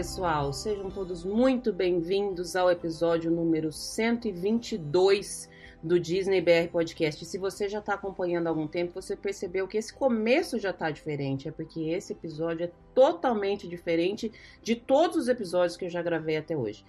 pessoal, 0.00 0.50
sejam 0.50 0.90
todos 0.90 1.26
muito 1.26 1.74
bem-vindos 1.74 2.56
ao 2.56 2.70
episódio 2.70 3.30
número 3.30 3.70
122 3.70 5.46
do 5.82 5.98
Disney 5.98 6.40
BR 6.40 6.70
Podcast. 6.70 7.24
Se 7.24 7.38
você 7.38 7.68
já 7.68 7.78
está 7.78 7.94
acompanhando 7.94 8.46
há 8.46 8.50
algum 8.50 8.66
tempo, 8.66 9.00
você 9.00 9.16
percebeu 9.16 9.66
que 9.66 9.78
esse 9.78 9.92
começo 9.92 10.58
já 10.58 10.70
está 10.70 10.90
diferente, 10.90 11.48
é 11.48 11.52
porque 11.52 11.80
esse 11.90 12.12
episódio 12.12 12.64
é 12.64 12.70
totalmente 12.94 13.66
diferente 13.66 14.30
de 14.62 14.76
todos 14.76 15.16
os 15.16 15.28
episódios 15.28 15.76
que 15.76 15.86
eu 15.86 15.90
já 15.90 16.02
gravei 16.02 16.36
até 16.36 16.56
hoje. 16.56 16.84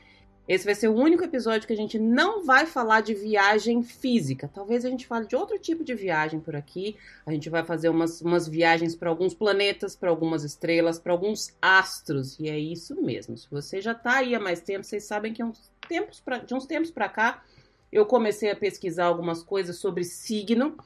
Esse 0.47 0.65
vai 0.65 0.75
ser 0.75 0.89
o 0.89 0.95
único 0.95 1.23
episódio 1.23 1.67
que 1.67 1.71
a 1.71 1.77
gente 1.77 1.97
não 1.97 2.43
vai 2.43 2.65
falar 2.65 3.01
de 3.01 3.13
viagem 3.13 3.83
física. 3.83 4.49
Talvez 4.53 4.83
a 4.83 4.89
gente 4.89 5.07
fale 5.07 5.27
de 5.27 5.35
outro 5.35 5.57
tipo 5.57 5.83
de 5.83 5.93
viagem 5.93 6.39
por 6.39 6.55
aqui. 6.55 6.97
A 7.25 7.31
gente 7.31 7.49
vai 7.49 7.63
fazer 7.63 7.89
umas, 7.89 8.19
umas 8.21 8.47
viagens 8.47 8.95
para 8.95 9.09
alguns 9.09 9.33
planetas, 9.33 9.95
para 9.95 10.09
algumas 10.09 10.43
estrelas, 10.43 10.99
para 10.99 11.13
alguns 11.13 11.55
astros. 11.61 12.37
E 12.39 12.49
é 12.49 12.57
isso 12.57 12.99
mesmo. 13.01 13.37
Se 13.37 13.49
você 13.49 13.79
já 13.79 13.91
está 13.91 14.17
aí 14.17 14.35
há 14.35 14.39
mais 14.39 14.59
tempo, 14.59 14.83
vocês 14.83 15.05
sabem 15.05 15.31
que 15.31 15.43
uns 15.43 15.71
tempos 15.87 16.19
pra, 16.19 16.39
de 16.39 16.53
uns 16.53 16.65
tempos 16.65 16.91
para 16.91 17.07
cá 17.07 17.43
eu 17.91 18.05
comecei 18.05 18.49
a 18.49 18.55
pesquisar 18.55 19.05
algumas 19.05 19.43
coisas 19.43 19.77
sobre 19.77 20.03
signo. 20.03 20.77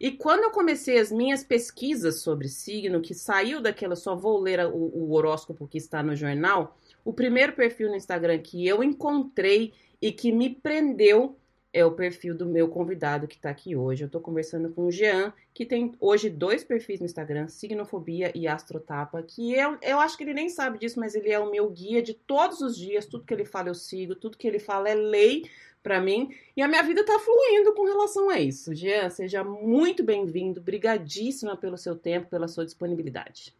E 0.00 0.10
quando 0.10 0.44
eu 0.44 0.50
comecei 0.50 0.98
as 0.98 1.12
minhas 1.12 1.44
pesquisas 1.44 2.20
sobre 2.20 2.48
signo, 2.48 3.00
que 3.00 3.14
saiu 3.14 3.60
daquela 3.60 3.96
só 3.96 4.14
vou 4.14 4.40
ler 4.40 4.60
o, 4.66 4.74
o 4.74 5.12
horóscopo 5.12 5.68
que 5.68 5.78
está 5.78 6.02
no 6.02 6.16
jornal 6.16 6.76
o 7.04 7.12
primeiro 7.12 7.52
perfil 7.52 7.90
no 7.90 7.96
Instagram 7.96 8.38
que 8.38 8.66
eu 8.66 8.82
encontrei 8.82 9.74
e 10.00 10.10
que 10.10 10.32
me 10.32 10.48
prendeu 10.48 11.38
é 11.72 11.84
o 11.84 11.90
perfil 11.90 12.36
do 12.36 12.46
meu 12.46 12.68
convidado 12.68 13.26
que 13.26 13.34
está 13.34 13.50
aqui 13.50 13.74
hoje. 13.74 14.04
Eu 14.04 14.06
estou 14.06 14.20
conversando 14.20 14.70
com 14.70 14.86
o 14.86 14.92
Jean, 14.92 15.32
que 15.52 15.66
tem 15.66 15.92
hoje 15.98 16.30
dois 16.30 16.62
perfis 16.62 17.00
no 17.00 17.06
Instagram, 17.06 17.48
Signofobia 17.48 18.30
e 18.32 18.46
Astrotapa, 18.46 19.20
que 19.24 19.52
eu, 19.52 19.76
eu 19.82 19.98
acho 19.98 20.16
que 20.16 20.22
ele 20.22 20.34
nem 20.34 20.48
sabe 20.48 20.78
disso, 20.78 21.00
mas 21.00 21.16
ele 21.16 21.30
é 21.30 21.38
o 21.38 21.50
meu 21.50 21.68
guia 21.68 22.00
de 22.00 22.14
todos 22.14 22.60
os 22.60 22.76
dias. 22.76 23.06
Tudo 23.06 23.24
que 23.24 23.34
ele 23.34 23.44
fala 23.44 23.68
eu 23.68 23.74
sigo, 23.74 24.14
tudo 24.14 24.38
que 24.38 24.46
ele 24.46 24.60
fala 24.60 24.88
é 24.88 24.94
lei 24.94 25.50
para 25.84 26.00
mim. 26.00 26.34
E 26.56 26.62
a 26.62 26.66
minha 26.66 26.82
vida 26.82 27.02
está 27.02 27.18
fluindo 27.20 27.74
com 27.74 27.84
relação 27.84 28.30
a 28.30 28.40
isso. 28.40 28.74
Jean, 28.74 29.10
seja 29.10 29.44
muito 29.44 30.02
bem-vindo. 30.02 30.60
Brigadíssima 30.60 31.56
pelo 31.56 31.76
seu 31.76 31.94
tempo, 31.94 32.30
pela 32.30 32.48
sua 32.48 32.64
disponibilidade. 32.64 33.54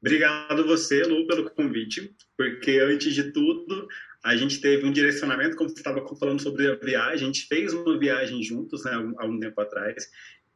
Obrigado 0.00 0.66
você, 0.66 1.02
Lu, 1.02 1.26
pelo 1.26 1.50
convite, 1.50 2.16
porque 2.34 2.78
antes 2.78 3.14
de 3.14 3.32
tudo, 3.32 3.86
a 4.24 4.34
gente 4.34 4.58
teve 4.58 4.86
um 4.86 4.92
direcionamento, 4.92 5.56
como 5.56 5.68
você 5.68 5.76
estava 5.76 6.02
falando 6.16 6.40
sobre 6.40 6.70
a 6.70 6.74
viagem, 6.76 7.28
a 7.28 7.32
gente 7.32 7.46
fez 7.46 7.74
uma 7.74 7.98
viagem 7.98 8.42
juntos 8.42 8.82
né, 8.84 8.92
há 9.18 9.26
um 9.26 9.38
tempo 9.38 9.60
atrás, 9.60 10.10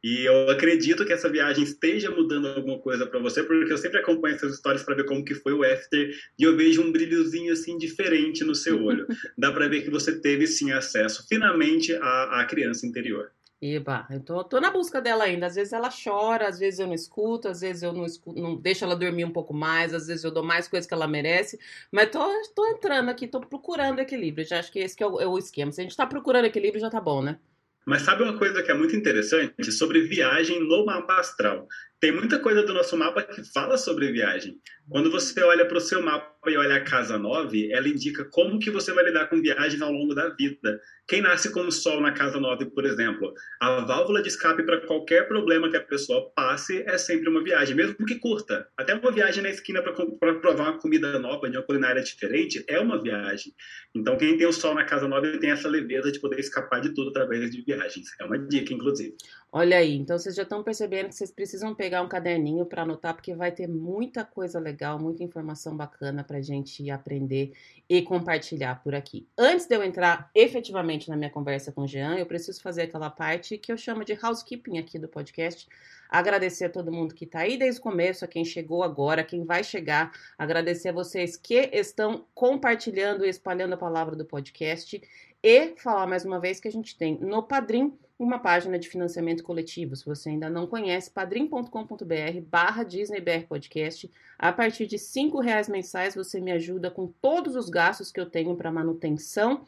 e 0.05 0.23
eu 0.23 0.51
acredito 0.51 1.03
que 1.03 1.11
essa 1.11 1.27
viagem 1.27 1.63
esteja 1.63 2.11
mudando 2.11 2.47
alguma 2.47 2.77
coisa 2.77 3.07
para 3.07 3.19
você, 3.19 3.41
porque 3.41 3.73
eu 3.73 3.77
sempre 3.79 3.97
acompanho 3.97 4.35
essas 4.35 4.53
histórias 4.53 4.83
para 4.83 4.93
ver 4.93 5.05
como 5.05 5.25
que 5.25 5.33
foi 5.33 5.51
o 5.51 5.63
after, 5.63 6.15
e 6.37 6.43
eu 6.43 6.55
vejo 6.55 6.83
um 6.83 6.91
brilhozinho 6.91 7.51
assim 7.51 7.75
diferente 7.75 8.43
no 8.43 8.53
seu 8.53 8.83
olho. 8.83 9.07
Dá 9.35 9.51
para 9.51 9.67
ver 9.67 9.81
que 9.81 9.89
você 9.89 10.21
teve 10.21 10.45
sim 10.45 10.71
acesso 10.71 11.25
finalmente 11.27 11.91
à, 11.95 12.39
à 12.39 12.45
criança 12.45 12.85
interior. 12.85 13.31
Eba, 13.59 14.05
eu 14.11 14.19
tô, 14.19 14.43
tô 14.43 14.61
na 14.61 14.69
busca 14.69 15.01
dela 15.01 15.23
ainda. 15.23 15.47
Às 15.47 15.55
vezes 15.55 15.73
ela 15.73 15.89
chora, 15.89 16.49
às 16.49 16.59
vezes 16.59 16.79
eu 16.79 16.85
não 16.85 16.93
escuto, 16.93 17.47
às 17.47 17.61
vezes 17.61 17.81
eu 17.81 17.91
não, 17.91 18.05
escuto, 18.05 18.39
não 18.39 18.55
deixo 18.55 18.85
ela 18.85 18.95
dormir 18.95 19.25
um 19.25 19.33
pouco 19.33 19.55
mais, 19.55 19.91
às 19.91 20.05
vezes 20.05 20.23
eu 20.23 20.29
dou 20.29 20.43
mais 20.43 20.67
coisa 20.67 20.87
que 20.87 20.93
ela 20.93 21.07
merece. 21.07 21.59
Mas 21.91 22.11
tô, 22.11 22.19
tô 22.53 22.67
entrando 22.67 23.09
aqui, 23.09 23.27
tô 23.27 23.39
procurando 23.39 23.97
equilíbrio. 23.97 24.45
Já 24.45 24.59
acho 24.59 24.71
que 24.71 24.77
esse 24.77 24.95
que 24.95 25.01
é 25.01 25.07
o, 25.07 25.19
é 25.19 25.25
o 25.25 25.35
esquema. 25.39 25.71
Se 25.71 25.81
a 25.81 25.83
gente 25.83 25.97
tá 25.97 26.05
procurando 26.05 26.45
equilíbrio, 26.45 26.79
já 26.79 26.91
tá 26.91 27.01
bom, 27.01 27.23
né? 27.23 27.39
Mas 27.85 28.01
sabe 28.01 28.23
uma 28.23 28.37
coisa 28.37 28.63
que 28.63 28.71
é 28.71 28.73
muito 28.73 28.95
interessante 28.95 29.71
sobre 29.71 30.01
viagem 30.01 30.59
no 30.59 30.85
mapa 30.85 31.19
astral? 31.19 31.67
Tem 31.99 32.11
muita 32.11 32.39
coisa 32.39 32.61
do 32.61 32.73
nosso 32.73 32.97
mapa 32.97 33.23
que 33.23 33.41
fala 33.53 33.77
sobre 33.77 34.11
viagem. 34.11 34.57
Quando 34.89 35.09
você 35.09 35.41
olha 35.41 35.65
para 35.65 35.77
o 35.77 35.81
seu 35.81 36.01
mapa 36.01 36.35
e 36.51 36.57
olha 36.57 36.75
a 36.75 36.83
casa 36.83 37.17
9, 37.17 37.71
ela 37.71 37.87
indica 37.87 38.25
como 38.25 38.59
que 38.59 38.69
você 38.69 38.93
vai 38.93 39.05
lidar 39.05 39.27
com 39.27 39.41
viagens 39.41 39.81
ao 39.81 39.91
longo 39.91 40.13
da 40.13 40.29
vida. 40.29 40.79
Quem 41.07 41.21
nasce 41.21 41.51
com 41.51 41.69
sol 41.71 42.01
na 42.01 42.11
casa 42.11 42.39
9, 42.39 42.65
por 42.65 42.85
exemplo, 42.85 43.33
a 43.59 43.79
válvula 43.81 44.21
de 44.21 44.27
escape 44.27 44.63
para 44.63 44.81
qualquer 44.81 45.27
problema 45.27 45.69
que 45.69 45.77
a 45.77 45.83
pessoa 45.83 46.31
passe 46.35 46.83
é 46.85 46.97
sempre 46.97 47.29
uma 47.29 47.43
viagem, 47.43 47.75
mesmo 47.75 47.95
que 48.05 48.15
curta. 48.15 48.67
Até 48.77 48.93
uma 48.93 49.11
viagem 49.11 49.41
na 49.41 49.49
esquina 49.49 49.81
para 49.81 49.93
provar 50.35 50.71
uma 50.71 50.79
comida 50.79 51.17
nova, 51.17 51.49
de 51.49 51.57
uma 51.57 51.63
culinária 51.63 52.03
diferente, 52.03 52.63
é 52.67 52.79
uma 52.79 53.01
viagem. 53.01 53.53
Então, 53.95 54.17
quem 54.17 54.37
tem 54.37 54.45
o 54.45 54.53
sol 54.53 54.75
na 54.75 54.83
casa 54.83 55.07
9 55.07 55.39
tem 55.39 55.51
essa 55.51 55.69
leveza 55.69 56.11
de 56.11 56.19
poder 56.19 56.39
escapar 56.39 56.81
de 56.81 56.93
tudo 56.93 57.09
através 57.09 57.49
de 57.49 57.63
viagens. 57.63 58.07
É 58.19 58.25
uma 58.25 58.37
dica, 58.37 58.73
inclusive. 58.73 59.15
Olha 59.57 59.77
aí, 59.77 59.95
então 59.95 60.19
vocês 60.19 60.35
já 60.35 60.43
estão 60.43 60.61
percebendo 60.61 61.07
que 61.07 61.15
vocês 61.15 61.31
precisam 61.31 61.73
pegar 61.73 62.01
um 62.01 62.09
caderninho 62.09 62.65
para 62.65 62.81
anotar, 62.81 63.13
porque 63.13 63.33
vai 63.33 63.53
ter 63.53 63.69
muita 63.69 64.25
coisa 64.25 64.59
legal, 64.59 64.99
muita 64.99 65.23
informação 65.23 65.77
bacana 65.77 66.25
para 66.25 66.39
a 66.39 66.41
gente 66.41 66.91
aprender 66.91 67.53
e 67.87 68.01
compartilhar 68.01 68.83
por 68.83 68.93
aqui. 68.93 69.25
Antes 69.37 69.65
de 69.65 69.73
eu 69.73 69.81
entrar 69.81 70.29
efetivamente 70.35 71.09
na 71.09 71.15
minha 71.15 71.29
conversa 71.29 71.71
com 71.71 71.83
o 71.83 71.87
Jean, 71.87 72.17
eu 72.17 72.25
preciso 72.25 72.61
fazer 72.61 72.81
aquela 72.81 73.09
parte 73.09 73.57
que 73.57 73.71
eu 73.71 73.77
chamo 73.77 74.03
de 74.03 74.19
housekeeping 74.21 74.77
aqui 74.77 74.99
do 74.99 75.07
podcast. 75.07 75.69
Agradecer 76.09 76.65
a 76.65 76.69
todo 76.69 76.91
mundo 76.91 77.15
que 77.15 77.23
está 77.23 77.39
aí 77.39 77.57
desde 77.57 77.79
o 77.79 77.83
começo, 77.83 78.25
a 78.25 78.27
quem 78.27 78.43
chegou 78.43 78.83
agora, 78.83 79.21
a 79.21 79.25
quem 79.25 79.45
vai 79.45 79.63
chegar. 79.63 80.11
Agradecer 80.37 80.89
a 80.89 80.91
vocês 80.91 81.37
que 81.37 81.69
estão 81.71 82.25
compartilhando 82.35 83.25
e 83.25 83.29
espalhando 83.29 83.71
a 83.71 83.77
palavra 83.77 84.17
do 84.17 84.25
podcast. 84.25 85.01
E 85.41 85.75
falar 85.77 86.07
mais 86.07 86.25
uma 86.25 86.41
vez 86.41 86.59
que 86.59 86.67
a 86.67 86.71
gente 86.71 86.97
tem 86.97 87.17
no 87.21 87.41
Padrim 87.41 87.97
uma 88.17 88.39
página 88.39 88.79
de 88.79 88.87
financiamento 88.87 89.43
coletivo. 89.43 89.95
Se 89.95 90.05
você 90.05 90.29
ainda 90.29 90.49
não 90.49 90.65
conhece, 90.65 91.11
padrim.com.br 91.11 92.41
barra 92.47 92.83
DisneyBR 92.83 93.45
Podcast. 93.47 94.09
A 94.39 94.51
partir 94.53 94.87
de 94.87 94.95
R$ 94.95 95.41
reais 95.43 95.67
mensais 95.67 96.15
você 96.15 96.39
me 96.39 96.51
ajuda 96.51 96.89
com 96.89 97.07
todos 97.07 97.55
os 97.55 97.69
gastos 97.69 98.11
que 98.11 98.19
eu 98.19 98.29
tenho 98.29 98.55
para 98.55 98.71
manutenção 98.71 99.65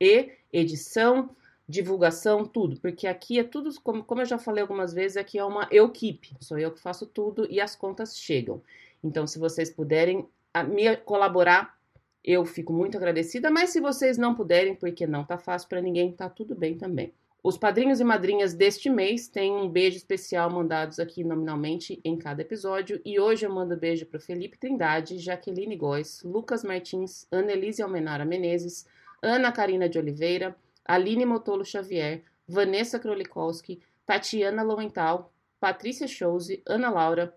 e 0.00 0.30
edição, 0.52 1.30
divulgação, 1.68 2.44
tudo. 2.44 2.78
Porque 2.80 3.06
aqui 3.06 3.38
é 3.38 3.44
tudo, 3.44 3.70
como, 3.80 4.04
como 4.04 4.20
eu 4.20 4.26
já 4.26 4.38
falei 4.38 4.62
algumas 4.62 4.92
vezes, 4.92 5.16
aqui 5.16 5.38
é 5.38 5.44
uma 5.44 5.68
equipe. 5.70 6.36
Sou 6.40 6.58
eu 6.58 6.70
que 6.70 6.80
faço 6.80 7.06
tudo 7.06 7.46
e 7.50 7.60
as 7.60 7.74
contas 7.74 8.16
chegam. 8.16 8.62
Então, 9.02 9.26
se 9.26 9.38
vocês 9.38 9.70
puderem 9.70 10.26
me 10.68 10.96
colaborar, 10.98 11.76
eu 12.22 12.44
fico 12.44 12.72
muito 12.72 12.96
agradecida. 12.96 13.50
Mas 13.50 13.70
se 13.70 13.80
vocês 13.80 14.18
não 14.18 14.34
puderem, 14.34 14.74
porque 14.74 15.06
não 15.06 15.24
tá 15.24 15.38
fácil 15.38 15.68
para 15.68 15.80
ninguém, 15.80 16.12
tá 16.12 16.28
tudo 16.28 16.54
bem 16.54 16.76
também. 16.76 17.12
Os 17.46 17.56
padrinhos 17.56 18.00
e 18.00 18.04
madrinhas 18.04 18.54
deste 18.54 18.90
mês 18.90 19.28
têm 19.28 19.54
um 19.54 19.68
beijo 19.68 19.96
especial 19.96 20.50
mandados 20.50 20.98
aqui 20.98 21.22
nominalmente 21.22 22.00
em 22.04 22.18
cada 22.18 22.42
episódio. 22.42 23.00
E 23.04 23.20
hoje 23.20 23.46
eu 23.46 23.54
mando 23.54 23.76
beijo 23.76 24.04
para 24.04 24.18
Felipe 24.18 24.58
Trindade, 24.58 25.20
Jaqueline 25.20 25.76
Góes, 25.76 26.24
Lucas 26.24 26.64
Martins, 26.64 27.24
Annelise 27.30 27.80
Almenara 27.80 28.24
Menezes, 28.24 28.84
Ana 29.22 29.52
Karina 29.52 29.88
de 29.88 29.96
Oliveira, 29.96 30.56
Aline 30.84 31.24
Motolo 31.24 31.64
Xavier, 31.64 32.24
Vanessa 32.48 32.98
Krolikowski, 32.98 33.80
Tatiana 34.04 34.64
Lowenthal, 34.64 35.32
Patrícia 35.60 36.08
Chose, 36.08 36.60
Ana 36.66 36.90
Laura, 36.90 37.32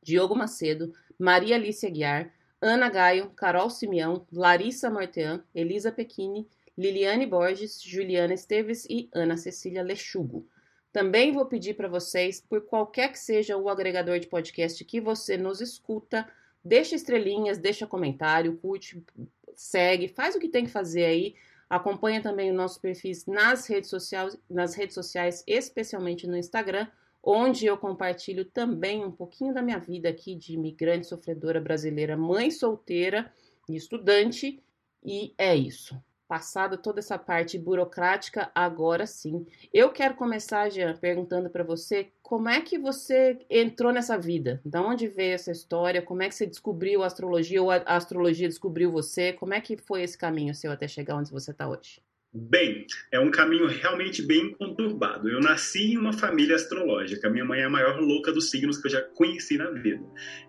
Diogo 0.00 0.36
Macedo, 0.36 0.92
Maria 1.18 1.56
Alice 1.56 1.84
Aguiar, 1.84 2.30
Ana 2.60 2.88
Gaio, 2.88 3.30
Carol 3.30 3.70
Simeão, 3.70 4.24
Larissa 4.30 4.88
Martean, 4.88 5.42
Elisa 5.52 5.90
Pequini, 5.90 6.46
Liliane 6.76 7.26
Borges, 7.26 7.82
Juliana 7.82 8.32
Esteves 8.32 8.86
e 8.88 9.08
Ana 9.12 9.36
Cecília 9.36 9.82
Lechugo. 9.82 10.48
Também 10.90 11.32
vou 11.32 11.44
pedir 11.46 11.74
para 11.74 11.88
vocês, 11.88 12.40
por 12.40 12.62
qualquer 12.62 13.12
que 13.12 13.18
seja 13.18 13.56
o 13.56 13.68
agregador 13.68 14.18
de 14.18 14.26
podcast 14.26 14.82
que 14.84 15.00
você 15.00 15.36
nos 15.36 15.60
escuta, 15.60 16.26
deixa 16.64 16.94
estrelinhas, 16.94 17.58
deixa 17.58 17.86
comentário, 17.86 18.56
curte, 18.56 19.02
segue, 19.54 20.08
faz 20.08 20.34
o 20.34 20.38
que 20.38 20.48
tem 20.48 20.64
que 20.64 20.70
fazer 20.70 21.04
aí. 21.04 21.34
Acompanha 21.68 22.22
também 22.22 22.50
o 22.50 22.54
nosso 22.54 22.80
perfis 22.80 23.26
nas 23.26 23.66
redes 23.66 23.88
sociais, 23.88 24.38
nas 24.48 24.74
redes 24.74 24.94
sociais, 24.94 25.42
especialmente 25.46 26.26
no 26.26 26.36
Instagram, 26.36 26.86
onde 27.22 27.66
eu 27.66 27.76
compartilho 27.78 28.44
também 28.44 29.04
um 29.04 29.12
pouquinho 29.12 29.54
da 29.54 29.62
minha 29.62 29.78
vida 29.78 30.08
aqui 30.08 30.34
de 30.34 30.54
imigrante 30.54 31.06
sofredora 31.06 31.60
brasileira, 31.60 32.16
mãe 32.16 32.50
solteira 32.50 33.32
e 33.68 33.76
estudante. 33.76 34.62
E 35.04 35.34
é 35.38 35.56
isso 35.56 35.98
passada 36.32 36.78
toda 36.78 36.98
essa 36.98 37.18
parte 37.18 37.58
burocrática, 37.58 38.50
agora 38.54 39.06
sim. 39.06 39.44
Eu 39.70 39.90
quero 39.90 40.14
começar, 40.14 40.70
Jean, 40.70 40.96
perguntando 40.96 41.50
para 41.50 41.62
você 41.62 42.10
como 42.22 42.48
é 42.48 42.58
que 42.62 42.78
você 42.78 43.38
entrou 43.50 43.92
nessa 43.92 44.16
vida? 44.16 44.58
Da 44.64 44.80
onde 44.80 45.06
veio 45.06 45.34
essa 45.34 45.52
história? 45.52 46.00
Como 46.00 46.22
é 46.22 46.30
que 46.30 46.34
você 46.34 46.46
descobriu 46.46 47.02
a 47.02 47.06
astrologia 47.06 47.62
ou 47.62 47.70
a 47.70 47.82
astrologia 47.84 48.48
descobriu 48.48 48.90
você? 48.90 49.34
Como 49.34 49.52
é 49.52 49.60
que 49.60 49.76
foi 49.76 50.00
esse 50.04 50.16
caminho 50.16 50.54
seu 50.54 50.72
até 50.72 50.88
chegar 50.88 51.16
onde 51.16 51.30
você 51.30 51.50
está 51.50 51.68
hoje? 51.68 52.00
Bem, 52.34 52.86
é 53.12 53.20
um 53.20 53.30
caminho 53.30 53.66
realmente 53.66 54.22
bem 54.22 54.54
conturbado. 54.54 55.28
Eu 55.28 55.38
nasci 55.38 55.92
em 55.92 55.98
uma 55.98 56.14
família 56.14 56.56
astrológica. 56.56 57.28
Minha 57.28 57.44
mãe 57.44 57.60
é 57.60 57.64
a 57.64 57.68
maior 57.68 58.00
louca 58.00 58.32
dos 58.32 58.48
signos 58.48 58.78
que 58.78 58.86
eu 58.86 58.90
já 58.90 59.02
conheci 59.02 59.58
na 59.58 59.70
vida. 59.70 60.02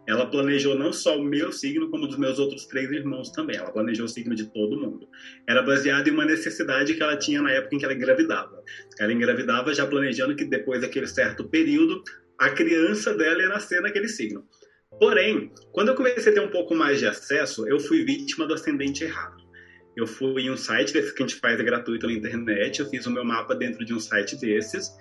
Ela 0.07 0.25
planejou 0.25 0.80
não 0.80 0.94
só 0.94 1.19
o 1.19 1.24
meu 1.25 1.51
signo, 1.51 1.89
como 1.89 2.07
dos 2.07 2.18
meus 2.18 2.39
outros 2.39 2.65
três 2.68 2.89
irmãos 2.89 3.31
também. 3.31 3.57
Ela 3.57 3.69
planejou 3.69 4.06
o 4.06 4.07
signo 4.09 4.33
de 4.33 4.45
todo 4.45 4.80
mundo. 4.80 5.09
Era 5.45 5.62
baseado 5.62 6.07
em 6.07 6.12
uma 6.12 6.24
necessidade 6.24 6.94
que 6.94 7.03
ela 7.03 7.18
tinha 7.18 7.41
na 7.41 7.51
época 7.51 7.75
em 7.75 7.80
que 7.80 7.83
ela 7.83 7.94
engravidava. 7.94 8.63
Ela 8.97 9.12
engravidava 9.12 9.74
já 9.74 9.86
planejando 9.86 10.38
que 10.38 10.45
depois 10.45 10.79
daquele 10.79 11.07
certo 11.07 11.50
período, 11.50 12.01
a 12.39 12.50
criança 12.50 13.13
dela 13.13 13.41
ia 13.41 13.50
nascer 13.50 13.81
naquele 13.81 14.07
signo. 14.07 14.47
Porém, 14.97 15.51
quando 15.74 15.89
eu 15.89 15.95
comecei 15.95 16.31
a 16.31 16.36
ter 16.36 16.41
um 16.41 16.50
pouco 16.50 16.74
mais 16.74 17.00
de 17.00 17.07
acesso, 17.07 17.68
eu 17.68 17.77
fui 17.77 18.06
vítima 18.06 18.47
do 18.47 18.53
ascendente 18.53 19.03
errado. 19.03 19.42
Eu 19.95 20.07
fui 20.07 20.43
em 20.43 20.51
um 20.51 20.57
site 20.57 20.93
desse 20.93 21.13
que 21.13 21.23
a 21.23 21.27
gente 21.27 21.39
faz 21.39 21.59
é 21.59 21.63
gratuito 21.63 22.07
na 22.07 22.13
internet, 22.13 22.79
eu 22.79 22.89
fiz 22.89 23.05
o 23.05 23.11
meu 23.11 23.23
mapa 23.23 23.53
dentro 23.55 23.85
de 23.85 23.93
um 23.93 23.99
site 23.99 24.35
desses, 24.39 24.91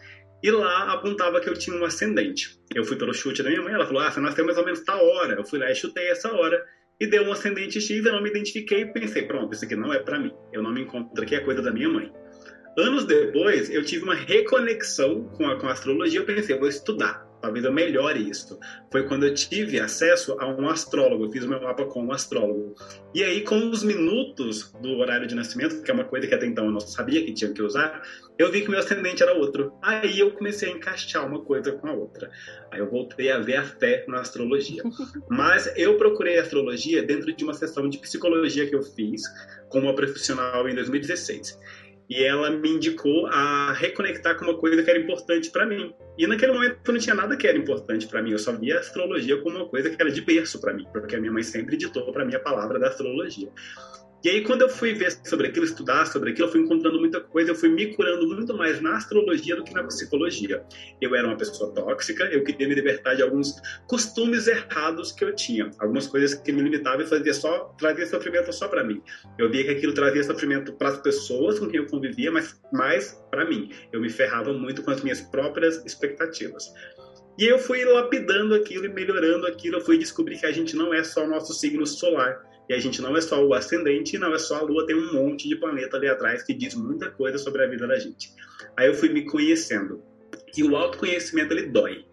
e 0.43 0.51
lá 0.51 0.93
apontava 0.93 1.41
que 1.41 1.49
eu 1.49 1.55
tinha 1.55 1.77
um 1.77 1.85
ascendente. 1.85 2.59
Eu 2.75 2.85
fui 2.85 2.97
pelo 2.97 3.15
chute 3.15 3.43
da 3.43 3.49
minha 3.49 3.63
mãe, 3.63 3.73
ela 3.73 3.87
falou: 3.87 4.03
Ah, 4.03 4.11
você 4.11 4.21
nasceu 4.21 4.45
mais 4.45 4.59
ou 4.59 4.65
menos 4.65 4.81
tal 4.81 5.05
hora. 5.07 5.35
Eu 5.35 5.45
fui 5.45 5.59
lá 5.59 5.71
e 5.71 5.75
chutei 5.75 6.09
essa 6.09 6.33
hora, 6.33 6.63
e 7.01 7.07
deu 7.07 7.23
um 7.23 7.33
ascendente 7.33 7.81
X, 7.81 8.05
eu 8.05 8.13
não 8.13 8.23
me 8.23 8.31
identifiquei 8.31 8.83
e 8.83 8.93
pensei: 8.93 9.23
Pronto, 9.23 9.55
isso 9.55 9.65
aqui 9.65 9.77
não 9.77 9.93
é 9.93 9.99
para 9.99 10.19
mim, 10.19 10.33
eu 10.53 10.63
não 10.63 10.73
me 10.73 10.83
encontro 10.83 11.23
aqui, 11.23 11.35
é 11.35 11.41
coisa 11.41 11.63
da 11.63 11.73
minha 11.73 11.89
mãe. 11.89 12.13
Anos 12.77 13.05
depois, 13.05 13.71
eu 13.71 13.85
tive 13.85 14.05
uma 14.05 14.15
reconexão 14.15 15.25
com 15.37 15.47
a, 15.47 15.59
com 15.59 15.69
a 15.69 15.73
astrologia, 15.73 16.21
eu 16.21 16.27
pensei: 16.27 16.59
vou 16.59 16.69
estudar 16.69 17.32
talvez 17.43 17.65
eu 17.65 17.73
melhore 17.73 18.31
isso. 18.31 18.59
Foi 18.91 19.03
quando 19.07 19.27
eu 19.27 19.35
tive 19.35 19.81
acesso 19.81 20.37
a 20.39 20.47
um 20.47 20.69
astrólogo, 20.69 21.25
eu 21.25 21.31
fiz 21.31 21.45
o 21.45 21.49
meu 21.49 21.61
mapa 21.61 21.85
com 21.87 22.05
um 22.05 22.13
astrólogo. 22.13 22.75
E 23.13 23.23
aí, 23.23 23.43
com 23.43 23.69
os 23.69 23.83
minutos 23.83 24.73
do 24.81 24.97
horário 24.99 25.27
de 25.27 25.35
nascimento, 25.35 25.83
que 25.83 25.91
é 25.91 25.95
uma 25.95 26.05
coisa 26.05 26.27
que 26.27 26.35
até 26.35 26.47
então 26.47 26.67
eu 26.67 26.71
não 26.71 26.81
sabia 26.81 27.23
que 27.25 27.35
tinha 27.35 27.53
que 27.53 27.61
usar, 27.61 28.01
eu 28.39 28.51
vi 28.51 28.63
que 28.63 28.71
meu 28.71 28.79
ascendente 28.79 29.23
era 29.23 29.35
outro. 29.35 29.73
Aí 29.83 30.19
eu 30.19 30.31
comecei 30.31 30.71
a 30.71 30.73
encaixar 30.73 31.27
uma 31.27 31.41
coisa 31.41 31.73
com 31.73 31.89
a 31.89 31.93
outra. 31.93 32.31
Aí 32.71 32.79
eu 32.79 32.89
voltei 32.89 33.31
a 33.31 33.39
ver 33.39 33.57
a 33.57 33.65
fé 33.65 34.05
na 34.07 34.21
astrologia. 34.21 34.83
Mas 35.29 35.71
eu 35.77 35.99
procurei 35.99 36.39
a 36.39 36.43
astrologia 36.43 37.03
dentro 37.03 37.35
de 37.35 37.45
uma 37.45 37.55
sessão 37.55 37.89
de 37.89 37.99
psicologia 37.99 38.67
que 38.67 38.75
eu 38.75 38.83
fiz 38.83 39.23
com 39.69 39.81
uma 39.81 39.95
profissional 39.95 40.69
em 40.69 40.75
2016 40.75 41.59
e 42.13 42.23
ela 42.23 42.51
me 42.51 42.69
indicou 42.69 43.27
a 43.29 43.73
reconectar 43.73 44.37
com 44.37 44.45
uma 44.45 44.59
coisa 44.59 44.83
que 44.83 44.91
era 44.91 44.99
importante 44.99 45.51
para 45.51 45.65
mim. 45.65 45.95
E 46.19 46.27
naquele 46.27 46.53
momento 46.53 46.93
não 46.93 47.01
tinha 47.01 47.15
nada 47.15 47.39
que 47.39 47.47
era 47.47 47.57
importante 47.57 48.07
para 48.07 48.21
mim, 48.21 48.33
eu 48.33 48.39
só 48.39 48.53
via 48.53 48.77
a 48.77 48.81
astrologia 48.81 49.41
como 49.41 49.57
uma 49.57 49.67
coisa 49.67 49.89
que 49.89 49.97
era 50.01 50.11
de 50.11 50.21
berço 50.21 50.61
para 50.61 50.75
mim, 50.75 50.87
porque 50.93 51.17
a 51.17 51.21
minha 51.21 51.33
mãe 51.33 51.43
sempre 51.43 51.75
ditou 51.75 52.13
para 52.13 52.27
mim 52.27 52.35
a 52.35 52.41
palavra 52.41 52.79
da 52.79 52.89
astrologia. 52.89 53.49
E 54.25 54.29
aí, 54.29 54.45
quando 54.45 54.63
eu 54.63 54.69
fui 54.69 54.95
ver 54.95 55.11
sobre 55.25 55.49
aquilo, 55.49 55.65
estudar 55.65 56.07
sobre 56.07 56.31
aquilo, 56.31 56.47
eu 56.47 56.53
fui 56.53 56.61
encontrando 56.61 57.01
muita 57.01 57.21
coisa, 57.21 57.51
eu 57.51 57.55
fui 57.57 57.69
me 57.69 57.93
curando 57.97 58.25
muito 58.29 58.57
mais 58.57 58.81
na 58.81 58.97
astrologia 58.97 59.57
do 59.57 59.65
que 59.65 59.75
na 59.75 59.83
psicologia. 59.83 60.65
Eu 61.01 61.17
era 61.17 61.27
uma 61.27 61.37
pessoa 61.37 61.75
tóxica, 61.75 62.25
eu 62.27 62.45
queria 62.45 62.69
me 62.69 62.75
libertar 62.75 63.15
de 63.15 63.23
alguns 63.23 63.57
costumes 63.89 64.47
errados 64.47 65.11
que 65.11 65.25
eu 65.25 65.35
tinha, 65.35 65.73
algumas 65.81 66.07
coisas 66.07 66.35
que 66.35 66.53
me 66.53 66.63
limitavam 66.63 67.01
e 67.01 67.07
fazia 67.09 67.35
só, 67.35 67.75
trazia 67.77 68.07
sofrimento 68.07 68.53
só 68.53 68.69
para 68.69 68.85
mim. 68.85 69.03
Eu 69.37 69.51
via 69.51 69.65
que 69.65 69.71
aquilo 69.71 69.93
trazia 69.93 70.23
sofrimento 70.23 70.73
para 70.75 70.91
as 70.91 70.99
pessoas 70.99 71.59
com 71.59 71.69
quem 71.69 71.81
eu 71.81 71.87
convivia, 71.87 72.31
mas 72.31 72.61
mais 72.73 73.21
para 73.29 73.45
mim. 73.45 73.73
Eu 73.93 74.01
me 74.01 74.09
ferrava 74.09 74.53
muito 74.53 74.85
com 74.85 74.93
as 74.93 75.03
minhas 75.03 75.21
próprias 75.21 75.85
expectativas. 75.85 76.73
E 77.37 77.45
eu 77.45 77.59
fui 77.59 77.85
lapidando 77.85 78.55
aquilo 78.55 78.85
e 78.85 78.89
melhorando 78.89 79.49
aquilo, 79.49 79.79
eu 79.79 79.81
fui 79.81 79.99
descobrir 79.99 80.39
que 80.39 80.47
a 80.47 80.53
gente 80.53 80.77
não 80.77 80.95
é 80.95 81.03
só 81.03 81.25
o 81.25 81.29
nosso 81.29 81.53
signo 81.55 81.85
solar 81.85 82.52
e 82.69 82.75
a 82.75 82.79
gente 82.79 83.03
não 83.03 83.17
é 83.17 83.21
só 83.21 83.45
o 83.45 83.55
ascendente, 83.55 84.19
não 84.19 84.35
é 84.35 84.39
só 84.39 84.59
a 84.59 84.63
Lua, 84.63 84.87
tem 84.87 84.97
um 84.97 85.13
monte 85.13 85.49
de 85.49 85.57
planeta 85.57 85.97
ali 85.97 86.09
atrás 86.09 86.43
que 86.43 86.55
diz 86.55 86.75
muita 86.75 87.11
coisa 87.11 87.39
sobre 87.39 87.63
a 87.63 87.67
vida 87.67 87.87
da 87.87 87.99
gente. 87.99 88.33
Aí 88.77 88.87
eu 88.87 88.95
fui 88.95 89.09
me 89.09 89.25
conhecendo. 89.25 90.03
E 90.57 90.63
o 90.63 90.77
autoconhecimento 90.77 91.53
ele 91.53 91.67
dói. 91.67 92.05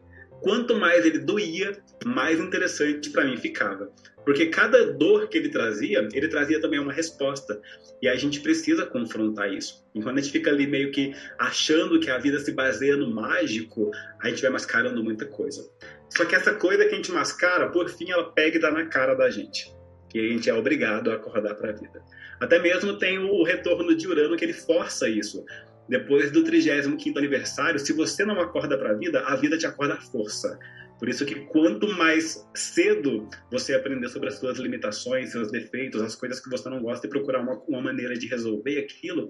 Quanto 0.42 0.76
mais 0.76 1.06
ele 1.06 1.20
doía, 1.20 1.78
mais 2.06 2.40
interessante 2.40 3.10
para 3.10 3.26
mim 3.26 3.38
ficava. 3.38 3.92
Porque 4.26 4.48
cada 4.48 4.94
dor 4.94 5.28
que 5.28 5.38
ele 5.38 5.50
trazia, 5.50 6.08
ele 6.14 6.28
trazia 6.28 6.60
também 6.62 6.80
uma 6.80 6.94
resposta. 6.94 7.62
E 8.02 8.08
a 8.08 8.16
gente 8.16 8.40
precisa 8.40 8.86
confrontar 8.86 9.54
isso. 9.54 9.86
Enquanto 9.94 10.18
a 10.18 10.22
gente 10.22 10.32
fica 10.32 10.50
ali 10.50 10.66
meio 10.66 10.92
que 10.92 11.14
achando 11.38 12.00
que 12.00 12.10
a 12.10 12.18
vida 12.18 12.40
se 12.40 12.52
baseia 12.54 12.96
no 12.96 13.14
mágico, 13.14 13.92
a 14.22 14.30
gente 14.30 14.42
vai 14.42 14.52
mascarando 14.52 15.04
muita 15.04 15.26
coisa. 15.26 15.70
Só 16.10 16.26
que 16.26 16.36
essa 16.36 16.54
coisa 16.54 16.86
que 16.86 16.94
a 16.94 16.96
gente 16.96 17.12
mascara, 17.12 17.70
por 17.70 17.90
fim, 17.90 18.10
ela 18.10 18.32
pega 18.32 18.58
e 18.58 18.62
dá 18.62 18.72
na 18.72 18.86
cara 18.86 19.14
da 19.14 19.30
gente 19.30 19.79
que 20.10 20.20
a 20.20 20.28
gente 20.28 20.50
é 20.50 20.54
obrigado 20.54 21.12
a 21.12 21.16
acordar 21.16 21.56
para 21.56 21.70
a 21.70 21.74
vida. 21.74 22.04
Até 22.40 22.60
mesmo 22.60 22.98
tem 22.98 23.20
o 23.20 23.44
retorno 23.44 23.96
de 23.96 24.08
Urano 24.08 24.36
que 24.36 24.44
ele 24.44 24.54
força 24.54 25.08
isso. 25.08 25.46
Depois 25.88 26.32
do 26.32 26.44
35º 26.44 27.18
aniversário, 27.18 27.80
se 27.80 27.94
você 27.94 28.26
não 28.26 28.40
acorda 28.40 28.78
para 28.78 28.92
a 28.92 28.94
vida, 28.94 29.22
a 29.22 29.36
vida 29.36 29.58
te 29.58 29.66
acorda 29.66 29.96
à 29.96 30.02
força. 30.02 30.60
Por 31.00 31.08
isso 31.08 31.26
que 31.26 31.36
quanto 31.46 31.88
mais 31.88 32.46
cedo 32.54 33.28
você 33.50 33.74
aprender 33.74 34.10
sobre 34.10 34.28
as 34.28 34.36
suas 34.36 34.58
limitações, 34.58 35.32
seus 35.32 35.50
defeitos, 35.50 36.02
as 36.02 36.14
coisas 36.14 36.42
que 36.42 36.50
você 36.50 36.70
não 36.70 36.82
gosta 36.82 37.08
e 37.08 37.10
procurar 37.10 37.40
uma, 37.40 37.58
uma 37.68 37.82
maneira 37.82 38.16
de 38.16 38.28
resolver 38.28 38.78
aquilo, 38.80 39.30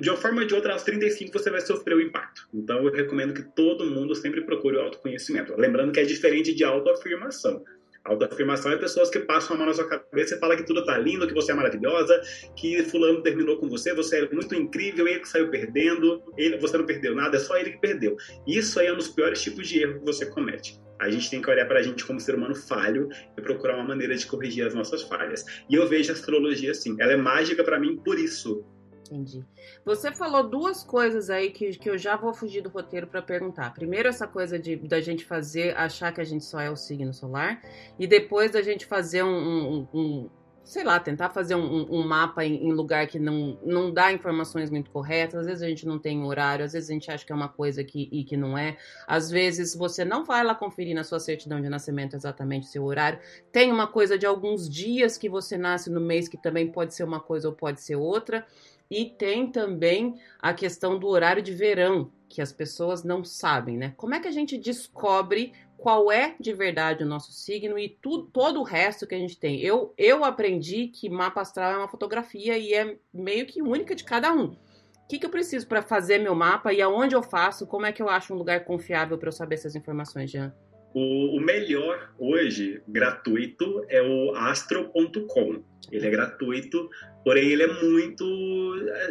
de 0.00 0.08
uma 0.08 0.16
forma 0.16 0.40
ou 0.40 0.46
de 0.46 0.54
outra, 0.54 0.72
aos 0.72 0.82
35 0.82 1.32
você 1.32 1.50
vai 1.50 1.60
sofrer 1.60 1.94
o 1.94 2.00
impacto. 2.00 2.48
Então 2.54 2.84
eu 2.84 2.92
recomendo 2.92 3.34
que 3.34 3.42
todo 3.54 3.84
mundo 3.84 4.14
sempre 4.14 4.40
procure 4.42 4.76
o 4.76 4.80
autoconhecimento. 4.80 5.54
Lembrando 5.56 5.92
que 5.92 6.00
é 6.00 6.04
diferente 6.04 6.54
de 6.54 6.64
autoafirmação. 6.64 7.62
Autoafirmação 8.08 8.72
é 8.72 8.76
pessoas 8.76 9.10
que 9.10 9.18
passam 9.20 9.54
a 9.54 9.58
mão 9.58 9.66
na 9.66 9.74
sua 9.74 9.86
cabeça 9.86 10.34
e 10.34 10.38
falam 10.38 10.56
que 10.56 10.64
tudo 10.64 10.84
tá 10.84 10.96
lindo, 10.96 11.26
que 11.26 11.34
você 11.34 11.52
é 11.52 11.54
maravilhosa, 11.54 12.20
que 12.56 12.82
fulano 12.84 13.22
terminou 13.22 13.58
com 13.58 13.68
você, 13.68 13.94
você 13.94 14.24
é 14.24 14.34
muito 14.34 14.54
incrível, 14.54 15.06
ele 15.06 15.20
que 15.20 15.28
saiu 15.28 15.50
perdendo, 15.50 16.22
ele, 16.36 16.56
você 16.56 16.78
não 16.78 16.86
perdeu 16.86 17.14
nada, 17.14 17.36
é 17.36 17.40
só 17.40 17.56
ele 17.58 17.72
que 17.72 17.80
perdeu. 17.80 18.16
Isso 18.46 18.80
aí 18.80 18.86
é 18.86 18.92
um 18.92 18.96
dos 18.96 19.08
piores 19.08 19.42
tipos 19.42 19.68
de 19.68 19.82
erro 19.82 20.00
que 20.00 20.06
você 20.06 20.24
comete. 20.26 20.80
A 20.98 21.08
gente 21.10 21.30
tem 21.30 21.40
que 21.40 21.48
olhar 21.48 21.66
para 21.66 21.78
a 21.78 21.82
gente 21.82 22.04
como 22.04 22.18
ser 22.18 22.34
humano 22.34 22.54
falho 22.54 23.08
e 23.36 23.40
procurar 23.40 23.76
uma 23.76 23.84
maneira 23.84 24.16
de 24.16 24.26
corrigir 24.26 24.66
as 24.66 24.74
nossas 24.74 25.02
falhas. 25.02 25.44
E 25.70 25.74
eu 25.74 25.86
vejo 25.86 26.10
a 26.10 26.14
astrologia 26.14 26.72
assim, 26.72 26.96
ela 26.98 27.12
é 27.12 27.16
mágica 27.16 27.62
para 27.62 27.78
mim 27.78 27.96
por 27.96 28.18
isso, 28.18 28.64
Entendi. 29.10 29.44
Você 29.84 30.12
falou 30.12 30.42
duas 30.48 30.84
coisas 30.84 31.30
aí 31.30 31.50
que, 31.50 31.70
que 31.78 31.88
eu 31.88 31.96
já 31.96 32.14
vou 32.16 32.34
fugir 32.34 32.60
do 32.60 32.68
roteiro 32.68 33.06
para 33.06 33.22
perguntar. 33.22 33.72
Primeiro, 33.72 34.08
essa 34.08 34.26
coisa 34.26 34.58
de 34.58 34.76
da 34.76 35.00
gente 35.00 35.24
fazer, 35.24 35.74
achar 35.76 36.12
que 36.12 36.20
a 36.20 36.24
gente 36.24 36.44
só 36.44 36.60
é 36.60 36.70
o 36.70 36.76
signo 36.76 37.14
solar, 37.14 37.62
e 37.98 38.06
depois 38.06 38.50
da 38.50 38.60
gente 38.60 38.84
fazer 38.84 39.22
um, 39.22 39.28
um, 39.28 39.88
um 39.94 40.30
sei 40.68 40.84
lá, 40.84 41.00
tentar 41.00 41.30
fazer 41.30 41.54
um, 41.54 41.86
um 41.90 42.06
mapa 42.06 42.44
em, 42.44 42.68
em, 42.68 42.72
lugar 42.72 43.06
que 43.06 43.18
não, 43.18 43.58
não 43.64 43.90
dá 43.90 44.12
informações 44.12 44.70
muito 44.70 44.90
corretas. 44.90 45.40
Às 45.40 45.46
vezes 45.46 45.62
a 45.62 45.68
gente 45.68 45.86
não 45.86 45.98
tem 45.98 46.22
horário, 46.22 46.62
às 46.62 46.74
vezes 46.74 46.90
a 46.90 46.92
gente 46.92 47.10
acha 47.10 47.24
que 47.24 47.32
é 47.32 47.34
uma 47.34 47.48
coisa 47.48 47.82
que, 47.82 48.06
e 48.12 48.22
que 48.22 48.36
não 48.36 48.56
é. 48.56 48.76
Às 49.06 49.30
vezes 49.30 49.74
você 49.74 50.04
não 50.04 50.26
vai 50.26 50.44
lá 50.44 50.54
conferir 50.54 50.94
na 50.94 51.04
sua 51.04 51.18
certidão 51.18 51.58
de 51.58 51.70
nascimento 51.70 52.14
exatamente 52.14 52.66
o 52.66 52.70
seu 52.70 52.84
horário. 52.84 53.18
Tem 53.50 53.72
uma 53.72 53.86
coisa 53.86 54.18
de 54.18 54.26
alguns 54.26 54.68
dias 54.68 55.16
que 55.16 55.26
você 55.26 55.56
nasce 55.56 55.88
no 55.88 56.02
mês 56.02 56.28
que 56.28 56.36
também 56.36 56.70
pode 56.70 56.94
ser 56.94 57.04
uma 57.04 57.18
coisa 57.18 57.48
ou 57.48 57.54
pode 57.54 57.80
ser 57.80 57.96
outra. 57.96 58.46
E 58.90 59.04
tem 59.04 59.50
também 59.50 60.18
a 60.38 60.54
questão 60.54 60.98
do 60.98 61.06
horário 61.08 61.42
de 61.42 61.52
verão, 61.52 62.10
que 62.28 62.40
as 62.40 62.52
pessoas 62.52 63.04
não 63.04 63.22
sabem, 63.24 63.76
né? 63.76 63.94
Como 63.96 64.14
é 64.14 64.20
que 64.20 64.28
a 64.28 64.32
gente 64.32 64.56
descobre 64.56 65.52
qual 65.76 66.10
é 66.10 66.34
de 66.40 66.52
verdade 66.52 67.04
o 67.04 67.06
nosso 67.06 67.32
signo 67.32 67.78
e 67.78 67.88
tudo, 67.88 68.24
todo 68.26 68.60
o 68.60 68.64
resto 68.64 69.06
que 69.06 69.14
a 69.14 69.18
gente 69.18 69.38
tem? 69.38 69.60
Eu, 69.60 69.94
eu 69.96 70.24
aprendi 70.24 70.88
que 70.88 71.08
mapa 71.08 71.40
astral 71.40 71.72
é 71.72 71.76
uma 71.78 71.88
fotografia 71.88 72.58
e 72.58 72.74
é 72.74 72.96
meio 73.12 73.46
que 73.46 73.62
única 73.62 73.94
de 73.94 74.04
cada 74.04 74.32
um. 74.32 74.46
O 74.46 75.08
que, 75.08 75.18
que 75.18 75.24
eu 75.24 75.30
preciso 75.30 75.66
para 75.66 75.80
fazer 75.80 76.18
meu 76.18 76.34
mapa 76.34 76.72
e 76.72 76.82
aonde 76.82 77.14
eu 77.14 77.22
faço? 77.22 77.66
Como 77.66 77.86
é 77.86 77.92
que 77.92 78.02
eu 78.02 78.08
acho 78.08 78.34
um 78.34 78.36
lugar 78.36 78.64
confiável 78.64 79.16
para 79.16 79.28
eu 79.28 79.32
saber 79.32 79.54
essas 79.54 79.74
informações, 79.74 80.30
Jean? 80.30 80.52
O, 80.94 81.36
o, 81.36 81.40
melhor 81.40 82.12
hoje, 82.18 82.82
gratuito, 82.88 83.84
é 83.88 84.02
o 84.02 84.34
astro.com. 84.34 85.62
Ele 85.90 86.06
é 86.06 86.10
gratuito, 86.10 86.88
porém 87.24 87.50
ele 87.50 87.62
é 87.62 87.82
muito. 87.82 88.24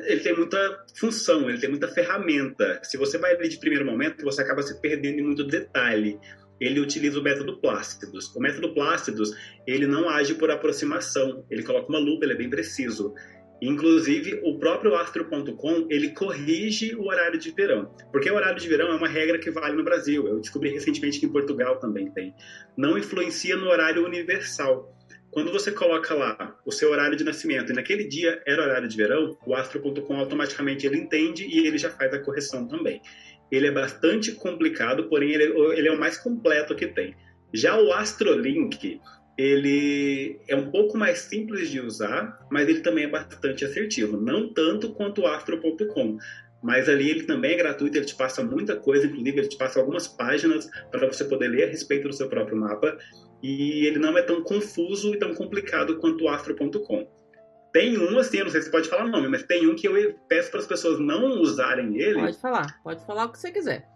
Ele 0.05 0.19
tem 0.19 0.36
muita 0.36 0.86
função, 1.00 1.50
ele 1.50 1.60
tem 1.60 1.69
muita 1.69 1.88
ferramenta. 1.88 2.79
Se 2.84 2.98
você 2.98 3.17
vai 3.17 3.36
ler 3.38 3.48
de 3.48 3.60
primeiro 3.60 3.86
momento, 3.86 4.24
você 4.24 4.41
acaba 4.41 4.62
se 4.62 4.79
perdendo 4.81 5.19
em 5.19 5.24
muito 5.24 5.43
detalhe. 5.43 6.19
Ele 6.60 6.79
utiliza 6.79 7.19
o 7.19 7.24
método 7.24 7.60
Plácidos. 7.60 8.36
O 8.36 8.39
método 8.39 8.74
Plácidos, 8.74 9.31
ele 9.65 9.86
não 9.86 10.10
age 10.10 10.34
por 10.34 10.50
aproximação, 10.50 11.46
ele 11.51 11.63
coloca 11.63 11.89
uma 11.89 12.00
lupa, 12.00 12.25
ele 12.25 12.34
é 12.34 12.38
bem 12.38 12.50
preciso. 12.50 13.13
Inclusive, 13.61 14.39
o 14.43 14.59
próprio 14.59 14.95
astro.com, 14.95 15.87
ele 15.89 16.09
corrige 16.09 16.95
o 16.95 17.07
horário 17.07 17.39
de 17.39 17.51
verão. 17.51 17.91
Porque 18.11 18.29
o 18.29 18.35
horário 18.35 18.59
de 18.59 18.67
verão 18.67 18.91
é 18.91 18.95
uma 18.95 19.07
regra 19.07 19.39
que 19.39 19.49
vale 19.49 19.75
no 19.75 19.83
Brasil. 19.83 20.27
Eu 20.27 20.39
descobri 20.39 20.69
recentemente 20.69 21.19
que 21.19 21.25
em 21.25 21.31
Portugal 21.31 21.79
também 21.79 22.11
tem. 22.11 22.35
Não 22.77 22.97
influencia 22.97 23.55
no 23.55 23.67
horário 23.67 24.05
universal. 24.05 24.93
Quando 25.31 25.51
você 25.51 25.71
coloca 25.71 26.13
lá 26.13 26.55
o 26.65 26.71
seu 26.71 26.91
horário 26.91 27.17
de 27.17 27.23
nascimento 27.23 27.71
e 27.71 27.75
naquele 27.75 28.07
dia 28.07 28.41
era 28.45 28.63
horário 28.63 28.87
de 28.87 28.95
verão, 28.95 29.37
o 29.45 29.55
astro.com 29.55 30.15
automaticamente 30.15 30.85
ele 30.85 30.97
entende 30.97 31.45
e 31.45 31.67
ele 31.67 31.77
já 31.77 31.89
faz 31.89 32.13
a 32.13 32.19
correção 32.19 32.67
também. 32.67 33.01
Ele 33.51 33.67
é 33.67 33.71
bastante 33.71 34.31
complicado, 34.33 35.05
porém 35.09 35.31
ele, 35.31 35.87
é 35.87 35.91
o 35.91 35.99
mais 35.99 36.17
completo 36.17 36.75
que 36.75 36.87
tem. 36.87 37.15
Já 37.53 37.79
o 37.79 37.91
Astrolink, 37.93 38.99
ele 39.38 40.39
é 40.48 40.56
um 40.56 40.72
pouco 40.72 40.98
mais 40.98 41.20
simples 41.20 41.70
de 41.70 41.79
usar, 41.79 42.39
mas 42.50 42.67
ele 42.67 42.79
também 42.79 43.03
é 43.06 43.10
bastante 43.10 43.63
assertivo. 43.63 44.20
Não 44.20 44.51
tanto 44.51 44.94
quanto 44.94 45.22
o 45.22 45.27
astro.com, 45.27 46.17
mas 46.62 46.89
ali 46.89 47.10
ele 47.10 47.24
também 47.24 47.53
é 47.53 47.58
gratuito, 47.58 47.98
ele 47.98 48.06
te 48.06 48.15
passa 48.15 48.44
muita 48.44 48.75
coisa, 48.75 49.06
inclusive 49.06 49.38
ele 49.38 49.48
te 49.48 49.58
passa 49.58 49.79
algumas 49.79 50.08
páginas 50.08 50.67
para 50.91 51.08
você 51.08 51.24
poder 51.24 51.50
ler 51.50 51.65
a 51.65 51.67
respeito 51.67 52.08
do 52.08 52.13
seu 52.13 52.27
próprio 52.27 52.58
mapa, 52.58 52.98
e 53.44 53.86
ele 53.86 54.00
não 54.00 54.17
é 54.17 54.24
tão 54.24 54.41
confuso 54.41 55.13
e 55.13 55.20
tão 55.20 55.36
complicado 55.36 56.00
quanto 56.00 56.24
o 56.24 56.29
astro.com. 56.29 57.08
Tem 57.72 57.96
um, 57.96 58.17
assim, 58.17 58.38
eu 58.38 58.46
não 58.46 58.51
sei 58.51 58.62
se 58.63 58.72
pode 58.72 58.89
falar 58.89 59.06
o 59.06 59.10
nome, 59.10 59.27
mas 59.27 59.44
tem 59.44 59.67
um 59.67 59.75
que 59.75 59.88
eu 59.88 60.15
peço 60.27 60.50
para 60.50 60.62
as 60.62 60.65
pessoas 60.65 61.00
não 61.00 61.39
usarem 61.41 62.01
ele. 62.01 62.20
Pode 62.20 62.41
falar, 62.41 62.82
pode 62.84 63.06
falar 63.06 63.25
o 63.25 63.32
que 63.32 63.38
você 63.38 63.51
quiser. 63.51 63.88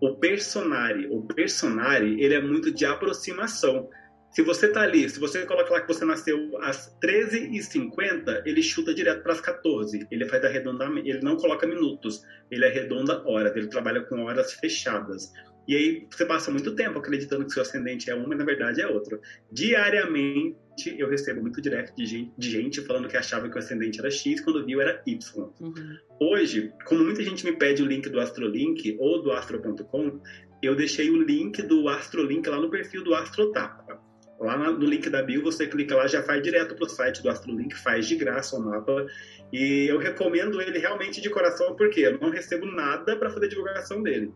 O 0.00 0.14
Personari, 0.16 1.08
o 1.10 1.22
Personari, 1.22 2.22
ele 2.22 2.34
é 2.34 2.40
muito 2.40 2.72
de 2.72 2.84
aproximação. 2.84 3.88
Se 4.34 4.42
você 4.42 4.66
tá 4.66 4.80
ali, 4.80 5.08
se 5.08 5.20
você 5.20 5.46
coloca 5.46 5.72
lá 5.72 5.80
que 5.80 5.86
você 5.86 6.04
nasceu 6.04 6.58
às 6.60 6.92
13h50, 7.00 8.42
ele 8.44 8.62
chuta 8.62 8.92
direto 8.92 9.22
para 9.22 9.32
as 9.32 9.40
14. 9.40 10.08
Ele 10.10 10.28
faz 10.28 10.44
arredondamento, 10.44 11.06
ele 11.06 11.20
não 11.20 11.36
coloca 11.36 11.64
minutos, 11.68 12.20
ele 12.50 12.66
arredonda 12.66 13.22
horas, 13.24 13.54
ele 13.54 13.68
trabalha 13.68 14.02
com 14.02 14.24
horas 14.24 14.52
fechadas. 14.54 15.32
E 15.68 15.76
aí 15.76 16.06
você 16.10 16.26
passa 16.26 16.50
muito 16.50 16.74
tempo 16.74 16.98
acreditando 16.98 17.44
que 17.44 17.52
seu 17.52 17.62
ascendente 17.62 18.10
é 18.10 18.14
um, 18.14 18.26
mas 18.26 18.36
na 18.36 18.44
verdade 18.44 18.82
é 18.82 18.88
outro. 18.88 19.20
Diariamente 19.52 20.56
eu 20.98 21.08
recebo 21.08 21.40
muito 21.40 21.62
direct 21.62 21.94
de 21.96 22.04
gente, 22.04 22.32
de 22.36 22.50
gente 22.50 22.80
falando 22.80 23.06
que 23.06 23.16
achava 23.16 23.48
que 23.48 23.54
o 23.54 23.58
ascendente 23.58 24.00
era 24.00 24.10
X, 24.10 24.40
quando 24.40 24.66
viu 24.66 24.80
era 24.80 25.00
Y. 25.06 25.52
Uhum. 25.60 25.96
Hoje, 26.20 26.72
como 26.84 27.04
muita 27.04 27.22
gente 27.22 27.44
me 27.44 27.56
pede 27.56 27.84
o 27.84 27.86
link 27.86 28.08
do 28.08 28.18
Astrolink 28.18 28.96
ou 28.98 29.22
do 29.22 29.30
Astro.com, 29.30 30.20
eu 30.60 30.74
deixei 30.74 31.08
o 31.08 31.22
link 31.22 31.62
do 31.62 31.88
Astrolink 31.88 32.48
lá 32.48 32.60
no 32.60 32.68
perfil 32.68 33.04
do 33.04 33.14
Astrotapa. 33.14 34.03
Lá 34.40 34.56
no 34.56 34.84
link 34.84 35.08
da 35.08 35.22
bio, 35.22 35.42
você 35.42 35.66
clica 35.66 35.94
lá, 35.94 36.06
já 36.06 36.22
faz 36.22 36.42
direto 36.42 36.74
para 36.74 36.84
o 36.84 36.88
site 36.88 37.22
do 37.22 37.30
Astrolink, 37.30 37.74
faz 37.76 38.06
de 38.06 38.16
graça 38.16 38.56
o 38.56 38.64
mapa. 38.64 39.06
E 39.52 39.86
eu 39.88 39.98
recomendo 39.98 40.60
ele 40.60 40.78
realmente 40.78 41.20
de 41.20 41.30
coração, 41.30 41.74
porque 41.76 42.00
eu 42.00 42.18
não 42.18 42.30
recebo 42.30 42.66
nada 42.66 43.16
para 43.16 43.30
fazer 43.30 43.48
divulgação 43.48 44.02
dele. 44.02 44.32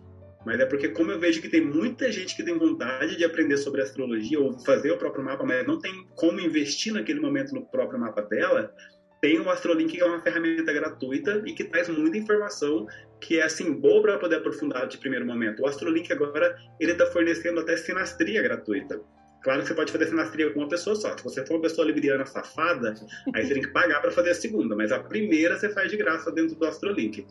Mas 0.47 0.61
é 0.61 0.67
porque, 0.67 0.88
como 0.88 1.11
eu 1.11 1.19
vejo 1.19 1.43
que 1.43 1.49
tem 1.49 1.61
muita 1.61 2.11
gente 2.12 2.37
que 2.37 2.45
tem 2.45 2.57
vontade 2.57 3.17
de 3.17 3.25
aprender 3.25 3.57
sobre 3.57 3.83
astrologia 3.83 4.40
ou 4.40 4.59
fazer 4.61 4.93
o 4.93 4.97
próprio 4.97 5.25
mapa, 5.25 5.45
mas 5.45 5.67
não 5.67 5.78
tem 5.78 6.07
como 6.14 6.40
investir 6.40 6.93
naquele 6.93 7.21
momento 7.21 7.52
no 7.55 7.67
próprio 7.67 7.99
mapa 7.99 8.23
dela, 8.23 8.73
tem 9.21 9.40
o 9.40 9.50
Astrolink, 9.50 9.97
que 9.97 10.00
é 10.00 10.05
uma 10.05 10.21
ferramenta 10.21 10.73
gratuita 10.73 11.43
e 11.45 11.52
que 11.52 11.64
traz 11.64 11.88
muita 11.88 12.17
informação 12.17 12.87
que 13.21 13.40
é 13.40 13.43
assim 13.43 13.73
boa 13.73 14.00
para 14.00 14.19
poder 14.19 14.37
aprofundar 14.37 14.87
de 14.87 14.97
primeiro 14.97 15.26
momento. 15.26 15.61
O 15.61 15.67
Astrolink 15.67 16.12
agora 16.12 16.57
ele 16.78 16.93
está 16.93 17.05
fornecendo 17.07 17.61
até 17.61 17.76
sinastria 17.76 18.40
gratuita. 18.40 19.00
Claro 19.42 19.62
que 19.62 19.68
você 19.68 19.75
pode 19.75 19.92
fazer 19.92 20.07
sinastria 20.07 20.50
com 20.50 20.61
uma 20.61 20.68
pessoa 20.68 20.97
só. 20.97 21.16
Se 21.16 21.23
você 21.23 21.47
for 21.47 21.54
uma 21.54 21.62
pessoa 21.62 21.87
libriana 21.87 22.26
safada, 22.26 22.95
aí 23.35 23.47
você 23.47 23.54
tem 23.54 23.62
que 23.62 23.68
pagar 23.68 24.00
para 24.00 24.11
fazer 24.11 24.30
a 24.30 24.35
segunda. 24.35 24.75
Mas 24.75 24.90
a 24.90 24.99
primeira 24.99 25.57
você 25.57 25.68
faz 25.71 25.90
de 25.90 25.97
graça 25.97 26.30
dentro 26.33 26.57
do 26.57 26.66
Astrolink. 26.66 27.25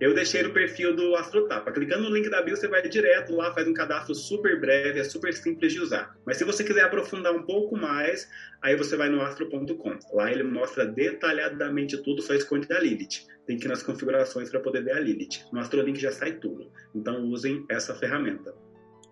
Eu 0.00 0.14
deixei 0.14 0.44
no 0.44 0.52
perfil 0.52 0.94
do 0.94 1.16
Astrotapa. 1.16 1.72
Clicando 1.72 2.04
no 2.04 2.14
link 2.14 2.30
da 2.30 2.40
bio, 2.40 2.56
você 2.56 2.68
vai 2.68 2.86
direto 2.88 3.34
lá, 3.34 3.52
faz 3.52 3.66
um 3.66 3.74
cadastro 3.74 4.14
super 4.14 4.60
breve, 4.60 5.00
é 5.00 5.04
super 5.04 5.34
simples 5.34 5.72
de 5.72 5.80
usar. 5.80 6.16
Mas 6.24 6.36
se 6.36 6.44
você 6.44 6.62
quiser 6.62 6.82
aprofundar 6.82 7.34
um 7.34 7.42
pouco 7.42 7.76
mais, 7.76 8.28
aí 8.62 8.76
você 8.76 8.96
vai 8.96 9.08
no 9.08 9.20
astro.com. 9.20 9.98
Lá 10.12 10.30
ele 10.30 10.44
mostra 10.44 10.86
detalhadamente 10.86 12.00
tudo, 12.04 12.22
só 12.22 12.32
esconde 12.32 12.72
a 12.72 12.78
Lilith. 12.78 13.26
Tem 13.44 13.56
que 13.56 13.64
ir 13.64 13.68
nas 13.68 13.82
configurações 13.82 14.50
para 14.50 14.60
poder 14.60 14.84
ver 14.84 14.92
a 14.92 15.00
Lilith. 15.00 15.46
No 15.52 15.58
Astrolink 15.58 15.98
já 15.98 16.12
sai 16.12 16.34
tudo. 16.34 16.70
Então 16.94 17.24
usem 17.24 17.64
essa 17.68 17.92
ferramenta. 17.92 18.54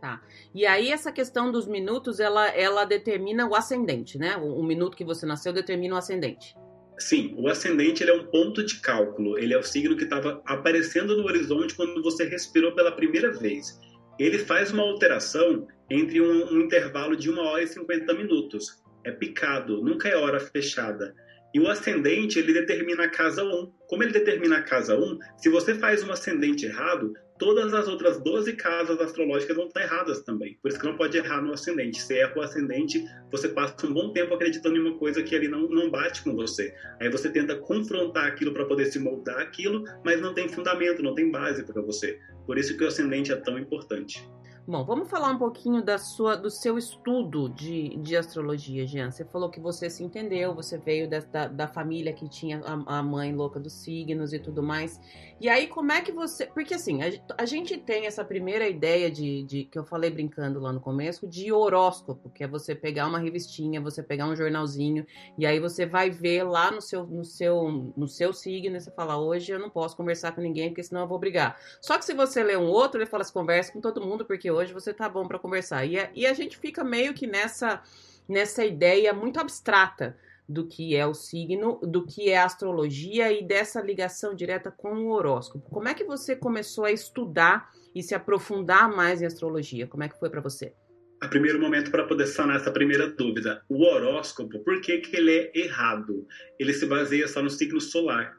Tá. 0.01 0.21
E 0.55 0.67
aí 0.67 0.91
essa 0.91 1.11
questão 1.11 1.51
dos 1.51 1.67
minutos, 1.67 2.21
ela, 2.21 2.49
ela 2.49 2.85
determina 2.85 3.47
o 3.47 3.55
ascendente, 3.55 4.19
né? 4.19 4.37
O, 4.37 4.61
o 4.61 4.63
minuto 4.63 4.97
que 4.97 5.05
você 5.05 5.25
nasceu 5.25 5.53
determina 5.53 5.95
o 5.95 5.99
ascendente. 5.99 6.55
Sim, 6.99 7.35
o 7.39 7.49
ascendente 7.49 8.03
ele 8.03 8.11
é 8.11 8.15
um 8.15 8.27
ponto 8.27 8.65
de 8.65 8.81
cálculo. 8.81 9.39
Ele 9.39 9.53
é 9.53 9.59
o 9.59 9.63
signo 9.63 9.97
que 9.97 10.05
estava 10.05 10.43
aparecendo 10.47 11.17
no 11.17 11.25
horizonte 11.25 11.75
quando 11.75 12.03
você 12.03 12.25
respirou 12.25 12.75
pela 12.75 12.93
primeira 12.93 13.33
vez. 13.33 13.79
Ele 14.19 14.39
faz 14.39 14.73
uma 14.73 14.83
alteração 14.83 15.67
entre 15.91 16.21
um, 16.21 16.53
um 16.53 16.61
intervalo 16.63 17.17
de 17.17 17.31
1 17.31 17.39
hora 17.39 17.63
e 17.63 17.67
50 17.67 18.15
minutos. 18.15 18.83
É 19.05 19.13
picado, 19.13 19.83
nunca 19.83 20.09
é 20.09 20.17
hora 20.17 20.41
fechada. 20.41 21.15
E 21.55 21.61
o 21.61 21.69
ascendente, 21.69 22.39
ele 22.39 22.53
determina 22.53 23.05
a 23.05 23.11
casa 23.11 23.45
1. 23.45 23.73
Como 23.89 24.03
ele 24.03 24.13
determina 24.13 24.59
a 24.59 24.63
casa 24.63 24.97
1, 24.99 25.19
se 25.39 25.49
você 25.49 25.75
faz 25.75 26.03
um 26.03 26.11
ascendente 26.11 26.67
errado, 26.67 27.13
todas 27.39 27.73
as 27.75 27.89
outras 27.89 28.19
12 28.21 28.55
casas 28.55 29.01
astrológicas 29.01 29.57
vão 29.57 29.67
estar 29.67 29.83
erradas 29.83 30.23
também. 30.23 30.59
Por 30.61 30.69
isso 30.69 30.79
que 30.81 30.87
não 30.87 30.97
pode 30.97 31.17
errar 31.17 31.43
no 31.43 31.53
ascendente. 31.53 32.01
Se 32.01 32.19
erra 32.19 32.35
o 32.37 32.43
ascendente, 32.43 33.05
você 33.31 33.49
passa 33.49 33.87
um 33.87 33.93
bom 33.93 34.13
tempo 34.13 34.35
acreditando 34.35 34.77
em 34.77 34.81
uma 34.81 34.99
coisa 34.99 35.23
que 35.23 35.35
ali 35.35 35.49
não, 35.49 35.69
não 35.69 35.91
bate 35.91 36.23
com 36.23 36.35
você. 36.35 36.75
Aí 37.01 37.11
você 37.11 37.31
tenta 37.31 37.57
confrontar 37.57 38.27
aquilo 38.27 38.53
para 38.53 38.65
poder 38.65 38.87
se 38.87 38.99
moldar 38.99 39.39
aquilo, 39.39 39.85
mas 40.05 40.21
não 40.21 40.35
tem 40.35 40.49
fundamento, 40.49 41.03
não 41.03 41.15
tem 41.15 41.31
base 41.31 41.65
para 41.65 41.83
você. 41.83 42.19
Por 42.47 42.59
isso 42.59 42.77
que 42.77 42.85
o 42.85 42.89
ascendente 42.89 43.33
é 43.33 43.37
tão 43.37 43.59
importante. 43.59 44.27
Bom, 44.69 44.85
vamos 44.85 45.09
falar 45.09 45.31
um 45.31 45.39
pouquinho 45.39 45.81
da 45.81 45.97
sua, 45.97 46.35
do 46.37 46.51
seu 46.51 46.77
estudo 46.77 47.49
de, 47.49 47.97
de 47.99 48.17
astrologia, 48.17 48.85
Jean. 48.85 49.13
Você 49.13 49.25
falou 49.25 49.49
que 49.49 49.61
você 49.61 49.89
se 49.89 50.03
entendeu, 50.03 50.53
você 50.57 50.77
veio 50.77 51.09
da, 51.09 51.21
da, 51.21 51.47
da 51.47 51.69
família 51.69 52.13
que 52.13 52.29
tinha 52.29 52.61
a, 52.65 52.99
a, 52.99 53.01
mãe 53.01 53.33
louca 53.33 53.61
dos 53.61 53.75
signos 53.75 54.33
e 54.33 54.41
tudo 54.41 54.65
mais. 54.65 55.01
E 55.41 55.49
aí, 55.49 55.69
como 55.69 55.93
é 55.93 56.01
que 56.01 56.11
você. 56.11 56.47
Porque 56.47 56.75
assim, 56.75 57.01
a, 57.01 57.07
a 57.39 57.45
gente 57.45 57.79
tem 57.79 58.07
essa 58.07 58.25
primeira 58.25 58.69
ideia 58.69 59.09
de, 59.09 59.45
de, 59.45 59.65
que 59.67 59.79
eu 59.79 59.85
falei 59.85 60.11
brincando 60.11 60.59
lá 60.59 60.73
no 60.73 60.81
começo, 60.81 61.29
de 61.29 61.53
horóscopo, 61.53 62.29
que 62.31 62.43
é 62.43 62.49
você 62.49 62.75
pegar 62.75 63.07
uma 63.07 63.21
revistinha, 63.21 63.81
você 63.81 64.03
pegar 64.03 64.27
um 64.27 64.35
jornalzinho, 64.35 65.07
e 65.39 65.47
aí 65.47 65.61
você 65.61 65.87
vai 65.87 66.11
ver 66.11 66.43
lá 66.43 66.73
no 66.73 66.83
seu, 66.83 67.07
no 67.07 67.25
seu, 67.25 67.93
no 67.97 68.09
seu 68.09 68.33
signo 68.33 68.77
e 68.77 68.81
você 68.81 68.91
fala, 68.91 69.17
hoje 69.17 69.53
eu 69.53 69.61
não 69.61 69.71
posso 69.71 69.97
conversar 69.97 70.33
com 70.33 70.41
ninguém, 70.41 70.71
porque 70.71 70.83
senão 70.83 71.03
eu 71.03 71.09
vou 71.09 71.21
brigar. 71.21 71.57
Só 71.81 71.97
que 71.97 72.05
se 72.05 72.15
você 72.15 72.43
lê 72.43 72.57
um 72.57 72.67
outro, 72.67 72.99
ele 72.99 73.07
fala, 73.07 73.23
se 73.23 73.33
conversa 73.33 73.73
com 73.73 73.81
todo 73.81 74.05
mundo, 74.05 74.25
porque 74.25 74.56
hoje 74.57 74.73
você 74.73 74.93
tá 74.93 75.09
bom 75.09 75.27
para 75.27 75.39
conversar. 75.39 75.85
E 75.85 75.99
a, 75.99 76.11
e 76.15 76.27
a 76.27 76.33
gente 76.33 76.57
fica 76.57 76.83
meio 76.83 77.15
que 77.15 77.27
nessa, 77.27 77.83
nessa 78.29 78.65
ideia 78.65 79.13
muito 79.13 79.39
abstrata 79.39 80.17
do 80.49 80.67
que 80.67 80.95
é 80.95 81.07
o 81.07 81.15
signo, 81.15 81.81
do 81.83 82.07
que 82.07 82.31
é 82.31 82.39
a 82.39 82.45
astrologia 82.45 83.33
e 83.33 83.45
dessa 83.45 83.81
ligação 83.81 84.35
direta 84.35 84.71
com 84.71 84.95
o 84.95 85.11
horóscopo. 85.11 85.69
Como 85.71 85.89
é 85.89 85.95
que 85.95 86.05
você 86.05 86.37
começou 86.37 86.85
a 86.85 86.93
estudar 86.93 87.71
e 87.95 88.03
se 88.03 88.15
aprofundar 88.15 88.89
mais 88.89 89.21
em 89.21 89.27
astrologia? 89.27 89.87
Como 89.87 90.05
é 90.05 90.09
que 90.09 90.19
foi 90.19 90.31
para 90.31 90.41
você? 90.41 90.73
A 91.21 91.29
primeiro 91.29 91.59
momento 91.59 91.91
para 91.91 92.07
poder 92.07 92.27
sanar 92.27 92.57
essa 92.57 92.71
primeira 92.71 93.09
dúvida, 93.09 93.63
o 93.69 93.83
horóscopo, 93.85 94.61
por 94.61 94.81
que, 94.81 94.99
que 94.99 95.17
ele 95.17 95.33
é 95.33 95.59
errado? 95.59 96.27
Ele 96.59 96.75
se 96.75 96.87
baseia 96.87 97.27
só 97.27 97.43
no 97.43 97.51
signo 97.51 97.81
solar. 97.81 98.37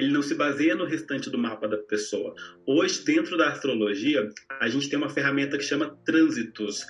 Ele 0.00 0.10
não 0.10 0.22
se 0.22 0.34
baseia 0.34 0.74
no 0.74 0.86
restante 0.86 1.28
do 1.28 1.36
mapa 1.36 1.68
da 1.68 1.76
pessoa. 1.76 2.34
Hoje, 2.66 3.04
dentro 3.04 3.36
da 3.36 3.50
astrologia, 3.50 4.26
a 4.58 4.66
gente 4.66 4.88
tem 4.88 4.98
uma 4.98 5.10
ferramenta 5.10 5.58
que 5.58 5.62
chama 5.62 5.94
trânsitos. 6.06 6.86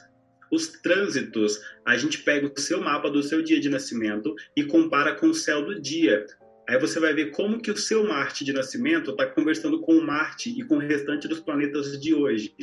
Os 0.53 0.69
trânsitos, 0.69 1.61
a 1.85 1.97
gente 1.97 2.23
pega 2.23 2.47
o 2.47 2.61
seu 2.61 2.81
mapa 2.81 3.11
do 3.11 3.21
seu 3.21 3.43
dia 3.43 3.59
de 3.59 3.69
nascimento 3.69 4.33
e 4.57 4.63
compara 4.63 5.17
com 5.17 5.27
o 5.27 5.35
céu 5.35 5.65
do 5.65 5.81
dia. 5.81 6.25
Aí 6.69 6.79
você 6.79 7.01
vai 7.01 7.13
ver 7.13 7.33
como 7.33 7.61
que 7.61 7.73
o 7.73 7.77
seu 7.77 8.07
Marte 8.07 8.45
de 8.45 8.53
nascimento 8.53 9.11
está 9.11 9.27
conversando 9.27 9.81
com 9.81 9.95
o 9.95 10.07
Marte 10.07 10.51
e 10.57 10.63
com 10.63 10.77
o 10.77 10.81
restante 10.81 11.27
dos 11.27 11.41
planetas 11.41 12.01
de 12.01 12.15
hoje. 12.15 12.55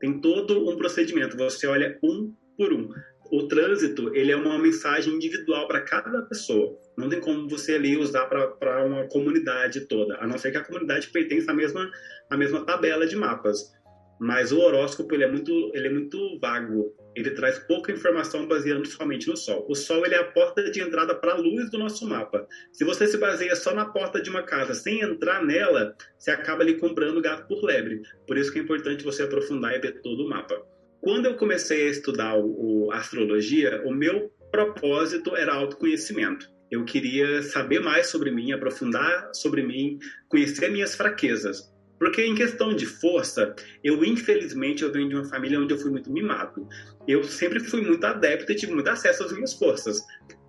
Tem 0.00 0.20
todo 0.20 0.68
um 0.68 0.76
procedimento. 0.76 1.36
Você 1.36 1.68
olha 1.68 1.96
um 2.02 2.34
por 2.58 2.72
um 2.72 2.88
o 3.32 3.48
trânsito 3.48 4.14
ele 4.14 4.30
é 4.30 4.36
uma 4.36 4.58
mensagem 4.58 5.14
individual 5.14 5.66
para 5.66 5.80
cada 5.80 6.20
pessoa. 6.20 6.78
Não 6.98 7.08
tem 7.08 7.18
como 7.18 7.48
você 7.48 7.76
ali 7.76 7.96
usar 7.96 8.26
para 8.26 8.84
uma 8.84 9.08
comunidade 9.08 9.86
toda, 9.86 10.18
a 10.18 10.26
não 10.26 10.36
ser 10.36 10.50
que 10.50 10.58
a 10.58 10.64
comunidade 10.64 11.08
pertença 11.08 11.50
à 11.50 11.54
mesma, 11.54 11.90
à 12.28 12.36
mesma 12.36 12.66
tabela 12.66 13.06
de 13.06 13.16
mapas. 13.16 13.72
Mas 14.20 14.52
o 14.52 14.60
horóscopo 14.60 15.14
ele 15.14 15.24
é 15.24 15.28
muito, 15.28 15.72
ele 15.74 15.88
é 15.88 15.90
muito 15.90 16.38
vago. 16.38 16.94
Ele 17.16 17.30
traz 17.30 17.58
pouca 17.60 17.90
informação 17.90 18.46
baseando 18.46 18.86
somente 18.86 19.26
no 19.28 19.36
Sol. 19.36 19.66
O 19.68 19.74
Sol 19.74 20.04
ele 20.04 20.14
é 20.14 20.18
a 20.18 20.30
porta 20.30 20.70
de 20.70 20.80
entrada 20.80 21.14
para 21.14 21.32
a 21.32 21.36
luz 21.36 21.70
do 21.70 21.78
nosso 21.78 22.06
mapa. 22.06 22.46
Se 22.70 22.84
você 22.84 23.06
se 23.06 23.16
baseia 23.16 23.56
só 23.56 23.74
na 23.74 23.86
porta 23.86 24.20
de 24.20 24.28
uma 24.28 24.42
casa 24.42 24.74
sem 24.74 25.00
entrar 25.00 25.42
nela, 25.42 25.96
você 26.18 26.30
acaba 26.30 26.62
ali 26.62 26.78
comprando 26.78 27.20
gato 27.22 27.48
por 27.48 27.64
lebre. 27.64 28.02
Por 28.26 28.36
isso 28.36 28.52
que 28.52 28.58
é 28.58 28.62
importante 28.62 29.02
você 29.02 29.22
aprofundar 29.22 29.74
e 29.74 29.80
ver 29.80 30.02
todo 30.02 30.24
o 30.24 30.28
mapa. 30.28 30.62
Quando 31.02 31.26
eu 31.26 31.34
comecei 31.34 31.88
a 31.88 31.90
estudar 31.90 32.38
o, 32.38 32.86
o 32.86 32.92
astrologia, 32.92 33.82
o 33.84 33.92
meu 33.92 34.30
propósito 34.52 35.34
era 35.34 35.52
autoconhecimento. 35.52 36.48
Eu 36.70 36.84
queria 36.84 37.42
saber 37.42 37.80
mais 37.80 38.06
sobre 38.06 38.30
mim, 38.30 38.52
aprofundar 38.52 39.30
sobre 39.34 39.64
mim, 39.64 39.98
conhecer 40.28 40.70
minhas 40.70 40.94
fraquezas. 40.94 41.72
Porque 41.98 42.24
em 42.24 42.36
questão 42.36 42.72
de 42.72 42.86
força, 42.86 43.52
eu 43.82 44.04
infelizmente 44.04 44.84
eu 44.84 44.92
venho 44.92 45.08
de 45.08 45.16
uma 45.16 45.24
família 45.24 45.58
onde 45.58 45.74
eu 45.74 45.78
fui 45.78 45.90
muito 45.90 46.10
mimado. 46.10 46.68
Eu 47.08 47.24
sempre 47.24 47.58
fui 47.58 47.80
muito 47.80 48.04
adepto 48.04 48.52
e 48.52 48.54
tive 48.54 48.72
muito 48.72 48.88
acesso 48.88 49.24
às 49.24 49.32
minhas 49.32 49.54
forças. 49.54 50.00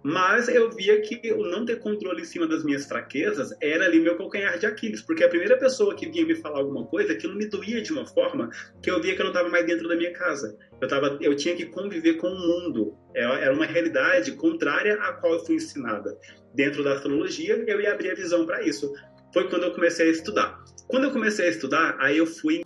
Mas 0.03 0.49
eu 0.49 0.69
via 0.69 0.99
que 0.99 1.31
o 1.31 1.43
não 1.43 1.65
ter 1.65 1.79
controle 1.79 2.21
em 2.21 2.25
cima 2.25 2.45
das 2.45 2.63
minhas 2.63 2.85
fraquezas 2.85 3.55
era 3.61 3.85
ali 3.85 4.01
meu 4.01 4.17
calcanhar 4.17 4.59
de 4.59 4.65
Aquiles, 4.65 5.01
porque 5.01 5.23
a 5.23 5.29
primeira 5.29 5.57
pessoa 5.57 5.95
que 5.95 6.09
vinha 6.09 6.25
me 6.25 6.35
falar 6.35 6.59
alguma 6.59 6.85
coisa, 6.85 7.13
aquilo 7.13 7.35
me 7.35 7.45
doía 7.45 7.81
de 7.81 7.93
uma 7.93 8.05
forma 8.05 8.49
que 8.81 8.91
eu 8.91 9.01
via 9.01 9.15
que 9.15 9.21
eu 9.21 9.25
não 9.25 9.31
estava 9.31 9.47
mais 9.47 9.65
dentro 9.65 9.87
da 9.87 9.95
minha 9.95 10.11
casa. 10.11 10.57
Eu, 10.81 10.87
tava, 10.89 11.17
eu 11.21 11.33
tinha 11.37 11.55
que 11.55 11.67
conviver 11.67 12.15
com 12.15 12.27
o 12.27 12.37
mundo. 12.37 12.97
Era 13.15 13.53
uma 13.53 13.65
realidade 13.65 14.33
contrária 14.33 14.95
à 14.95 15.13
qual 15.13 15.33
eu 15.33 15.45
fui 15.45 15.55
ensinada. 15.55 16.17
Dentro 16.53 16.83
da 16.83 16.93
astrologia, 16.93 17.63
eu 17.65 17.79
ia 17.79 17.93
abrir 17.93 18.11
a 18.11 18.15
visão 18.15 18.45
para 18.45 18.61
isso. 18.61 18.93
Foi 19.33 19.49
quando 19.49 19.63
eu 19.63 19.73
comecei 19.73 20.09
a 20.09 20.11
estudar. 20.11 20.61
Quando 20.87 21.05
eu 21.05 21.11
comecei 21.11 21.47
a 21.47 21.49
estudar, 21.49 21.95
aí 21.99 22.17
eu 22.17 22.25
fui 22.25 22.61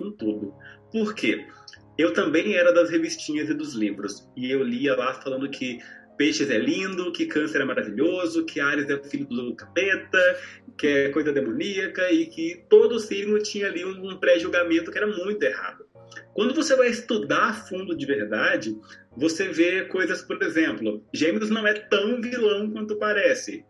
com 0.00 0.12
tudo. 0.12 0.54
Por 0.92 1.14
quê? 1.14 1.46
Eu 1.98 2.12
também 2.12 2.54
era 2.54 2.72
das 2.72 2.90
revistinhas 2.90 3.50
e 3.50 3.54
dos 3.54 3.74
livros. 3.74 4.28
E 4.36 4.50
eu 4.50 4.62
lia 4.62 4.94
lá 4.94 5.14
falando 5.14 5.50
que 5.50 5.80
Peixes 6.16 6.50
é 6.50 6.58
lindo, 6.58 7.12
que 7.12 7.26
Câncer 7.26 7.60
é 7.60 7.64
maravilhoso, 7.64 8.44
que 8.44 8.60
Ares 8.60 8.88
é 8.88 8.98
filho 9.02 9.26
do 9.26 9.54
capeta, 9.54 10.38
que 10.76 10.86
é 10.86 11.08
coisa 11.10 11.32
demoníaca 11.32 12.10
e 12.12 12.26
que 12.26 12.64
todo 12.68 12.98
signo 12.98 13.38
tinha 13.38 13.66
ali 13.66 13.84
um 13.84 14.16
pré-julgamento 14.16 14.90
que 14.90 14.98
era 14.98 15.06
muito 15.06 15.42
errado. 15.42 15.84
Quando 16.32 16.54
você 16.54 16.76
vai 16.76 16.88
estudar 16.88 17.48
a 17.48 17.52
fundo 17.52 17.96
de 17.96 18.06
verdade, 18.06 18.76
você 19.16 19.48
vê 19.48 19.84
coisas, 19.84 20.22
por 20.22 20.42
exemplo, 20.42 21.02
Gêmeos 21.12 21.50
não 21.50 21.66
é 21.66 21.74
tão 21.74 22.20
vilão 22.20 22.70
quanto 22.70 22.96
parece. 22.96 23.64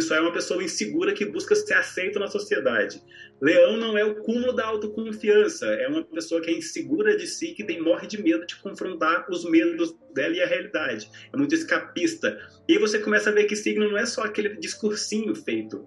Só 0.00 0.14
é 0.14 0.20
uma 0.20 0.32
pessoa 0.32 0.62
insegura 0.62 1.14
que 1.14 1.24
busca 1.24 1.54
ser 1.54 1.74
aceita 1.74 2.18
na 2.18 2.26
sociedade. 2.26 3.02
Leão 3.40 3.76
não 3.76 3.96
é 3.96 4.04
o 4.04 4.16
cúmulo 4.16 4.52
da 4.52 4.66
autoconfiança, 4.66 5.66
é 5.66 5.88
uma 5.88 6.04
pessoa 6.04 6.40
que 6.40 6.50
é 6.50 6.52
insegura 6.52 7.16
de 7.16 7.26
si, 7.26 7.54
que 7.54 7.64
tem 7.64 7.80
morre 7.80 8.06
de 8.06 8.22
medo 8.22 8.46
de 8.46 8.56
confrontar 8.56 9.26
os 9.30 9.44
medos 9.44 9.94
dela 10.14 10.36
e 10.36 10.42
a 10.42 10.46
realidade. 10.46 11.10
É 11.32 11.36
muito 11.36 11.54
escapista. 11.54 12.38
E 12.68 12.78
você 12.78 12.98
começa 12.98 13.30
a 13.30 13.32
ver 13.32 13.44
que 13.44 13.56
signo 13.56 13.88
não 13.88 13.98
é 13.98 14.06
só 14.06 14.22
aquele 14.22 14.50
discursinho 14.56 15.34
feito. 15.34 15.84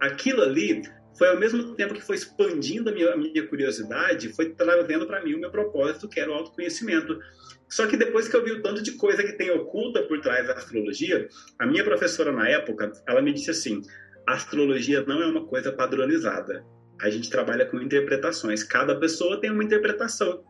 Aquilo 0.00 0.42
ali 0.42 0.82
foi 1.16 1.28
ao 1.28 1.38
mesmo 1.38 1.74
tempo 1.74 1.94
que 1.94 2.02
foi 2.02 2.16
expandindo 2.16 2.90
a 2.90 2.92
minha, 2.92 3.12
a 3.12 3.16
minha 3.16 3.46
curiosidade, 3.46 4.34
foi 4.34 4.50
trazendo 4.50 5.06
para 5.06 5.22
mim 5.24 5.34
o 5.34 5.40
meu 5.40 5.50
propósito, 5.50 6.08
que 6.08 6.20
era 6.20 6.30
o 6.30 6.34
autoconhecimento. 6.34 7.18
Só 7.68 7.86
que 7.86 7.96
depois 7.96 8.28
que 8.28 8.36
eu 8.36 8.44
vi 8.44 8.52
o 8.52 8.62
tanto 8.62 8.82
de 8.82 8.92
coisa 8.92 9.22
que 9.22 9.32
tem 9.32 9.50
oculta 9.50 10.02
por 10.02 10.20
trás 10.20 10.46
da 10.46 10.54
astrologia, 10.54 11.28
a 11.58 11.66
minha 11.66 11.84
professora 11.84 12.32
na 12.32 12.48
época, 12.48 12.92
ela 13.06 13.20
me 13.20 13.32
disse 13.32 13.50
assim: 13.50 13.82
a 14.26 14.34
astrologia 14.34 15.04
não 15.06 15.22
é 15.22 15.26
uma 15.26 15.46
coisa 15.46 15.72
padronizada. 15.72 16.64
A 17.00 17.10
gente 17.10 17.28
trabalha 17.28 17.66
com 17.66 17.80
interpretações. 17.80 18.62
Cada 18.62 18.94
pessoa 18.98 19.40
tem 19.40 19.50
uma 19.50 19.64
interpretação. 19.64 20.42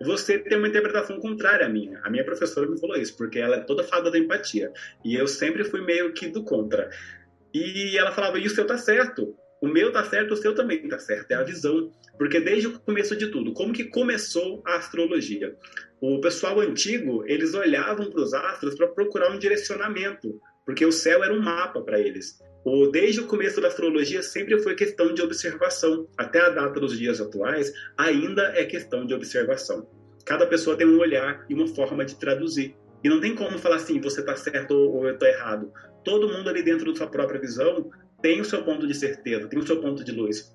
Você 0.00 0.38
tem 0.38 0.58
uma 0.58 0.68
interpretação 0.68 1.18
contrária 1.20 1.66
à 1.66 1.68
minha. 1.68 2.00
A 2.02 2.10
minha 2.10 2.24
professora 2.24 2.68
me 2.68 2.78
falou 2.78 2.96
isso, 2.96 3.16
porque 3.16 3.38
ela 3.38 3.56
é 3.56 3.60
toda 3.60 3.84
fada 3.84 4.10
da 4.10 4.18
empatia. 4.18 4.72
E 5.04 5.14
eu 5.14 5.26
sempre 5.26 5.64
fui 5.64 5.80
meio 5.80 6.12
que 6.12 6.28
do 6.28 6.42
contra. 6.42 6.90
E 7.54 7.96
ela 7.96 8.12
falava: 8.12 8.38
e 8.38 8.46
o 8.46 8.50
seu 8.50 8.66
tá 8.66 8.76
certo. 8.76 9.34
O 9.60 9.68
meu 9.68 9.92
tá 9.92 10.04
certo, 10.04 10.34
o 10.34 10.36
seu 10.36 10.54
também 10.54 10.88
tá 10.88 10.98
certo. 10.98 11.30
É 11.30 11.34
a 11.34 11.42
visão. 11.42 11.92
Porque 12.18 12.40
desde 12.40 12.68
o 12.68 12.78
começo 12.78 13.16
de 13.16 13.28
tudo, 13.28 13.52
como 13.52 13.72
que 13.72 13.84
começou 13.84 14.62
a 14.66 14.76
astrologia? 14.76 15.56
O 16.00 16.20
pessoal 16.20 16.60
antigo, 16.60 17.24
eles 17.26 17.54
olhavam 17.54 18.10
para 18.10 18.20
os 18.20 18.34
astros 18.34 18.74
para 18.74 18.88
procurar 18.88 19.30
um 19.30 19.38
direcionamento, 19.38 20.40
porque 20.64 20.84
o 20.84 20.92
céu 20.92 21.22
era 21.22 21.32
um 21.32 21.40
mapa 21.40 21.80
para 21.80 21.98
eles. 21.98 22.38
O, 22.64 22.86
desde 22.86 23.20
o 23.20 23.26
começo 23.26 23.60
da 23.60 23.68
astrologia 23.68 24.22
sempre 24.22 24.58
foi 24.60 24.74
questão 24.74 25.12
de 25.12 25.20
observação. 25.20 26.06
Até 26.16 26.40
a 26.40 26.50
data 26.50 26.78
dos 26.78 26.96
dias 26.96 27.20
atuais, 27.20 27.72
ainda 27.96 28.52
é 28.54 28.64
questão 28.64 29.04
de 29.04 29.14
observação. 29.14 29.88
Cada 30.24 30.46
pessoa 30.46 30.76
tem 30.76 30.86
um 30.86 31.00
olhar 31.00 31.44
e 31.48 31.54
uma 31.54 31.66
forma 31.66 32.04
de 32.04 32.14
traduzir. 32.16 32.76
E 33.02 33.08
não 33.08 33.20
tem 33.20 33.34
como 33.34 33.58
falar 33.58 33.76
assim, 33.76 34.00
você 34.00 34.20
está 34.20 34.36
certo 34.36 34.72
ou 34.74 35.06
eu 35.06 35.14
estou 35.14 35.26
errado. 35.26 35.72
Todo 36.04 36.28
mundo 36.28 36.48
ali 36.48 36.62
dentro 36.62 36.92
da 36.92 36.96
sua 36.96 37.08
própria 37.08 37.40
visão 37.40 37.90
tem 38.20 38.40
o 38.40 38.44
seu 38.44 38.62
ponto 38.62 38.86
de 38.86 38.94
certeza, 38.94 39.48
tem 39.48 39.58
o 39.58 39.66
seu 39.66 39.80
ponto 39.80 40.04
de 40.04 40.12
luz. 40.12 40.52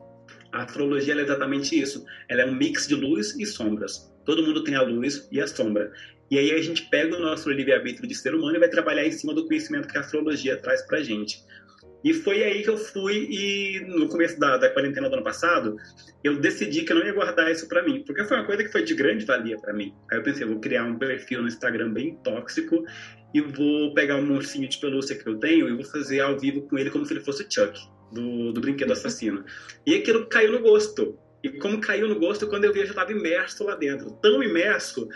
A 0.52 0.64
astrologia 0.64 1.14
é 1.14 1.22
exatamente 1.22 1.80
isso. 1.80 2.06
Ela 2.30 2.42
é 2.42 2.46
um 2.46 2.56
mix 2.56 2.88
de 2.88 2.96
luz 2.96 3.36
e 3.38 3.46
sombras. 3.46 4.12
Todo 4.26 4.44
mundo 4.44 4.64
tem 4.64 4.76
a 4.76 4.82
luz 4.82 5.28
e 5.32 5.40
a 5.40 5.48
sombra. 5.48 5.92
E 6.30 6.38
aí 6.38 6.52
a 6.52 6.62
gente 6.62 6.90
pega 6.90 7.16
o 7.16 7.20
nosso 7.20 7.50
livre-arbítrio 7.50 8.08
de 8.08 8.16
ser 8.16 8.36
humano 8.36 8.58
e 8.58 8.60
vai 8.60 8.70
trabalhar 8.70 9.06
em 9.06 9.12
cima 9.12 9.34
do 9.34 9.48
conhecimento 9.48 9.88
que 9.88 9.98
a 9.98 10.02
astrologia 10.02 10.58
traz 10.58 10.82
pra 10.82 11.02
gente. 11.02 11.42
E 12.04 12.14
foi 12.14 12.44
aí 12.44 12.64
que 12.64 12.70
eu 12.70 12.78
fui 12.78 13.28
e 13.30 13.80
no 13.88 14.08
começo 14.08 14.40
da, 14.40 14.58
da 14.58 14.70
quarentena 14.70 15.10
do 15.10 15.16
ano 15.16 15.24
passado, 15.24 15.76
eu 16.24 16.40
decidi 16.40 16.84
que 16.84 16.92
eu 16.92 16.98
não 16.98 17.06
ia 17.06 17.14
guardar 17.14 17.52
isso 17.52 17.68
para 17.68 17.84
mim, 17.84 18.04
porque 18.06 18.24
foi 18.24 18.38
uma 18.38 18.46
coisa 18.46 18.64
que 18.64 18.72
foi 18.72 18.84
de 18.84 18.94
grande 18.94 19.26
valia 19.26 19.58
para 19.58 19.74
mim. 19.74 19.94
Aí 20.12 20.18
eu 20.18 20.24
pensei, 20.24 20.44
eu 20.44 20.50
vou 20.50 20.60
criar 20.60 20.84
um 20.84 20.98
perfil 20.98 21.42
no 21.42 21.48
Instagram 21.48 21.92
bem 21.92 22.16
tóxico 22.24 22.84
e 23.34 23.42
vou 23.42 23.94
pegar 23.94 24.18
um 24.18 24.36
ursinho 24.36 24.68
de 24.68 24.78
pelúcia 24.78 25.18
que 25.18 25.28
eu 25.28 25.38
tenho 25.40 25.68
e 25.68 25.76
vou 25.76 25.86
fazer 25.86 26.20
ao 26.20 26.40
vivo 26.40 26.62
com 26.62 26.78
ele 26.78 26.90
como 26.90 27.06
se 27.06 27.14
ele 27.14 27.22
fosse 27.22 27.46
Chuck, 27.50 27.80
do, 28.12 28.52
do 28.52 28.62
Brinquedo 28.62 28.92
Assassino. 28.92 29.44
E 29.86 29.96
aquilo 29.96 30.28
caiu 30.28 30.52
no 30.52 30.60
gosto. 30.60 31.18
E 31.44 31.50
como 31.50 31.80
caiu 31.80 32.08
no 32.08 32.20
gosto, 32.20 32.48
quando 32.48 32.66
eu 32.66 32.74
vi, 32.74 32.80
eu 32.80 32.86
já 32.86 32.92
estava 32.92 33.12
imerso 33.12 33.64
lá 33.64 33.76
dentro. 33.76 34.12
Tão 34.22 34.42
imerso 34.42 35.08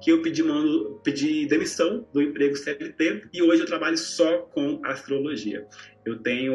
que 0.00 0.10
eu 0.10 0.22
pedi, 0.22 0.42
mano, 0.42 0.98
pedi 1.04 1.46
demissão 1.46 2.06
do 2.12 2.22
emprego 2.22 2.56
CLT 2.56 3.28
e 3.32 3.42
hoje 3.42 3.62
eu 3.62 3.66
trabalho 3.66 3.98
só 3.98 4.38
com 4.38 4.80
astrologia. 4.84 5.66
Eu 6.04 6.18
tenho 6.18 6.54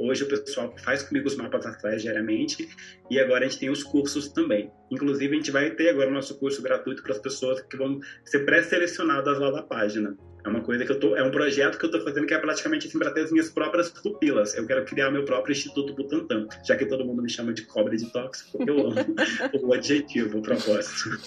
hoje 0.00 0.22
o 0.22 0.28
pessoal 0.28 0.72
que 0.72 0.80
faz 0.82 1.02
comigo 1.02 1.26
os 1.26 1.36
mapas 1.36 1.66
astrais 1.66 2.02
diariamente 2.02 2.68
e 3.10 3.18
agora 3.18 3.44
a 3.44 3.48
gente 3.48 3.58
tem 3.58 3.70
os 3.70 3.82
cursos 3.82 4.28
também. 4.28 4.70
Inclusive 4.90 5.34
a 5.34 5.36
gente 5.36 5.50
vai 5.50 5.70
ter 5.70 5.88
agora 5.88 6.08
o 6.08 6.14
nosso 6.14 6.38
curso 6.38 6.62
gratuito 6.62 7.02
para 7.02 7.12
as 7.12 7.18
pessoas 7.18 7.60
que 7.60 7.76
vão 7.76 7.98
ser 8.24 8.44
pré-selecionadas 8.44 9.38
lá 9.38 9.50
da 9.50 9.62
página. 9.62 10.16
É 10.46 10.48
uma 10.48 10.60
coisa 10.60 10.84
que 10.84 10.92
eu 10.92 11.00
tô, 11.00 11.16
é 11.16 11.24
um 11.24 11.30
projeto 11.32 11.76
que 11.76 11.84
eu 11.84 11.88
estou 11.88 12.00
fazendo 12.02 12.24
que 12.24 12.32
é 12.32 12.38
praticamente 12.38 12.86
assim 12.86 13.00
para 13.00 13.10
ter 13.10 13.22
as 13.22 13.32
minhas 13.32 13.50
próprias 13.50 13.90
pupilas. 13.90 14.56
Eu 14.56 14.64
quero 14.64 14.84
criar 14.84 15.10
meu 15.10 15.24
próprio 15.24 15.52
Instituto 15.52 15.92
Butantan, 15.92 16.46
já 16.64 16.76
que 16.76 16.86
todo 16.86 17.04
mundo 17.04 17.20
me 17.20 17.28
chama 17.28 17.52
de 17.52 17.62
cobre 17.62 17.96
de 17.96 18.08
tóxico. 18.12 18.62
Eu 18.64 18.86
amo 18.86 18.94
o 19.60 19.74
adjetivo, 19.74 20.38
o 20.38 20.42
propósito. 20.42 21.18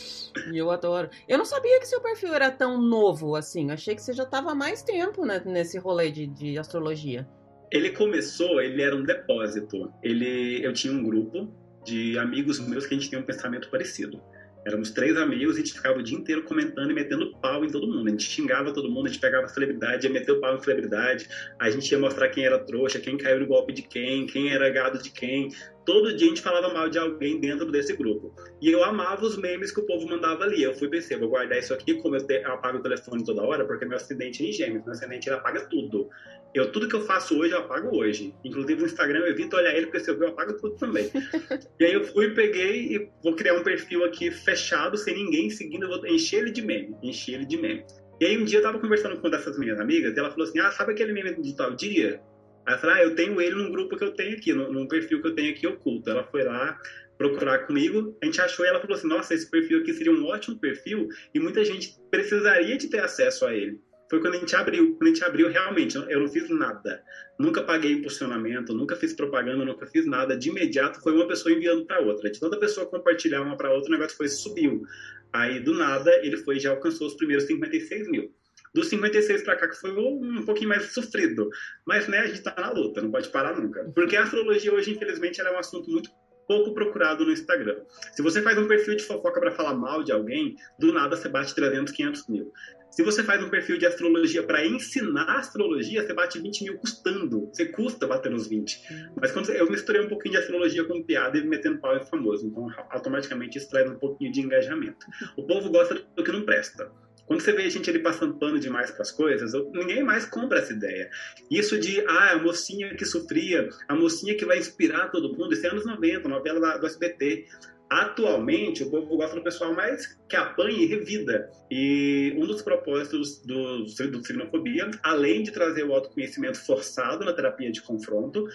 Eu 0.53 0.71
adoro. 0.71 1.10
Eu 1.27 1.38
não 1.38 1.43
sabia 1.43 1.82
que 1.82 1.88
seu 1.88 1.99
perfil 1.99 2.34
era 2.34 2.49
tão 2.49 2.82
novo 2.82 3.36
assim. 3.36 3.71
Achei 3.71 3.93
que 3.93 4.01
você 4.01 4.13
já 4.13 4.23
estava 4.23 4.51
há 4.51 4.55
mais 4.55 4.82
tempo 4.84 5.25
né, 5.25 5.41
nesse 5.45 5.77
rolê 5.77 6.10
de, 6.10 6.25
de 6.25 6.58
astrologia. 6.58 7.27
Ele 7.69 7.89
começou, 7.89 8.62
ele 8.62 8.82
era 8.82 8.95
um 8.95 9.03
depósito. 9.03 9.91
Ele, 10.01 10.65
eu 10.65 10.71
tinha 10.71 10.93
um 10.93 11.03
grupo 11.03 11.53
de 11.84 12.17
amigos 12.17 12.58
meus 12.65 12.86
que 12.86 12.95
a 12.95 12.97
gente 12.97 13.10
tinha 13.10 13.19
um 13.19 13.25
pensamento 13.25 13.69
parecido. 13.69 14.21
Éramos 14.69 14.91
três 14.91 15.17
amigos 15.17 15.58
e 15.58 15.62
a 15.62 15.65
gente 15.65 15.73
ficava 15.73 15.97
o 15.97 16.03
dia 16.03 16.15
inteiro 16.15 16.43
comentando 16.43 16.91
e 16.91 16.93
metendo 16.93 17.36
pau 17.41 17.65
em 17.65 17.71
todo 17.71 17.88
mundo. 17.88 18.08
A 18.08 18.12
gente 18.12 18.23
xingava 18.23 18.71
todo 18.71 18.88
mundo, 18.88 19.08
a 19.08 19.10
gente 19.10 19.19
pegava 19.19 19.47
celebridade, 19.47 20.05
ia 20.05 20.13
meter 20.13 20.32
o 20.32 20.39
pau 20.39 20.55
em 20.55 20.60
celebridade, 20.60 21.27
a 21.58 21.71
gente 21.71 21.91
ia 21.91 21.97
mostrar 21.97 22.29
quem 22.29 22.45
era 22.45 22.60
trouxa, 22.60 22.99
quem 22.99 23.17
caiu 23.17 23.39
no 23.39 23.47
golpe 23.47 23.73
de 23.73 23.82
quem, 23.82 24.27
quem 24.27 24.53
era 24.53 24.69
gado 24.69 25.01
de 25.01 25.10
quem. 25.10 25.49
Todo 25.84 26.15
dia 26.15 26.27
a 26.27 26.29
gente 26.29 26.41
falava 26.43 26.71
mal 26.71 26.88
de 26.88 26.99
alguém 26.99 27.39
dentro 27.39 27.71
desse 27.71 27.95
grupo. 27.95 28.32
E 28.62 28.69
eu 28.69 28.84
amava 28.84 29.25
os 29.25 29.36
memes 29.36 29.71
que 29.71 29.79
o 29.79 29.86
povo 29.88 30.08
mandava 30.08 30.43
ali. 30.43 30.62
Eu 30.62 30.75
fui 30.75 30.88
pensei, 30.88 31.17
vou 31.17 31.29
guardar 31.29 31.58
isso 31.58 31.73
aqui, 31.73 31.95
como 31.95 32.15
eu, 32.15 32.23
te, 32.23 32.36
eu 32.36 32.51
apago 32.51 32.77
o 32.77 32.82
telefone 32.84 33.23
toda 33.23 33.41
hora, 33.41 33.65
porque 33.65 33.86
meu 33.86 33.97
acidente 33.97 34.45
é 34.45 34.49
em 34.49 34.51
gêmeos, 34.51 34.84
meu 34.86 34.93
acidente 34.93 35.27
ele 35.27 35.38
apaga 35.38 35.65
tudo. 35.65 36.08
Eu, 36.53 36.71
tudo 36.71 36.88
que 36.88 36.95
eu 36.95 37.01
faço 37.01 37.38
hoje, 37.39 37.53
eu 37.53 37.59
apago 37.59 37.95
hoje. 37.95 38.33
Inclusive 38.43 38.81
o 38.81 38.85
Instagram, 38.85 39.19
eu 39.19 39.27
evito 39.27 39.55
olhar 39.55 39.75
ele, 39.75 39.85
porque 39.85 39.99
se 39.99 40.09
eu 40.09 40.17
ver, 40.17 40.25
eu 40.25 40.29
apago 40.29 40.53
tudo 40.53 40.75
também. 40.75 41.09
e 41.79 41.85
aí 41.85 41.93
eu 41.93 42.03
fui, 42.05 42.33
peguei 42.33 42.95
e 42.95 43.09
vou 43.23 43.35
criar 43.35 43.53
um 43.53 43.63
perfil 43.63 44.03
aqui 44.03 44.31
fechado, 44.31 44.97
sem 44.97 45.15
ninguém 45.15 45.49
seguindo, 45.49 45.83
eu 45.83 45.89
vou 45.89 46.07
encher 46.07 46.41
ele 46.41 46.51
de 46.51 46.62
meme, 46.62 46.95
encher 47.03 47.35
ele 47.35 47.45
de 47.45 47.57
meme. 47.57 47.85
E 48.19 48.25
aí 48.25 48.38
um 48.38 48.43
dia 48.43 48.59
eu 48.59 48.63
tava 48.63 48.79
conversando 48.79 49.15
com 49.15 49.27
uma 49.27 49.29
dessas 49.29 49.57
minhas 49.57 49.79
amigas, 49.79 50.15
e 50.15 50.19
ela 50.19 50.31
falou 50.31 50.47
assim, 50.47 50.59
ah, 50.59 50.71
sabe 50.71 50.93
aquele 50.93 51.13
meme 51.13 51.39
de 51.39 51.55
tal 51.55 51.75
dia? 51.75 52.19
Aí 52.65 52.73
eu 52.73 52.79
falei, 52.79 52.95
ah, 52.95 53.03
eu 53.03 53.15
tenho 53.15 53.39
ele 53.39 53.55
num 53.55 53.71
grupo 53.71 53.95
que 53.95 54.03
eu 54.03 54.12
tenho 54.12 54.35
aqui, 54.35 54.51
num, 54.51 54.88
perfil 54.88 55.21
que 55.21 55.27
eu 55.27 55.35
tenho 55.35 55.51
aqui 55.51 55.65
oculto. 55.67 56.09
Ela 56.09 56.23
foi 56.23 56.43
lá 56.43 56.77
procurar 57.17 57.59
comigo, 57.67 58.17
a 58.21 58.25
gente 58.25 58.39
achou 58.39 58.65
e 58.65 58.69
ela 58.69 58.79
falou 58.79 58.95
assim, 58.95 59.07
nossa, 59.07 59.33
esse 59.33 59.49
perfil 59.49 59.79
aqui 59.79 59.93
seria 59.93 60.12
um 60.12 60.25
ótimo 60.25 60.57
perfil 60.57 61.09
e 61.33 61.39
muita 61.39 61.65
gente 61.65 61.95
precisaria 62.09 62.77
de 62.77 62.89
ter 62.89 63.01
acesso 63.01 63.45
a 63.45 63.53
ele 63.53 63.79
foi 64.10 64.19
quando 64.19 64.36
a 64.36 64.38
gente 64.39 64.56
abriu. 64.56 64.95
Quando 64.95 65.04
a 65.04 65.13
gente 65.13 65.24
abriu, 65.24 65.50
realmente, 65.50 65.95
eu 65.95 66.19
não 66.19 66.28
fiz 66.28 66.50
nada. 66.50 67.04
Nunca 67.38 67.63
paguei 67.63 67.91
impulsionamento, 67.91 68.74
nunca 68.74 68.95
fiz 68.95 69.13
propaganda, 69.13 69.63
nunca 69.63 69.86
fiz 69.86 70.06
nada. 70.06 70.36
De 70.36 70.50
imediato, 70.50 71.02
foi 71.02 71.13
uma 71.13 71.28
pessoa 71.28 71.54
enviando 71.54 71.86
para 71.86 72.02
outra. 72.02 72.30
De 72.30 72.39
toda 72.39 72.60
pessoa 72.60 72.88
compartilhar 72.88 73.41
uma 73.41 73.56
para 73.56 73.72
outra, 73.72 73.89
o 73.89 73.91
negócio 73.91 74.17
foi 74.17 74.28
subiu. 74.28 74.84
Aí, 75.32 75.60
do 75.60 75.76
nada, 75.76 76.12
ele 76.26 76.38
foi 76.38 76.60
já 76.60 76.72
alcançou 76.72 77.08
os 77.08 77.13
primeiros 77.13 77.45
56 77.45 78.10
mil. 78.10 78.34
Dos 78.74 78.88
56 78.88 79.43
para 79.43 79.56
cá, 79.56 79.67
que 79.67 79.76
foi 79.76 79.91
um 79.91 80.43
pouquinho 80.43 80.69
mais 80.69 80.84
sofrido. 80.91 81.50
Mas, 81.86 82.08
né, 82.08 82.19
a 82.19 82.28
gente 82.28 82.41
tá 82.41 82.54
na 82.58 82.72
luta, 82.72 83.02
não 83.02 83.12
pode 83.12 83.30
parar 83.30 83.60
nunca. 83.60 83.84
Porque 83.95 84.15
a 84.15 84.24
astrologia 84.24 84.74
hoje, 84.74 84.91
infelizmente, 84.91 85.41
é 85.41 85.52
um 85.52 85.58
assunto 85.58 85.89
muito 85.89 86.10
pouco 86.50 86.74
procurado 86.74 87.24
no 87.24 87.32
Instagram. 87.32 87.78
Se 88.12 88.24
você 88.24 88.41
faz 88.41 88.58
um 88.58 88.67
perfil 88.67 88.95
de 88.95 89.04
fofoca 89.04 89.39
para 89.39 89.52
falar 89.52 89.76
mal 89.76 90.04
de 90.04 90.12
alguém, 90.12 90.56
do 90.80 90.91
nada 90.91 91.15
você 91.15 91.30
bate 91.30 91.54
300, 91.54 91.93
500 91.93 92.28
mil. 92.28 92.52
Se 92.99 93.03
você 93.03 93.23
faz 93.23 93.41
um 93.41 93.49
perfil 93.49 93.77
de 93.77 93.85
astrologia 93.85 94.43
para 94.43 94.65
ensinar 94.65 95.38
astrologia, 95.38 96.05
você 96.05 96.13
bate 96.13 96.38
20 96.38 96.63
mil 96.65 96.77
custando. 96.79 97.45
Você 97.45 97.65
custa 97.67 98.05
bater 98.05 98.29
nos 98.29 98.45
20. 98.45 98.77
Mas 99.15 99.31
quando 99.31 99.49
eu 99.51 99.71
misturei 99.71 100.01
um 100.01 100.09
pouquinho 100.09 100.33
de 100.33 100.39
astrologia 100.39 100.83
com 100.83 101.01
piada 101.01 101.38
e 101.38 101.47
metendo 101.47 101.79
pau 101.79 101.95
é 101.95 102.01
famoso. 102.01 102.47
Então, 102.47 102.67
automaticamente 102.89 103.57
isso 103.57 103.69
traz 103.69 103.89
um 103.89 103.95
pouquinho 103.95 104.33
de 104.33 104.41
engajamento. 104.41 105.05
O 105.38 105.47
povo 105.47 105.69
gosta 105.69 105.95
do 106.13 106.21
que 106.21 106.29
não 106.29 106.43
presta. 106.43 106.91
Quando 107.25 107.39
você 107.39 107.53
vê 107.53 107.63
a 107.63 107.69
gente 107.69 107.89
ali 107.89 107.99
passando 107.99 108.38
pano 108.38 108.59
demais 108.59 108.91
para 108.91 109.03
as 109.03 109.12
coisas, 109.12 109.53
ninguém 109.71 110.03
mais 110.03 110.25
compra 110.25 110.59
essa 110.59 110.73
ideia. 110.73 111.09
Isso 111.49 111.79
de, 111.79 112.01
ah, 112.05 112.31
a 112.33 112.38
mocinha 112.39 112.93
que 112.95 113.05
sofria, 113.05 113.69
a 113.88 113.95
mocinha 113.95 114.35
que 114.35 114.43
vai 114.43 114.57
inspirar 114.57 115.07
todo 115.07 115.38
mundo, 115.38 115.53
isso 115.53 115.65
é 115.65 115.69
anos 115.69 115.85
90, 115.85 116.27
novela 116.27 116.77
do 116.77 116.85
SBT. 116.85 117.45
Atualmente, 117.89 118.84
o 118.84 118.91
povo 118.91 119.17
gosta 119.17 119.36
do 119.36 119.43
pessoal 119.43 119.73
mais 119.73 120.15
que 120.30 120.36
apanha 120.36 120.78
e 120.78 120.86
revida. 120.86 121.49
E 121.71 122.36
um 122.38 122.45
dos 122.45 122.62
propósitos 122.62 123.41
do, 123.43 123.84
do 123.84 124.25
Signofobia, 124.25 124.91
além 125.02 125.41
de 125.41 125.52
trazer 125.52 125.84
o 125.84 125.93
autoconhecimento 125.93 126.63
forçado 126.63 127.25
na 127.25 127.34
terapia 127.34 127.71
de 127.71 127.82
confronto, 127.82 128.47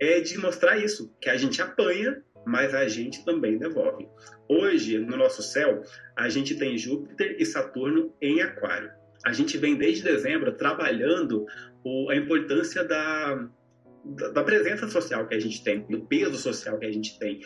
é 0.00 0.20
de 0.20 0.38
mostrar 0.38 0.78
isso, 0.78 1.14
que 1.20 1.28
a 1.28 1.36
gente 1.36 1.60
apanha, 1.60 2.22
mas 2.46 2.74
a 2.74 2.88
gente 2.88 3.24
também 3.26 3.58
devolve. 3.58 4.08
Hoje, 4.48 4.98
no 4.98 5.18
nosso 5.18 5.42
céu, 5.42 5.82
a 6.16 6.30
gente 6.30 6.54
tem 6.54 6.78
Júpiter 6.78 7.36
e 7.38 7.44
Saturno 7.44 8.14
em 8.22 8.40
Aquário. 8.40 8.90
A 9.26 9.32
gente 9.34 9.58
vem 9.58 9.76
desde 9.76 10.02
dezembro 10.04 10.52
trabalhando 10.52 11.44
o, 11.84 12.08
a 12.08 12.16
importância 12.16 12.84
da, 12.84 13.48
da 14.32 14.42
presença 14.42 14.88
social 14.88 15.26
que 15.26 15.34
a 15.34 15.40
gente 15.40 15.62
tem, 15.62 15.80
do 15.82 16.06
peso 16.06 16.36
social 16.36 16.78
que 16.78 16.86
a 16.86 16.92
gente 16.92 17.18
tem. 17.18 17.40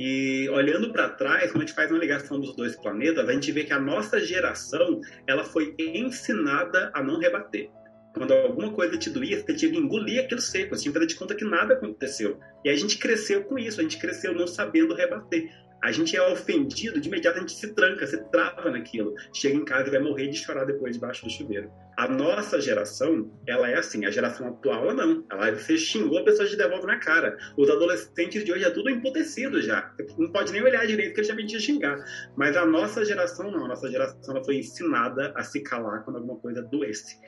E 0.00 0.48
olhando 0.50 0.92
para 0.92 1.08
trás, 1.08 1.50
quando 1.50 1.64
a 1.64 1.66
gente 1.66 1.74
faz 1.74 1.90
uma 1.90 1.98
ligação 1.98 2.38
dos 2.38 2.54
dois 2.54 2.76
planetas, 2.76 3.28
a 3.28 3.32
gente 3.32 3.50
vê 3.50 3.64
que 3.64 3.72
a 3.72 3.80
nossa 3.80 4.20
geração 4.20 5.00
ela 5.26 5.42
foi 5.42 5.74
ensinada 5.76 6.88
a 6.94 7.02
não 7.02 7.18
rebater. 7.18 7.68
Quando 8.14 8.32
alguma 8.32 8.72
coisa 8.72 8.96
te 8.96 9.10
doía, 9.10 9.40
você 9.40 9.54
tinha 9.54 9.72
que 9.72 9.76
engolir 9.76 10.24
aquilo 10.24 10.40
seco, 10.40 10.76
que 10.76 10.92
fazer 10.92 11.06
de 11.06 11.16
conta 11.16 11.34
que 11.34 11.44
nada 11.44 11.74
aconteceu. 11.74 12.38
E 12.64 12.70
a 12.70 12.76
gente 12.76 12.96
cresceu 12.96 13.42
com 13.42 13.58
isso, 13.58 13.80
a 13.80 13.82
gente 13.82 13.98
cresceu 13.98 14.32
não 14.32 14.46
sabendo 14.46 14.94
rebater. 14.94 15.50
A 15.82 15.92
gente 15.92 16.16
é 16.16 16.22
ofendido, 16.22 17.00
de 17.00 17.08
imediato 17.08 17.38
a 17.38 17.40
gente 17.40 17.52
se 17.52 17.72
tranca, 17.72 18.06
se 18.06 18.18
trava 18.30 18.70
naquilo. 18.70 19.14
Chega 19.32 19.56
em 19.56 19.64
casa 19.64 19.88
e 19.88 19.90
vai 19.90 20.00
morrer 20.00 20.28
de 20.28 20.36
chorar 20.36 20.64
depois 20.64 20.94
debaixo 20.94 21.24
do 21.24 21.30
chuveiro. 21.30 21.70
A 21.96 22.08
nossa 22.08 22.60
geração, 22.60 23.30
ela 23.46 23.68
é 23.68 23.76
assim. 23.76 24.04
A 24.04 24.10
geração 24.10 24.48
atual, 24.48 24.90
ela 24.90 24.94
não. 24.94 25.24
Ela, 25.30 25.52
você 25.52 25.76
xingou, 25.76 26.18
a 26.18 26.24
pessoa 26.24 26.48
te 26.48 26.56
devolve 26.56 26.86
na 26.86 26.98
cara. 26.98 27.36
Os 27.56 27.70
adolescentes 27.70 28.44
de 28.44 28.52
hoje 28.52 28.64
é 28.64 28.70
tudo 28.70 28.90
emputecido 28.90 29.60
já. 29.62 29.92
não 30.16 30.30
pode 30.30 30.52
nem 30.52 30.62
olhar 30.62 30.86
direito 30.86 31.14
que 31.14 31.20
ele 31.20 31.28
já 31.28 31.34
vem 31.34 31.46
te 31.46 31.60
xingar. 31.60 31.96
Mas 32.36 32.56
a 32.56 32.64
nossa 32.64 33.04
geração 33.04 33.50
não. 33.50 33.64
A 33.64 33.68
nossa 33.68 33.90
geração 33.90 34.34
ela 34.34 34.44
foi 34.44 34.56
ensinada 34.56 35.32
a 35.36 35.42
se 35.42 35.60
calar 35.60 36.04
quando 36.04 36.16
alguma 36.16 36.36
coisa 36.36 36.62
doesse. 36.62 37.18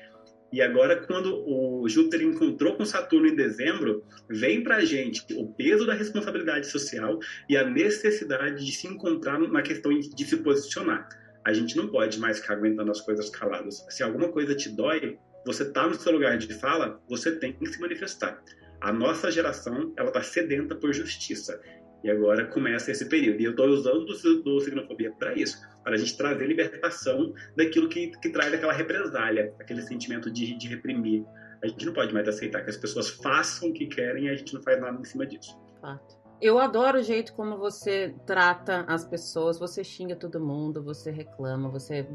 E 0.52 0.60
agora, 0.60 0.96
quando 0.96 1.44
o 1.46 1.88
Júpiter 1.88 2.22
encontrou 2.22 2.76
com 2.76 2.84
Saturno 2.84 3.28
em 3.28 3.36
dezembro, 3.36 4.04
vem 4.28 4.62
para 4.64 4.76
a 4.76 4.84
gente 4.84 5.24
o 5.34 5.46
peso 5.46 5.86
da 5.86 5.94
responsabilidade 5.94 6.66
social 6.66 7.18
e 7.48 7.56
a 7.56 7.68
necessidade 7.68 8.64
de 8.64 8.72
se 8.72 8.88
encontrar 8.88 9.38
na 9.38 9.62
questão 9.62 9.96
de 9.98 10.24
se 10.24 10.36
posicionar. 10.38 11.08
A 11.44 11.52
gente 11.52 11.76
não 11.76 11.88
pode 11.88 12.18
mais 12.18 12.40
ficar 12.40 12.54
aguentando 12.54 12.90
as 12.90 13.00
coisas 13.00 13.30
caladas. 13.30 13.86
Se 13.88 14.02
alguma 14.02 14.28
coisa 14.28 14.54
te 14.54 14.68
dói, 14.68 15.16
você 15.46 15.62
está 15.62 15.86
no 15.86 15.94
seu 15.94 16.12
lugar 16.12 16.36
de 16.36 16.52
fala, 16.54 17.00
você 17.08 17.36
tem 17.36 17.52
que 17.52 17.66
se 17.66 17.80
manifestar. 17.80 18.42
A 18.80 18.92
nossa 18.92 19.30
geração, 19.30 19.92
ela 19.96 20.08
está 20.08 20.22
sedenta 20.22 20.74
por 20.74 20.92
justiça. 20.92 21.60
E 22.02 22.10
agora 22.10 22.46
começa 22.46 22.90
esse 22.90 23.06
período. 23.06 23.40
E 23.40 23.44
eu 23.44 23.50
estou 23.50 23.66
usando 23.66 24.04
do, 24.04 24.42
do 24.42 24.60
Signofobia 24.60 25.12
para 25.12 25.34
isso, 25.34 25.60
para 25.82 25.94
a 25.94 25.98
gente 25.98 26.16
trazer 26.16 26.46
libertação 26.46 27.32
daquilo 27.56 27.88
que, 27.88 28.08
que 28.18 28.30
traz 28.30 28.52
aquela 28.52 28.72
represália, 28.72 29.54
aquele 29.60 29.82
sentimento 29.82 30.30
de, 30.30 30.56
de 30.56 30.68
reprimir. 30.68 31.24
A 31.62 31.66
gente 31.66 31.84
não 31.84 31.92
pode 31.92 32.12
mais 32.14 32.26
aceitar 32.26 32.62
que 32.62 32.70
as 32.70 32.76
pessoas 32.76 33.10
façam 33.10 33.68
o 33.68 33.72
que 33.72 33.86
querem 33.86 34.24
e 34.24 34.28
a 34.30 34.34
gente 34.34 34.54
não 34.54 34.62
faz 34.62 34.80
nada 34.80 34.98
em 34.98 35.04
cima 35.04 35.26
disso. 35.26 35.58
Fato. 35.80 36.20
Eu 36.40 36.58
adoro 36.58 36.98
o 36.98 37.02
jeito 37.02 37.34
como 37.34 37.58
você 37.58 38.14
trata 38.24 38.86
as 38.88 39.04
pessoas, 39.04 39.58
você 39.58 39.84
xinga 39.84 40.16
todo 40.16 40.40
mundo, 40.40 40.82
você 40.82 41.10
reclama, 41.10 41.68
você 41.68 42.08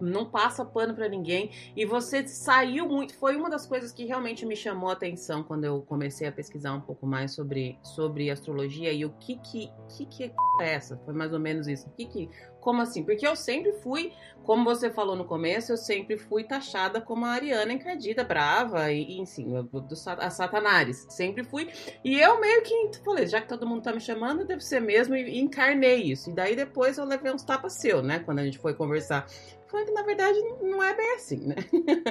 não 0.00 0.24
passa 0.24 0.64
pano 0.64 0.94
para 0.94 1.08
ninguém 1.08 1.50
e 1.76 1.84
você 1.84 2.26
saiu 2.26 2.86
muito. 2.88 3.14
Foi 3.16 3.36
uma 3.36 3.48
das 3.48 3.66
coisas 3.66 3.92
que 3.92 4.04
realmente 4.04 4.44
me 4.44 4.56
chamou 4.56 4.90
a 4.90 4.92
atenção 4.92 5.42
quando 5.42 5.64
eu 5.64 5.82
comecei 5.82 6.26
a 6.26 6.32
pesquisar 6.32 6.74
um 6.74 6.80
pouco 6.80 7.06
mais 7.06 7.34
sobre, 7.34 7.78
sobre 7.82 8.30
astrologia 8.30 8.92
e 8.92 9.04
o 9.04 9.10
que 9.10 9.36
que, 9.36 9.70
que 9.96 10.06
que 10.06 10.24
é 10.60 10.74
essa. 10.74 10.96
Foi 11.04 11.14
mais 11.14 11.32
ou 11.32 11.40
menos 11.40 11.66
isso. 11.66 11.90
Que 11.96 12.06
que 12.06 12.30
como 12.64 12.80
assim? 12.80 13.04
Porque 13.04 13.26
eu 13.26 13.36
sempre 13.36 13.72
fui, 13.74 14.10
como 14.42 14.64
você 14.64 14.90
falou 14.90 15.14
no 15.14 15.26
começo, 15.26 15.70
eu 15.70 15.76
sempre 15.76 16.16
fui 16.16 16.44
taxada 16.44 16.98
como 16.98 17.26
a 17.26 17.28
Ariana 17.28 17.74
encardida, 17.74 18.24
brava 18.24 18.90
e, 18.90 19.20
enfim, 19.20 19.52
do, 19.70 19.82
do, 19.82 19.94
a 20.18 20.30
Satanares. 20.30 21.06
Sempre 21.10 21.44
fui. 21.44 21.68
E 22.02 22.18
eu 22.18 22.40
meio 22.40 22.62
que 22.62 22.90
falei, 23.04 23.26
já 23.26 23.38
que 23.42 23.48
todo 23.48 23.66
mundo 23.66 23.82
tá 23.82 23.92
me 23.92 24.00
chamando, 24.00 24.46
deve 24.46 24.62
ser 24.62 24.80
mesmo, 24.80 25.14
e, 25.14 25.24
e 25.24 25.40
encarnei 25.40 26.04
isso. 26.04 26.30
E 26.30 26.32
daí 26.32 26.56
depois 26.56 26.96
eu 26.96 27.04
levei 27.04 27.30
uns 27.30 27.44
tapas 27.44 27.74
seu, 27.74 28.02
né? 28.02 28.20
Quando 28.20 28.38
a 28.38 28.44
gente 28.44 28.58
foi 28.58 28.72
conversar 28.72 29.26
falando 29.74 29.86
que 29.86 29.92
na 29.92 30.02
verdade 30.02 30.38
não 30.62 30.82
é 30.82 30.94
bem 30.94 31.14
assim, 31.16 31.48
né? 31.48 31.56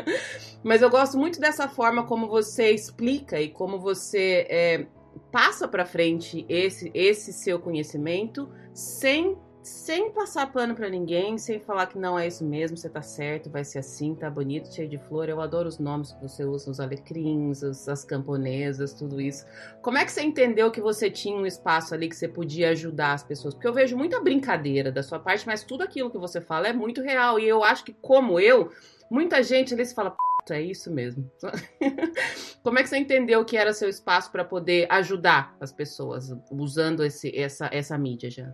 Mas 0.62 0.82
eu 0.82 0.90
gosto 0.90 1.18
muito 1.18 1.40
dessa 1.40 1.68
forma 1.68 2.06
como 2.06 2.28
você 2.28 2.72
explica 2.72 3.40
e 3.40 3.50
como 3.50 3.80
você 3.80 4.46
é, 4.50 4.86
passa 5.32 5.68
para 5.68 5.86
frente 5.86 6.46
esse, 6.50 6.92
esse 6.94 7.32
seu 7.32 7.60
conhecimento 7.60 8.50
sem 8.74 9.38
sem 9.64 10.12
passar 10.12 10.52
pano 10.52 10.76
para 10.76 10.90
ninguém, 10.90 11.38
sem 11.38 11.58
falar 11.58 11.88
que 11.88 11.98
não 11.98 12.20
é 12.20 12.28
isso 12.28 12.44
mesmo, 12.44 12.76
você 12.76 12.90
tá 12.90 13.02
certo, 13.02 13.50
vai 13.50 13.64
ser 13.64 13.80
assim, 13.80 14.14
tá 14.14 14.30
bonito, 14.30 14.74
cheio 14.74 14.90
de 14.90 14.98
flor. 14.98 15.30
Eu 15.30 15.40
adoro 15.40 15.70
os 15.70 15.80
nomes 15.80 16.12
que 16.12 16.22
você 16.22 16.44
usa, 16.44 16.70
os 16.70 16.82
alecrins, 16.82 17.64
as 17.64 18.04
camponesas, 18.04 18.94
tudo 18.94 19.22
isso. 19.22 19.46
Como 19.82 19.98
é 19.98 20.04
que 20.04 20.12
você 20.12 20.22
entendeu 20.22 20.70
que 20.70 20.82
você 20.82 21.10
tinha 21.10 21.38
um 21.38 21.46
espaço 21.46 21.94
ali 21.94 22.10
que 22.10 22.16
você 22.16 22.28
podia 22.28 22.72
ajudar 22.72 23.14
as 23.14 23.24
pessoas? 23.24 23.54
Porque 23.54 23.68
eu 23.68 23.74
vejo 23.74 23.98
muita 23.98 24.20
brincadeira 24.20 24.92
da 24.92 25.02
sua 25.02 25.18
parte, 25.18 25.48
mas 25.48 25.64
tudo 25.64 25.82
aquilo 25.82 26.12
que 26.12 26.18
você 26.18 26.42
fala 26.42 26.68
é 26.68 26.74
muito 26.74 27.02
real. 27.02 27.40
E 27.40 27.48
eu 27.48 27.64
acho 27.64 27.86
que, 27.86 27.94
como 27.94 28.40
eu, 28.42 28.70
muita 29.10 29.42
gente 29.42 29.74
ali 29.74 29.86
se 29.86 29.96
fala, 29.96 30.14
é 30.50 30.62
isso 30.62 30.92
mesmo. 30.92 31.32
Como 32.62 32.78
é 32.78 32.84
que 32.84 32.90
você 32.90 32.98
entendeu 32.98 33.46
que 33.46 33.56
era 33.56 33.72
seu 33.72 33.88
espaço 33.88 34.30
para 34.30 34.44
poder 34.44 34.88
ajudar 34.92 35.56
as 35.58 35.72
pessoas 35.72 36.36
usando 36.52 37.06
esse, 37.06 37.34
essa, 37.34 37.70
essa 37.72 37.98
mídia 37.98 38.30
já? 38.30 38.54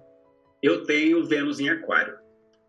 Eu 0.62 0.84
tenho 0.84 1.24
Vênus 1.24 1.62
em 1.62 1.70
Aquário. 1.70 2.16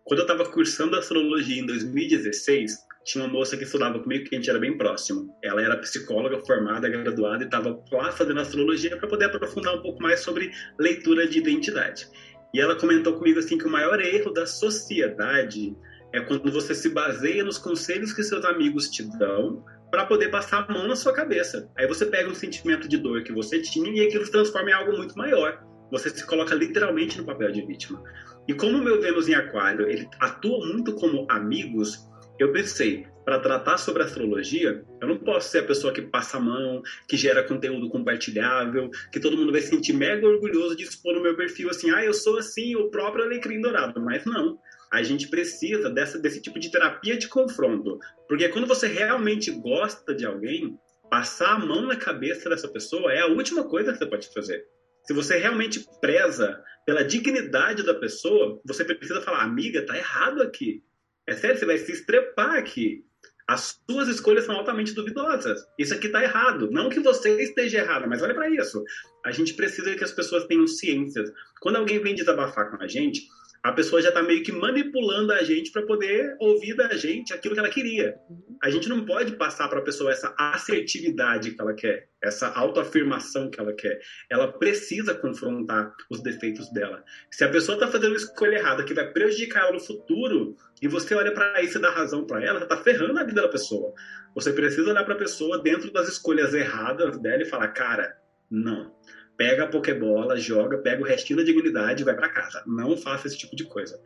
Quando 0.05 0.21
eu 0.21 0.23
estava 0.23 0.45
cursando 0.49 0.95
astrologia 0.95 1.61
em 1.61 1.65
2016, 1.65 2.77
tinha 3.03 3.21
uma 3.21 3.33
moça 3.33 3.57
que 3.57 3.65
estudava 3.65 3.99
comigo 3.99 4.29
que 4.29 4.33
a 4.33 4.37
gente 4.37 4.49
era 4.49 4.57
bem 4.57 4.77
próximo. 4.77 5.35
Ela 5.43 5.61
era 5.61 5.75
psicóloga 5.75 6.39
formada, 6.45 6.87
graduada 6.87 7.43
e 7.43 7.47
estava 7.47 7.83
lá 7.91 8.09
fazendo 8.13 8.39
astrologia 8.39 8.95
para 8.95 9.09
poder 9.09 9.25
aprofundar 9.25 9.75
um 9.75 9.81
pouco 9.81 10.01
mais 10.01 10.21
sobre 10.21 10.51
leitura 10.79 11.27
de 11.27 11.39
identidade. 11.39 12.07
E 12.53 12.61
ela 12.61 12.77
comentou 12.77 13.17
comigo 13.17 13.39
assim 13.39 13.57
que 13.57 13.65
o 13.65 13.69
maior 13.69 13.99
erro 13.99 14.31
da 14.31 14.45
sociedade 14.45 15.75
é 16.13 16.21
quando 16.21 16.49
você 16.49 16.73
se 16.73 16.89
baseia 16.89 17.43
nos 17.43 17.57
conselhos 17.57 18.13
que 18.13 18.23
seus 18.23 18.45
amigos 18.45 18.89
te 18.89 19.03
dão 19.17 19.65
para 19.91 20.05
poder 20.05 20.29
passar 20.29 20.65
a 20.65 20.73
mão 20.73 20.87
na 20.87 20.95
sua 20.95 21.11
cabeça. 21.11 21.69
Aí 21.75 21.85
você 21.87 22.05
pega 22.05 22.29
um 22.29 22.35
sentimento 22.35 22.87
de 22.87 22.97
dor 22.97 23.23
que 23.23 23.33
você 23.33 23.61
tinha 23.61 23.91
e 23.91 24.07
aquilo 24.07 24.25
se 24.25 24.31
transforma 24.31 24.69
em 24.69 24.73
algo 24.73 24.95
muito 24.95 25.17
maior 25.17 25.61
você 25.91 26.09
se 26.09 26.25
coloca 26.25 26.55
literalmente 26.55 27.17
no 27.17 27.25
papel 27.25 27.51
de 27.51 27.65
vítima. 27.65 28.01
E 28.47 28.53
como 28.53 28.77
o 28.77 28.83
meu 28.83 29.01
Vênus 29.01 29.27
em 29.27 29.35
Aquário, 29.35 29.89
ele 29.89 30.07
atua 30.19 30.65
muito 30.65 30.93
como 30.95 31.27
amigos, 31.29 31.99
eu 32.39 32.51
pensei, 32.51 33.05
para 33.23 33.39
tratar 33.39 33.77
sobre 33.77 34.03
astrologia, 34.03 34.83
eu 34.99 35.07
não 35.07 35.17
posso 35.17 35.49
ser 35.49 35.59
a 35.59 35.65
pessoa 35.65 35.93
que 35.93 36.01
passa 36.01 36.37
a 36.37 36.39
mão, 36.39 36.81
que 37.07 37.15
gera 37.15 37.43
conteúdo 37.43 37.89
compartilhável, 37.89 38.89
que 39.11 39.19
todo 39.19 39.37
mundo 39.37 39.51
vai 39.51 39.61
se 39.61 39.69
sentir 39.69 39.93
mega 39.93 40.27
orgulhoso 40.27 40.75
de 40.75 40.83
expor 40.83 41.13
no 41.13 41.21
meu 41.21 41.35
perfil 41.35 41.69
assim, 41.69 41.91
ah, 41.91 42.03
eu 42.03 42.13
sou 42.13 42.37
assim, 42.37 42.75
o 42.75 42.89
próprio 42.89 43.25
alecrim 43.25 43.61
dourado. 43.61 44.01
Mas 44.01 44.25
não. 44.25 44.57
A 44.91 45.03
gente 45.03 45.29
precisa 45.29 45.89
dessa, 45.89 46.19
desse 46.19 46.41
tipo 46.41 46.59
de 46.59 46.71
terapia 46.71 47.17
de 47.17 47.27
confronto. 47.27 47.99
Porque 48.27 48.49
quando 48.49 48.67
você 48.67 48.87
realmente 48.87 49.51
gosta 49.51 50.13
de 50.13 50.25
alguém, 50.25 50.77
passar 51.09 51.53
a 51.53 51.59
mão 51.59 51.83
na 51.83 51.95
cabeça 51.95 52.49
dessa 52.49 52.67
pessoa 52.67 53.13
é 53.13 53.19
a 53.19 53.27
última 53.27 53.63
coisa 53.63 53.91
que 53.91 53.99
você 53.99 54.05
pode 54.05 54.33
fazer. 54.33 54.65
Se 55.03 55.13
você 55.13 55.37
realmente 55.37 55.85
preza 55.99 56.63
pela 56.85 57.03
dignidade 57.03 57.83
da 57.83 57.93
pessoa, 57.93 58.59
você 58.65 58.83
precisa 58.83 59.21
falar, 59.21 59.43
amiga, 59.43 59.85
tá 59.85 59.97
errado 59.97 60.41
aqui. 60.41 60.83
É 61.27 61.33
sério, 61.33 61.57
você 61.57 61.65
vai 61.65 61.77
se 61.77 61.91
estrepar 61.91 62.55
aqui. 62.55 63.05
As 63.47 63.79
suas 63.89 64.07
escolhas 64.07 64.45
são 64.45 64.55
altamente 64.55 64.93
duvidosas. 64.93 65.65
Isso 65.77 65.93
aqui 65.93 66.07
tá 66.09 66.23
errado. 66.23 66.71
Não 66.71 66.89
que 66.89 66.99
você 66.99 67.41
esteja 67.41 67.79
errada, 67.79 68.07
mas 68.07 68.21
olha 68.21 68.33
para 68.33 68.49
isso. 68.49 68.83
A 69.25 69.31
gente 69.31 69.53
precisa 69.53 69.93
que 69.95 70.03
as 70.03 70.11
pessoas 70.11 70.45
tenham 70.45 70.65
ciências. 70.65 71.29
Quando 71.59 71.75
alguém 71.75 71.99
vem 71.99 72.15
desabafar 72.15 72.71
com 72.71 72.81
a 72.81 72.87
gente, 72.87 73.27
a 73.63 73.71
pessoa 73.71 74.01
já 74.01 74.09
está 74.09 74.23
meio 74.23 74.43
que 74.43 74.51
manipulando 74.51 75.31
a 75.31 75.43
gente 75.43 75.71
para 75.71 75.83
poder 75.83 76.35
ouvir 76.39 76.75
da 76.75 76.95
gente 76.95 77.31
aquilo 77.31 77.53
que 77.53 77.59
ela 77.59 77.69
queria. 77.69 78.15
A 78.61 78.69
gente 78.71 78.89
não 78.89 79.05
pode 79.05 79.35
passar 79.35 79.67
para 79.67 79.79
a 79.79 79.83
pessoa 79.83 80.11
essa 80.11 80.33
assertividade 80.37 81.51
que 81.51 81.61
ela 81.61 81.73
quer, 81.73 82.07
essa 82.21 82.47
autoafirmação 82.47 83.51
que 83.51 83.59
ela 83.59 83.73
quer. 83.73 83.99
Ela 84.29 84.51
precisa 84.51 85.13
confrontar 85.13 85.93
os 86.09 86.21
defeitos 86.21 86.71
dela. 86.73 87.03
Se 87.29 87.43
a 87.43 87.49
pessoa 87.49 87.75
está 87.75 87.87
fazendo 87.87 88.11
uma 88.11 88.17
escolha 88.17 88.55
errada 88.55 88.83
que 88.83 88.95
vai 88.95 89.11
prejudicar 89.11 89.63
ela 89.63 89.73
no 89.73 89.79
futuro 89.79 90.55
e 90.81 90.87
você 90.87 91.13
olha 91.13 91.31
para 91.31 91.61
isso 91.61 91.77
e 91.77 91.81
dá 91.81 91.91
razão 91.91 92.25
para 92.25 92.43
ela, 92.43 92.63
está 92.63 92.77
ferrando 92.77 93.19
a 93.19 93.23
vida 93.23 93.43
da 93.43 93.49
pessoa. 93.49 93.93
Você 94.33 94.51
precisa 94.53 94.89
olhar 94.89 95.03
para 95.03 95.13
a 95.13 95.19
pessoa 95.19 95.61
dentro 95.61 95.91
das 95.91 96.07
escolhas 96.07 96.53
erradas 96.53 97.19
dela 97.19 97.43
e 97.43 97.45
falar, 97.45 97.67
cara, 97.69 98.17
não 98.49 98.91
pega 99.37 99.63
a 99.63 99.67
Pokébola, 99.67 100.37
joga, 100.37 100.77
pega 100.77 101.01
o 101.01 101.05
restinho 101.05 101.39
da 101.39 101.45
dignidade 101.45 102.01
e 102.01 102.05
vai 102.05 102.15
para 102.15 102.29
casa. 102.29 102.63
Não 102.65 102.95
faça 102.97 103.27
esse 103.27 103.37
tipo 103.37 103.55
de 103.55 103.65
coisa. 103.65 103.99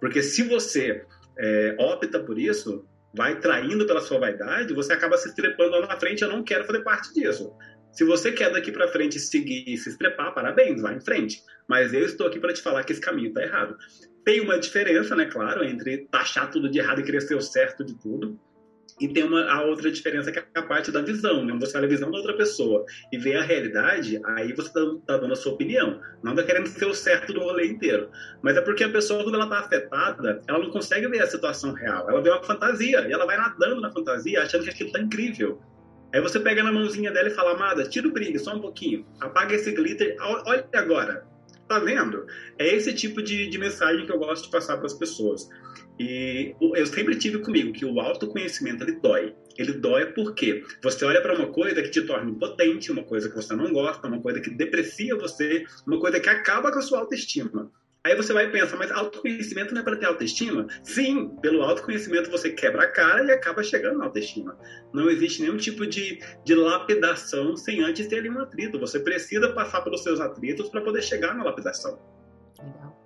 Porque 0.00 0.22
se 0.22 0.42
você 0.42 1.04
é, 1.38 1.76
opta 1.78 2.18
por 2.20 2.38
isso, 2.38 2.84
vai 3.14 3.38
traindo 3.38 3.86
pela 3.86 4.00
sua 4.00 4.18
vaidade, 4.18 4.74
você 4.74 4.92
acaba 4.92 5.16
se 5.16 5.28
estrepando 5.28 5.72
lá 5.72 5.86
na 5.86 5.98
frente. 5.98 6.22
Eu 6.22 6.28
não 6.28 6.42
quero 6.42 6.64
fazer 6.64 6.80
parte 6.80 7.12
disso. 7.14 7.52
Se 7.92 8.04
você 8.04 8.30
quer 8.32 8.52
daqui 8.52 8.70
para 8.70 8.88
frente 8.88 9.18
seguir 9.18 9.64
e 9.66 9.76
se 9.76 9.90
estrepar, 9.90 10.32
parabéns, 10.32 10.80
vá 10.80 10.92
em 10.92 11.00
frente. 11.00 11.42
Mas 11.68 11.92
eu 11.92 12.04
estou 12.04 12.26
aqui 12.26 12.38
para 12.38 12.52
te 12.52 12.62
falar 12.62 12.84
que 12.84 12.92
esse 12.92 13.00
caminho 13.00 13.28
está 13.28 13.42
errado. 13.42 13.76
Tem 14.24 14.40
uma 14.40 14.58
diferença, 14.58 15.16
né, 15.16 15.26
claro, 15.26 15.64
entre 15.64 16.06
taxar 16.10 16.50
tudo 16.50 16.70
de 16.70 16.78
errado 16.78 17.00
e 17.00 17.04
querer 17.04 17.20
ser 17.20 17.34
o 17.34 17.40
certo 17.40 17.84
de 17.84 17.94
tudo. 17.98 18.38
E 19.00 19.08
tem 19.08 19.24
uma, 19.24 19.50
a 19.50 19.62
outra 19.62 19.90
diferença 19.90 20.30
que 20.30 20.38
é 20.38 20.44
a 20.54 20.62
parte 20.62 20.92
da 20.92 21.00
visão, 21.00 21.44
né? 21.44 21.56
Você 21.60 21.76
olha 21.76 21.86
a 21.86 21.88
visão 21.88 22.10
da 22.10 22.18
outra 22.18 22.36
pessoa 22.36 22.84
e 23.10 23.16
vê 23.16 23.34
a 23.34 23.42
realidade, 23.42 24.20
aí 24.24 24.52
você 24.52 24.68
está 24.68 24.80
tá 25.06 25.16
dando 25.16 25.32
a 25.32 25.36
sua 25.36 25.52
opinião. 25.52 26.00
Não 26.22 26.32
está 26.32 26.42
querendo 26.42 26.66
ser 26.66 26.84
o 26.84 26.94
certo 26.94 27.32
do 27.32 27.40
rolê 27.40 27.66
inteiro. 27.66 28.10
Mas 28.42 28.56
é 28.56 28.60
porque 28.60 28.84
a 28.84 28.90
pessoa, 28.90 29.22
quando 29.22 29.36
ela 29.36 29.44
está 29.44 29.60
afetada, 29.60 30.42
ela 30.46 30.58
não 30.58 30.70
consegue 30.70 31.08
ver 31.08 31.22
a 31.22 31.26
situação 31.26 31.72
real. 31.72 32.10
Ela 32.10 32.20
vê 32.20 32.30
uma 32.30 32.42
fantasia 32.42 33.08
e 33.08 33.12
ela 33.12 33.24
vai 33.24 33.38
nadando 33.38 33.80
na 33.80 33.90
fantasia 33.90 34.42
achando 34.42 34.64
que 34.64 34.70
aquilo 34.70 34.88
está 34.88 35.00
incrível. 35.00 35.60
Aí 36.12 36.20
você 36.20 36.40
pega 36.40 36.62
na 36.62 36.72
mãozinha 36.72 37.12
dela 37.12 37.28
e 37.28 37.32
fala, 37.32 37.52
amada, 37.52 37.88
tira 37.88 38.08
o 38.08 38.12
brilho, 38.12 38.38
só 38.38 38.54
um 38.54 38.60
pouquinho. 38.60 39.06
Apaga 39.20 39.54
esse 39.54 39.70
glitter, 39.72 40.16
olha 40.20 40.68
agora. 40.74 41.29
Tá 41.70 41.78
vendo? 41.78 42.26
É 42.58 42.66
esse 42.66 42.92
tipo 42.92 43.22
de, 43.22 43.46
de 43.46 43.56
mensagem 43.56 44.04
que 44.04 44.10
eu 44.10 44.18
gosto 44.18 44.46
de 44.46 44.50
passar 44.50 44.76
para 44.78 44.86
as 44.86 44.92
pessoas. 44.92 45.48
E 46.00 46.52
eu 46.60 46.84
sempre 46.84 47.16
tive 47.16 47.38
comigo 47.38 47.72
que 47.72 47.84
o 47.84 48.00
autoconhecimento 48.00 48.82
ele 48.82 48.98
dói. 49.00 49.36
Ele 49.56 49.74
dói 49.74 50.06
porque 50.06 50.64
você 50.82 51.04
olha 51.04 51.22
para 51.22 51.32
uma 51.32 51.46
coisa 51.52 51.80
que 51.80 51.88
te 51.88 52.02
torna 52.02 52.28
impotente, 52.28 52.90
uma 52.90 53.04
coisa 53.04 53.28
que 53.28 53.36
você 53.36 53.54
não 53.54 53.72
gosta, 53.72 54.08
uma 54.08 54.20
coisa 54.20 54.40
que 54.40 54.50
deprecia 54.50 55.14
você, 55.14 55.64
uma 55.86 56.00
coisa 56.00 56.18
que 56.18 56.28
acaba 56.28 56.72
com 56.72 56.80
a 56.80 56.82
sua 56.82 56.98
autoestima. 56.98 57.70
Aí 58.02 58.16
você 58.16 58.32
vai 58.32 58.50
pensar, 58.50 58.76
mas 58.78 58.90
autoconhecimento 58.90 59.74
não 59.74 59.82
é 59.82 59.84
para 59.84 59.96
ter 59.96 60.06
autoestima? 60.06 60.66
Sim, 60.82 61.36
pelo 61.42 61.62
autoconhecimento 61.62 62.30
você 62.30 62.50
quebra 62.50 62.84
a 62.84 62.90
cara 62.90 63.22
e 63.24 63.30
acaba 63.30 63.62
chegando 63.62 63.98
na 63.98 64.06
autoestima. 64.06 64.56
Não 64.92 65.10
existe 65.10 65.42
nenhum 65.42 65.58
tipo 65.58 65.86
de, 65.86 66.18
de 66.44 66.54
lapidação 66.54 67.54
sem 67.56 67.82
antes 67.82 68.06
ter 68.06 68.20
ali 68.20 68.30
um 68.30 68.40
atrito. 68.40 68.80
Você 68.80 69.00
precisa 69.00 69.52
passar 69.52 69.82
pelos 69.82 70.02
seus 70.02 70.18
atritos 70.18 70.70
para 70.70 70.80
poder 70.80 71.02
chegar 71.02 71.34
na 71.34 71.44
lapidação. 71.44 71.98
Legal. 72.58 72.99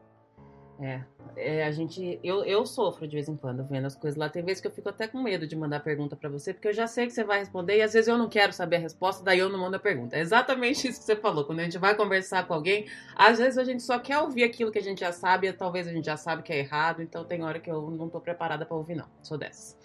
É, 0.84 1.02
é, 1.34 1.64
a 1.64 1.72
gente. 1.72 2.20
Eu, 2.22 2.44
eu 2.44 2.66
sofro 2.66 3.08
de 3.08 3.16
vez 3.16 3.26
em 3.26 3.36
quando 3.36 3.64
vendo 3.64 3.86
as 3.86 3.96
coisas 3.96 4.18
lá. 4.18 4.28
Tem 4.28 4.44
vezes 4.44 4.60
que 4.60 4.66
eu 4.66 4.70
fico 4.70 4.90
até 4.90 5.08
com 5.08 5.22
medo 5.22 5.46
de 5.46 5.56
mandar 5.56 5.80
pergunta 5.80 6.14
para 6.14 6.28
você, 6.28 6.52
porque 6.52 6.68
eu 6.68 6.74
já 6.74 6.86
sei 6.86 7.06
que 7.06 7.12
você 7.12 7.24
vai 7.24 7.38
responder 7.38 7.78
e 7.78 7.82
às 7.82 7.94
vezes 7.94 8.06
eu 8.06 8.18
não 8.18 8.28
quero 8.28 8.52
saber 8.52 8.76
a 8.76 8.80
resposta, 8.80 9.24
daí 9.24 9.38
eu 9.38 9.48
não 9.48 9.58
mando 9.58 9.76
a 9.76 9.80
pergunta. 9.80 10.14
É 10.14 10.20
exatamente 10.20 10.86
isso 10.86 11.00
que 11.00 11.06
você 11.06 11.16
falou. 11.16 11.44
Quando 11.46 11.60
a 11.60 11.62
gente 11.64 11.78
vai 11.78 11.94
conversar 11.94 12.46
com 12.46 12.52
alguém, 12.52 12.86
às 13.16 13.38
vezes 13.38 13.56
a 13.56 13.64
gente 13.64 13.82
só 13.82 13.98
quer 13.98 14.18
ouvir 14.18 14.44
aquilo 14.44 14.70
que 14.70 14.78
a 14.78 14.82
gente 14.82 15.00
já 15.00 15.10
sabe, 15.10 15.48
e 15.48 15.52
talvez 15.54 15.88
a 15.88 15.92
gente 15.92 16.04
já 16.04 16.18
sabe 16.18 16.42
que 16.42 16.52
é 16.52 16.58
errado, 16.58 17.00
então 17.00 17.24
tem 17.24 17.42
hora 17.42 17.58
que 17.58 17.70
eu 17.70 17.90
não 17.90 18.10
tô 18.10 18.20
preparada 18.20 18.66
para 18.66 18.76
ouvir, 18.76 18.94
não. 18.94 19.06
Sou 19.22 19.38
dessas. 19.38 19.78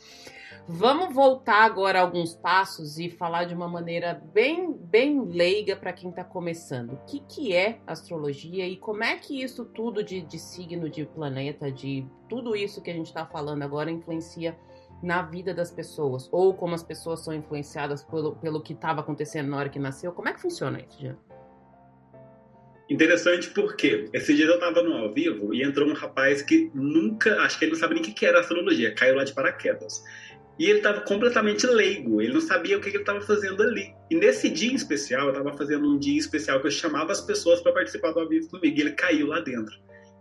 Vamos 0.72 1.16
voltar 1.16 1.64
agora 1.64 2.00
alguns 2.00 2.36
passos 2.36 3.00
e 3.00 3.10
falar 3.10 3.46
de 3.46 3.56
uma 3.56 3.68
maneira 3.68 4.22
bem, 4.32 4.72
bem 4.72 5.20
leiga 5.26 5.76
para 5.76 5.92
quem 5.92 6.12
está 6.12 6.24
começando. 6.24 6.94
O 6.94 7.06
que, 7.08 7.22
que 7.22 7.56
é 7.56 7.80
astrologia 7.88 8.68
e 8.68 8.78
como 8.78 9.04
é 9.04 9.16
que 9.16 9.42
isso 9.42 9.66
tudo 9.66 10.04
de, 10.04 10.22
de 10.22 10.38
signo, 10.38 10.88
de 10.88 11.08
planeta, 11.08 11.72
de 11.72 12.06
tudo 12.30 12.56
isso 12.56 12.84
que 12.84 12.92
a 12.92 12.94
gente 12.94 13.08
está 13.08 13.26
falando 13.26 13.64
agora 13.64 13.90
influencia 13.90 14.56
na 15.02 15.24
vida 15.24 15.56
das 15.56 15.72
pessoas? 15.72 16.30
Ou 16.32 16.54
como 16.54 16.76
as 16.76 16.84
pessoas 16.84 17.24
são 17.24 17.34
influenciadas 17.34 18.04
pelo, 18.04 18.36
pelo 18.36 18.62
que 18.62 18.74
estava 18.74 19.02
acontecendo 19.02 19.50
na 19.50 19.58
hora 19.58 19.70
que 19.70 19.80
nasceu? 19.80 20.12
Como 20.12 20.30
é 20.30 20.34
que 20.34 20.40
funciona 20.40 20.80
isso, 20.80 21.02
Jean? 21.02 21.18
Interessante 22.88 23.50
porque 23.50 24.08
esse 24.14 24.36
dia 24.36 24.46
eu 24.46 24.54
estava 24.54 24.84
no 24.84 24.94
ao 24.94 25.12
vivo 25.12 25.52
e 25.52 25.64
entrou 25.64 25.88
um 25.88 25.94
rapaz 25.94 26.44
que 26.44 26.70
nunca, 26.76 27.42
acho 27.42 27.58
que 27.58 27.66
ele 27.66 27.72
não 27.72 27.80
sabe 27.80 27.96
nem 27.96 28.04
o 28.04 28.06
que 28.06 28.26
era 28.26 28.40
astrologia, 28.40 28.94
caiu 28.94 29.16
lá 29.16 29.24
de 29.24 29.34
paraquedas. 29.34 30.04
E 30.60 30.66
ele 30.66 30.80
estava 30.80 31.00
completamente 31.02 31.66
leigo, 31.66 32.22
ele 32.22 32.34
não 32.34 32.42
sabia 32.42 32.78
o 32.78 32.82
que, 32.82 32.90
ele 32.90 32.98
estava 32.98 33.22
fazendo 33.22 33.64
ali. 33.64 33.94
E 34.12 34.16
nesse 34.16 34.50
dia 34.50 34.70
em 34.70 34.76
especial, 34.76 35.28
eu 35.28 35.30
estava 35.30 35.58
fazendo 35.58 35.90
um 35.90 35.98
dia 35.98 36.20
especial 36.20 36.60
que 36.60 36.68
eu 36.68 36.72
chamava 36.72 37.14
as 37.14 37.22
pessoas 37.22 37.62
para 37.62 37.72
participar 37.72 38.12
do 38.12 38.20
ao 38.20 38.28
vivo 38.28 38.50
comigo, 38.50 38.78
e 38.78 38.82
ele 38.82 38.92
caiu 38.92 39.28
lá 39.28 39.40
dentro. 39.40 39.74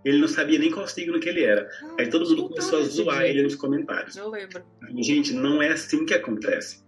Ele 0.05 0.19
não 0.19 0.29
sabia 0.29 0.59
nem 0.61 0.71
qual 0.71 0.87
signo 0.87 1.19
que 1.19 1.29
ele 1.29 1.43
era. 1.43 1.69
Ah, 1.83 1.97
Aí 1.99 2.09
todo 2.09 2.29
mundo 2.29 2.49
começou 2.51 2.79
a 2.79 2.83
zoar 2.83 3.25
ele 3.25 3.43
nos 3.43 3.57
comentários. 3.57 4.17
Eu 4.17 4.31
lembro. 4.31 4.63
Gente, 4.99 5.33
não 5.35 5.61
é 5.61 5.71
assim 5.71 6.07
que 6.07 6.15
acontece. 6.15 6.85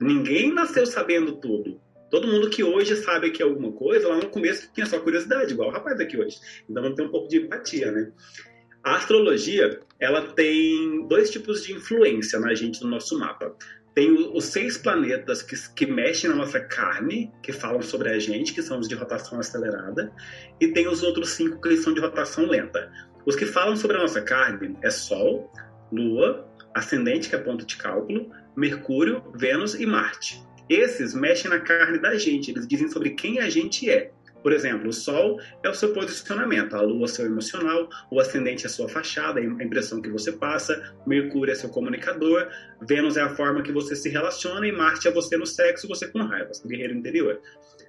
Ninguém 0.00 0.54
nasceu 0.54 0.86
sabendo 0.86 1.32
tudo. 1.40 1.80
Todo 2.10 2.28
mundo 2.28 2.48
que 2.48 2.62
hoje 2.62 2.94
sabe 2.96 3.32
que 3.32 3.42
é 3.42 3.44
alguma 3.44 3.72
coisa, 3.72 4.06
lá 4.06 4.18
no 4.18 4.28
começo 4.28 4.70
tinha 4.72 4.86
só 4.86 5.00
curiosidade, 5.00 5.52
igual 5.52 5.68
o 5.68 5.72
rapaz 5.72 5.98
aqui 5.98 6.16
hoje. 6.16 6.38
Então 6.70 6.80
vamos 6.80 6.96
ter 6.96 7.02
um 7.02 7.10
pouco 7.10 7.26
de 7.26 7.38
empatia, 7.38 7.90
né? 7.90 8.12
A 8.84 8.96
astrologia, 8.96 9.80
ela 9.98 10.20
tem 10.20 11.08
dois 11.08 11.30
tipos 11.30 11.64
de 11.64 11.72
influência 11.72 12.38
na 12.38 12.54
gente 12.54 12.82
no 12.82 12.90
nosso 12.90 13.18
mapa. 13.18 13.56
Tem 13.94 14.12
os 14.12 14.44
seis 14.44 14.76
planetas 14.76 15.40
que, 15.40 15.56
que 15.74 15.86
mexem 15.86 16.28
na 16.28 16.36
nossa 16.36 16.60
carne, 16.60 17.32
que 17.42 17.50
falam 17.50 17.80
sobre 17.80 18.10
a 18.10 18.18
gente, 18.18 18.52
que 18.52 18.60
são 18.60 18.78
os 18.78 18.86
de 18.86 18.94
rotação 18.94 19.40
acelerada, 19.40 20.12
e 20.60 20.68
tem 20.68 20.86
os 20.86 21.02
outros 21.02 21.30
cinco 21.30 21.60
que 21.62 21.76
são 21.78 21.94
de 21.94 22.00
rotação 22.00 22.44
lenta. 22.46 22.92
Os 23.24 23.34
que 23.34 23.46
falam 23.46 23.74
sobre 23.74 23.96
a 23.96 24.00
nossa 24.00 24.20
carne 24.20 24.76
é 24.82 24.90
Sol, 24.90 25.50
Lua, 25.90 26.46
Ascendente, 26.74 27.30
que 27.30 27.36
é 27.36 27.38
ponto 27.38 27.64
de 27.64 27.76
cálculo, 27.76 28.30
Mercúrio, 28.54 29.22
Vênus 29.34 29.74
e 29.74 29.86
Marte. 29.86 30.42
Esses 30.68 31.14
mexem 31.14 31.50
na 31.50 31.60
carne 31.60 31.98
da 31.98 32.16
gente, 32.16 32.50
eles 32.50 32.68
dizem 32.68 32.88
sobre 32.90 33.10
quem 33.10 33.38
a 33.38 33.48
gente 33.48 33.88
é. 33.88 34.12
Por 34.44 34.52
exemplo, 34.52 34.90
o 34.90 34.92
Sol 34.92 35.40
é 35.62 35.70
o 35.70 35.74
seu 35.74 35.94
posicionamento, 35.94 36.76
a 36.76 36.82
Lua 36.82 37.00
é 37.00 37.04
o 37.04 37.08
seu 37.08 37.24
emocional, 37.24 37.88
o 38.10 38.20
ascendente 38.20 38.64
é 38.64 38.66
a 38.66 38.70
sua 38.70 38.86
fachada, 38.90 39.40
a 39.40 39.42
impressão 39.42 40.02
que 40.02 40.10
você 40.10 40.32
passa, 40.32 40.94
Mercúrio 41.06 41.50
é 41.50 41.54
seu 41.54 41.70
comunicador, 41.70 42.46
Vênus 42.86 43.16
é 43.16 43.22
a 43.22 43.30
forma 43.30 43.62
que 43.62 43.72
você 43.72 43.96
se 43.96 44.10
relaciona 44.10 44.66
e 44.68 44.70
Marte 44.70 45.08
é 45.08 45.10
você 45.10 45.38
no 45.38 45.46
sexo, 45.46 45.88
você 45.88 46.06
com 46.08 46.22
raiva, 46.24 46.52
seu 46.52 46.68
guerreiro 46.68 46.92
interior. 46.92 47.40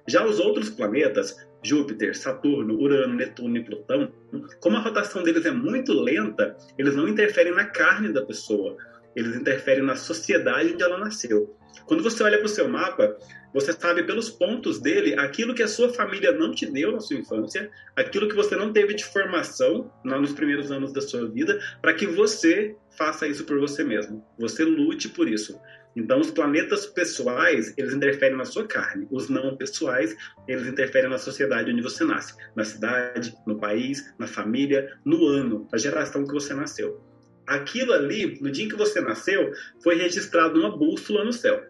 Já 0.08 0.24
os 0.24 0.40
outros 0.40 0.70
planetas, 0.70 1.36
Júpiter, 1.62 2.16
Saturno, 2.16 2.80
Urano, 2.80 3.12
Netuno 3.12 3.58
e 3.58 3.62
Plutão, 3.62 4.10
como 4.58 4.78
a 4.78 4.80
rotação 4.80 5.22
deles 5.22 5.44
é 5.44 5.50
muito 5.50 5.92
lenta, 5.92 6.56
eles 6.78 6.96
não 6.96 7.06
interferem 7.06 7.54
na 7.54 7.66
carne 7.66 8.14
da 8.14 8.24
pessoa, 8.24 8.78
eles 9.14 9.36
interferem 9.36 9.84
na 9.84 9.94
sociedade 9.94 10.72
onde 10.72 10.82
ela 10.82 10.96
nasceu. 10.96 11.54
Quando 11.84 12.02
você 12.02 12.22
olha 12.22 12.38
para 12.38 12.46
o 12.46 12.48
seu 12.48 12.68
mapa, 12.68 13.16
você 13.52 13.72
sabe 13.72 14.02
pelos 14.02 14.30
pontos 14.30 14.80
dele 14.80 15.14
aquilo 15.18 15.54
que 15.54 15.62
a 15.62 15.68
sua 15.68 15.88
família 15.88 16.32
não 16.32 16.52
te 16.52 16.66
deu 16.66 16.92
na 16.92 17.00
sua 17.00 17.16
infância, 17.16 17.70
aquilo 17.94 18.28
que 18.28 18.34
você 18.34 18.56
não 18.56 18.72
teve 18.72 18.94
de 18.94 19.04
formação 19.04 19.90
nos 20.04 20.32
primeiros 20.32 20.70
anos 20.70 20.92
da 20.92 21.00
sua 21.00 21.28
vida, 21.28 21.58
para 21.80 21.94
que 21.94 22.06
você 22.06 22.76
faça 22.96 23.26
isso 23.26 23.44
por 23.44 23.58
você 23.58 23.84
mesmo. 23.84 24.24
Você 24.38 24.64
lute 24.64 25.08
por 25.08 25.28
isso. 25.28 25.58
Então, 25.96 26.20
os 26.20 26.30
planetas 26.30 26.84
pessoais, 26.84 27.72
eles 27.78 27.94
interferem 27.94 28.36
na 28.36 28.44
sua 28.44 28.66
carne. 28.66 29.08
Os 29.10 29.30
não 29.30 29.56
pessoais, 29.56 30.14
eles 30.46 30.66
interferem 30.66 31.08
na 31.08 31.16
sociedade 31.16 31.72
onde 31.72 31.80
você 31.80 32.04
nasce. 32.04 32.34
Na 32.54 32.64
cidade, 32.64 33.34
no 33.46 33.58
país, 33.58 34.14
na 34.18 34.26
família, 34.26 34.94
no 35.02 35.26
ano, 35.26 35.66
na 35.72 35.78
geração 35.78 36.26
que 36.26 36.34
você 36.34 36.52
nasceu. 36.52 37.00
Aquilo 37.46 37.92
ali, 37.92 38.38
no 38.40 38.50
dia 38.50 38.64
em 38.64 38.68
que 38.68 38.76
você 38.76 39.00
nasceu, 39.00 39.52
foi 39.82 39.96
registrado 39.96 40.58
numa 40.58 40.76
bússola 40.76 41.24
no 41.24 41.32
céu. 41.32 41.64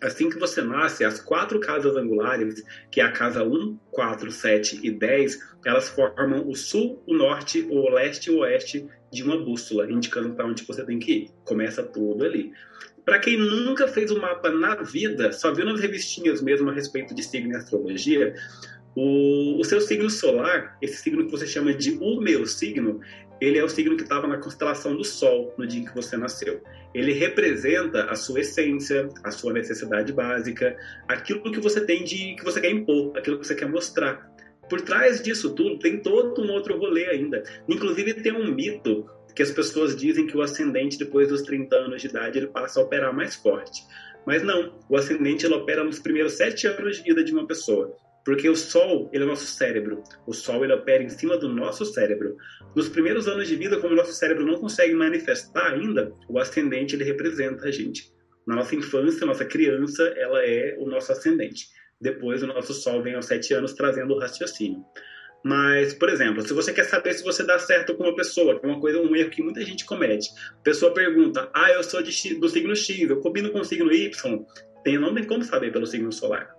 Assim 0.00 0.28
que 0.30 0.38
você 0.38 0.62
nasce, 0.62 1.04
as 1.04 1.20
quatro 1.20 1.58
casas 1.58 1.96
angulares, 1.96 2.62
que 2.90 3.00
é 3.00 3.04
a 3.04 3.10
casa 3.10 3.42
1, 3.42 3.78
4, 3.90 4.30
7 4.30 4.80
e 4.82 4.90
10, 4.90 5.38
elas 5.64 5.88
formam 5.88 6.48
o 6.48 6.54
sul, 6.54 7.02
o 7.06 7.14
norte, 7.14 7.66
o 7.68 7.88
leste 7.90 8.26
e 8.26 8.30
o 8.34 8.38
oeste 8.40 8.86
de 9.10 9.22
uma 9.24 9.36
bússola, 9.36 9.90
indicando 9.90 10.34
para 10.34 10.46
onde 10.46 10.64
você 10.64 10.84
tem 10.84 10.98
que 10.98 11.12
ir. 11.12 11.30
Começa 11.44 11.82
tudo 11.82 12.24
ali. 12.24 12.52
Para 13.04 13.18
quem 13.18 13.38
nunca 13.38 13.88
fez 13.88 14.10
um 14.10 14.20
mapa 14.20 14.50
na 14.50 14.76
vida, 14.76 15.32
só 15.32 15.52
viu 15.52 15.64
nas 15.64 15.80
revistinhas 15.80 16.42
mesmo 16.42 16.68
a 16.70 16.72
respeito 16.72 17.14
de 17.14 17.22
signo 17.22 17.52
e 17.52 17.56
astrologia, 17.56 18.34
o, 18.94 19.58
o 19.58 19.64
seu 19.64 19.80
signo 19.80 20.10
solar, 20.10 20.76
esse 20.82 21.02
signo 21.02 21.24
que 21.24 21.30
você 21.30 21.46
chama 21.46 21.72
de 21.72 21.92
o 21.92 22.20
meu 22.20 22.46
signo, 22.46 23.00
ele 23.40 23.58
é 23.58 23.64
o 23.64 23.68
signo 23.68 23.96
que 23.96 24.02
estava 24.02 24.26
na 24.26 24.38
constelação 24.38 24.96
do 24.96 25.04
Sol 25.04 25.54
no 25.56 25.66
dia 25.66 25.82
em 25.82 25.84
que 25.84 25.94
você 25.94 26.16
nasceu. 26.16 26.60
Ele 26.94 27.12
representa 27.12 28.04
a 28.04 28.16
sua 28.16 28.40
essência, 28.40 29.08
a 29.22 29.30
sua 29.30 29.52
necessidade 29.52 30.12
básica, 30.12 30.76
aquilo 31.06 31.42
que 31.52 31.60
você 31.60 31.84
tem 31.84 32.04
de 32.04 32.34
que 32.34 32.44
você 32.44 32.60
quer 32.60 32.70
impor, 32.70 33.16
aquilo 33.16 33.38
que 33.38 33.46
você 33.46 33.54
quer 33.54 33.68
mostrar. 33.68 34.28
Por 34.68 34.80
trás 34.80 35.22
disso 35.22 35.54
tudo 35.54 35.78
tem 35.78 36.00
todo 36.00 36.42
um 36.42 36.50
outro 36.50 36.78
rolê 36.78 37.06
ainda. 37.06 37.42
Inclusive 37.68 38.14
tem 38.14 38.32
um 38.32 38.52
mito 38.52 39.08
que 39.34 39.42
as 39.42 39.50
pessoas 39.50 39.96
dizem 39.96 40.26
que 40.26 40.36
o 40.36 40.42
ascendente 40.42 40.98
depois 40.98 41.28
dos 41.28 41.42
30 41.42 41.76
anos 41.76 42.02
de 42.02 42.08
idade 42.08 42.38
ele 42.38 42.48
passa 42.48 42.80
a 42.80 42.82
operar 42.82 43.14
mais 43.14 43.36
forte. 43.36 43.84
Mas 44.26 44.42
não, 44.42 44.74
o 44.88 44.96
ascendente 44.96 45.46
ele 45.46 45.54
opera 45.54 45.84
nos 45.84 46.00
primeiros 46.00 46.32
sete 46.32 46.66
anos 46.66 46.96
de 46.96 47.02
vida 47.04 47.22
de 47.22 47.32
uma 47.32 47.46
pessoa. 47.46 47.96
Porque 48.28 48.46
o 48.46 48.54
Sol, 48.54 49.08
ele 49.10 49.22
é 49.22 49.26
o 49.26 49.30
nosso 49.30 49.46
cérebro. 49.46 50.04
O 50.26 50.34
Sol, 50.34 50.62
ele 50.62 50.74
opera 50.74 51.02
em 51.02 51.08
cima 51.08 51.38
do 51.38 51.48
nosso 51.48 51.86
cérebro. 51.86 52.36
Nos 52.76 52.86
primeiros 52.86 53.26
anos 53.26 53.48
de 53.48 53.56
vida, 53.56 53.80
como 53.80 53.94
o 53.94 53.96
nosso 53.96 54.12
cérebro 54.12 54.44
não 54.44 54.60
consegue 54.60 54.92
manifestar 54.92 55.72
ainda, 55.72 56.12
o 56.28 56.38
ascendente, 56.38 56.94
ele 56.94 57.04
representa 57.04 57.66
a 57.66 57.70
gente. 57.70 58.12
Na 58.46 58.56
nossa 58.56 58.76
infância, 58.76 59.26
nossa 59.26 59.46
criança, 59.46 60.02
ela 60.14 60.44
é 60.44 60.76
o 60.78 60.84
nosso 60.84 61.10
ascendente. 61.10 61.68
Depois, 61.98 62.42
o 62.42 62.46
nosso 62.46 62.74
Sol 62.74 63.02
vem 63.02 63.14
aos 63.14 63.24
sete 63.24 63.54
anos 63.54 63.72
trazendo 63.72 64.12
o 64.12 64.18
raciocínio. 64.18 64.84
Mas, 65.42 65.94
por 65.94 66.10
exemplo, 66.10 66.42
se 66.42 66.52
você 66.52 66.70
quer 66.70 66.84
saber 66.84 67.14
se 67.14 67.24
você 67.24 67.42
dá 67.42 67.58
certo 67.58 67.96
com 67.96 68.02
uma 68.02 68.14
pessoa, 68.14 68.60
que 68.60 68.66
é 68.66 68.68
uma 68.68 68.78
coisa, 68.78 69.00
um 69.00 69.16
erro 69.16 69.30
que 69.30 69.42
muita 69.42 69.64
gente 69.64 69.86
comete. 69.86 70.28
A 70.52 70.62
pessoa 70.62 70.92
pergunta: 70.92 71.48
"Ah, 71.54 71.70
eu 71.70 71.82
sou 71.82 72.02
de, 72.02 72.34
do 72.34 72.48
signo 72.50 72.76
X, 72.76 73.08
eu 73.08 73.22
combino 73.22 73.48
com 73.50 73.60
o 73.60 73.64
signo 73.64 73.90
Y". 73.90 74.44
Tem, 74.84 74.98
não 74.98 75.14
tem 75.14 75.24
como 75.24 75.42
saber 75.42 75.72
pelo 75.72 75.86
signo 75.86 76.12
solar. 76.12 76.57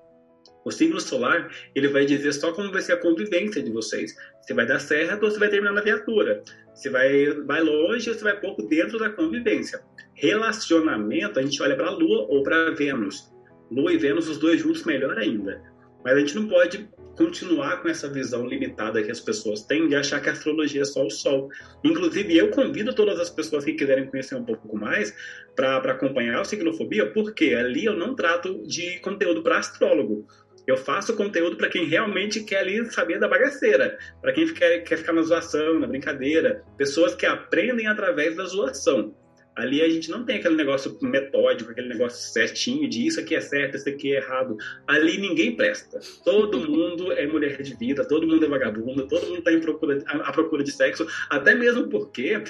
O 0.66 0.72
signo 0.72 1.00
solar, 1.00 1.50
ele 1.74 1.88
vai 1.88 2.06
dizer 2.06 2.34
só 2.34 2.52
como 2.52 2.72
vai 2.72 2.82
ser 2.82 2.94
a 2.94 2.98
convivência 2.98 3.64
de 3.64 3.72
vocês. 3.72 4.14
Se 4.42 4.54
vai 4.54 4.66
dar 4.66 4.80
certo 4.80 5.24
ou 5.24 5.32
se 5.32 5.40
vai 5.40 5.50
terminar 5.50 5.74
na 5.74 5.82
viatura. 5.82 6.44
Se 6.74 6.90
vai, 6.90 7.28
vai 7.46 7.62
longe 7.62 8.10
ou 8.10 8.16
se 8.16 8.24
vai 8.24 8.40
pouco 8.40 8.64
dentro 8.64 9.00
da 9.00 9.10
convivência. 9.10 9.82
Relacionamento, 10.16 11.40
a 11.40 11.42
gente 11.42 11.62
olha 11.62 11.76
para 11.76 11.88
a 11.88 11.92
Lua 11.92 12.26
ou 12.30 12.44
para 12.44 12.72
Vênus. 12.72 13.32
Lua 13.72 13.94
e 13.94 13.98
Vênus, 13.98 14.28
os 14.28 14.38
dois 14.38 14.60
juntos, 14.60 14.84
melhor 14.84 15.18
ainda. 15.18 15.62
Mas 16.04 16.14
a 16.14 16.20
gente 16.20 16.36
não 16.36 16.48
pode 16.48 16.90
continuar 17.20 17.82
com 17.82 17.90
essa 17.90 18.08
visão 18.08 18.46
limitada 18.48 19.04
que 19.04 19.12
as 19.12 19.20
pessoas 19.20 19.64
têm 19.64 19.90
de 19.90 19.96
achar 19.96 20.22
que 20.22 20.30
a 20.30 20.32
astrologia 20.32 20.84
é 20.84 20.86
só 20.86 21.06
o 21.06 21.10
Sol. 21.10 21.50
Inclusive, 21.84 22.38
eu 22.38 22.50
convido 22.50 22.96
todas 22.96 23.20
as 23.20 23.30
pessoas 23.30 23.66
que 23.66 23.74
quiserem 23.74 24.08
conhecer 24.08 24.36
um 24.36 24.46
pouco 24.46 24.78
mais 24.78 25.14
para 25.54 25.78
acompanhar 25.78 26.40
o 26.40 26.46
Signofobia, 26.46 27.12
porque 27.12 27.54
ali 27.54 27.84
eu 27.84 27.98
não 27.98 28.16
trato 28.16 28.64
de 28.66 29.00
conteúdo 29.00 29.44
para 29.44 29.58
astrólogo. 29.58 30.26
Eu 30.70 30.78
faço 30.78 31.16
conteúdo 31.16 31.58
para 31.58 31.68
quem 31.68 31.86
realmente 31.86 32.44
quer 32.44 32.58
ali 32.58 32.86
saber 32.92 33.20
da 33.20 33.28
bagaceira, 33.28 33.98
para 34.22 34.32
quem 34.32 34.54
quer, 34.54 34.84
quer 34.84 34.98
ficar 34.98 35.14
na 35.14 35.24
zoação, 35.24 35.80
na 35.80 35.88
brincadeira, 35.88 36.64
pessoas 36.78 37.16
que 37.16 37.26
aprendem 37.26 37.88
através 37.88 38.36
da 38.36 38.46
zoação. 38.46 39.16
Ali 39.56 39.82
a 39.82 39.90
gente 39.90 40.12
não 40.12 40.24
tem 40.24 40.38
aquele 40.38 40.56
negócio 40.56 40.96
metódico, 41.02 41.72
aquele 41.72 41.90
negócio 41.90 42.32
certinho 42.32 42.88
de 42.88 43.08
isso 43.08 43.20
aqui 43.20 43.34
é 43.34 43.42
certo, 43.42 43.78
isso 43.78 43.90
aqui 43.90 44.14
é 44.14 44.18
errado. 44.18 44.56
Ali 44.86 45.18
ninguém 45.18 45.56
presta. 45.56 46.00
Todo 46.24 46.60
mundo 46.70 47.12
é 47.14 47.26
mulher 47.26 47.60
de 47.64 47.76
vida, 47.76 48.08
todo 48.08 48.28
mundo 48.28 48.46
é 48.46 48.48
vagabundo, 48.48 49.08
todo 49.08 49.26
mundo 49.26 49.40
está 49.40 49.60
procura, 49.60 50.04
à 50.06 50.32
procura 50.32 50.64
de 50.64 50.72
sexo, 50.72 51.08
até 51.32 51.56
mesmo 51.56 51.90
porque 51.90 52.44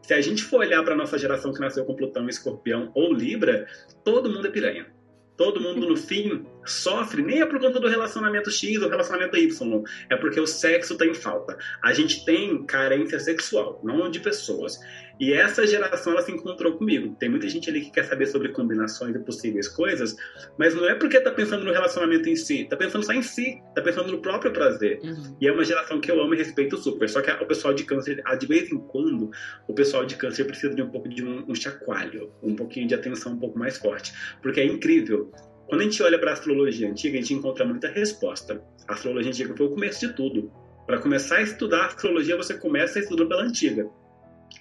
se 0.00 0.14
a 0.14 0.20
gente 0.22 0.42
for 0.42 0.60
olhar 0.60 0.82
para 0.82 0.94
a 0.94 0.96
nossa 0.96 1.18
geração 1.18 1.52
que 1.52 1.60
nasceu 1.60 1.84
com 1.84 1.94
Plutão, 1.94 2.26
Escorpião 2.26 2.90
ou 2.94 3.12
Libra, 3.12 3.66
todo 4.02 4.30
mundo 4.30 4.46
é 4.46 4.50
piranha. 4.50 4.95
Todo 5.36 5.60
mundo, 5.60 5.88
no 5.88 5.96
fim, 5.96 6.46
sofre, 6.64 7.22
nem 7.22 7.40
é 7.40 7.46
por 7.46 7.60
conta 7.60 7.78
do 7.78 7.88
relacionamento 7.88 8.50
X 8.50 8.80
ou 8.80 8.88
relacionamento 8.88 9.36
Y, 9.36 9.84
é 10.08 10.16
porque 10.16 10.40
o 10.40 10.46
sexo 10.46 10.94
está 10.94 11.04
em 11.04 11.14
falta. 11.14 11.58
A 11.82 11.92
gente 11.92 12.24
tem 12.24 12.64
carência 12.64 13.20
sexual, 13.20 13.80
não 13.84 14.10
de 14.10 14.20
pessoas. 14.20 14.78
E 15.18 15.32
essa 15.32 15.66
geração 15.66 16.12
ela 16.12 16.22
se 16.22 16.30
encontrou 16.30 16.76
comigo. 16.76 17.14
Tem 17.18 17.28
muita 17.28 17.48
gente 17.48 17.70
ali 17.70 17.80
que 17.80 17.90
quer 17.90 18.04
saber 18.04 18.26
sobre 18.26 18.50
combinações 18.50 19.14
e 19.14 19.18
possíveis 19.18 19.66
coisas, 19.68 20.14
mas 20.58 20.74
não 20.74 20.88
é 20.88 20.94
porque 20.94 21.20
tá 21.20 21.30
pensando 21.30 21.64
no 21.64 21.72
relacionamento 21.72 22.28
em 22.28 22.36
si, 22.36 22.66
tá 22.68 22.76
pensando 22.76 23.04
só 23.04 23.12
em 23.12 23.22
si, 23.22 23.60
tá 23.74 23.80
pensando 23.80 24.10
no 24.12 24.20
próprio 24.20 24.52
prazer. 24.52 25.00
Uhum. 25.02 25.36
E 25.40 25.48
é 25.48 25.52
uma 25.52 25.64
geração 25.64 26.00
que 26.00 26.10
eu 26.10 26.20
amo 26.20 26.34
e 26.34 26.36
respeito 26.36 26.76
super. 26.76 27.08
Só 27.08 27.22
que 27.22 27.30
o 27.30 27.46
pessoal 27.46 27.72
de 27.72 27.84
câncer, 27.84 28.22
de 28.38 28.46
vez 28.46 28.70
em 28.70 28.78
quando, 28.78 29.30
o 29.66 29.74
pessoal 29.74 30.04
de 30.04 30.16
câncer 30.16 30.44
precisa 30.44 30.74
de 30.74 30.82
um 30.82 30.90
pouco 30.90 31.08
de 31.08 31.24
um, 31.24 31.44
um 31.48 31.54
chacoalho, 31.54 32.32
um 32.42 32.54
pouquinho 32.54 32.86
de 32.86 32.94
atenção 32.94 33.32
um 33.32 33.38
pouco 33.38 33.58
mais 33.58 33.78
forte, 33.78 34.12
porque 34.42 34.60
é 34.60 34.66
incrível. 34.66 35.32
Quando 35.66 35.80
a 35.80 35.84
gente 35.84 36.00
olha 36.02 36.18
para 36.18 36.30
a 36.30 36.34
astrologia 36.34 36.88
antiga, 36.88 37.18
a 37.18 37.20
gente 37.20 37.34
encontra 37.34 37.64
muita 37.64 37.88
resposta. 37.88 38.62
A 38.86 38.92
astrologia 38.92 39.30
antiga 39.30 39.56
foi 39.56 39.66
o 39.66 39.70
começo 39.70 40.06
de 40.06 40.12
tudo. 40.14 40.52
Para 40.86 40.98
começar 40.98 41.38
a 41.38 41.42
estudar 41.42 41.80
a 41.80 41.86
astrologia, 41.86 42.36
você 42.36 42.54
começa 42.54 42.98
a 42.98 43.02
estudar 43.02 43.26
pela 43.26 43.42
antiga. 43.42 43.88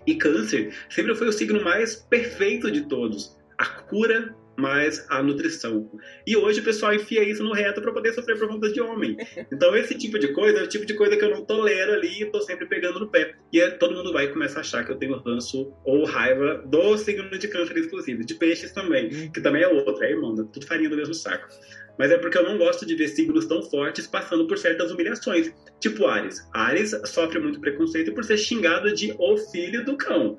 E 0.05 0.15
câncer 0.15 0.73
sempre 0.89 1.15
foi 1.15 1.27
o 1.27 1.33
signo 1.33 1.63
mais 1.63 1.95
perfeito 1.95 2.71
de 2.71 2.87
todos. 2.87 3.37
A 3.57 3.65
cura 3.65 4.35
mais 4.57 5.05
a 5.09 5.21
nutrição. 5.21 5.89
E 6.25 6.35
hoje 6.35 6.61
o 6.61 6.63
pessoal 6.63 6.93
enfia 6.93 7.23
isso 7.23 7.43
no 7.43 7.53
reto 7.53 7.81
para 7.81 7.91
poder 7.91 8.13
sofrer 8.13 8.37
por 8.37 8.47
conta 8.47 8.71
de 8.71 8.81
homem. 8.81 9.17
Então 9.51 9.75
esse 9.75 9.95
tipo 9.95 10.17
de 10.17 10.29
coisa 10.29 10.59
é 10.59 10.63
o 10.63 10.67
tipo 10.67 10.85
de 10.85 10.93
coisa 10.93 11.15
que 11.17 11.23
eu 11.23 11.29
não 11.29 11.45
tolero 11.45 11.93
ali 11.93 12.21
e 12.21 12.25
tô 12.25 12.41
sempre 12.41 12.65
pegando 12.65 12.99
no 12.99 13.09
pé. 13.09 13.35
E 13.51 13.59
é, 13.59 13.71
todo 13.71 13.95
mundo 13.95 14.13
vai 14.13 14.27
começar 14.27 14.59
a 14.59 14.61
achar 14.61 14.85
que 14.85 14.91
eu 14.91 14.97
tenho 14.97 15.17
ranço 15.17 15.73
ou 15.83 16.05
raiva 16.05 16.63
do 16.65 16.97
signo 16.97 17.29
de 17.37 17.47
câncer 17.47 17.77
exclusivo, 17.77 18.25
de 18.25 18.35
peixes 18.35 18.71
também, 18.71 19.29
que 19.31 19.41
também 19.41 19.63
é 19.63 19.67
outro, 19.67 20.03
é 20.03 20.11
irmão, 20.11 20.35
tudo 20.35 20.65
farinha 20.65 20.89
do 20.89 20.97
mesmo 20.97 21.13
saco 21.13 21.47
mas 21.97 22.11
é 22.11 22.17
porque 22.17 22.37
eu 22.37 22.43
não 22.43 22.57
gosto 22.57 22.85
de 22.85 22.95
ver 22.95 23.13
tão 23.47 23.61
fortes 23.61 24.07
passando 24.07 24.47
por 24.47 24.57
certas 24.57 24.91
humilhações. 24.91 25.51
Tipo 25.79 26.07
Ares. 26.07 26.47
Ares 26.53 26.95
sofre 27.05 27.39
muito 27.39 27.59
preconceito 27.59 28.13
por 28.13 28.23
ser 28.23 28.37
xingado 28.37 28.93
de 28.93 29.15
o 29.17 29.37
filho 29.37 29.83
do 29.85 29.97
cão. 29.97 30.35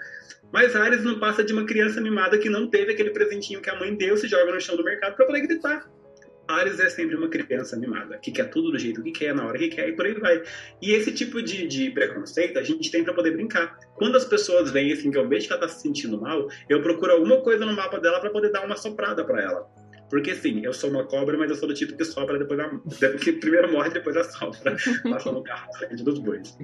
Mas 0.53 0.77
Ares 0.77 1.03
não 1.03 1.19
passa 1.19 1.42
de 1.42 1.53
uma 1.53 1.66
criança 1.66 2.01
mimada 2.01 2.38
que 2.38 2.49
não 2.49 2.69
teve 2.69 2.92
aquele 2.92 3.11
presentinho 3.11 3.61
que 3.61 3.71
a 3.71 3.79
mãe 3.79 3.95
deu, 3.95 4.16
se 4.16 4.29
joga 4.29 4.53
no 4.53 4.61
chão 4.61 4.77
do 4.77 4.85
mercado 4.85 5.16
para 5.16 5.27
poder 5.27 5.47
gritar. 5.47 5.88
Ares 6.49 6.79
é 6.79 6.88
sempre 6.88 7.16
uma 7.16 7.29
criança 7.29 7.77
mimada, 7.77 8.19
que 8.19 8.31
quer 8.31 8.49
tudo 8.51 8.71
do 8.71 8.79
jeito 8.79 9.03
que 9.03 9.11
quer, 9.11 9.35
na 9.35 9.45
hora 9.45 9.59
que 9.59 9.69
quer 9.69 9.88
e 9.88 9.92
por 9.92 10.07
aí 10.07 10.14
vai. 10.14 10.42
E 10.81 10.92
esse 10.92 11.12
tipo 11.12 11.42
de, 11.42 11.66
de 11.66 11.90
preconceito 11.90 12.59
a 12.59 12.62
gente 12.62 12.90
tem 12.90 13.03
para 13.03 13.12
poder 13.12 13.33
brincar. 13.33 13.77
Quando 13.97 14.16
as 14.16 14.25
pessoas 14.25 14.71
veem 14.71 14.92
assim 14.92 15.11
que 15.11 15.19
eu 15.19 15.29
vejo 15.29 15.49
que 15.49 15.53
ela 15.53 15.62
tá 15.62 15.69
se 15.69 15.83
sentindo 15.83 16.21
mal, 16.21 16.49
eu 16.69 16.81
procuro 16.81 17.12
alguma 17.12 17.40
coisa 17.40 17.66
no 17.66 17.75
mapa 17.75 17.99
dela 17.99 18.21
para 18.21 18.31
poder 18.31 18.51
dar 18.51 18.64
uma 18.64 18.77
soprada 18.77 19.25
para 19.25 19.42
ela. 19.42 19.66
Porque 20.09 20.35
sim, 20.37 20.64
eu 20.64 20.73
sou 20.73 20.90
uma 20.90 21.05
cobra, 21.05 21.37
mas 21.37 21.51
eu 21.51 21.57
sou 21.57 21.66
do 21.69 21.75
tipo 21.75 21.97
que 21.97 22.05
sopra 22.05 22.38
depois 22.38 22.59
da. 22.59 23.11
Que 23.19 23.33
primeiro 23.33 23.73
morre, 23.73 23.90
depois 23.90 24.16
assopra. 24.16 24.77
Passa 25.03 25.33
no 25.33 25.42
carro 25.42 25.66
na 25.73 25.79
frente 25.79 26.03
dos 26.05 26.19
bois. 26.19 26.57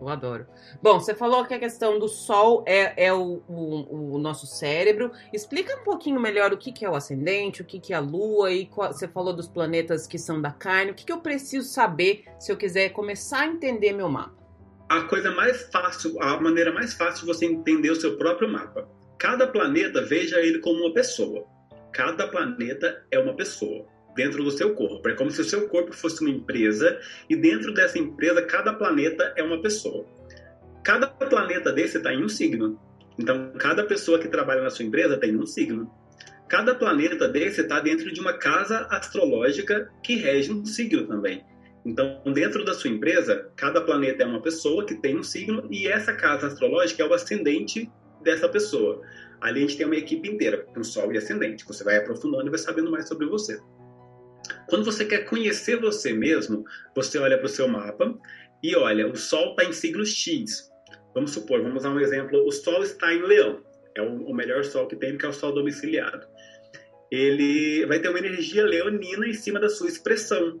Eu 0.00 0.08
adoro. 0.08 0.46
Bom, 0.82 0.98
você 0.98 1.14
falou 1.14 1.44
que 1.44 1.54
a 1.54 1.58
questão 1.58 1.98
do 1.98 2.08
sol 2.08 2.64
é, 2.66 3.06
é 3.06 3.12
o, 3.12 3.42
o, 3.48 4.14
o, 4.14 4.18
nosso 4.18 4.46
cérebro. 4.46 5.12
Explica 5.32 5.76
um 5.76 5.84
pouquinho 5.84 6.20
melhor 6.20 6.52
o 6.52 6.56
que, 6.56 6.72
que 6.72 6.84
é 6.84 6.90
o 6.90 6.96
ascendente, 6.96 7.62
o 7.62 7.64
que, 7.64 7.78
que 7.78 7.92
é 7.92 7.96
a 7.96 8.00
lua, 8.00 8.50
e 8.50 8.66
qual, 8.66 8.92
você 8.92 9.06
falou 9.06 9.32
dos 9.32 9.48
planetas 9.48 10.06
que 10.06 10.18
são 10.18 10.42
da 10.42 10.50
carne. 10.50 10.90
O 10.90 10.94
que, 10.94 11.04
que 11.04 11.12
eu 11.12 11.20
preciso 11.20 11.68
saber 11.68 12.24
se 12.38 12.50
eu 12.50 12.56
quiser 12.56 12.88
começar 12.90 13.42
a 13.42 13.46
entender 13.46 13.92
meu 13.92 14.08
mapa? 14.08 14.36
A 14.88 15.02
coisa 15.02 15.30
mais 15.30 15.68
fácil, 15.70 16.20
a 16.20 16.40
maneira 16.40 16.72
mais 16.72 16.94
fácil 16.94 17.20
de 17.20 17.26
você 17.26 17.46
entender 17.46 17.90
o 17.90 17.96
seu 17.96 18.16
próprio 18.16 18.48
mapa. 18.48 18.88
Cada 19.18 19.46
planeta, 19.46 20.02
veja 20.02 20.40
ele 20.40 20.60
como 20.60 20.80
uma 20.80 20.94
pessoa 20.94 21.46
cada 21.92 22.28
planeta 22.28 23.04
é 23.10 23.18
uma 23.18 23.34
pessoa 23.34 23.86
dentro 24.14 24.42
do 24.42 24.50
seu 24.50 24.74
corpo. 24.74 25.08
É 25.08 25.14
como 25.14 25.30
se 25.30 25.40
o 25.40 25.44
seu 25.44 25.68
corpo 25.68 25.92
fosse 25.92 26.20
uma 26.20 26.30
empresa 26.30 26.98
e 27.28 27.36
dentro 27.36 27.72
dessa 27.72 27.98
empresa 27.98 28.42
cada 28.42 28.72
planeta 28.72 29.32
é 29.36 29.42
uma 29.42 29.60
pessoa. 29.62 30.04
Cada 30.82 31.06
planeta 31.06 31.72
desse 31.72 31.98
está 31.98 32.12
em 32.12 32.24
um 32.24 32.28
signo. 32.28 32.80
Então, 33.18 33.52
cada 33.58 33.84
pessoa 33.84 34.18
que 34.18 34.28
trabalha 34.28 34.62
na 34.62 34.70
sua 34.70 34.84
empresa 34.84 35.16
tem 35.16 35.36
um 35.36 35.46
signo. 35.46 35.90
Cada 36.48 36.74
planeta 36.74 37.28
desse 37.28 37.60
está 37.60 37.78
dentro 37.78 38.12
de 38.12 38.20
uma 38.20 38.32
casa 38.32 38.86
astrológica 38.90 39.90
que 40.02 40.16
rege 40.16 40.52
um 40.52 40.64
signo 40.64 41.06
também. 41.06 41.44
Então, 41.84 42.20
dentro 42.32 42.64
da 42.64 42.74
sua 42.74 42.90
empresa, 42.90 43.50
cada 43.56 43.80
planeta 43.80 44.22
é 44.22 44.26
uma 44.26 44.40
pessoa 44.40 44.84
que 44.84 44.94
tem 44.94 45.16
um 45.18 45.22
signo 45.22 45.66
e 45.70 45.86
essa 45.86 46.12
casa 46.12 46.46
astrológica 46.46 47.02
é 47.02 47.06
o 47.06 47.14
ascendente 47.14 47.90
dessa 48.22 48.48
pessoa. 48.48 49.02
Ali 49.40 49.58
a 49.58 49.66
gente 49.66 49.76
tem 49.76 49.86
uma 49.86 49.96
equipe 49.96 50.28
inteira, 50.28 50.58
com 50.58 50.82
Sol 50.82 51.12
e 51.12 51.18
Ascendente. 51.18 51.64
Você 51.64 51.84
vai 51.84 51.96
aprofundando 51.96 52.46
e 52.46 52.50
vai 52.50 52.58
sabendo 52.58 52.90
mais 52.90 53.08
sobre 53.08 53.26
você. 53.26 53.60
Quando 54.68 54.84
você 54.84 55.04
quer 55.04 55.24
conhecer 55.24 55.80
você 55.80 56.12
mesmo, 56.12 56.64
você 56.94 57.18
olha 57.18 57.36
para 57.36 57.46
o 57.46 57.50
seu 57.50 57.68
mapa 57.68 58.18
e 58.62 58.74
olha, 58.76 59.06
o 59.06 59.16
Sol 59.16 59.50
está 59.50 59.64
em 59.64 59.72
signo 59.72 60.04
X. 60.04 60.70
Vamos 61.14 61.32
supor, 61.32 61.62
vamos 61.62 61.82
dar 61.82 61.90
um 61.90 62.00
exemplo, 62.00 62.44
o 62.46 62.52
Sol 62.52 62.82
está 62.82 63.12
em 63.12 63.22
Leão. 63.22 63.62
É 63.96 64.02
o 64.02 64.32
melhor 64.32 64.64
Sol 64.64 64.86
que 64.86 64.96
tem, 64.96 65.16
que 65.16 65.26
é 65.26 65.28
o 65.28 65.32
Sol 65.32 65.52
domiciliado. 65.52 66.26
Ele 67.10 67.86
vai 67.86 67.98
ter 67.98 68.08
uma 68.08 68.18
energia 68.18 68.64
leonina 68.64 69.26
em 69.26 69.32
cima 69.32 69.58
da 69.58 69.68
sua 69.68 69.88
expressão. 69.88 70.58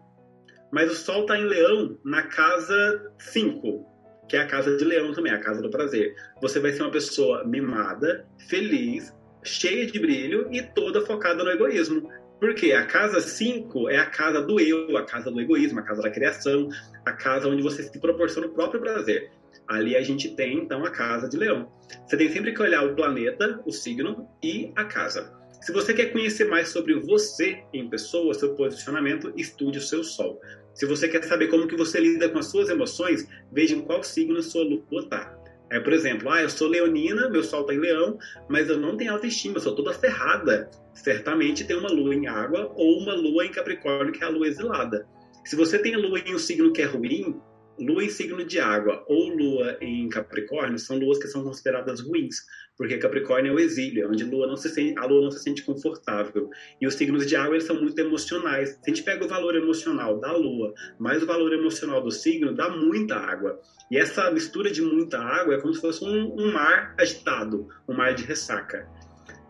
Mas 0.72 0.90
o 0.90 0.94
Sol 0.94 1.22
está 1.22 1.38
em 1.38 1.44
Leão 1.44 1.98
na 2.04 2.22
casa 2.22 3.12
5, 3.18 3.86
que 4.28 4.36
é 4.36 4.40
a 4.40 4.46
casa 4.46 4.76
de 4.76 4.84
leão 4.84 5.12
também, 5.12 5.32
a 5.32 5.38
casa 5.38 5.62
do 5.62 5.70
prazer. 5.70 6.14
Você 6.40 6.60
vai 6.60 6.72
ser 6.72 6.82
uma 6.82 6.90
pessoa 6.90 7.44
mimada, 7.44 8.26
feliz, 8.48 9.12
cheia 9.42 9.86
de 9.86 9.98
brilho 9.98 10.48
e 10.52 10.62
toda 10.62 11.04
focada 11.04 11.42
no 11.42 11.50
egoísmo. 11.50 12.10
Porque 12.38 12.72
a 12.72 12.86
casa 12.86 13.20
5 13.20 13.88
é 13.88 13.96
a 13.96 14.06
casa 14.06 14.40
do 14.42 14.60
eu, 14.60 14.96
a 14.96 15.04
casa 15.04 15.30
do 15.30 15.40
egoísmo, 15.40 15.80
a 15.80 15.82
casa 15.82 16.02
da 16.02 16.10
criação, 16.10 16.68
a 17.04 17.12
casa 17.12 17.48
onde 17.48 17.62
você 17.62 17.82
se 17.82 17.98
proporciona 17.98 18.46
o 18.46 18.50
próprio 18.50 18.80
prazer. 18.80 19.30
Ali 19.66 19.96
a 19.96 20.02
gente 20.02 20.34
tem, 20.36 20.58
então, 20.58 20.84
a 20.84 20.90
casa 20.90 21.28
de 21.28 21.36
leão. 21.36 21.70
Você 22.06 22.16
tem 22.16 22.30
sempre 22.30 22.52
que 22.52 22.62
olhar 22.62 22.86
o 22.86 22.94
planeta, 22.94 23.60
o 23.66 23.72
signo 23.72 24.28
e 24.42 24.72
a 24.76 24.84
casa. 24.84 25.36
Se 25.60 25.72
você 25.72 25.92
quer 25.92 26.12
conhecer 26.12 26.44
mais 26.44 26.68
sobre 26.68 26.94
você 26.94 27.62
em 27.72 27.90
pessoa, 27.90 28.32
seu 28.32 28.54
posicionamento, 28.54 29.32
estude 29.36 29.78
o 29.78 29.82
seu 29.82 30.04
sol. 30.04 30.40
Se 30.78 30.86
você 30.86 31.08
quer 31.08 31.24
saber 31.24 31.48
como 31.48 31.66
que 31.66 31.74
você 31.74 31.98
lida 31.98 32.28
com 32.28 32.38
as 32.38 32.46
suas 32.46 32.68
emoções, 32.68 33.26
veja 33.50 33.74
em 33.74 33.80
qual 33.80 34.00
signo 34.04 34.40
sua 34.40 34.62
lua 34.62 34.80
está. 35.00 35.36
É, 35.70 35.80
por 35.80 35.92
exemplo, 35.92 36.30
ah, 36.30 36.40
eu 36.40 36.48
sou 36.48 36.68
leonina, 36.68 37.28
meu 37.28 37.42
sol 37.42 37.62
está 37.62 37.74
em 37.74 37.80
leão, 37.80 38.16
mas 38.48 38.68
eu 38.68 38.78
não 38.78 38.96
tenho 38.96 39.12
autoestima, 39.12 39.58
sou 39.58 39.74
toda 39.74 39.92
ferrada. 39.92 40.70
Certamente 40.94 41.64
tem 41.64 41.76
uma 41.76 41.90
lua 41.90 42.14
em 42.14 42.28
água 42.28 42.72
ou 42.76 43.00
uma 43.00 43.12
lua 43.12 43.44
em 43.44 43.50
capricórnio, 43.50 44.12
que 44.12 44.22
é 44.22 44.28
a 44.28 44.30
lua 44.30 44.46
exilada. 44.46 45.04
Se 45.44 45.56
você 45.56 45.80
tem 45.80 45.96
a 45.96 45.98
lua 45.98 46.20
em 46.20 46.36
um 46.36 46.38
signo 46.38 46.72
que 46.72 46.80
é 46.80 46.84
ruim, 46.84 47.40
lua 47.78 48.04
em 48.04 48.08
signo 48.08 48.44
de 48.44 48.58
água 48.58 49.04
ou 49.06 49.28
lua 49.28 49.76
em 49.80 50.08
Capricórnio 50.08 50.78
são 50.78 50.98
luas 50.98 51.18
que 51.18 51.28
são 51.28 51.42
consideradas 51.42 52.00
ruins, 52.00 52.36
porque 52.76 52.98
Capricórnio 52.98 53.52
é 53.52 53.54
o 53.54 53.58
exílio, 53.58 54.08
onde 54.08 54.24
a 54.24 54.26
lua 54.26 54.46
não 54.46 54.56
se 54.56 54.68
sente, 54.68 54.98
a 54.98 55.04
lua 55.04 55.22
não 55.22 55.30
se 55.30 55.42
sente 55.42 55.62
confortável. 55.62 56.50
E 56.80 56.86
os 56.86 56.94
signos 56.94 57.26
de 57.26 57.36
água 57.36 57.54
eles 57.54 57.64
são 57.64 57.80
muito 57.80 57.98
emocionais. 57.98 58.70
Se 58.70 58.78
a 58.86 58.94
gente 58.94 59.02
pega 59.02 59.24
o 59.24 59.28
valor 59.28 59.56
emocional 59.56 60.18
da 60.20 60.32
lua 60.36 60.72
mais 60.98 61.22
o 61.22 61.26
valor 61.26 61.52
emocional 61.52 62.02
do 62.02 62.10
signo, 62.10 62.54
dá 62.54 62.68
muita 62.68 63.16
água. 63.16 63.60
E 63.90 63.96
essa 63.96 64.30
mistura 64.30 64.70
de 64.70 64.82
muita 64.82 65.18
água 65.18 65.54
é 65.54 65.60
como 65.60 65.74
se 65.74 65.80
fosse 65.80 66.04
um, 66.04 66.34
um 66.38 66.52
mar 66.52 66.94
agitado, 66.98 67.68
um 67.88 67.94
mar 67.94 68.14
de 68.14 68.24
ressaca. 68.24 68.86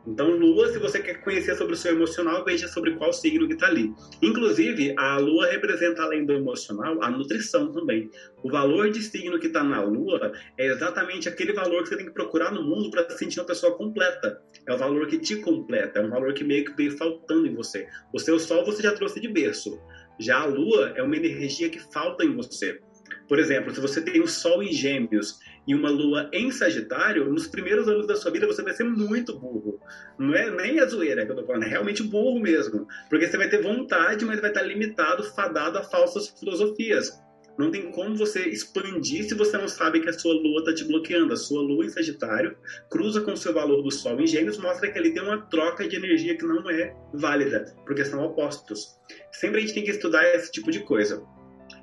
Então, 0.08 0.30
Lua, 0.30 0.72
se 0.72 0.78
você 0.78 1.00
quer 1.00 1.20
conhecer 1.20 1.54
sobre 1.54 1.74
o 1.74 1.76
seu 1.76 1.92
emocional, 1.92 2.42
veja 2.42 2.66
sobre 2.66 2.92
qual 2.92 3.12
signo 3.12 3.46
que 3.46 3.52
está 3.52 3.66
ali. 3.66 3.92
Inclusive, 4.22 4.94
a 4.96 5.18
Lua 5.18 5.46
representa, 5.46 6.02
além 6.02 6.24
do 6.24 6.32
emocional, 6.32 7.02
a 7.02 7.10
nutrição 7.10 7.70
também. 7.70 8.10
O 8.42 8.50
valor 8.50 8.90
de 8.90 9.02
signo 9.02 9.38
que 9.38 9.48
está 9.48 9.62
na 9.62 9.82
Lua 9.82 10.32
é 10.56 10.68
exatamente 10.68 11.28
aquele 11.28 11.52
valor 11.52 11.82
que 11.82 11.90
você 11.90 11.96
tem 11.98 12.06
que 12.06 12.12
procurar 12.12 12.50
no 12.50 12.62
mundo 12.62 12.90
para 12.90 13.08
se 13.10 13.18
sentir 13.18 13.38
uma 13.38 13.46
pessoa 13.46 13.76
completa. 13.76 14.40
É 14.66 14.72
o 14.72 14.78
valor 14.78 15.06
que 15.08 15.18
te 15.18 15.36
completa, 15.36 15.98
é 15.98 16.02
um 16.02 16.08
valor 16.08 16.32
que 16.32 16.42
meio 16.42 16.64
que 16.64 16.74
veio 16.74 16.96
faltando 16.96 17.46
em 17.46 17.54
você. 17.54 17.86
O 18.10 18.18
seu 18.18 18.38
Sol 18.38 18.64
você 18.64 18.82
já 18.82 18.92
trouxe 18.92 19.20
de 19.20 19.28
berço. 19.28 19.78
Já 20.18 20.40
a 20.40 20.46
Lua 20.46 20.94
é 20.96 21.02
uma 21.02 21.16
energia 21.16 21.68
que 21.68 21.80
falta 21.92 22.24
em 22.24 22.34
você. 22.34 22.80
Por 23.28 23.38
exemplo, 23.38 23.74
se 23.74 23.80
você 23.80 24.00
tem 24.00 24.22
o 24.22 24.26
Sol 24.26 24.62
em 24.62 24.72
Gêmeos 24.72 25.38
e 25.68 25.74
uma 25.74 25.90
Lua 25.90 26.30
em 26.32 26.50
Sagitário, 26.50 27.30
nos 27.30 27.46
primeiros 27.46 27.86
anos 27.86 28.06
da 28.06 28.16
sua 28.16 28.30
vida 28.30 28.46
você 28.46 28.62
vai 28.62 28.72
ser 28.72 28.84
muito 28.84 29.38
burro. 29.38 29.78
Não 30.18 30.34
é 30.34 30.50
nem 30.50 30.80
a 30.80 30.86
zoeira 30.86 31.26
que 31.26 31.30
eu 31.30 31.36
tô 31.36 31.44
falando, 31.44 31.64
é 31.64 31.68
realmente 31.68 32.02
burro 32.02 32.40
mesmo. 32.40 32.88
Porque 33.10 33.26
você 33.26 33.36
vai 33.36 33.50
ter 33.50 33.62
vontade, 33.62 34.24
mas 34.24 34.40
vai 34.40 34.48
estar 34.48 34.62
limitado, 34.62 35.22
fadado 35.22 35.76
a 35.76 35.82
falsas 35.82 36.28
filosofias. 36.40 37.12
Não 37.58 37.70
tem 37.70 37.90
como 37.90 38.16
você 38.16 38.48
expandir 38.48 39.24
se 39.24 39.34
você 39.34 39.58
não 39.58 39.68
sabe 39.68 40.00
que 40.00 40.08
a 40.08 40.12
sua 40.12 40.32
lua 40.32 40.60
está 40.60 40.72
te 40.72 40.84
bloqueando. 40.84 41.34
A 41.34 41.36
sua 41.36 41.60
lua 41.60 41.84
em 41.84 41.90
Sagitário 41.90 42.56
cruza 42.90 43.20
com 43.20 43.32
o 43.32 43.36
seu 43.36 43.52
valor 43.52 43.82
do 43.82 43.90
Sol 43.90 44.18
em 44.18 44.26
Gêmeos, 44.26 44.56
mostra 44.56 44.90
que 44.90 44.98
ali 44.98 45.12
tem 45.12 45.22
uma 45.22 45.42
troca 45.50 45.86
de 45.86 45.96
energia 45.96 46.34
que 46.38 46.46
não 46.46 46.70
é 46.70 46.96
válida, 47.12 47.76
porque 47.84 48.06
são 48.06 48.24
opostos. 48.24 48.98
Sempre 49.32 49.58
a 49.58 49.60
gente 49.60 49.74
tem 49.74 49.84
que 49.84 49.90
estudar 49.90 50.24
esse 50.34 50.50
tipo 50.50 50.70
de 50.70 50.80
coisa. 50.80 51.22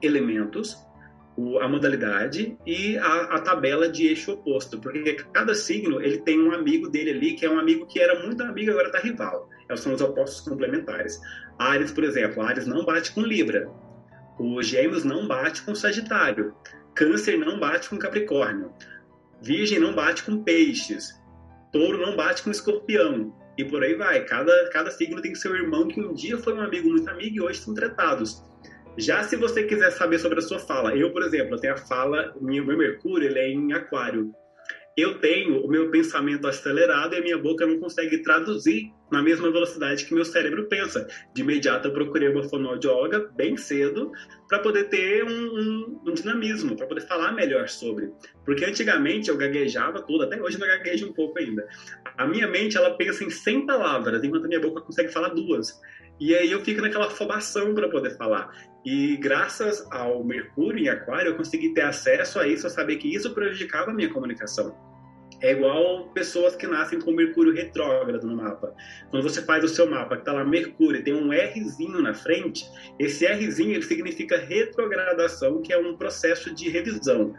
Elementos 0.02 0.76
o, 1.38 1.60
a 1.60 1.68
modalidade 1.68 2.58
e 2.66 2.98
a, 2.98 3.36
a, 3.36 3.40
tabela 3.42 3.90
de 3.90 4.08
eixo 4.08 4.32
oposto, 4.32 4.80
porque 4.80 5.14
cada 5.34 5.54
signo 5.54 6.02
ele 6.02 6.20
tem 6.20 6.40
um 6.40 6.54
amigo 6.54 6.88
dele 6.88 7.12
ali 7.12 7.34
que 7.34 7.46
é 7.46 7.50
um 7.50 7.60
amigo 7.60 7.86
que 7.86 8.00
era 8.00 8.26
muito 8.26 8.42
amigo 8.42 8.72
agora 8.72 8.88
está 8.88 9.00
rival. 9.00 9.50
É, 9.70 9.76
são 9.76 9.94
os 9.94 10.02
opostos 10.02 10.42
complementares. 10.42 11.20
Ares, 11.58 11.92
por 11.92 12.04
exemplo, 12.04 12.42
Ares 12.42 12.66
não 12.66 12.86
bate 12.86 13.12
com 13.12 13.22
Libra. 13.22 13.70
O 14.40 14.62
Gêmeos 14.62 15.04
não 15.04 15.28
bate 15.28 15.62
com 15.64 15.76
Sagitário. 15.76 16.54
Câncer 16.94 17.38
não 17.38 17.60
bate 17.60 17.90
com 17.90 17.98
Capricórnio. 17.98 18.72
Virgem 19.42 19.80
não 19.80 19.94
bate 19.94 20.24
com 20.24 20.44
Peixes. 20.44 21.20
Touro 21.72 21.98
não 21.98 22.16
bate 22.16 22.44
com 22.44 22.52
Escorpião. 22.52 23.34
E 23.58 23.64
por 23.64 23.84
aí 23.84 23.96
vai. 23.96 24.24
Cada, 24.26 24.70
cada 24.70 24.92
signo 24.92 25.22
tem 25.22 25.36
seu 25.36 25.56
irmão 25.56 25.88
que 25.88 26.00
um 26.00 26.14
dia 26.14 26.38
foi 26.38 26.54
um 26.54 26.62
amigo 26.62 26.90
muito 26.90 27.10
amigo 27.10 27.36
e 27.36 27.42
hoje 27.42 27.60
são 27.60 27.74
tratados. 27.74 28.44
Já 28.98 29.24
se 29.24 29.36
você 29.36 29.64
quiser 29.64 29.92
saber 29.92 30.20
sobre 30.20 30.40
a 30.40 30.42
sua 30.42 30.58
fala, 30.58 30.96
eu, 30.96 31.12
por 31.12 31.22
exemplo, 31.22 31.60
tenho 31.60 31.74
a 31.74 31.78
fala, 31.78 32.34
meu 32.40 32.66
Mercúrio 32.66 33.28
ele 33.28 33.40
é 33.40 33.50
em 33.50 33.74
aquário. 33.74 34.34
Eu 34.98 35.20
tenho 35.20 35.60
o 35.60 35.68
meu 35.68 35.92
pensamento 35.92 36.48
acelerado 36.48 37.14
e 37.14 37.18
a 37.18 37.22
minha 37.22 37.38
boca 37.38 37.66
não 37.66 37.78
consegue 37.78 38.20
traduzir 38.20 38.94
na 39.12 39.22
mesma 39.22 39.52
velocidade 39.52 40.06
que 40.06 40.14
meu 40.14 40.24
cérebro 40.24 40.70
pensa. 40.70 41.06
De 41.34 41.42
imediato 41.42 41.90
eu 41.90 41.94
procurei 41.94 42.30
uma 42.30 42.44
fonoaudióloga 42.44 43.30
bem 43.36 43.58
cedo 43.58 44.10
para 44.48 44.60
poder 44.60 44.86
ter 44.86 45.26
um, 45.26 45.30
um, 45.30 46.02
um 46.08 46.14
dinamismo, 46.14 46.78
para 46.78 46.88
poder 46.88 47.02
falar 47.02 47.34
melhor 47.34 47.68
sobre. 47.68 48.10
Porque 48.46 48.64
antigamente 48.64 49.30
eu 49.30 49.36
gaguejava 49.36 50.02
tudo, 50.02 50.24
até 50.24 50.42
hoje 50.42 50.58
eu 50.58 50.66
gaguejo 50.66 51.10
um 51.10 51.14
pouco 51.14 51.38
ainda. 51.38 51.68
A 52.18 52.26
minha 52.26 52.48
mente 52.48 52.78
ela 52.78 52.96
pensa 52.96 53.26
em 53.26 53.30
100 53.30 53.66
palavras, 53.66 54.24
enquanto 54.24 54.46
a 54.46 54.48
minha 54.48 54.62
boca 54.62 54.80
consegue 54.80 55.12
falar 55.12 55.30
duas. 55.30 55.78
E 56.18 56.34
aí 56.34 56.50
eu 56.50 56.62
fico 56.62 56.82
naquela 56.82 57.08
afobação 57.08 57.76
para 57.76 57.90
poder 57.90 58.16
falar. 58.16 58.50
E 58.86 59.18
graças 59.18 59.84
ao 59.90 60.24
Mercúrio 60.24 60.84
em 60.84 60.90
Aquário, 60.90 61.32
eu 61.32 61.36
consegui 61.36 61.74
ter 61.74 61.82
acesso 61.82 62.40
a 62.40 62.48
isso, 62.48 62.68
a 62.68 62.70
saber 62.70 62.98
que 62.98 63.14
isso 63.14 63.34
prejudicava 63.34 63.90
a 63.90 63.94
minha 63.94 64.14
comunicação. 64.14 64.78
É 65.42 65.52
igual 65.52 66.10
pessoas 66.10 66.56
que 66.56 66.68
nascem 66.68 67.00
com 67.00 67.12
Mercúrio 67.12 67.54
retrógrado 67.54 68.26
no 68.26 68.38
mapa. 68.38 68.74
Quando 69.10 69.24
você 69.24 69.42
faz 69.42 69.64
o 69.64 69.68
seu 69.68 69.90
mapa, 69.90 70.16
que 70.16 70.22
está 70.22 70.34
lá 70.34 70.46
Mercúrio, 70.46 71.04
tem 71.04 71.14
um 71.14 71.30
Rzinho 71.30 72.02
na 72.02 72.14
frente, 72.14 72.64
esse 73.00 73.26
Rzinho 73.26 73.74
ele 73.74 73.82
significa 73.82 74.38
retrogradação, 74.38 75.62
que 75.62 75.74
é 75.74 75.78
um 75.78 75.98
processo 75.98 76.54
de 76.54 76.70
revisão 76.70 77.34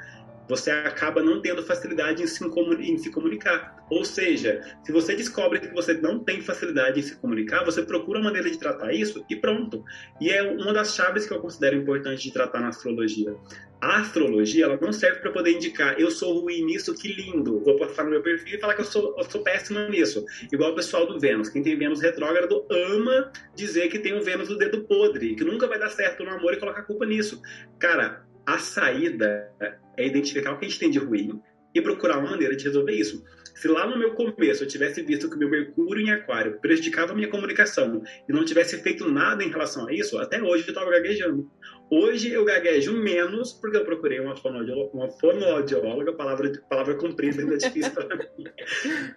você 0.49 0.71
acaba 0.71 1.23
não 1.23 1.41
tendo 1.41 1.63
facilidade 1.63 2.23
em 2.23 2.27
se, 2.27 2.45
em 2.81 2.99
se, 2.99 3.11
comunicar. 3.11 3.85
Ou 3.91 4.05
seja, 4.05 4.61
se 4.85 4.93
você 4.93 5.15
descobre 5.15 5.61
que 5.61 5.73
você 5.73 5.95
não 5.95 6.19
tem 6.19 6.41
facilidade 6.41 7.01
em 7.01 7.03
se 7.03 7.17
comunicar, 7.17 7.65
você 7.65 7.83
procura 7.83 8.19
uma 8.19 8.27
maneira 8.27 8.51
de 8.51 8.59
tratar 8.59 8.93
isso 8.93 9.25
e 9.29 9.37
pronto. 9.37 9.85
E 10.21 10.31
é 10.31 10.43
uma 10.43 10.73
das 10.73 10.95
chaves 10.95 11.27
que 11.27 11.33
eu 11.33 11.41
considero 11.41 11.77
importante 11.77 12.23
de 12.23 12.33
tratar 12.33 12.61
na 12.61 12.69
astrologia. 12.69 13.35
A 13.81 14.01
astrologia 14.01 14.65
ela 14.65 14.79
não 14.81 14.93
serve 14.93 15.21
para 15.21 15.31
poder 15.31 15.53
indicar 15.53 16.01
eu 16.01 16.11
sou 16.11 16.41
ruim 16.41 16.65
nisso, 16.65 16.95
que 16.95 17.13
lindo, 17.13 17.61
vou 17.61 17.77
postar 17.77 18.05
no 18.05 18.11
meu 18.11 18.23
perfil 18.23 18.57
e 18.57 18.61
falar 18.61 18.75
que 18.75 18.81
eu 18.81 18.87
sou, 18.87 19.15
eu 19.19 19.25
sou 19.25 19.43
péssima 19.43 19.89
nisso. 19.89 20.25
Igual 20.51 20.73
o 20.73 20.75
pessoal 20.75 21.07
do 21.07 21.21
Vênus. 21.21 21.51
Quem 21.51 21.63
tem 21.63 21.77
Vênus 21.77 22.01
retrógrado 22.01 22.65
ama 22.71 23.31
dizer 23.55 23.89
que 23.89 23.99
tem 23.99 24.15
o 24.15 24.23
Vênus 24.23 24.49
do 24.49 24.57
dedo 24.57 24.85
podre, 24.85 25.35
que 25.35 25.45
nunca 25.45 25.67
vai 25.67 25.79
dar 25.79 25.91
certo 25.91 26.25
no 26.25 26.31
amor 26.31 26.55
e 26.55 26.57
colocar 26.57 26.83
culpa 26.83 27.05
nisso. 27.05 27.41
Cara, 27.79 28.26
a 28.47 28.59
saída 28.59 29.51
é 29.97 30.07
identificar 30.07 30.53
o 30.53 30.59
que 30.59 30.67
a 30.67 30.69
gente 30.69 30.79
tem 30.79 30.91
de 30.91 30.99
ruim 30.99 31.41
e 31.75 31.83
procurar 31.83 32.19
uma 32.19 32.31
maneira 32.31 32.57
de 32.57 32.65
resolver 32.65 32.93
isso. 32.93 33.23
Se 33.55 33.69
lá 33.69 33.87
no 33.87 33.99
meu 33.99 34.15
começo 34.15 34.63
eu 34.63 34.69
tivesse 34.69 35.03
visto 35.03 35.29
que 35.29 35.37
o 35.37 35.39
meu 35.39 35.51
Mercúrio 35.51 36.03
em 36.03 36.11
Aquário 36.11 36.59
prejudicava 36.61 37.13
a 37.13 37.15
minha 37.15 37.29
comunicação 37.29 38.03
e 38.29 38.33
não 38.33 38.45
tivesse 38.45 38.79
feito 38.83 39.11
nada 39.11 39.43
em 39.43 39.49
relação 39.49 39.89
a 39.89 39.93
isso, 39.93 40.19
até 40.19 40.43
hoje 40.43 40.65
eu 40.65 40.73
estava 40.73 40.91
gaguejando. 40.91 41.51
Hoje 41.91 42.31
eu 42.31 42.45
gaguejo 42.45 42.93
menos 42.93 43.53
porque 43.53 43.77
eu 43.77 43.85
procurei 43.85 44.21
uma 44.21 44.37
fonoaudióloga, 44.37 44.91
uma 44.95 45.11
fonoaudióloga 45.11 46.13
palavra, 46.13 46.53
palavra 46.69 46.95
comprida, 46.97 47.41
ainda 47.41 47.55
é 47.55 47.59
difícil 47.59 47.93
para 47.93 48.17
mim, 48.17 48.45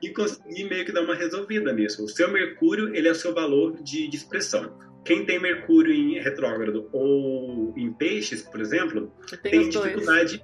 e 0.02 0.10
consegui 0.10 0.64
meio 0.70 0.86
que 0.86 0.92
dar 0.92 1.02
uma 1.02 1.16
resolvida 1.16 1.74
nisso. 1.74 2.04
O 2.04 2.10
seu 2.10 2.32
Mercúrio, 2.32 2.96
ele 2.96 3.08
é 3.08 3.12
o 3.12 3.16
seu 3.16 3.34
valor 3.34 3.82
de, 3.84 4.08
de 4.08 4.16
expressão. 4.16 4.89
Quem 5.04 5.26
tem 5.26 5.40
Mercúrio 5.40 5.94
em 5.94 6.20
retrógrado 6.20 6.90
ou 6.92 7.74
em 7.76 7.92
peixes, 7.94 8.42
por 8.42 8.60
exemplo, 8.60 9.12
tem 9.42 9.70
dificuldade, 9.70 10.44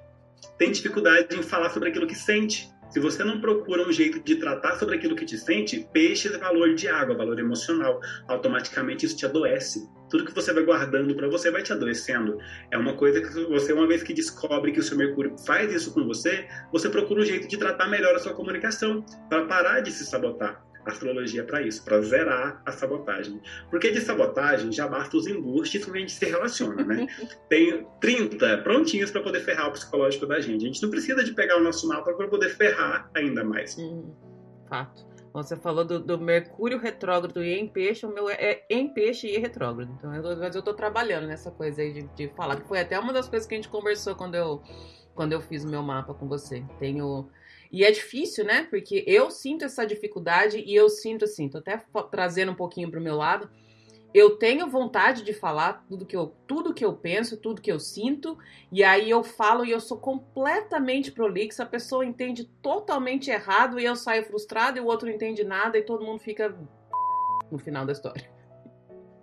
tem 0.58 0.72
dificuldade 0.72 1.36
em 1.36 1.42
falar 1.42 1.70
sobre 1.70 1.90
aquilo 1.90 2.06
que 2.06 2.14
sente. 2.14 2.68
Se 2.90 3.00
você 3.00 3.24
não 3.24 3.40
procura 3.40 3.86
um 3.86 3.92
jeito 3.92 4.20
de 4.20 4.36
tratar 4.36 4.76
sobre 4.76 4.94
aquilo 4.94 5.16
que 5.16 5.24
te 5.24 5.36
sente, 5.36 5.86
peixes 5.92 6.32
é 6.32 6.38
valor 6.38 6.74
de 6.74 6.88
água, 6.88 7.16
valor 7.16 7.38
emocional. 7.38 8.00
Automaticamente 8.28 9.04
isso 9.04 9.16
te 9.16 9.26
adoece. 9.26 9.88
Tudo 10.08 10.24
que 10.24 10.34
você 10.34 10.52
vai 10.52 10.62
guardando 10.62 11.14
para 11.14 11.28
você 11.28 11.50
vai 11.50 11.62
te 11.62 11.72
adoecendo. 11.72 12.38
É 12.70 12.78
uma 12.78 12.94
coisa 12.94 13.20
que 13.20 13.28
você, 13.28 13.72
uma 13.72 13.86
vez 13.86 14.02
que 14.02 14.14
descobre 14.14 14.70
que 14.70 14.80
o 14.80 14.82
seu 14.82 14.96
Mercúrio 14.96 15.36
faz 15.44 15.72
isso 15.72 15.92
com 15.92 16.06
você, 16.06 16.46
você 16.72 16.88
procura 16.88 17.22
um 17.22 17.24
jeito 17.24 17.48
de 17.48 17.56
tratar 17.56 17.88
melhor 17.88 18.14
a 18.14 18.18
sua 18.18 18.32
comunicação, 18.32 19.04
para 19.28 19.44
parar 19.46 19.80
de 19.80 19.90
se 19.90 20.06
sabotar 20.06 20.64
astrologia 20.86 21.44
para 21.44 21.62
isso, 21.62 21.84
para 21.84 22.00
zerar 22.00 22.62
a 22.64 22.72
sabotagem. 22.72 23.40
Porque 23.70 23.90
de 23.90 24.00
sabotagem 24.00 24.72
já 24.72 24.86
basta 24.86 25.16
os 25.16 25.26
embustes 25.26 25.84
que 25.84 25.90
a 25.90 25.94
gente 25.96 26.12
se 26.12 26.24
relaciona, 26.24 26.84
né? 26.84 27.06
Tem 27.50 27.86
30 28.00 28.58
prontinhos 28.58 29.10
para 29.10 29.22
poder 29.22 29.40
ferrar 29.40 29.68
o 29.68 29.72
psicológico 29.72 30.26
da 30.26 30.40
gente. 30.40 30.64
A 30.64 30.66
gente 30.68 30.82
não 30.82 30.90
precisa 30.90 31.22
de 31.22 31.32
pegar 31.32 31.56
o 31.56 31.62
nosso 31.62 31.88
mapa 31.88 32.12
para 32.12 32.28
poder 32.28 32.50
ferrar 32.50 33.10
ainda 33.14 33.44
mais. 33.44 33.76
Hum, 33.78 34.14
fato. 34.68 35.06
Você 35.32 35.54
falou 35.54 35.84
do, 35.84 36.00
do, 36.00 36.18
Mercúrio 36.18 36.78
retrógrado 36.78 37.44
e 37.44 37.52
em 37.52 37.68
peixe, 37.68 38.06
o 38.06 38.08
meu 38.08 38.30
é, 38.30 38.36
é 38.40 38.64
em 38.70 38.88
peixe 38.88 39.26
e 39.28 39.36
retrógrado. 39.36 39.92
Então, 39.92 40.14
eu, 40.14 40.36
mas 40.38 40.56
eu 40.56 40.62
tô 40.62 40.72
trabalhando 40.72 41.26
nessa 41.26 41.50
coisa 41.50 41.82
aí 41.82 41.92
de, 41.92 42.02
de 42.14 42.28
falar, 42.28 42.56
que 42.56 42.66
foi 42.66 42.80
até 42.80 42.98
uma 42.98 43.12
das 43.12 43.28
coisas 43.28 43.46
que 43.46 43.54
a 43.54 43.58
gente 43.58 43.68
conversou 43.68 44.14
quando 44.14 44.34
eu, 44.34 44.62
quando 45.14 45.32
eu 45.32 45.40
fiz 45.42 45.62
o 45.62 45.68
meu 45.68 45.82
mapa 45.82 46.14
com 46.14 46.26
você. 46.26 46.64
Tenho 46.78 47.28
e 47.70 47.84
é 47.84 47.90
difícil, 47.90 48.44
né? 48.44 48.66
Porque 48.68 49.04
eu 49.06 49.30
sinto 49.30 49.64
essa 49.64 49.86
dificuldade 49.86 50.62
e 50.64 50.74
eu 50.74 50.88
sinto 50.88 51.24
assim, 51.24 51.48
tô 51.48 51.58
até 51.58 51.82
trazendo 52.10 52.52
um 52.52 52.54
pouquinho 52.54 52.90
pro 52.90 53.00
meu 53.00 53.16
lado. 53.16 53.48
Eu 54.14 54.36
tenho 54.36 54.66
vontade 54.68 55.22
de 55.22 55.34
falar 55.34 55.84
tudo 55.86 56.06
que 56.06 56.16
eu, 56.16 56.34
tudo 56.46 56.72
que 56.72 56.84
eu 56.84 56.94
penso, 56.94 57.36
tudo 57.36 57.60
que 57.60 57.70
eu 57.70 57.78
sinto, 57.78 58.38
e 58.72 58.82
aí 58.82 59.10
eu 59.10 59.22
falo 59.22 59.64
e 59.64 59.70
eu 59.70 59.80
sou 59.80 59.98
completamente 59.98 61.12
prolixa, 61.12 61.64
a 61.64 61.66
pessoa 61.66 62.04
entende 62.04 62.44
totalmente 62.62 63.30
errado 63.30 63.78
e 63.78 63.84
eu 63.84 63.94
saio 63.94 64.24
frustrado 64.24 64.78
e 64.78 64.80
o 64.80 64.86
outro 64.86 65.06
não 65.06 65.14
entende 65.14 65.44
nada 65.44 65.76
e 65.76 65.82
todo 65.82 66.04
mundo 66.04 66.20
fica 66.20 66.56
no 67.52 67.58
final 67.58 67.84
da 67.84 67.92
história. 67.92 68.24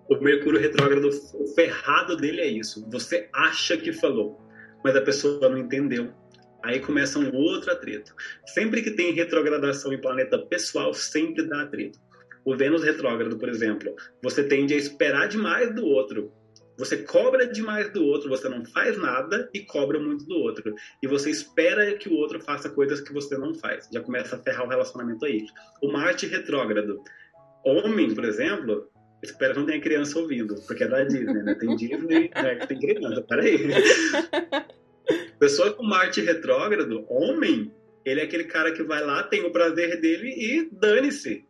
O 0.09 0.15
Mercúrio 0.17 0.59
retrógrado, 0.59 1.09
ferrado 1.55 2.15
dele 2.17 2.41
é 2.41 2.47
isso. 2.47 2.87
Você 2.91 3.29
acha 3.33 3.75
que 3.77 3.93
falou, 3.93 4.39
mas 4.83 4.95
a 4.95 5.01
pessoa 5.01 5.49
não 5.49 5.57
entendeu 5.57 6.13
Aí 6.63 6.79
começa 6.79 7.19
um 7.19 7.35
outro 7.35 7.71
atrito. 7.71 8.15
Sempre 8.45 8.81
que 8.81 8.91
tem 8.91 9.11
retrogradação 9.11 9.91
em 9.91 9.99
planeta 9.99 10.39
pessoal, 10.39 10.93
sempre 10.93 11.43
dá 11.43 11.63
atrito. 11.63 11.99
O 12.45 12.55
Vênus 12.55 12.83
retrógrado, 12.83 13.37
por 13.37 13.49
exemplo, 13.49 13.93
você 14.21 14.43
tende 14.43 14.73
a 14.73 14.77
esperar 14.77 15.27
demais 15.27 15.75
do 15.75 15.85
outro. 15.85 16.31
Você 16.77 16.97
cobra 16.97 17.45
demais 17.45 17.91
do 17.91 18.03
outro, 18.03 18.29
você 18.29 18.49
não 18.49 18.65
faz 18.65 18.97
nada 18.97 19.49
e 19.53 19.59
cobra 19.59 19.99
muito 19.99 20.25
do 20.25 20.35
outro. 20.35 20.73
E 21.03 21.07
você 21.07 21.29
espera 21.29 21.93
que 21.97 22.09
o 22.09 22.15
outro 22.15 22.41
faça 22.41 22.69
coisas 22.69 22.99
que 23.01 23.13
você 23.13 23.37
não 23.37 23.53
faz. 23.53 23.87
Já 23.93 24.01
começa 24.01 24.35
a 24.35 24.39
ferrar 24.39 24.65
o 24.65 24.69
relacionamento 24.69 25.23
aí. 25.25 25.45
O 25.81 25.91
Marte 25.91 26.25
retrógrado. 26.25 26.99
Homem, 27.63 28.13
por 28.15 28.25
exemplo, 28.25 28.89
espero 29.21 29.53
que 29.53 29.59
não 29.59 29.67
tenha 29.67 29.81
criança 29.81 30.17
ouvindo, 30.17 30.55
porque 30.65 30.83
é 30.83 30.87
da 30.87 31.03
Disney, 31.03 31.43
né? 31.43 31.55
Tem 31.55 31.75
Disney, 31.75 32.31
né? 32.33 32.55
tem 32.65 32.79
criança, 32.79 33.21
peraí. 33.21 33.57
Pessoa 35.43 35.73
com 35.73 35.83
Marte 35.83 36.21
retrógrado, 36.21 37.05
homem, 37.09 37.69
ele 38.05 38.21
é 38.21 38.23
aquele 38.23 38.45
cara 38.45 38.71
que 38.71 38.81
vai 38.81 39.03
lá, 39.03 39.23
tem 39.23 39.43
o 39.43 39.51
prazer 39.51 39.99
dele 39.99 40.29
e 40.29 40.69
dane-se. 40.71 41.43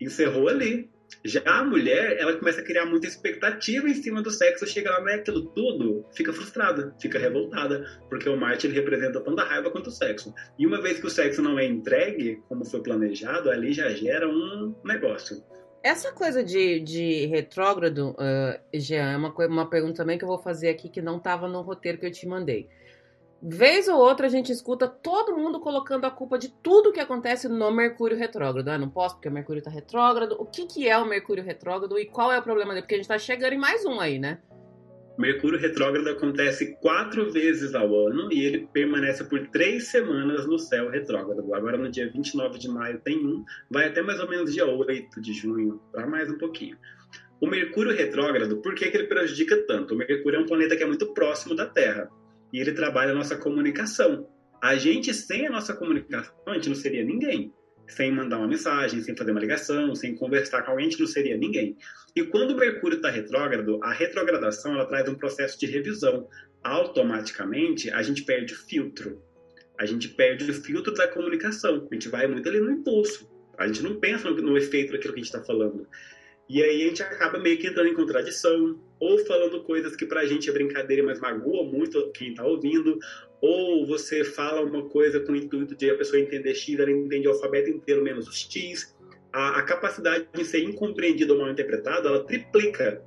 Encerrou 0.00 0.48
ali. 0.48 0.90
Já 1.24 1.42
a 1.44 1.64
mulher, 1.64 2.16
ela 2.18 2.36
começa 2.36 2.60
a 2.60 2.64
criar 2.64 2.86
muita 2.86 3.06
expectativa 3.06 3.88
em 3.88 3.94
cima 3.94 4.20
do 4.20 4.32
sexo, 4.32 4.66
chega 4.66 4.90
lá, 4.90 5.00
não 5.00 5.14
aquilo 5.14 5.46
tudo, 5.50 6.04
fica 6.12 6.32
frustrada, 6.32 6.92
fica 7.00 7.20
revoltada, 7.20 7.86
porque 8.08 8.28
o 8.28 8.36
Marte 8.36 8.66
ele 8.66 8.74
representa 8.74 9.20
tanta 9.20 9.44
raiva 9.44 9.70
quanto 9.70 9.90
o 9.90 9.92
sexo. 9.92 10.34
E 10.58 10.66
uma 10.66 10.82
vez 10.82 10.98
que 10.98 11.06
o 11.06 11.10
sexo 11.10 11.40
não 11.40 11.56
é 11.56 11.64
entregue, 11.64 12.42
como 12.48 12.64
foi 12.64 12.82
planejado, 12.82 13.48
ali 13.48 13.72
já 13.72 13.88
gera 13.90 14.28
um 14.28 14.74
negócio. 14.84 15.40
Essa 15.84 16.10
coisa 16.10 16.42
de, 16.42 16.80
de 16.80 17.26
retrógrado, 17.26 18.10
uh, 18.10 18.58
Jean, 18.74 19.12
é 19.12 19.16
uma, 19.16 19.32
uma 19.46 19.70
pergunta 19.70 19.98
também 19.98 20.18
que 20.18 20.24
eu 20.24 20.28
vou 20.28 20.42
fazer 20.42 20.68
aqui 20.68 20.88
que 20.88 21.00
não 21.00 21.18
estava 21.18 21.46
no 21.46 21.62
roteiro 21.62 21.96
que 21.96 22.06
eu 22.06 22.10
te 22.10 22.26
mandei. 22.26 22.68
Vez 23.42 23.86
ou 23.86 23.98
outra 23.98 24.26
a 24.26 24.30
gente 24.30 24.50
escuta 24.50 24.88
todo 24.88 25.36
mundo 25.36 25.60
colocando 25.60 26.06
a 26.06 26.10
culpa 26.10 26.38
de 26.38 26.48
tudo 26.48 26.92
que 26.92 27.00
acontece 27.00 27.48
no 27.48 27.70
Mercúrio 27.70 28.16
retrógrado. 28.16 28.68
Ah, 28.68 28.78
não 28.78 28.88
posso 28.88 29.16
porque 29.16 29.28
o 29.28 29.32
Mercúrio 29.32 29.58
está 29.58 29.70
retrógrado. 29.70 30.36
O 30.38 30.46
que, 30.46 30.66
que 30.66 30.88
é 30.88 30.96
o 30.96 31.06
Mercúrio 31.06 31.44
retrógrado 31.44 31.98
e 31.98 32.06
qual 32.06 32.32
é 32.32 32.38
o 32.38 32.42
problema 32.42 32.72
dele? 32.72 32.82
Porque 32.82 32.94
a 32.94 32.98
gente 32.98 33.04
está 33.04 33.18
chegando 33.18 33.52
em 33.52 33.58
mais 33.58 33.84
um 33.84 34.00
aí, 34.00 34.18
né? 34.18 34.38
Mercúrio 35.18 35.58
retrógrado 35.58 36.08
acontece 36.08 36.76
quatro 36.76 37.30
vezes 37.32 37.74
ao 37.74 38.06
ano 38.06 38.30
e 38.30 38.44
ele 38.44 38.68
permanece 38.70 39.24
por 39.24 39.46
três 39.48 39.88
semanas 39.88 40.46
no 40.46 40.58
céu 40.58 40.90
retrógrado. 40.90 41.54
Agora, 41.54 41.78
no 41.78 41.90
dia 41.90 42.10
29 42.10 42.58
de 42.58 42.68
maio, 42.68 43.00
tem 43.00 43.24
um, 43.24 43.44
vai 43.70 43.86
até 43.86 44.02
mais 44.02 44.20
ou 44.20 44.28
menos 44.28 44.52
dia 44.52 44.66
8 44.66 45.20
de 45.20 45.32
junho, 45.32 45.80
para 45.90 46.06
mais 46.06 46.30
um 46.30 46.36
pouquinho. 46.36 46.76
O 47.40 47.46
Mercúrio 47.46 47.94
retrógrado, 47.94 48.58
por 48.58 48.74
que, 48.74 48.90
que 48.90 48.96
ele 48.96 49.06
prejudica 49.06 49.56
tanto? 49.66 49.94
O 49.94 49.96
Mercúrio 49.96 50.38
é 50.38 50.40
um 50.40 50.46
planeta 50.46 50.76
que 50.76 50.82
é 50.82 50.86
muito 50.86 51.12
próximo 51.14 51.54
da 51.54 51.66
Terra 51.66 52.10
e 52.52 52.60
ele 52.60 52.72
trabalha 52.72 53.12
a 53.12 53.14
nossa 53.14 53.36
comunicação. 53.36 54.28
A 54.62 54.76
gente, 54.76 55.12
sem 55.12 55.46
a 55.46 55.50
nossa 55.50 55.74
comunicação, 55.74 56.34
a 56.46 56.54
gente 56.54 56.68
não 56.68 56.76
seria 56.76 57.04
ninguém. 57.04 57.52
Sem 57.88 58.10
mandar 58.10 58.38
uma 58.38 58.48
mensagem, 58.48 59.00
sem 59.00 59.16
fazer 59.16 59.30
uma 59.30 59.40
ligação, 59.40 59.94
sem 59.94 60.16
conversar 60.16 60.62
com 60.62 60.72
alguém, 60.72 60.86
a 60.86 60.90
gente 60.90 61.00
não 61.00 61.06
seria 61.06 61.36
ninguém. 61.36 61.76
E 62.16 62.24
quando 62.24 62.50
o 62.52 62.56
Mercúrio 62.56 62.96
está 62.96 63.10
retrógrado, 63.10 63.78
a 63.82 63.92
retrogradação 63.92 64.74
ela 64.74 64.86
traz 64.86 65.08
um 65.08 65.14
processo 65.14 65.58
de 65.58 65.66
revisão. 65.66 66.28
Automaticamente, 66.64 67.90
a 67.90 68.02
gente 68.02 68.24
perde 68.24 68.54
o 68.54 68.56
filtro. 68.56 69.22
A 69.78 69.86
gente 69.86 70.08
perde 70.08 70.50
o 70.50 70.54
filtro 70.54 70.92
da 70.94 71.06
comunicação. 71.06 71.86
A 71.90 71.94
gente 71.94 72.08
vai 72.08 72.26
muito 72.26 72.48
ali 72.48 72.58
no 72.58 72.72
impulso. 72.72 73.30
A 73.58 73.66
gente 73.66 73.82
não 73.82 74.00
pensa 74.00 74.28
no, 74.30 74.36
no 74.36 74.56
efeito 74.56 74.92
daquilo 74.92 75.14
que 75.14 75.20
a 75.20 75.22
gente 75.22 75.32
está 75.32 75.44
falando. 75.44 75.86
E 76.48 76.62
aí 76.62 76.82
a 76.82 76.88
gente 76.88 77.02
acaba 77.02 77.38
meio 77.38 77.58
que 77.58 77.66
entrando 77.66 77.88
em 77.88 77.94
contradição, 77.94 78.80
ou 78.98 79.18
falando 79.26 79.62
coisas 79.62 79.94
que 79.94 80.06
pra 80.06 80.26
gente 80.26 80.48
é 80.48 80.52
brincadeira, 80.52 81.02
mas 81.02 81.20
magoa 81.20 81.64
muito 81.64 82.10
quem 82.12 82.34
tá 82.34 82.44
ouvindo, 82.44 82.98
ou 83.40 83.86
você 83.86 84.24
fala 84.24 84.62
uma 84.62 84.88
coisa 84.88 85.20
com 85.20 85.32
o 85.32 85.36
intuito 85.36 85.76
de 85.76 85.90
a 85.90 85.96
pessoa 85.96 86.20
entender 86.20 86.54
X, 86.54 86.78
ela 86.78 86.90
entende 86.90 87.28
o 87.28 87.32
alfabeto 87.32 87.70
inteiro 87.70 88.02
menos 88.02 88.28
os 88.28 88.40
X. 88.50 88.94
A, 89.32 89.58
a 89.58 89.62
capacidade 89.62 90.26
de 90.32 90.44
ser 90.44 90.60
incompreendido 90.60 91.34
ou 91.34 91.40
mal 91.40 91.50
interpretado, 91.50 92.08
ela 92.08 92.24
triplica. 92.24 93.02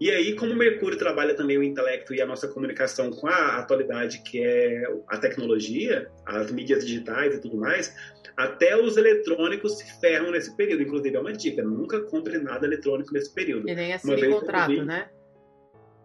E 0.00 0.10
aí, 0.10 0.34
como 0.34 0.54
Mercúrio 0.54 0.98
trabalha 0.98 1.34
também 1.34 1.58
o 1.58 1.62
intelecto 1.62 2.14
e 2.14 2.20
a 2.20 2.26
nossa 2.26 2.48
comunicação 2.48 3.10
com 3.10 3.26
a 3.28 3.58
atualidade, 3.58 4.22
que 4.22 4.42
é 4.42 4.82
a 5.08 5.16
tecnologia, 5.16 6.08
as 6.26 6.50
mídias 6.50 6.84
digitais 6.84 7.36
e 7.36 7.40
tudo 7.40 7.56
mais, 7.56 7.94
até 8.36 8.76
os 8.76 8.96
eletrônicos 8.96 9.78
se 9.78 10.00
ferram 10.00 10.30
nesse 10.30 10.56
período. 10.56 10.82
Inclusive, 10.82 11.16
é 11.16 11.20
uma 11.20 11.32
dica: 11.32 11.62
nunca 11.62 12.00
compre 12.00 12.38
nada 12.38 12.66
eletrônico 12.66 13.12
nesse 13.12 13.32
período. 13.32 13.68
E 13.68 13.74
nem 13.74 13.92
assine 13.92 14.28
contrato, 14.28 14.84
né? 14.84 15.08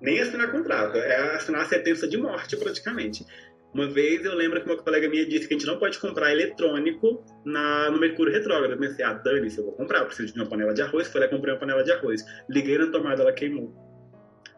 Nem 0.02 0.20
assinar 0.20 0.52
contrato. 0.52 0.98
É 0.98 1.36
assinar 1.36 1.66
sentença 1.68 2.08
de 2.08 2.18
morte, 2.18 2.56
praticamente. 2.56 3.26
Uma 3.74 3.88
vez 3.88 4.24
eu 4.26 4.34
lembro 4.34 4.62
que 4.62 4.70
uma 4.70 4.78
colega 4.78 5.10
minha 5.10 5.26
disse 5.26 5.48
que 5.48 5.54
a 5.54 5.58
gente 5.58 5.68
não 5.68 5.78
pode 5.78 6.00
comprar 6.00 6.32
eletrônico 6.32 7.24
na, 7.45 7.91
no 7.91 8.00
Mercúrio 8.00 8.34
Retrógrado. 8.34 8.72
Eu 8.72 8.78
pensei, 8.80 9.04
ah, 9.04 9.14
dane-se, 9.14 9.58
eu 9.58 9.66
vou 9.66 9.74
comprar, 9.74 10.00
eu 10.00 10.06
preciso 10.06 10.34
de 10.34 10.39
uma 10.39 10.50
panela 10.50 10.74
de 10.74 10.82
arroz. 10.82 11.14
E 11.14 11.28
comprei 11.28 11.54
uma 11.54 11.60
panela 11.60 11.84
de 11.84 11.91
arroz. 11.91 12.24
Liguei 12.50 12.78
na 12.78 12.88
tomada, 12.88 13.22
ela 13.22 13.34
queimou. 13.34 13.74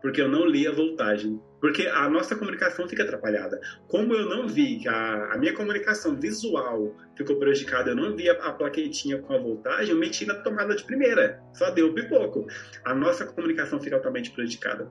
Porque 0.01 0.21
eu 0.21 0.29
não 0.29 0.45
li 0.45 0.65
a 0.65 0.71
voltagem. 0.71 1.41
Porque 1.59 1.87
a 1.87 2.09
nossa 2.09 2.35
comunicação 2.35 2.87
fica 2.87 3.03
atrapalhada. 3.03 3.59
Como 3.87 4.13
eu 4.13 4.29
não 4.29 4.47
vi 4.47 4.87
a, 4.87 5.33
a 5.33 5.37
minha 5.37 5.53
comunicação 5.53 6.15
visual 6.15 6.95
ficou 7.17 7.37
prejudicada, 7.37 7.89
eu 7.89 7.95
não 7.95 8.15
vi 8.15 8.29
a, 8.29 8.33
a, 8.33 8.53
plaquetinha 8.53 9.17
com 9.19 9.33
a 9.33 9.37
voltagem, 9.37 9.93
eu 9.93 9.99
meti 9.99 10.25
na 10.25 10.35
tomada 10.35 10.73
de 10.73 10.83
primeira. 10.85 11.41
Só 11.53 11.69
deu 11.71 11.93
pipoco. 11.93 12.47
A 12.85 12.95
nossa 12.95 13.25
comunicação 13.25 13.81
fica 13.81 13.97
altamente 13.97 14.31
prejudicada. 14.31 14.89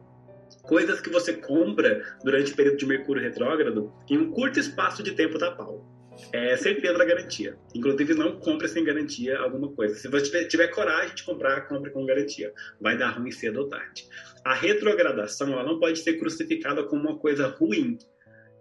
Coisas 0.68 1.00
que 1.00 1.08
você 1.08 1.32
compra 1.32 2.04
durante 2.22 2.52
o 2.52 2.56
período 2.56 2.76
de 2.76 2.84
Mercúrio 2.84 3.22
retrógrado, 3.22 3.90
em 4.10 4.18
um 4.18 4.30
curto 4.30 4.60
espaço 4.60 5.02
de 5.02 5.12
tempo 5.12 5.38
da 5.38 5.50
pau. 5.50 5.82
É 6.30 6.54
certeza 6.58 6.98
da 6.98 7.06
garantia. 7.06 7.56
Inclusive, 7.74 8.12
não 8.12 8.38
compre 8.38 8.68
sem 8.68 8.84
garantia 8.84 9.38
alguma 9.38 9.72
coisa. 9.72 9.94
Se 9.94 10.08
você 10.08 10.24
tiver, 10.24 10.44
tiver 10.44 10.68
coragem 10.68 11.14
de 11.14 11.22
comprar, 11.22 11.68
compre 11.68 11.90
com 11.90 12.04
garantia. 12.04 12.52
Vai 12.78 12.98
dar 12.98 13.12
ruim 13.12 13.30
cedo 13.30 13.60
ou 13.60 13.68
tarde. 13.68 14.06
A 14.44 14.52
retrogradação 14.52 15.50
ela 15.52 15.64
não 15.64 15.78
pode 15.78 16.00
ser 16.00 16.18
crucificada 16.18 16.84
como 16.84 17.08
uma 17.08 17.18
coisa 17.18 17.46
ruim. 17.46 17.96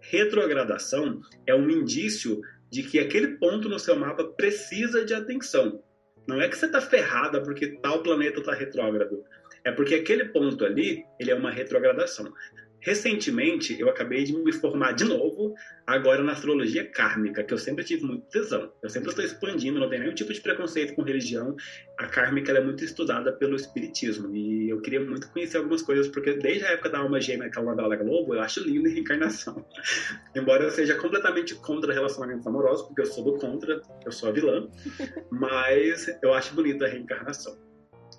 Retrogradação 0.00 1.20
é 1.46 1.54
um 1.54 1.68
indício 1.68 2.40
de 2.70 2.84
que 2.84 2.98
aquele 2.98 3.36
ponto 3.36 3.68
no 3.68 3.78
seu 3.78 3.96
mapa 3.96 4.24
precisa 4.24 5.04
de 5.04 5.12
atenção. 5.12 5.82
Não 6.26 6.40
é 6.40 6.48
que 6.48 6.56
você 6.56 6.66
está 6.66 6.80
ferrada 6.80 7.42
porque 7.42 7.78
tal 7.82 8.02
planeta 8.02 8.40
está 8.40 8.54
retrógrado. 8.54 9.24
É 9.68 9.72
porque 9.72 9.96
aquele 9.96 10.24
ponto 10.24 10.64
ali, 10.64 11.04
ele 11.20 11.30
é 11.30 11.34
uma 11.34 11.50
retrogradação. 11.50 12.32
Recentemente, 12.80 13.78
eu 13.78 13.90
acabei 13.90 14.24
de 14.24 14.32
me 14.32 14.50
formar 14.50 14.92
de 14.92 15.04
novo, 15.04 15.54
agora 15.86 16.22
na 16.22 16.32
astrologia 16.32 16.90
kármica, 16.90 17.44
que 17.44 17.52
eu 17.52 17.58
sempre 17.58 17.84
tive 17.84 18.02
muito 18.02 18.26
tesão. 18.30 18.72
Eu 18.82 18.88
sempre 18.88 19.10
estou 19.10 19.22
expandindo, 19.22 19.78
não 19.78 19.90
tenho 19.90 20.04
nenhum 20.04 20.14
tipo 20.14 20.32
de 20.32 20.40
preconceito 20.40 20.94
com 20.94 21.02
religião. 21.02 21.54
A 21.98 22.06
kármica 22.06 22.50
é 22.50 22.64
muito 22.64 22.82
estudada 22.82 23.30
pelo 23.30 23.56
espiritismo. 23.56 24.34
E 24.34 24.70
eu 24.70 24.80
queria 24.80 25.04
muito 25.04 25.30
conhecer 25.32 25.58
algumas 25.58 25.82
coisas, 25.82 26.08
porque 26.08 26.32
desde 26.32 26.64
a 26.64 26.70
época 26.70 26.88
da 26.88 27.00
Alma 27.00 27.20
Gêmea, 27.20 27.48
aquela 27.48 27.66
novela 27.66 27.90
da 27.90 27.96
Globo, 27.96 28.36
eu 28.36 28.40
acho 28.40 28.66
linda 28.66 28.88
a 28.88 28.92
reencarnação. 28.92 29.66
Embora 30.34 30.64
eu 30.64 30.70
seja 30.70 30.94
completamente 30.94 31.54
contra 31.56 31.92
relacionamentos 31.92 32.46
amorosos, 32.46 32.86
porque 32.86 33.02
eu 33.02 33.06
sou 33.06 33.22
do 33.22 33.34
contra, 33.34 33.82
eu 34.02 34.12
sou 34.12 34.30
a 34.30 34.32
vilã. 34.32 34.66
Mas 35.30 36.08
eu 36.22 36.32
acho 36.32 36.54
bonita 36.54 36.86
a 36.86 36.88
reencarnação. 36.88 37.67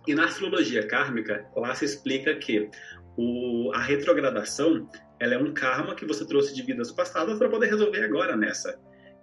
E 0.09 0.15
na 0.15 0.25
astrologia 0.25 0.87
kármica, 0.87 1.45
lá 1.55 1.75
se 1.75 1.85
explica 1.85 2.33
que 2.33 2.67
o, 3.15 3.71
a 3.75 3.79
retrogradação 3.79 4.89
ela 5.19 5.35
é 5.35 5.37
um 5.37 5.53
karma 5.53 5.93
que 5.93 6.03
você 6.03 6.25
trouxe 6.25 6.51
de 6.55 6.63
vidas 6.63 6.91
passadas 6.91 7.37
para 7.37 7.47
poder 7.47 7.67
resolver 7.67 8.03
agora 8.03 8.35
nessa. 8.35 8.75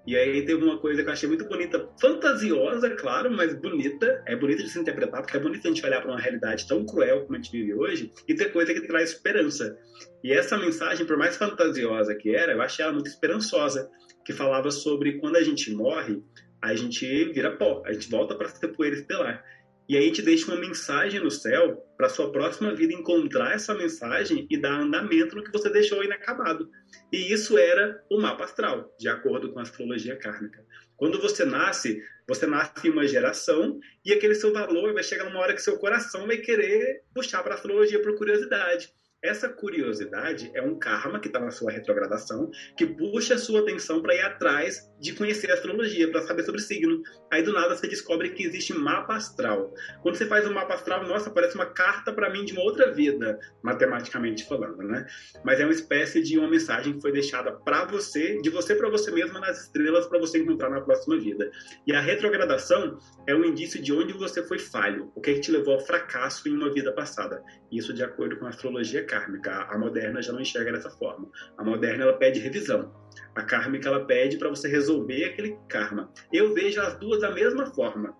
E 0.07 0.16
aí 0.16 0.45
teve 0.45 0.62
uma 0.62 0.78
coisa 0.78 1.03
que 1.03 1.09
eu 1.09 1.12
achei 1.12 1.28
muito 1.28 1.45
bonita, 1.49 1.91
fantasiosa, 2.01 2.89
claro, 2.91 3.32
mas 3.32 3.53
bonita. 3.53 4.22
É 4.26 4.37
bonita 4.37 4.62
de 4.62 4.68
se 4.68 4.78
interpretar, 4.78 5.22
porque 5.22 5.37
é 5.37 5.41
bonito 5.41 5.66
a 5.66 5.70
gente 5.70 5.84
olhar 5.84 6.01
para 6.01 6.12
uma 6.12 6.20
realidade 6.20 6.68
tão 6.68 6.87
cruel 6.87 7.22
como 7.22 7.34
a 7.34 7.43
gente 7.43 7.51
vive 7.51 7.74
hoje 7.74 8.12
e 8.28 8.34
ter 8.37 8.53
coisa 8.53 8.72
que 8.72 8.82
traz 8.82 9.11
esperança. 9.11 9.76
E 10.22 10.32
essa 10.32 10.57
mensagem, 10.57 11.05
por 11.05 11.16
mais 11.16 11.37
fantasiosa 11.37 12.14
que 12.14 12.32
era, 12.32 12.53
eu 12.53 12.62
achei 12.62 12.84
ela 12.84 12.95
muito 12.95 13.09
esperançosa, 13.09 13.91
que 14.24 14.32
falava 14.32 14.70
sobre 14.70 15.18
quando 15.18 15.34
a 15.34 15.43
gente 15.43 15.74
morre, 15.74 16.22
a 16.62 16.76
gente 16.76 17.32
vira 17.32 17.57
pó, 17.57 17.82
a 17.84 17.93
gente 17.93 18.09
volta 18.09 18.37
para 18.37 18.49
ser 18.49 18.68
poeira 18.68 18.95
estelar. 18.95 19.43
E 19.89 19.97
aí 19.97 20.07
gente 20.07 20.22
deixa 20.22 20.51
uma 20.51 20.61
mensagem 20.61 21.20
no 21.20 21.30
céu 21.30 21.76
para 21.97 22.09
sua 22.09 22.32
próxima 22.32 22.74
vida 22.74 22.93
encontrar 22.93 23.55
essa 23.55 23.74
mensagem 23.74 24.47
e 24.51 24.57
dar 24.57 24.80
andamento 24.80 25.37
no 25.37 25.45
que 25.45 25.53
você 25.53 25.70
deixou 25.70 26.03
inacabado. 26.03 26.70
E 27.12 27.32
isso 27.32 27.57
era 27.57 28.03
o 28.11 28.20
mapa 28.20 28.45
astral, 28.45 28.95
de 28.99 29.09
acordo 29.09 29.53
com 29.53 29.59
a 29.59 29.62
astrologia 29.62 30.16
kármica. 30.16 30.64
Quando 30.97 31.20
você 31.20 31.45
nasce, 31.45 32.03
você 32.26 32.47
nasce 32.47 32.89
em 32.89 32.91
uma 32.91 33.07
geração 33.07 33.78
e 34.05 34.12
aquele 34.12 34.34
seu 34.34 34.53
valor 34.53 34.93
vai 34.93 35.03
chegar 35.03 35.24
numa 35.24 35.41
hora 35.41 35.55
que 35.55 35.62
seu 35.62 35.78
coração 35.78 36.26
vai 36.26 36.39
querer 36.39 37.03
puxar 37.14 37.43
para 37.43 37.53
a 37.53 37.57
astrologia 37.57 38.03
por 38.03 38.16
curiosidade. 38.16 38.93
Essa 39.22 39.48
curiosidade 39.48 40.50
é 40.54 40.60
um 40.60 40.78
karma 40.78 41.18
que 41.18 41.28
está 41.28 41.40
na 41.40 41.50
sua 41.50 41.72
retrogradação, 41.72 42.50
que 42.76 42.84
puxa 42.84 43.34
a 43.34 43.38
sua 43.38 43.60
atenção 43.60 44.02
para 44.02 44.14
ir 44.14 44.20
atrás 44.20 44.90
de 45.00 45.14
conhecer 45.14 45.50
a 45.50 45.54
astrologia, 45.54 46.10
para 46.10 46.20
saber 46.22 46.42
sobre 46.42 46.60
signo. 46.60 47.02
Aí 47.32 47.42
do 47.42 47.52
nada 47.52 47.74
você 47.74 47.88
descobre 47.88 48.30
que 48.30 48.44
existe 48.44 48.74
mapa 48.74 49.14
astral. 49.14 49.72
Quando 50.02 50.16
você 50.16 50.26
faz 50.26 50.46
um 50.46 50.52
mapa 50.52 50.74
astral, 50.74 51.06
nossa, 51.06 51.30
parece 51.30 51.54
uma 51.54 51.64
carta 51.64 52.12
para 52.12 52.28
mim 52.30 52.44
de 52.44 52.52
uma 52.52 52.62
outra 52.62 52.92
vida, 52.92 53.38
matematicamente 53.62 54.46
falando, 54.46 54.82
né? 54.82 55.06
Mas 55.42 55.60
é 55.60 55.64
uma 55.64 55.72
espécie 55.72 56.22
de 56.22 56.38
uma 56.38 56.48
mensagem 56.48 56.92
que 56.92 57.00
foi 57.00 57.10
deixada 57.10 57.52
para 57.52 57.86
você, 57.86 58.38
de 58.42 58.50
você 58.50 58.74
para 58.74 58.90
você 58.90 59.10
mesma 59.10 59.40
nas 59.40 59.62
estrelas 59.62 60.06
para 60.06 60.18
você 60.18 60.38
encontrar 60.38 60.68
na 60.68 60.82
próxima 60.82 61.18
vida. 61.18 61.50
E 61.86 61.92
a 61.94 62.00
retrogradação 62.02 62.98
é 63.26 63.34
um 63.34 63.44
indício 63.44 63.80
de 63.80 63.94
onde 63.94 64.12
você 64.12 64.42
foi 64.42 64.58
falho, 64.58 65.10
o 65.14 65.22
que 65.22 65.40
te 65.40 65.50
levou 65.50 65.74
ao 65.74 65.80
fracasso 65.80 66.48
em 66.48 66.52
uma 66.52 66.70
vida 66.70 66.92
passada. 66.92 67.42
Isso 67.72 67.94
de 67.94 68.04
acordo 68.04 68.36
com 68.38 68.44
a 68.44 68.50
astrologia 68.50 69.05
kármica. 69.07 69.66
A 69.70 69.78
moderna 69.78 70.20
já 70.20 70.32
não 70.32 70.40
enxerga 70.40 70.72
dessa 70.72 70.90
forma. 70.90 71.30
A 71.57 71.64
moderna 71.64 72.04
ela 72.04 72.18
pede 72.18 72.40
revisão. 72.40 72.92
A 73.34 73.42
kármica 73.42 73.88
ela 73.88 74.04
pede 74.04 74.36
para 74.36 74.48
você 74.48 74.68
resolver 74.68 75.24
aquele 75.24 75.57
karma. 75.68 76.12
Eu 76.32 76.52
vejo 76.52 76.80
as 76.80 76.98
duas 76.98 77.20
da 77.20 77.30
mesma 77.30 77.66
forma. 77.74 78.14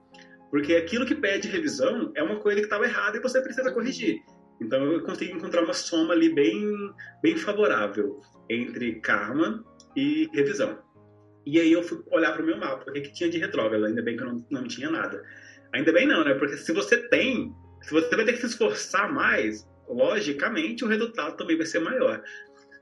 Porque 0.51 0.75
aquilo 0.77 1.05
que 1.05 1.15
pede 1.15 1.49
revisão 1.49 2.13
é 2.15 2.23
uma 2.23 2.41
coisa 2.41 2.61
que 2.61 2.67
estava 2.67 2.85
errada 2.85 3.17
e 3.17 3.21
você 3.21 3.41
precisa 3.43 3.73
corrigir. 3.73 4.21
Então 4.61 4.83
eu 4.93 5.03
consigo 5.03 5.37
encontrar 5.37 5.63
uma 5.63 5.75
soma 5.75 6.15
ali 6.15 6.33
bem, 6.33 6.73
bem 7.23 7.37
favorável 7.37 8.21
entre 8.49 9.01
karma 9.01 9.65
e 9.95 10.29
revisão. 10.33 10.79
E 11.45 11.61
aí 11.61 11.73
eu 11.73 11.83
fui 11.83 12.03
olhar 12.11 12.33
para 12.33 12.43
o 12.43 12.47
meu 12.47 12.57
mapa, 12.57 12.91
o 12.91 12.93
que, 12.93 13.13
tinha 13.13 13.31
de 13.31 13.39
retrógrado. 13.39 13.85
Ainda 13.85 14.03
bem 14.03 14.17
que 14.17 14.23
eu 14.23 14.27
não, 14.27 14.47
não 14.51 14.65
tinha 14.65 14.91
nada. 14.91 15.23
Ainda 15.73 15.93
bem 15.93 16.07
não, 16.07 16.25
né? 16.25 16.35
Porque 16.35 16.57
se 16.57 16.73
você 16.73 16.97
tem, 17.09 17.55
se 17.83 17.93
você 17.93 18.15
vai 18.17 18.25
ter 18.25 18.33
que 18.33 18.41
se 18.41 18.47
esforçar 18.47 19.13
mais, 19.13 19.69
logicamente 19.89 20.85
o 20.85 20.89
resultado 20.89 21.37
também 21.37 21.57
vai 21.57 21.67
ser 21.67 21.81
maior. 21.81 22.23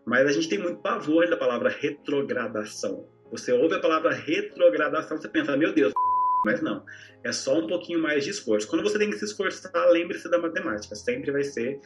Mas 0.04 0.26
a 0.26 0.32
gente 0.32 0.48
tem 0.48 0.58
muito 0.58 0.80
pavor 0.80 1.28
da 1.28 1.36
palavra 1.36 1.70
retrogradação. 1.70 3.08
Você 3.30 3.52
ouve 3.52 3.74
a 3.74 3.80
palavra 3.80 4.12
retrogradação, 4.12 5.16
você 5.16 5.28
pensa, 5.28 5.56
meu 5.56 5.72
Deus, 5.72 5.92
mas 6.44 6.60
não. 6.60 6.84
É 7.22 7.32
só 7.32 7.58
um 7.58 7.66
pouquinho 7.66 8.00
mais 8.00 8.24
de 8.24 8.30
esforço. 8.30 8.68
Quando 8.68 8.82
você 8.82 8.98
tem 8.98 9.10
que 9.10 9.18
se 9.18 9.24
esforçar, 9.24 9.88
lembre-se 9.90 10.30
da 10.30 10.38
matemática. 10.38 10.94
Sempre 10.94 11.32
vai 11.32 11.42
ser 11.42 11.80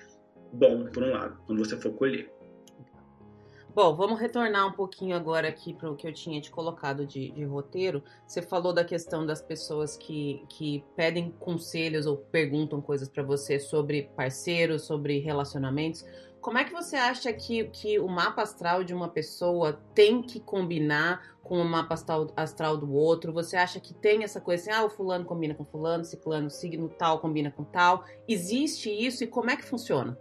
bom, 0.52 0.86
por 0.86 1.02
um 1.02 1.12
lado, 1.12 1.38
quando 1.46 1.64
você 1.64 1.76
for 1.76 1.92
colher. 1.92 2.28
Bom, 3.78 3.94
vamos 3.94 4.18
retornar 4.18 4.66
um 4.66 4.72
pouquinho 4.72 5.14
agora 5.14 5.46
aqui 5.46 5.72
para 5.72 5.88
o 5.88 5.94
que 5.94 6.04
eu 6.04 6.12
tinha 6.12 6.40
te 6.40 6.50
colocado 6.50 7.06
de, 7.06 7.30
de, 7.30 7.44
roteiro. 7.44 8.02
Você 8.26 8.42
falou 8.42 8.72
da 8.72 8.84
questão 8.84 9.24
das 9.24 9.40
pessoas 9.40 9.96
que, 9.96 10.44
que 10.48 10.84
pedem 10.96 11.30
conselhos 11.38 12.04
ou 12.04 12.16
perguntam 12.16 12.80
coisas 12.80 13.08
para 13.08 13.22
você 13.22 13.60
sobre 13.60 14.10
parceiros, 14.16 14.82
sobre 14.82 15.20
relacionamentos. 15.20 16.04
Como 16.40 16.58
é 16.58 16.64
que 16.64 16.72
você 16.72 16.96
acha 16.96 17.32
que, 17.32 17.66
que 17.66 18.00
o 18.00 18.08
mapa 18.08 18.42
astral 18.42 18.82
de 18.82 18.92
uma 18.92 19.08
pessoa 19.08 19.80
tem 19.94 20.22
que 20.22 20.40
combinar 20.40 21.36
com 21.40 21.62
o 21.62 21.64
mapa 21.64 21.94
astral, 22.34 22.76
do 22.76 22.92
outro? 22.92 23.32
Você 23.32 23.56
acha 23.56 23.78
que 23.78 23.94
tem 23.94 24.24
essa 24.24 24.40
coisa 24.40 24.60
assim, 24.60 24.72
ah, 24.72 24.84
o 24.84 24.90
fulano 24.90 25.24
combina 25.24 25.54
com 25.54 25.64
fulano, 25.64 26.04
ciclano, 26.04 26.50
signo 26.50 26.88
tal 26.88 27.20
combina 27.20 27.52
com 27.52 27.62
tal? 27.62 28.04
Existe 28.26 28.90
isso 28.90 29.22
e 29.22 29.28
como 29.28 29.50
é 29.50 29.56
que 29.56 29.64
funciona? 29.64 30.18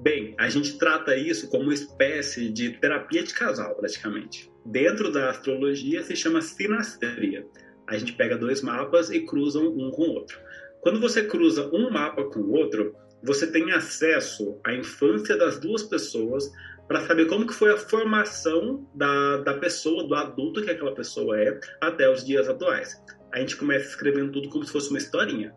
Bem, 0.00 0.34
a 0.38 0.48
gente 0.48 0.78
trata 0.78 1.16
isso 1.16 1.48
como 1.48 1.64
uma 1.64 1.74
espécie 1.74 2.50
de 2.50 2.70
terapia 2.78 3.22
de 3.22 3.32
casal, 3.32 3.74
praticamente. 3.76 4.50
Dentro 4.64 5.10
da 5.10 5.30
astrologia 5.30 6.02
se 6.02 6.14
chama 6.14 6.42
sinastria. 6.42 7.46
A 7.86 7.96
gente 7.96 8.12
pega 8.12 8.36
dois 8.36 8.62
mapas 8.62 9.10
e 9.10 9.20
cruza 9.20 9.60
um 9.60 9.90
com 9.90 10.02
o 10.02 10.10
outro. 10.10 10.38
Quando 10.80 11.00
você 11.00 11.24
cruza 11.24 11.68
um 11.72 11.90
mapa 11.90 12.24
com 12.24 12.40
o 12.40 12.52
outro, 12.52 12.94
você 13.22 13.46
tem 13.46 13.72
acesso 13.72 14.60
à 14.64 14.72
infância 14.72 15.36
das 15.36 15.58
duas 15.58 15.82
pessoas 15.82 16.50
para 16.86 17.04
saber 17.06 17.26
como 17.26 17.46
que 17.46 17.54
foi 17.54 17.72
a 17.72 17.76
formação 17.76 18.88
da, 18.94 19.38
da 19.38 19.54
pessoa, 19.54 20.06
do 20.06 20.14
adulto 20.14 20.62
que 20.62 20.70
aquela 20.70 20.94
pessoa 20.94 21.40
é, 21.40 21.58
até 21.80 22.08
os 22.08 22.24
dias 22.24 22.48
atuais. 22.48 23.02
A 23.32 23.40
gente 23.40 23.56
começa 23.56 23.88
escrevendo 23.88 24.32
tudo 24.32 24.48
como 24.48 24.64
se 24.64 24.72
fosse 24.72 24.90
uma 24.90 24.98
historinha. 24.98 25.52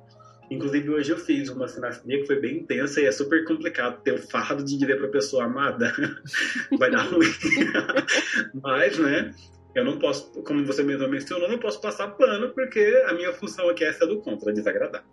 Inclusive, 0.50 0.90
hoje 0.90 1.12
eu 1.12 1.18
fiz 1.18 1.50
uma 1.50 1.68
sinastria 1.68 2.20
que 2.20 2.26
foi 2.26 2.40
bem 2.40 2.58
intensa 2.58 3.00
e 3.00 3.06
é 3.06 3.12
super 3.12 3.46
complicado 3.46 4.02
ter 4.02 4.14
o 4.14 4.18
fardo 4.18 4.64
de 4.64 4.78
dizer 4.78 4.98
para 4.98 5.08
a 5.08 5.12
pessoa 5.12 5.44
amada. 5.44 5.94
Vai 6.78 6.90
dar 6.90 7.04
ruim. 7.04 7.28
Mas, 8.64 8.98
né, 8.98 9.34
eu 9.76 9.86
não 9.86 10.00
posso, 10.00 10.32
como 10.44 10.66
você 10.66 10.82
mesmo 10.82 11.08
mencionou, 11.08 11.48
não 11.48 11.60
posso 11.60 11.80
passar 11.80 12.08
pano 12.10 12.50
porque 12.50 13.04
a 13.08 13.14
minha 13.14 13.32
função 13.34 13.70
aqui 13.70 13.84
é 13.84 13.90
essa 13.90 14.08
do 14.08 14.20
contra, 14.22 14.52
desagradar. 14.52 15.06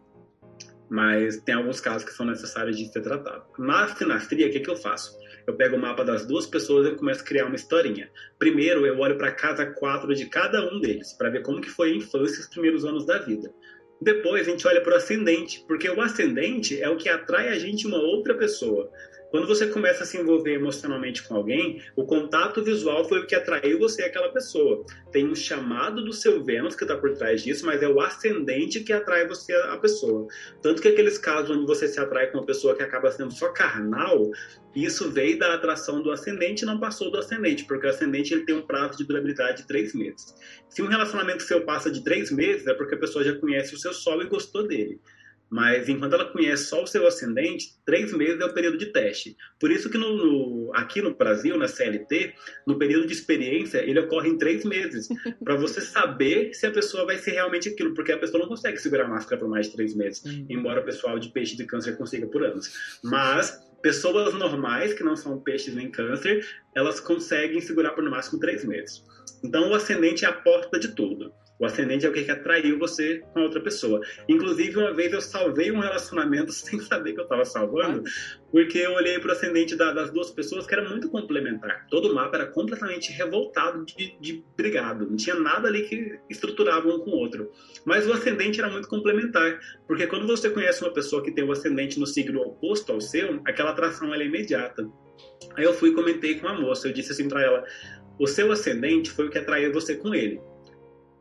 Mas 0.89 1.39
tem 1.39 1.55
alguns 1.55 1.80
casos 1.80 2.05
que 2.05 2.14
são 2.14 2.24
necessários 2.24 2.76
de 2.76 2.91
ser 2.91 3.03
tratado. 3.03 3.45
Na 3.59 3.89
sinastria, 3.89 4.47
o 4.47 4.51
que, 4.51 4.61
que 4.61 4.70
eu 4.70 4.76
faço? 4.76 5.18
Eu 5.47 5.55
pego 5.55 5.76
o 5.76 5.78
mapa 5.78 6.05
das 6.05 6.26
duas 6.26 6.47
pessoas 6.47 6.87
e 6.87 6.97
começo 6.97 7.20
a 7.20 7.24
criar 7.24 7.47
uma 7.47 7.57
historinha. 7.57 8.11
Primeiro, 8.39 8.87
eu 8.87 8.99
olho 8.99 9.18
para 9.18 9.32
casa 9.32 9.66
4 9.66 10.14
de 10.14 10.26
cada 10.26 10.62
um 10.72 10.80
deles, 10.80 11.12
para 11.12 11.28
ver 11.28 11.43
como 11.43 11.61
que 11.61 11.68
foi 11.68 11.93
a 11.93 11.97
infância 11.97 12.37
e 12.37 12.41
os 12.41 12.47
primeiros 12.47 12.84
anos 12.84 13.05
da 13.05 13.18
vida. 13.18 13.53
Depois 14.01 14.47
a 14.47 14.51
gente 14.51 14.66
olha 14.66 14.80
para 14.80 14.94
o 14.94 14.97
ascendente, 14.97 15.64
porque 15.66 15.88
o 15.88 16.01
ascendente 16.01 16.80
é 16.80 16.88
o 16.88 16.97
que 16.97 17.09
atrai 17.09 17.49
a 17.49 17.59
gente 17.59 17.86
uma 17.86 17.99
outra 17.99 18.34
pessoa. 18.34 18.90
Quando 19.30 19.46
você 19.46 19.66
começa 19.66 20.04
a 20.04 20.06
se 20.06 20.16
envolver 20.16 20.54
emocionalmente 20.54 21.22
com 21.22 21.34
alguém, 21.34 21.82
o 21.96 22.04
contato 22.04 22.62
visual 22.62 23.04
foi 23.08 23.20
o 23.20 23.26
que 23.26 23.34
atraiu 23.34 23.78
você 23.78 24.02
àquela 24.04 24.28
pessoa. 24.28 24.84
Tem 25.10 25.26
um 25.26 25.34
chamado 25.34 26.04
do 26.04 26.12
seu 26.12 26.44
Vênus 26.44 26.76
que 26.76 26.84
está 26.84 26.96
por 26.96 27.12
trás 27.12 27.42
disso, 27.42 27.66
mas 27.66 27.82
é 27.82 27.88
o 27.88 28.00
ascendente 28.00 28.80
que 28.80 28.92
atrai 28.92 29.26
você 29.26 29.52
à 29.52 29.76
pessoa. 29.78 30.26
Tanto 30.62 30.80
que 30.80 30.88
aqueles 30.88 31.18
casos 31.18 31.56
onde 31.56 31.66
você 31.66 31.88
se 31.88 31.98
atrai 31.98 32.30
com 32.30 32.38
uma 32.38 32.46
pessoa 32.46 32.76
que 32.76 32.82
acaba 32.82 33.10
sendo 33.10 33.32
só 33.32 33.48
carnal, 33.48 34.30
isso 34.74 35.10
veio 35.10 35.38
da 35.38 35.54
atração 35.54 36.02
do 36.02 36.10
ascendente 36.10 36.62
e 36.62 36.66
não 36.66 36.78
passou 36.78 37.10
do 37.10 37.18
ascendente, 37.18 37.64
porque 37.64 37.86
o 37.86 37.90
ascendente 37.90 38.32
ele 38.32 38.44
tem 38.44 38.54
um 38.54 38.66
prazo 38.66 38.98
de 38.98 39.04
durabilidade 39.04 39.62
de 39.62 39.66
três 39.66 39.94
meses. 39.94 40.34
Se 40.68 40.82
um 40.82 40.86
relacionamento 40.86 41.42
seu 41.42 41.64
passa 41.64 41.90
de 41.90 42.04
três 42.04 42.30
meses, 42.30 42.66
é 42.66 42.74
porque 42.74 42.94
a 42.94 42.98
pessoa 42.98 43.24
já 43.24 43.34
conhece 43.34 43.74
o 43.74 43.78
seu 43.78 43.92
solo 43.92 44.22
e 44.22 44.28
gostou 44.28 44.66
dele. 44.66 45.00
Mas 45.49 45.88
enquanto 45.88 46.14
ela 46.14 46.24
conhece 46.24 46.64
só 46.64 46.82
o 46.82 46.86
seu 46.86 47.07
ascendente, 47.07 47.74
três 47.84 48.12
meses 48.12 48.40
é 48.40 48.44
o 48.44 48.53
período 48.53 48.78
de 48.78 48.86
teste. 48.86 49.36
Por 49.61 49.70
isso 49.70 49.88
que 49.88 49.97
no, 49.97 50.16
no, 50.16 50.70
aqui 50.74 51.01
no 51.01 51.14
Brasil, 51.14 51.57
na 51.57 51.68
CLT, 51.68 52.34
no 52.66 52.78
período 52.78 53.07
de 53.07 53.12
experiência, 53.12 53.78
ele 53.78 54.01
ocorre 54.01 54.28
em 54.28 54.38
três 54.38 54.64
meses. 54.64 55.09
para 55.44 55.57
você 55.57 55.80
saber 55.80 56.53
se 56.53 56.66
a 56.66 56.70
pessoa 56.70 57.07
vai 57.07 57.18
ser 57.18 57.32
realmente 57.32 57.68
aquilo. 57.68 57.94
Porque 57.94 58.12
a 58.12 58.18
pessoa 58.18 58.42
não 58.42 58.49
consegue 58.49 58.78
segurar 58.78 59.05
a 59.05 59.09
máscara 59.09 59.40
por 59.40 59.49
mais 59.49 59.66
de 59.66 59.72
três 59.72 59.94
meses. 59.94 60.22
Embora 60.49 60.80
o 60.80 60.84
pessoal 60.84 61.18
de 61.18 61.28
peixe 61.28 61.57
de 61.57 61.64
câncer 61.64 61.97
consiga 61.97 62.26
por 62.26 62.44
anos. 62.44 62.99
Mas 63.05 63.61
pessoas 63.82 64.34
normais, 64.34 64.94
que 64.94 65.05
não 65.05 65.14
são 65.14 65.40
peixes 65.40 65.74
nem 65.74 65.90
câncer, 65.90 66.44
elas 66.74 66.99
conseguem 66.99 67.61
segurar 67.61 67.92
por 67.92 68.03
no 68.03 68.11
máximo 68.11 68.40
três 68.40 68.64
meses. 68.64 69.05
Então 69.44 69.70
o 69.70 69.74
ascendente 69.74 70.24
é 70.24 70.28
a 70.28 70.32
porta 70.32 70.78
de 70.78 70.88
tudo. 70.88 71.32
O 71.59 71.64
ascendente 71.64 72.04
é 72.04 72.09
o 72.09 72.12
que 72.12 72.30
atraiu 72.30 72.78
você 72.78 73.22
com 73.32 73.40
outra 73.40 73.61
pessoa. 73.61 74.00
Inclusive, 74.28 74.76
uma 74.76 74.92
vez 74.92 75.12
eu 75.12 75.20
salvei 75.20 75.70
um 75.72 75.80
relacionamento 75.80 76.52
sem 76.52 76.78
saber 76.80 77.14
que 77.14 77.20
eu 77.20 77.24
estava 77.24 77.44
salvando, 77.44 78.02
porque 78.50 78.78
eu 78.78 78.92
olhei 78.92 79.18
para 79.18 79.30
o 79.30 79.32
ascendente 79.32 79.74
das 79.74 80.11
duas 80.11 80.30
pessoas 80.30 80.66
que 80.66 80.74
era 80.74 80.86
muito 80.88 81.09
complementar. 81.09 81.86
Todo 81.88 82.11
o 82.11 82.14
mapa 82.14 82.36
era 82.36 82.46
completamente 82.46 83.11
revoltado 83.12 83.84
de, 83.84 84.16
de 84.20 84.44
brigado. 84.57 85.09
Não 85.09 85.16
tinha 85.16 85.36
nada 85.36 85.68
ali 85.68 85.82
que 85.82 86.18
estruturava 86.28 86.88
um 86.88 87.00
com 87.00 87.11
o 87.11 87.16
outro. 87.16 87.50
Mas 87.84 88.07
o 88.07 88.12
ascendente 88.12 88.61
era 88.61 88.70
muito 88.70 88.88
complementar, 88.88 89.59
porque 89.86 90.07
quando 90.07 90.26
você 90.26 90.50
conhece 90.50 90.82
uma 90.82 90.92
pessoa 90.92 91.22
que 91.22 91.32
tem 91.32 91.44
o 91.44 91.52
ascendente 91.52 91.98
no 91.98 92.07
signo 92.07 92.40
oposto 92.40 92.92
ao 92.92 93.00
seu, 93.00 93.40
aquela 93.46 93.70
atração 93.70 94.14
é 94.14 94.24
imediata. 94.24 94.86
Aí 95.54 95.64
eu 95.64 95.72
fui 95.72 95.90
e 95.90 95.94
comentei 95.94 96.38
com 96.38 96.48
a 96.48 96.54
moça, 96.54 96.88
eu 96.88 96.92
disse 96.92 97.12
assim 97.12 97.28
para 97.28 97.42
ela: 97.42 97.64
o 98.18 98.26
seu 98.26 98.52
ascendente 98.52 99.11
foi 99.11 99.26
o 99.26 99.30
que 99.30 99.38
atraiu 99.38 99.72
você 99.72 99.96
com 99.96 100.14
ele. 100.14 100.40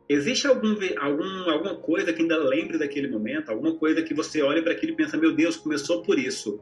Existe 0.08 0.46
algum, 0.46 0.76
algum, 0.98 1.50
alguma 1.50 1.74
coisa 1.76 2.12
que 2.12 2.22
ainda 2.22 2.38
lembre 2.38 2.78
daquele 2.78 3.08
momento? 3.08 3.50
Alguma 3.50 3.74
coisa 3.74 4.02
que 4.02 4.14
você 4.14 4.40
olha 4.40 4.62
para 4.62 4.72
aquilo 4.72 4.92
e 4.92 4.96
pensa, 4.96 5.16
meu 5.16 5.34
Deus, 5.34 5.56
começou 5.56 6.02
por 6.02 6.16
isso? 6.16 6.60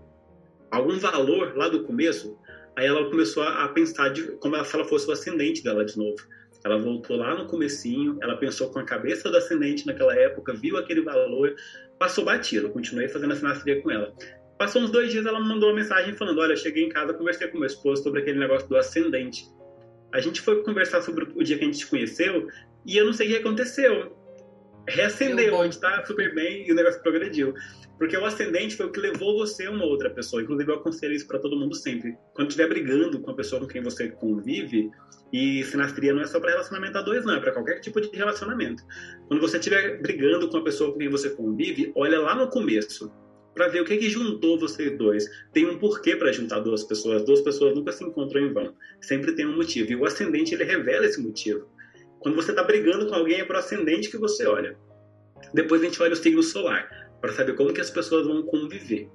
Algum 0.70 0.98
valor 0.98 1.54
lá 1.54 1.68
do 1.68 1.84
começo? 1.84 2.38
Aí 2.74 2.86
ela 2.86 3.08
começou 3.08 3.42
a, 3.42 3.68
pensar 3.68 4.08
de, 4.08 4.32
como 4.38 4.62
se 4.64 4.74
ela 4.74 4.84
fosse 4.84 5.06
o 5.08 5.12
ascendente 5.12 5.62
dela 5.62 5.84
de 5.84 5.96
novo. 5.96 6.16
Ela 6.64 6.78
voltou 6.78 7.16
lá 7.16 7.34
no 7.34 7.46
comecinho, 7.46 8.18
ela 8.22 8.36
pensou 8.38 8.70
com 8.70 8.78
a 8.78 8.84
cabeça 8.84 9.30
do 9.30 9.36
ascendente 9.36 9.86
naquela 9.86 10.16
época, 10.16 10.54
viu 10.54 10.78
aquele 10.78 11.02
valor, 11.02 11.54
passou 11.98 12.24
batido. 12.24 12.70
Continuei 12.70 13.08
fazendo 13.08 13.34
a 13.34 13.36
sinastria 13.36 13.82
com 13.82 13.90
ela. 13.90 14.14
Passou 14.58 14.80
uns 14.80 14.90
dois 14.90 15.12
dias, 15.12 15.26
ela 15.26 15.38
me 15.40 15.48
mandou 15.48 15.68
uma 15.68 15.76
mensagem 15.76 16.14
falando: 16.14 16.40
Olha, 16.40 16.56
cheguei 16.56 16.84
em 16.84 16.88
casa, 16.88 17.12
conversei 17.12 17.48
com 17.48 17.58
meu 17.58 17.66
esposo 17.66 18.02
sobre 18.02 18.22
aquele 18.22 18.38
negócio 18.38 18.66
do 18.66 18.76
ascendente. 18.78 19.44
A 20.10 20.20
gente 20.20 20.40
foi 20.40 20.62
conversar 20.62 21.02
sobre 21.02 21.24
o 21.34 21.42
dia 21.42 21.58
que 21.58 21.64
a 21.64 21.66
gente 21.66 21.78
se 21.78 21.86
conheceu 21.86 22.48
e 22.86 22.96
eu 22.96 23.04
não 23.04 23.12
sei 23.12 23.28
o 23.28 23.30
que 23.30 23.36
aconteceu. 23.36 24.16
Reacendeu, 24.86 25.60
a 25.60 25.64
gente 25.64 25.80
tá 25.80 26.04
super 26.04 26.34
bem 26.34 26.68
e 26.68 26.72
o 26.72 26.74
negócio 26.74 27.02
progrediu. 27.02 27.54
Porque 27.98 28.16
o 28.16 28.24
ascendente 28.24 28.76
foi 28.76 28.86
o 28.86 28.92
que 28.92 29.00
levou 29.00 29.38
você 29.38 29.66
a 29.66 29.70
uma 29.70 29.84
outra 29.84 30.10
pessoa. 30.10 30.42
Inclusive, 30.42 30.70
eu 30.70 30.76
aconselho 30.76 31.14
isso 31.14 31.26
para 31.26 31.38
todo 31.38 31.56
mundo 31.56 31.74
sempre. 31.74 32.18
Quando 32.34 32.48
estiver 32.48 32.68
brigando 32.68 33.20
com 33.20 33.30
a 33.30 33.34
pessoa 33.34 33.60
com 33.60 33.68
quem 33.68 33.82
você 33.82 34.08
convive, 34.08 34.90
e 35.32 35.64
sinastria 35.64 36.12
não 36.12 36.22
é 36.22 36.26
só 36.26 36.38
para 36.38 36.50
relacionamento 36.50 36.98
a 36.98 37.02
dois, 37.02 37.24
não, 37.24 37.34
é 37.34 37.40
para 37.40 37.52
qualquer 37.52 37.80
tipo 37.80 38.00
de 38.00 38.08
relacionamento. 38.16 38.82
Quando 39.26 39.40
você 39.40 39.58
estiver 39.58 40.00
brigando 40.00 40.48
com 40.48 40.58
a 40.58 40.62
pessoa 40.62 40.92
com 40.92 40.98
quem 40.98 41.08
você 41.08 41.30
convive, 41.30 41.92
olha 41.96 42.20
lá 42.20 42.34
no 42.34 42.48
começo 42.48 43.10
para 43.54 43.68
ver 43.68 43.80
o 43.80 43.84
que, 43.84 43.96
que 43.96 44.10
juntou 44.10 44.58
vocês 44.58 44.96
dois. 44.98 45.24
Tem 45.52 45.64
um 45.66 45.78
porquê 45.78 46.16
para 46.16 46.32
juntar 46.32 46.60
duas 46.60 46.82
pessoas. 46.82 47.24
Duas 47.24 47.40
pessoas 47.40 47.74
nunca 47.74 47.92
se 47.92 48.04
encontram 48.04 48.42
em 48.42 48.52
vão. 48.52 48.74
Sempre 49.00 49.32
tem 49.32 49.46
um 49.46 49.56
motivo. 49.56 49.92
E 49.92 49.96
o 49.96 50.04
ascendente 50.04 50.54
ele 50.54 50.64
revela 50.64 51.06
esse 51.06 51.20
motivo. 51.20 51.68
Quando 52.24 52.36
você 52.36 52.52
está 52.52 52.62
brigando 52.62 53.06
com 53.06 53.14
alguém, 53.14 53.40
é 53.40 53.44
para 53.44 53.56
o 53.56 53.58
ascendente 53.58 54.10
que 54.10 54.16
você 54.16 54.46
olha. 54.46 54.78
Depois 55.52 55.82
a 55.82 55.84
gente 55.84 56.02
olha 56.02 56.14
o 56.14 56.16
signo 56.16 56.42
solar, 56.42 56.88
para 57.20 57.34
saber 57.34 57.54
como 57.54 57.70
que 57.70 57.82
as 57.82 57.90
pessoas 57.90 58.26
vão 58.26 58.42
conviver. 58.44 59.10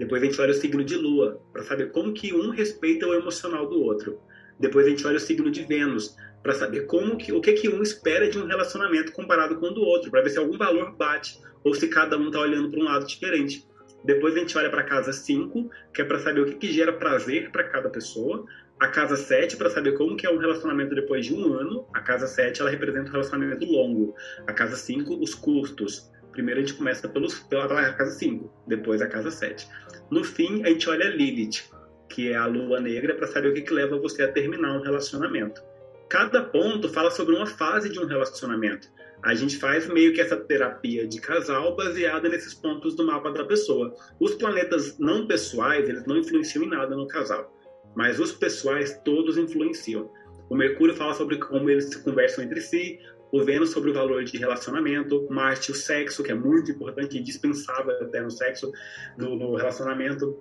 Depois 0.00 0.20
a 0.20 0.24
gente 0.24 0.40
olha 0.40 0.50
o 0.50 0.54
signo 0.54 0.82
de 0.82 0.96
lua, 0.96 1.40
para 1.52 1.62
saber 1.62 1.92
como 1.92 2.12
que 2.12 2.34
um 2.34 2.50
respeita 2.50 3.06
o 3.06 3.14
emocional 3.14 3.68
do 3.68 3.80
outro. 3.80 4.18
Depois 4.58 4.84
a 4.84 4.90
gente 4.90 5.06
olha 5.06 5.18
o 5.18 5.20
signo 5.20 5.48
de 5.48 5.62
Vênus, 5.62 6.16
para 6.42 6.52
saber 6.52 6.86
como 6.86 7.16
que, 7.16 7.32
o 7.32 7.40
que, 7.40 7.52
que 7.52 7.68
um 7.68 7.82
espera 7.82 8.28
de 8.28 8.36
um 8.36 8.46
relacionamento 8.46 9.12
comparado 9.12 9.54
com 9.60 9.66
o 9.66 9.72
do 9.72 9.82
outro, 9.82 10.10
para 10.10 10.20
ver 10.20 10.30
se 10.30 10.38
algum 10.40 10.58
valor 10.58 10.96
bate 10.96 11.38
ou 11.62 11.72
se 11.72 11.86
cada 11.86 12.18
um 12.18 12.26
está 12.26 12.40
olhando 12.40 12.68
para 12.68 12.80
um 12.80 12.84
lado 12.84 13.06
diferente. 13.06 13.64
Depois 14.04 14.34
a 14.34 14.40
gente 14.40 14.58
olha 14.58 14.70
para 14.70 14.82
casa 14.82 15.12
5, 15.12 15.70
que 15.94 16.02
é 16.02 16.04
para 16.04 16.18
saber 16.18 16.40
o 16.40 16.46
que, 16.46 16.54
que 16.54 16.72
gera 16.72 16.92
prazer 16.92 17.52
para 17.52 17.62
cada 17.62 17.88
pessoa. 17.88 18.44
A 18.80 18.88
casa 18.88 19.14
7, 19.14 19.58
para 19.58 19.68
saber 19.68 19.92
como 19.92 20.16
que 20.16 20.26
é 20.26 20.30
um 20.30 20.38
relacionamento 20.38 20.94
depois 20.94 21.26
de 21.26 21.34
um 21.34 21.52
ano. 21.52 21.86
A 21.92 22.00
casa 22.00 22.26
7, 22.26 22.62
ela 22.62 22.70
representa 22.70 23.10
um 23.10 23.12
relacionamento 23.12 23.66
longo. 23.66 24.14
A 24.46 24.52
casa 24.54 24.74
5, 24.74 25.22
os 25.22 25.34
custos. 25.34 26.10
Primeiro 26.32 26.60
a 26.60 26.64
gente 26.64 26.78
começa 26.78 27.06
pelos, 27.06 27.40
pela 27.40 27.68
casa 27.92 28.10
5, 28.12 28.50
depois 28.66 29.02
a 29.02 29.06
casa 29.06 29.30
7. 29.30 29.68
No 30.10 30.24
fim, 30.24 30.64
a 30.64 30.68
gente 30.68 30.88
olha 30.88 31.06
a 31.06 31.10
Lilith, 31.10 31.70
que 32.08 32.32
é 32.32 32.36
a 32.36 32.46
lua 32.46 32.80
negra, 32.80 33.14
para 33.14 33.26
saber 33.26 33.48
o 33.48 33.54
que, 33.54 33.60
que 33.60 33.74
leva 33.74 33.98
você 33.98 34.22
a 34.22 34.32
terminar 34.32 34.72
um 34.72 34.82
relacionamento. 34.82 35.62
Cada 36.08 36.42
ponto 36.42 36.88
fala 36.88 37.10
sobre 37.10 37.36
uma 37.36 37.46
fase 37.46 37.90
de 37.90 38.00
um 38.00 38.06
relacionamento 38.06 38.88
a 39.22 39.34
gente 39.34 39.58
faz 39.58 39.86
meio 39.86 40.14
que 40.14 40.20
essa 40.20 40.36
terapia 40.36 41.06
de 41.06 41.20
casal 41.20 41.76
baseada 41.76 42.28
nesses 42.28 42.54
pontos 42.54 42.94
do 42.94 43.06
mapa 43.06 43.30
da 43.30 43.44
pessoa. 43.44 43.94
Os 44.18 44.34
planetas 44.34 44.98
não 44.98 45.26
pessoais, 45.26 45.88
eles 45.88 46.06
não 46.06 46.16
influenciam 46.16 46.64
em 46.64 46.68
nada 46.68 46.96
no 46.96 47.06
casal, 47.06 47.54
mas 47.94 48.18
os 48.18 48.32
pessoais 48.32 49.00
todos 49.04 49.36
influenciam. 49.36 50.10
O 50.48 50.56
Mercúrio 50.56 50.94
fala 50.94 51.14
sobre 51.14 51.38
como 51.38 51.70
eles 51.70 51.94
conversam 51.96 52.44
entre 52.44 52.60
si, 52.60 52.98
o 53.32 53.44
Vênus 53.44 53.70
sobre 53.70 53.90
o 53.90 53.94
valor 53.94 54.24
de 54.24 54.36
relacionamento, 54.36 55.26
Marte 55.30 55.70
o 55.70 55.74
sexo, 55.74 56.22
que 56.22 56.32
é 56.32 56.34
muito 56.34 56.72
importante 56.72 57.16
e 57.16 57.22
dispensável 57.22 57.92
até 58.02 58.20
no 58.20 58.30
sexo, 58.30 58.72
no, 59.16 59.36
no 59.36 59.54
relacionamento. 59.54 60.36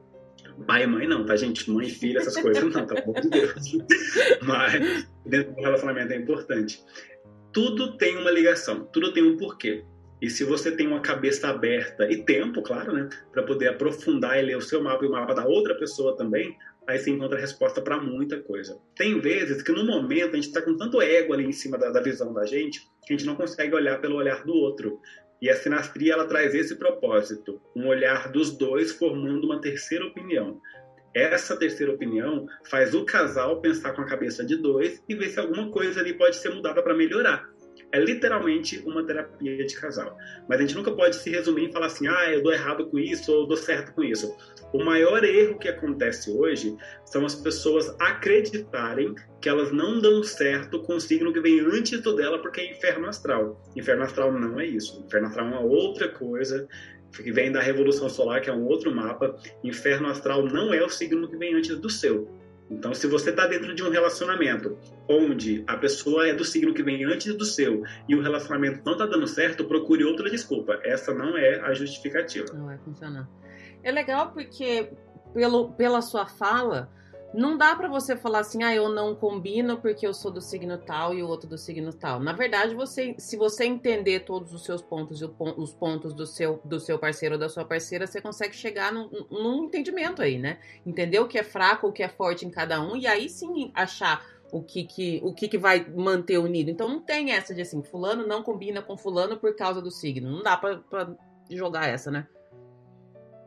Pai 0.66 0.84
e 0.84 0.88
mãe 0.88 1.08
não, 1.08 1.26
tá, 1.26 1.36
gente? 1.36 1.70
Mãe 1.70 1.88
e 1.88 1.92
filha, 1.92 2.18
essas 2.18 2.36
coisas 2.42 2.64
não, 2.64 2.86
tá 2.86 3.02
bom 3.06 3.14
de 3.14 3.30
Deus. 3.30 3.54
Mas 4.42 5.08
dentro 5.26 5.54
do 5.54 5.62
relacionamento 5.62 6.14
é 6.14 6.16
importante 6.16 6.84
tudo 7.52 7.98
tem 7.98 8.18
uma 8.18 8.32
ligação, 8.32 8.86
tudo 8.92 9.14
tem 9.14 9.24
um 9.24 9.38
porquê. 9.38 9.84
E 10.22 10.30
se 10.30 10.44
você 10.44 10.72
tem 10.72 10.88
uma 10.88 11.00
cabeça 11.00 11.48
aberta 11.48 12.12
e 12.12 12.24
tempo, 12.24 12.62
claro, 12.62 12.92
né, 12.94 13.10
para 13.32 13.44
poder 13.44 13.70
aprofundar 13.70 14.38
e 14.38 14.42
ler 14.42 14.58
o 14.58 14.62
seu 14.62 14.84
mapa 14.84 15.06
e 15.06 15.08
o 15.08 15.12
mapa 15.12 15.34
da 15.34 15.46
outra 15.46 15.76
pessoa 15.76 16.16
também, 16.18 16.56
aí 16.90 16.98
você 16.98 17.12
encontra 17.12 17.40
resposta 17.40 17.82
para 17.82 18.02
muita 18.02 18.42
coisa. 18.42 18.80
Tem 18.96 19.20
vezes 19.22 19.62
que 19.62 19.72
no 19.72 19.86
momento 19.86 20.32
a 20.32 20.36
gente 20.36 20.48
está 20.48 20.60
com 20.60 20.76
tanto 20.76 21.00
ego 21.00 21.34
ali 21.34 21.46
em 21.46 21.52
cima 21.52 21.78
da, 21.78 21.92
da, 21.92 22.02
visão 22.02 22.34
da 22.34 22.48
gente 22.48 22.82
que 23.06 23.14
a 23.14 23.18
gente 23.18 23.28
não 23.28 23.36
consegue 23.36 23.76
olhar 23.76 24.02
pelo 24.02 24.16
olhar 24.16 24.44
do 24.44 24.54
outro. 24.54 25.00
E 25.40 25.50
a 25.50 25.56
sinastria 25.56 26.14
ela 26.14 26.26
traz 26.26 26.56
esse 26.56 26.76
propósito, 26.76 27.62
um 27.76 27.88
olhar 27.88 28.32
dos 28.32 28.58
dois 28.58 28.92
formando 28.92 29.46
uma 29.46 29.62
terceira 29.62 30.06
opinião. 30.06 30.60
Essa 31.14 31.56
terceira 31.56 31.94
opinião 31.94 32.48
faz 32.66 32.94
o 32.96 33.06
casal 33.06 33.62
pensar 33.62 33.94
com 33.94 34.02
a 34.02 34.08
cabeça 34.08 34.44
de 34.44 34.58
dois 34.58 35.02
e 35.08 35.14
ver 35.14 35.30
se 35.30 35.40
alguma 35.40 35.70
coisa 35.70 36.00
ali 36.00 36.16
pode 36.16 36.38
ser 36.38 36.50
mudada 36.50 36.82
para 36.82 36.96
melhorar. 36.96 37.48
É 37.92 38.00
literalmente 38.00 38.80
uma 38.86 39.04
terapia 39.04 39.66
de 39.66 39.76
casal. 39.76 40.16
Mas 40.48 40.60
a 40.60 40.62
gente 40.62 40.76
nunca 40.76 40.92
pode 40.92 41.16
se 41.16 41.30
resumir 41.30 41.66
em 41.66 41.72
falar 41.72 41.88
assim, 41.88 42.08
ah, 42.08 42.32
eu 42.32 42.44
dou 42.44 42.54
errado 42.54 42.86
com 42.88 43.00
isso 43.00 43.32
ou 43.32 43.42
eu 43.42 43.48
dou 43.48 43.58
certo 43.58 43.94
com 43.94 44.04
isso. 44.04 44.36
O 44.72 44.84
maior 44.84 45.24
erro 45.24 45.58
que 45.58 45.68
acontece 45.68 46.30
hoje 46.30 46.78
são 47.04 47.26
as 47.26 47.34
pessoas 47.34 47.96
acreditarem 48.00 49.16
que 49.42 49.50
elas 49.50 49.72
não 49.72 50.00
dão 50.00 50.22
certo 50.24 50.84
com 50.84 50.96
o 50.96 51.02
signo 51.02 51.34
que 51.34 51.40
vem 51.40 51.60
antes 51.60 52.02
do 52.02 52.16
dela 52.16 52.40
porque 52.40 52.62
é 52.62 52.72
inferno 52.72 53.08
astral. 53.08 53.60
Inferno 53.76 54.04
astral 54.04 54.32
não 54.32 54.60
é 54.60 54.66
isso. 54.68 55.04
Inferno 55.06 55.28
astral 55.28 55.48
é 55.48 55.50
uma 55.50 55.62
outra 55.62 56.10
coisa 56.10 56.68
que 57.12 57.32
vem 57.32 57.52
da 57.52 57.60
Revolução 57.60 58.08
Solar, 58.08 58.42
que 58.42 58.50
é 58.50 58.54
um 58.54 58.66
outro 58.66 58.94
mapa. 58.94 59.36
Inferno 59.64 60.10
astral 60.10 60.46
não 60.46 60.72
é 60.74 60.84
o 60.84 60.90
signo 60.90 61.28
que 61.28 61.38
vem 61.38 61.56
antes 61.56 61.76
do 61.76 61.90
seu. 61.90 62.39
Então, 62.70 62.94
se 62.94 63.08
você 63.08 63.32
está 63.32 63.48
dentro 63.48 63.74
de 63.74 63.82
um 63.82 63.90
relacionamento 63.90 64.78
onde 65.08 65.64
a 65.68 65.76
pessoa 65.76 66.28
é 66.28 66.34
do 66.34 66.46
signo 66.46 66.74
que 66.74 66.84
vem 66.84 67.04
antes 67.04 67.36
do 67.36 67.44
seu 67.44 67.84
e 68.08 68.16
o 68.16 68.22
relacionamento 68.22 68.82
não 68.86 68.94
está 68.94 69.06
dando 69.06 69.28
certo, 69.28 69.66
procure 69.66 70.04
outra 70.04 70.30
desculpa. 70.30 70.80
Essa 70.84 71.14
não 71.14 71.36
é 71.36 71.60
a 71.62 71.74
justificativa. 71.74 72.46
Não 72.54 72.68
vai 72.68 72.78
funcionar. 72.78 73.28
É 73.82 73.92
legal 73.92 74.32
porque, 74.32 74.92
pelo, 75.34 75.72
pela 75.74 76.02
sua 76.02 76.28
fala, 76.28 76.92
não 77.34 77.58
dá 77.58 77.76
para 77.76 77.88
você 77.88 78.16
falar 78.16 78.40
assim, 78.40 78.64
ah, 78.64 78.74
eu 78.74 78.90
não 78.90 79.16
combino 79.16 79.78
porque 79.78 80.06
eu 80.06 80.14
sou 80.14 80.32
do 80.32 80.42
signo 80.42 80.78
tal 80.78 81.14
e 81.14 81.22
o 81.22 81.28
outro 81.28 81.48
do 81.48 81.58
signo 81.58 81.94
tal. 81.94 82.20
Na 82.20 82.34
verdade, 82.34 82.74
você, 82.74 83.16
se 83.20 83.38
você 83.38 83.66
entender 83.66 84.22
todos 84.22 84.54
os 84.54 84.64
seus 84.64 84.82
pontos 84.82 85.22
e 85.22 85.26
os 85.26 85.74
pontos 85.74 86.14
do 86.14 86.26
seu, 86.26 86.60
do 86.66 86.80
seu 86.80 86.98
parceiro 86.98 87.36
ou 87.36 87.40
da 87.40 87.48
sua 87.48 87.64
parceira, 87.64 88.08
você 88.08 88.20
consegue 88.20 88.56
chegar 88.56 88.92
num, 88.92 89.10
num 89.30 89.66
entendimento 89.66 90.22
aí, 90.22 90.40
né? 90.40 90.60
Entender 90.86 91.20
o 91.20 91.28
que 91.28 91.38
é 91.38 91.44
fraco, 91.44 91.88
o 91.88 91.92
que 91.92 92.02
é 92.02 92.10
forte 92.10 92.46
em 92.46 92.50
cada 92.50 92.82
um 92.82 92.96
e 92.96 93.06
aí 93.06 93.30
sim 93.30 93.72
achar 93.76 94.26
o 94.52 94.64
que 94.64 94.84
que, 94.84 95.22
o 95.24 95.32
que 95.32 95.48
que 95.48 95.58
vai 95.58 95.88
manter 95.88 96.40
unido. 96.40 96.72
Então 96.72 96.88
não 96.88 97.00
tem 97.00 97.32
essa 97.32 97.54
de 97.54 97.62
assim, 97.62 97.84
fulano 97.84 98.26
não 98.26 98.42
combina 98.42 98.82
com 98.82 98.98
fulano 98.98 99.38
por 99.38 99.56
causa 99.56 99.82
do 99.82 99.92
signo. 99.92 100.32
Não 100.32 100.42
dá 100.42 100.58
pra 100.58 101.16
jogar 101.50 101.88
essa, 101.88 102.10
né? 102.10 102.28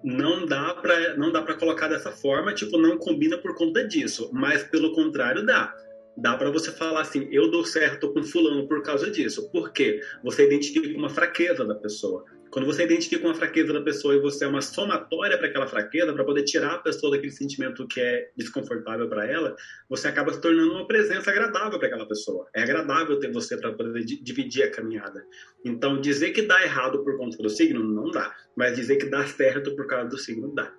Não 0.03 0.47
dá 0.47 0.75
para 0.75 1.17
não 1.17 1.31
dá 1.31 1.43
para 1.43 1.55
colocar 1.55 1.89
dessa 1.89 2.11
forma, 2.11 2.55
tipo, 2.55 2.79
não 2.79 2.99
combina 2.99 3.39
por 3.39 3.55
conta 3.55 3.87
disso, 3.87 4.31
mas 4.33 4.63
pelo 4.65 4.93
contrário 4.93 5.45
dá. 5.45 5.75
Dá 6.17 6.37
para 6.37 6.51
você 6.51 6.71
falar 6.71 7.01
assim, 7.01 7.27
eu 7.31 7.51
dou 7.51 7.65
certo 7.65 8.13
com 8.13 8.23
fulano 8.23 8.69
por 8.69 8.83
causa 8.83 9.11
disso. 9.11 9.51
Por 9.51 9.73
quê? 9.73 10.01
Você 10.23 10.47
identifica 10.47 10.97
uma 10.99 11.09
fraqueza 11.09 11.65
da 11.65 11.75
pessoa. 11.75 12.25
Quando 12.53 12.67
você 12.67 12.85
identifica 12.85 13.25
uma 13.25 13.35
fraqueza 13.35 13.73
da 13.73 13.81
pessoa 13.81 14.15
e 14.15 14.21
você 14.21 14.45
é 14.45 14.49
uma 14.49 14.61
somatória 14.61 15.39
para 15.39 15.47
aquela 15.47 15.67
fraqueza, 15.67 16.13
para 16.13 16.23
poder 16.23 16.45
tirar 16.45 16.75
a 16.75 16.79
pessoa 16.79 17.11
daquele 17.11 17.33
sentimento 17.33 17.89
que 17.89 17.99
é 17.99 18.29
desconfortável 18.37 19.09
para 19.09 19.27
ela, 19.27 19.57
você 19.89 20.09
acaba 20.09 20.31
se 20.35 20.39
tornando 20.39 20.71
uma 20.71 20.87
presença 20.87 21.31
agradável 21.31 21.79
para 21.79 21.89
aquela 21.89 22.07
pessoa. 22.07 22.47
É 22.55 22.63
agradável 22.63 23.19
ter 23.19 23.33
você 23.33 23.57
para 23.57 23.73
poder 23.73 24.05
dividir 24.05 24.65
a 24.65 24.71
caminhada. 24.71 25.25
Então, 25.65 25.99
dizer 25.99 26.33
que 26.33 26.43
dá 26.43 26.63
errado 26.63 27.03
por 27.03 27.17
conta 27.17 27.39
do 27.39 27.49
signo, 27.49 27.83
não 27.83 28.11
dá. 28.11 28.37
Mas 28.55 28.77
dizer 28.77 28.97
que 28.97 29.07
dá 29.07 29.27
certo 29.27 29.75
por 29.75 29.87
causa 29.87 30.11
do 30.11 30.19
signo, 30.19 30.55
dá. 30.55 30.75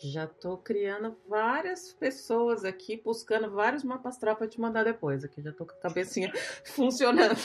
Já 0.00 0.26
tô 0.26 0.56
criando 0.56 1.16
várias 1.28 1.92
pessoas 1.92 2.64
aqui, 2.64 3.00
buscando 3.04 3.50
vários 3.50 3.82
mapas 3.82 4.14
astral 4.14 4.36
para 4.36 4.46
te 4.46 4.60
mandar 4.60 4.84
depois. 4.84 5.24
Aqui 5.24 5.42
já 5.42 5.52
tô 5.52 5.66
com 5.66 5.72
a 5.72 5.80
cabecinha 5.80 6.32
funcionando. 6.64 7.36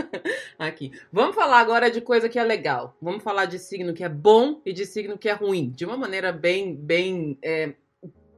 aqui. 0.58 0.92
Vamos 1.10 1.34
falar 1.34 1.60
agora 1.60 1.90
de 1.90 2.00
coisa 2.00 2.28
que 2.28 2.38
é 2.38 2.44
legal. 2.44 2.94
Vamos 3.00 3.22
falar 3.22 3.46
de 3.46 3.58
signo 3.58 3.94
que 3.94 4.04
é 4.04 4.08
bom 4.08 4.60
e 4.66 4.72
de 4.72 4.84
signo 4.84 5.16
que 5.16 5.28
é 5.28 5.32
ruim. 5.32 5.70
De 5.70 5.84
uma 5.86 5.96
maneira 5.96 6.30
bem, 6.30 6.76
bem 6.76 7.38
é, 7.42 7.74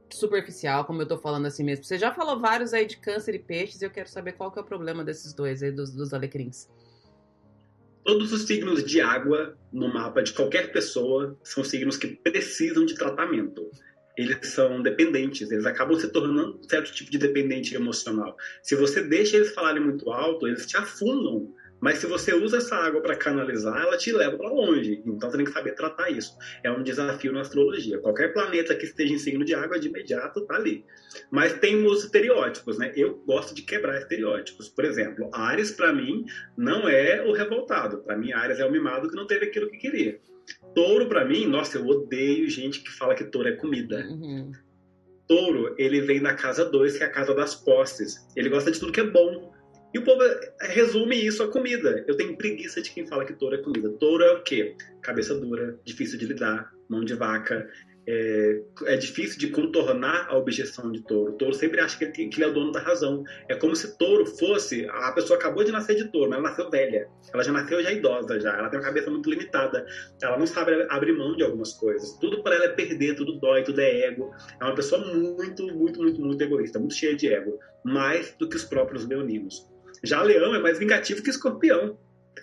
superficial, 0.09 0.85
como 0.85 1.01
eu 1.01 1.07
tô 1.07 1.17
falando 1.17 1.45
assim 1.45 1.63
mesmo. 1.63 1.83
Você 1.83 1.97
já 1.97 2.13
falou 2.13 2.39
vários 2.39 2.73
aí 2.73 2.85
de 2.85 2.97
câncer 2.97 3.35
e 3.35 3.39
peixes, 3.39 3.81
e 3.81 3.85
eu 3.85 3.91
quero 3.91 4.09
saber 4.09 4.33
qual 4.33 4.51
que 4.51 4.59
é 4.59 4.61
o 4.61 4.65
problema 4.65 5.03
desses 5.03 5.33
dois 5.33 5.61
aí, 5.61 5.71
dos, 5.71 5.93
dos 5.93 6.13
alecrins. 6.13 6.69
Todos 8.07 8.31
os 8.31 8.43
signos 8.43 8.85
de 8.85 9.01
água 9.01 9.57
no 9.69 9.93
mapa 9.93 10.23
de 10.23 10.31
qualquer 10.31 10.71
pessoa 10.71 11.37
são 11.43 11.61
signos 11.61 11.97
que 11.97 12.07
precisam 12.07 12.85
de 12.85 12.95
tratamento. 12.95 13.69
Eles 14.17 14.47
são 14.47 14.81
dependentes, 14.81 15.51
eles 15.51 15.65
acabam 15.65 15.99
se 15.99 16.09
tornando 16.09 16.57
um 16.57 16.63
certo 16.69 16.93
tipo 16.93 17.11
de 17.11 17.17
dependente 17.17 17.75
emocional. 17.75 18.37
Se 18.63 18.77
você 18.77 19.01
deixa 19.01 19.35
eles 19.35 19.53
falarem 19.53 19.83
muito 19.83 20.09
alto, 20.09 20.47
eles 20.47 20.65
te 20.65 20.77
afundam 20.77 21.53
mas 21.79 21.99
se 21.99 22.07
você 22.07 22.33
usa 22.33 22.57
essa 22.57 22.75
água 22.75 23.01
para 23.01 23.15
canalizar, 23.15 23.81
ela 23.81 23.97
te 23.97 24.11
leva 24.11 24.37
para 24.37 24.49
longe. 24.49 25.01
Então 25.05 25.29
você 25.29 25.37
tem 25.37 25.45
que 25.45 25.51
saber 25.51 25.73
tratar 25.73 26.09
isso. 26.09 26.35
É 26.63 26.71
um 26.71 26.83
desafio 26.83 27.31
na 27.31 27.41
astrologia. 27.41 27.99
Qualquer 27.99 28.33
planeta 28.33 28.75
que 28.75 28.85
esteja 28.85 29.13
em 29.13 29.17
signo 29.17 29.45
de 29.45 29.53
água, 29.53 29.79
de 29.79 29.87
imediato 29.87 30.45
tá 30.45 30.55
ali. 30.55 30.83
Mas 31.31 31.53
tem 31.53 31.85
os 31.85 32.03
estereótipos, 32.03 32.77
né? 32.77 32.91
Eu 32.95 33.15
gosto 33.25 33.53
de 33.53 33.61
quebrar 33.61 33.97
estereótipos. 33.97 34.69
Por 34.69 34.85
exemplo, 34.85 35.29
Ares, 35.33 35.71
para 35.71 35.93
mim, 35.93 36.25
não 36.57 36.87
é 36.87 37.21
o 37.21 37.31
revoltado. 37.31 37.99
Para 37.99 38.17
mim, 38.17 38.33
Ares 38.33 38.59
é 38.59 38.65
o 38.65 38.71
mimado 38.71 39.09
que 39.09 39.15
não 39.15 39.27
teve 39.27 39.45
aquilo 39.45 39.69
que 39.69 39.77
queria. 39.77 40.19
Touro, 40.73 41.07
para 41.07 41.25
mim, 41.25 41.45
nossa, 41.45 41.77
eu 41.77 41.85
odeio 41.85 42.49
gente 42.49 42.81
que 42.81 42.91
fala 42.91 43.15
que 43.15 43.23
touro 43.25 43.49
é 43.49 43.53
comida. 43.53 44.05
Uhum. 44.07 44.51
Touro, 45.27 45.75
ele 45.77 46.01
vem 46.01 46.21
da 46.21 46.33
casa 46.33 46.63
2, 46.63 46.97
que 46.97 47.03
é 47.03 47.07
a 47.07 47.11
casa 47.11 47.33
das 47.33 47.53
posses. 47.53 48.25
Ele 48.35 48.49
gosta 48.49 48.71
de 48.71 48.79
tudo 48.79 48.91
que 48.91 49.01
é 49.01 49.03
bom. 49.03 49.53
E 49.97 49.99
o 49.99 50.03
povo 50.03 50.21
resume 50.61 51.15
isso 51.25 51.41
a 51.41 51.47
comida. 51.47 52.05
Eu 52.07 52.15
tenho 52.15 52.37
preguiça 52.37 52.79
de 52.83 52.91
quem 52.91 53.07
fala 53.07 53.25
que 53.25 53.33
touro 53.33 53.55
é 53.55 53.57
comida. 53.57 53.89
Touro 53.93 54.23
é 54.23 54.31
o 54.31 54.43
quê? 54.43 54.75
Cabeça 55.01 55.33
dura, 55.33 55.75
difícil 55.83 56.19
de 56.19 56.27
lidar, 56.27 56.71
mão 56.87 57.03
de 57.03 57.15
vaca. 57.15 57.67
É, 58.07 58.61
é 58.85 58.95
difícil 58.95 59.39
de 59.39 59.47
contornar 59.47 60.27
a 60.29 60.37
objeção 60.37 60.91
de 60.91 61.01
touro. 61.01 61.33
Touro 61.33 61.55
sempre 61.55 61.81
acha 61.81 61.97
que 61.97 62.03
ele, 62.03 62.29
que 62.29 62.37
ele, 62.37 62.43
é 62.43 62.47
o 62.47 62.53
dono 62.53 62.71
da 62.71 62.79
razão. 62.79 63.23
É 63.49 63.55
como 63.55 63.75
se 63.75 63.97
touro 63.97 64.23
fosse. 64.23 64.85
A 64.87 65.11
pessoa 65.13 65.39
acabou 65.39 65.63
de 65.63 65.71
nascer 65.71 65.95
de 65.95 66.11
touro, 66.11 66.29
mas 66.29 66.37
ela 66.37 66.49
nasceu 66.49 66.69
velha. 66.69 67.09
Ela 67.33 67.43
já 67.43 67.51
nasceu 67.51 67.81
já 67.81 67.91
idosa, 67.91 68.39
já. 68.39 68.55
Ela 68.55 68.69
tem 68.69 68.79
uma 68.79 68.85
cabeça 68.85 69.09
muito 69.09 69.27
limitada. 69.31 69.83
Ela 70.21 70.37
não 70.37 70.45
sabe 70.45 70.85
abrir 70.91 71.13
mão 71.13 71.35
de 71.35 71.43
algumas 71.43 71.73
coisas. 71.73 72.15
Tudo 72.19 72.43
para 72.43 72.53
ela 72.53 72.65
é 72.65 72.69
perder, 72.69 73.15
tudo 73.15 73.39
dói, 73.39 73.63
tudo 73.63 73.81
é 73.81 74.01
ego. 74.01 74.31
É 74.61 74.63
uma 74.63 74.75
pessoa 74.75 75.03
muito, 75.11 75.65
muito, 75.75 75.99
muito, 75.99 76.21
muito 76.21 76.43
egoísta, 76.43 76.77
muito 76.77 76.93
cheia 76.93 77.15
de 77.15 77.33
ego. 77.33 77.57
Mais 77.83 78.35
do 78.37 78.47
que 78.47 78.57
os 78.57 78.63
próprios 78.63 79.07
leoninos. 79.07 79.75
Já 80.03 80.21
leão 80.21 80.53
é 80.55 80.59
mais 80.59 80.79
vingativo 80.79 81.21
que 81.21 81.29
escorpião. 81.29 81.97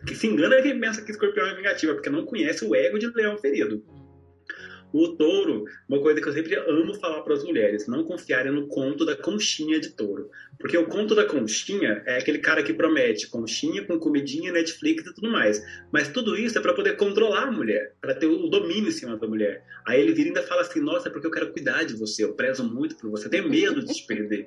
Que 0.07 0.15
se 0.15 0.27
engana 0.27 0.61
quem 0.61 0.79
pensa 0.79 1.03
que 1.03 1.11
escorpião 1.11 1.47
é 1.47 1.55
vingativo, 1.55 1.93
é 1.93 1.95
porque 1.95 2.11
não 2.11 2.25
conhece 2.25 2.65
o 2.65 2.75
ego 2.75 2.99
de 2.99 3.07
leão 3.09 3.39
ferido. 3.39 3.83
O 4.97 5.09
touro, 5.17 5.65
uma 5.89 6.01
coisa 6.01 6.21
que 6.21 6.29
eu 6.29 6.33
sempre 6.33 6.55
amo 6.55 6.95
falar 6.95 7.23
para 7.23 7.35
as 7.35 7.43
mulheres, 7.43 7.89
não 7.89 8.05
confiarem 8.05 8.53
no 8.53 8.69
conto 8.69 9.05
da 9.05 9.17
conchinha 9.17 9.81
de 9.81 9.89
touro. 9.89 10.31
Porque 10.57 10.79
o 10.79 10.87
conto 10.87 11.17
da 11.17 11.25
conchinha 11.25 12.01
é 12.07 12.17
aquele 12.17 12.39
cara 12.39 12.63
que 12.63 12.73
promete 12.73 13.29
conchinha 13.29 13.85
com 13.85 13.99
comidinha, 13.99 14.53
Netflix 14.53 15.05
e 15.05 15.13
tudo 15.13 15.33
mais. 15.33 15.61
Mas 15.93 16.07
tudo 16.07 16.37
isso 16.37 16.57
é 16.59 16.63
para 16.63 16.75
poder 16.75 16.97
controlar 16.97 17.49
a 17.49 17.51
mulher, 17.51 17.93
para 18.01 18.15
ter 18.15 18.27
o 18.27 18.47
domínio 18.47 18.89
em 18.89 18.93
cima 18.93 19.17
da 19.17 19.27
mulher. 19.27 19.65
Aí 19.85 20.01
ele 20.01 20.13
vira 20.13 20.29
e 20.29 20.31
ainda 20.31 20.45
fala 20.45 20.61
assim: 20.61 20.81
Nossa, 20.81 21.09
é 21.09 21.11
porque 21.11 21.27
eu 21.27 21.33
quero 21.33 21.51
cuidar 21.53 21.83
de 21.83 21.97
você, 21.97 22.23
eu 22.23 22.35
prezo 22.35 22.63
muito 22.63 22.97
por 22.97 23.11
você, 23.11 23.29
tenho 23.29 23.49
medo 23.49 23.85
de 23.85 23.93
te 23.93 24.07
perder. 24.07 24.47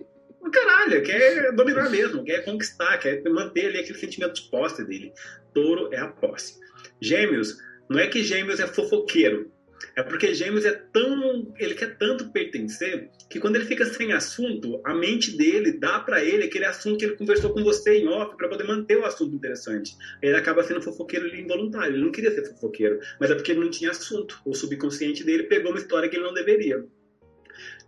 Caralho, 0.52 1.04
quer 1.04 1.52
dominar 1.54 1.90
mesmo, 1.90 2.24
quer 2.24 2.44
conquistar, 2.46 2.98
quer 2.98 3.22
manter 3.30 3.68
ali 3.68 3.80
aquele 3.80 4.00
sentimento 4.00 4.36
de 4.36 4.50
posse 4.50 4.84
dele. 4.84 5.12
Touro 5.54 5.94
é 5.94 6.00
a 6.00 6.08
posse. 6.08 6.60
Gêmeos, 7.02 7.58
não 7.90 8.00
é 8.00 8.08
que 8.08 8.24
Gêmeos 8.24 8.60
é 8.60 8.68
fofoqueiro, 8.68 9.52
é 9.96 10.04
porque 10.04 10.34
Gêmeos 10.34 10.66
é 10.66 10.72
tão. 10.72 11.54
Ele 11.58 11.74
quer 11.74 11.98
tanto 11.98 12.32
pertencer 12.32 13.10
que 13.30 13.40
quando 13.40 13.56
ele 13.56 13.66
fica 13.66 13.86
sem 13.86 14.12
assunto, 14.12 14.82
a 14.84 14.94
mente 14.94 15.36
dele 15.38 15.74
dá 15.74 16.00
para 16.00 16.24
ele 16.24 16.46
aquele 16.46 16.66
assunto 16.66 16.98
que 16.98 17.06
ele 17.06 17.16
conversou 17.16 17.52
com 17.52 17.64
você 17.64 17.98
em 17.98 18.08
off 18.08 18.36
para 18.38 18.48
poder 18.48 18.64
manter 18.64 18.98
o 18.98 19.06
assunto 19.06 19.36
interessante. 19.36 19.96
Ele 20.22 20.36
acaba 20.36 20.64
sendo 20.64 20.82
fofoqueiro 20.82 21.28
involuntário. 21.36 21.96
Ele 21.96 22.04
não 22.04 22.12
queria 22.12 22.32
ser 22.32 22.46
fofoqueiro, 22.46 23.00
mas 23.20 23.30
é 23.30 23.36
porque 23.36 23.52
ele 23.52 23.60
não 23.60 23.70
tinha 23.70 23.92
assunto. 23.92 24.40
O 24.46 24.54
subconsciente 24.54 25.24
dele 25.24 25.44
pegou 25.44 25.72
uma 25.72 25.80
história 25.80 26.10
que 26.10 26.16
ele 26.16 26.26
não 26.26 26.34
deveria. 26.34 26.86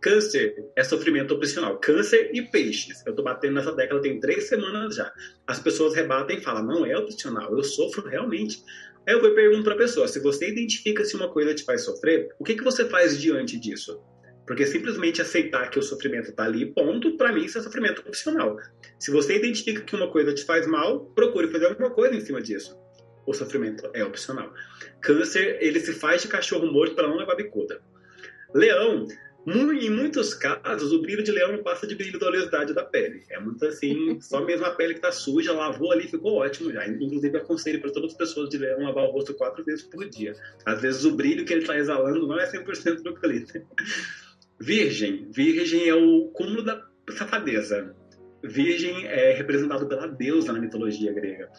Câncer 0.01 0.55
é 0.75 0.83
sofrimento 0.83 1.33
opcional. 1.33 1.77
Câncer 1.79 2.31
e 2.33 2.41
peixes. 2.41 3.05
Eu 3.05 3.13
tô 3.13 3.21
batendo 3.21 3.55
nessa 3.55 3.73
década 3.73 4.01
tem 4.01 4.19
três 4.19 4.47
semanas 4.47 4.95
já. 4.95 5.11
As 5.45 5.59
pessoas 5.59 5.93
rebatem 5.93 6.37
e 6.37 6.41
falam: 6.41 6.63
não 6.63 6.85
é 6.85 6.97
opcional, 6.97 7.55
eu 7.55 7.63
sofro 7.63 8.07
realmente. 8.07 8.63
Aí 9.07 9.13
eu 9.13 9.35
pergunto 9.35 9.63
para 9.63 9.73
a 9.73 9.77
pessoa: 9.77 10.07
se 10.07 10.19
você 10.19 10.49
identifica 10.49 11.03
se 11.03 11.15
uma 11.15 11.29
coisa 11.29 11.53
te 11.53 11.63
faz 11.63 11.83
sofrer, 11.83 12.29
o 12.39 12.43
que, 12.43 12.55
que 12.55 12.63
você 12.63 12.85
faz 12.85 13.19
diante 13.19 13.59
disso? 13.59 14.01
Porque 14.47 14.65
simplesmente 14.65 15.21
aceitar 15.21 15.69
que 15.69 15.77
o 15.77 15.83
sofrimento 15.83 16.31
está 16.31 16.45
ali, 16.45 16.65
ponto, 16.73 17.15
para 17.17 17.31
mim 17.31 17.45
isso 17.45 17.59
é 17.59 17.61
sofrimento 17.61 17.99
opcional. 17.99 18.57
Se 18.97 19.11
você 19.11 19.35
identifica 19.35 19.81
que 19.81 19.95
uma 19.95 20.11
coisa 20.11 20.33
te 20.33 20.43
faz 20.43 20.65
mal, 20.65 21.05
procure 21.13 21.49
fazer 21.49 21.67
alguma 21.67 21.91
coisa 21.91 22.15
em 22.15 22.21
cima 22.21 22.41
disso. 22.41 22.75
O 23.27 23.33
sofrimento 23.33 23.87
é 23.93 24.03
opcional. 24.03 24.51
Câncer, 25.01 25.59
ele 25.61 25.79
se 25.79 25.93
faz 25.93 26.23
de 26.23 26.29
cachorro 26.29 26.65
morto 26.65 26.95
para 26.95 27.07
não 27.07 27.17
levar 27.17 27.35
bicuda. 27.35 27.79
Leão, 28.55 29.05
em 29.47 29.89
muitos 29.89 30.33
casos, 30.33 30.91
o 30.91 31.01
brilho 31.01 31.23
de 31.23 31.31
leão 31.31 31.53
não 31.53 31.63
passa 31.63 31.87
de 31.87 31.95
brilho 31.95 32.19
da 32.19 32.27
oleosidade 32.27 32.73
da 32.73 32.83
pele. 32.83 33.23
É 33.29 33.39
muito 33.39 33.65
assim, 33.65 34.19
só 34.21 34.43
mesmo 34.43 34.65
a 34.65 34.71
pele 34.71 34.93
que 34.93 34.99
está 34.99 35.11
suja, 35.11 35.53
lavou 35.53 35.91
ali, 35.91 36.07
ficou 36.07 36.35
ótimo 36.35 36.71
já. 36.71 36.87
Inclusive, 36.87 37.37
aconselho 37.37 37.81
para 37.81 37.91
todas 37.91 38.11
as 38.11 38.17
pessoas 38.17 38.49
de 38.49 38.57
leão 38.57 38.83
lavar 38.83 39.05
o 39.05 39.11
rosto 39.11 39.33
quatro 39.33 39.63
vezes 39.63 39.83
por 39.83 40.07
dia. 40.09 40.33
Às 40.65 40.81
vezes, 40.81 41.05
o 41.05 41.15
brilho 41.15 41.45
que 41.45 41.53
ele 41.53 41.61
está 41.61 41.77
exalando 41.77 42.27
não 42.27 42.39
é 42.39 42.45
100% 42.51 43.01
do 43.01 43.09
eucalipto. 43.09 43.61
Virgem. 44.59 45.27
Virgem 45.31 45.87
é 45.87 45.95
o 45.95 46.27
cúmulo 46.33 46.63
da 46.63 46.85
safadeza. 47.11 47.95
Virgem 48.43 49.07
é 49.07 49.31
representado 49.31 49.87
pela 49.87 50.07
deusa 50.07 50.53
na 50.53 50.59
mitologia 50.59 51.13
grega. 51.13 51.49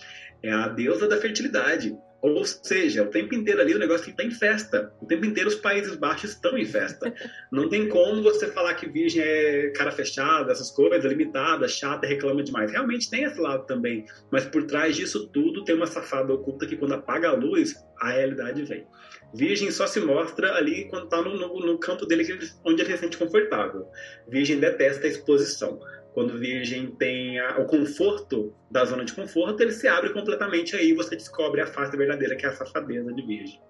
É 0.42 0.52
a 0.52 0.68
deusa 0.68 1.08
da 1.08 1.16
fertilidade. 1.16 1.96
Ou 2.22 2.44
seja, 2.44 3.02
o 3.02 3.06
tempo 3.06 3.34
inteiro 3.34 3.60
ali 3.60 3.74
o 3.74 3.78
negócio 3.78 4.10
está 4.10 4.22
em 4.22 4.30
festa. 4.30 4.92
O 5.00 5.06
tempo 5.06 5.24
inteiro 5.24 5.48
os 5.48 5.54
Países 5.54 5.96
Baixos 5.96 6.30
estão 6.30 6.56
em 6.56 6.66
festa. 6.66 7.12
Não 7.50 7.68
tem 7.68 7.88
como 7.88 8.22
você 8.22 8.46
falar 8.48 8.74
que 8.74 8.88
virgem 8.88 9.22
é 9.22 9.70
cara 9.70 9.90
fechada, 9.90 10.52
essas 10.52 10.70
coisas, 10.70 11.04
limitada, 11.04 11.66
chata, 11.66 12.06
reclama 12.06 12.42
demais. 12.42 12.70
Realmente 12.70 13.08
tem 13.08 13.24
esse 13.24 13.40
lado 13.40 13.64
também. 13.64 14.04
Mas 14.30 14.44
por 14.44 14.64
trás 14.64 14.96
disso 14.96 15.28
tudo 15.28 15.64
tem 15.64 15.74
uma 15.74 15.86
safada 15.86 16.32
oculta 16.32 16.66
que 16.66 16.76
quando 16.76 16.92
apaga 16.92 17.30
a 17.30 17.34
luz, 17.34 17.74
a 17.98 18.10
realidade 18.10 18.62
vem. 18.64 18.86
Virgem 19.32 19.70
só 19.70 19.86
se 19.86 20.00
mostra 20.00 20.54
ali 20.56 20.88
quando 20.88 21.04
está 21.04 21.22
no, 21.22 21.36
no, 21.36 21.60
no, 21.60 22.06
dele 22.06 22.38
onde 22.64 22.82
ele 22.82 22.90
se 22.90 22.98
sente 22.98 23.16
confortável. 23.16 23.86
Virgem 24.28 24.58
detesta 24.58 25.06
a 25.06 25.10
exposição. 25.10 25.80
Quando 26.12 26.38
virgem 26.38 26.90
tem 26.92 27.38
a, 27.38 27.58
o 27.58 27.66
conforto 27.66 28.54
da 28.70 28.84
zona 28.84 29.04
de 29.04 29.12
conforto, 29.12 29.62
ele 29.62 29.72
se 29.72 29.86
abre 29.86 30.12
completamente 30.12 30.74
aí 30.76 30.92
você 30.92 31.16
descobre 31.16 31.60
a 31.60 31.66
face 31.66 31.96
verdadeira, 31.96 32.36
que 32.36 32.44
é 32.44 32.48
a 32.48 32.52
safadeza 32.52 33.12
de 33.12 33.22
virgem. 33.22 33.60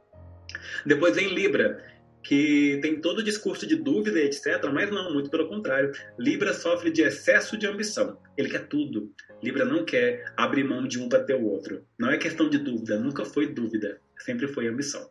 Depois 0.87 1.15
vem 1.15 1.35
Libra, 1.35 1.83
que 2.23 2.79
tem 2.83 3.01
todo 3.01 3.19
o 3.19 3.23
discurso 3.23 3.67
de 3.67 3.77
dúvida 3.77 4.19
e 4.19 4.25
etc., 4.25 4.65
mas 4.73 4.91
não, 4.91 5.13
muito 5.13 5.31
pelo 5.31 5.49
contrário. 5.49 5.93
Libra 6.19 6.53
sofre 6.53 6.91
de 6.91 7.03
excesso 7.03 7.57
de 7.57 7.67
ambição. 7.67 8.19
Ele 8.37 8.49
quer 8.49 8.67
tudo. 8.69 9.13
Libra 9.43 9.65
não 9.65 9.85
quer 9.85 10.25
abrir 10.37 10.65
mão 10.65 10.87
de 10.87 10.99
um 10.99 11.09
para 11.09 11.25
ter 11.25 11.35
o 11.35 11.45
outro. 11.45 11.85
Não 11.99 12.11
é 12.11 12.19
questão 12.19 12.49
de 12.49 12.59
dúvida, 12.59 12.99
nunca 12.99 13.25
foi 13.25 13.47
dúvida, 13.47 14.01
sempre 14.19 14.47
foi 14.47 14.69
ambição. 14.69 15.09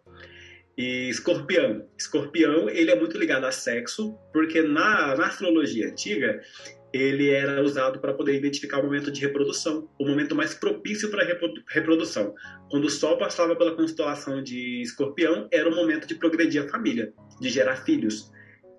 E 0.77 1.09
escorpião. 1.09 1.85
Escorpião, 1.97 2.69
ele 2.69 2.91
é 2.91 2.95
muito 2.95 3.17
ligado 3.17 3.45
a 3.45 3.51
sexo, 3.51 4.17
porque 4.31 4.61
na, 4.61 5.15
na 5.15 5.27
astrologia 5.27 5.89
antiga, 5.89 6.39
ele 6.93 7.29
era 7.29 7.61
usado 7.61 7.99
para 7.99 8.13
poder 8.13 8.35
identificar 8.35 8.79
o 8.79 8.83
momento 8.83 9.11
de 9.11 9.21
reprodução, 9.21 9.89
o 9.99 10.05
momento 10.05 10.35
mais 10.35 10.53
propício 10.53 11.09
para 11.11 11.25
reprodução. 11.69 12.33
Quando 12.69 12.85
o 12.85 12.89
Sol 12.89 13.17
passava 13.17 13.55
pela 13.55 13.75
constelação 13.75 14.41
de 14.41 14.81
Escorpião, 14.81 15.47
era 15.51 15.69
o 15.69 15.75
momento 15.75 16.07
de 16.07 16.15
progredir 16.15 16.63
a 16.63 16.67
família, 16.67 17.13
de 17.39 17.49
gerar 17.49 17.77
filhos. 17.77 18.31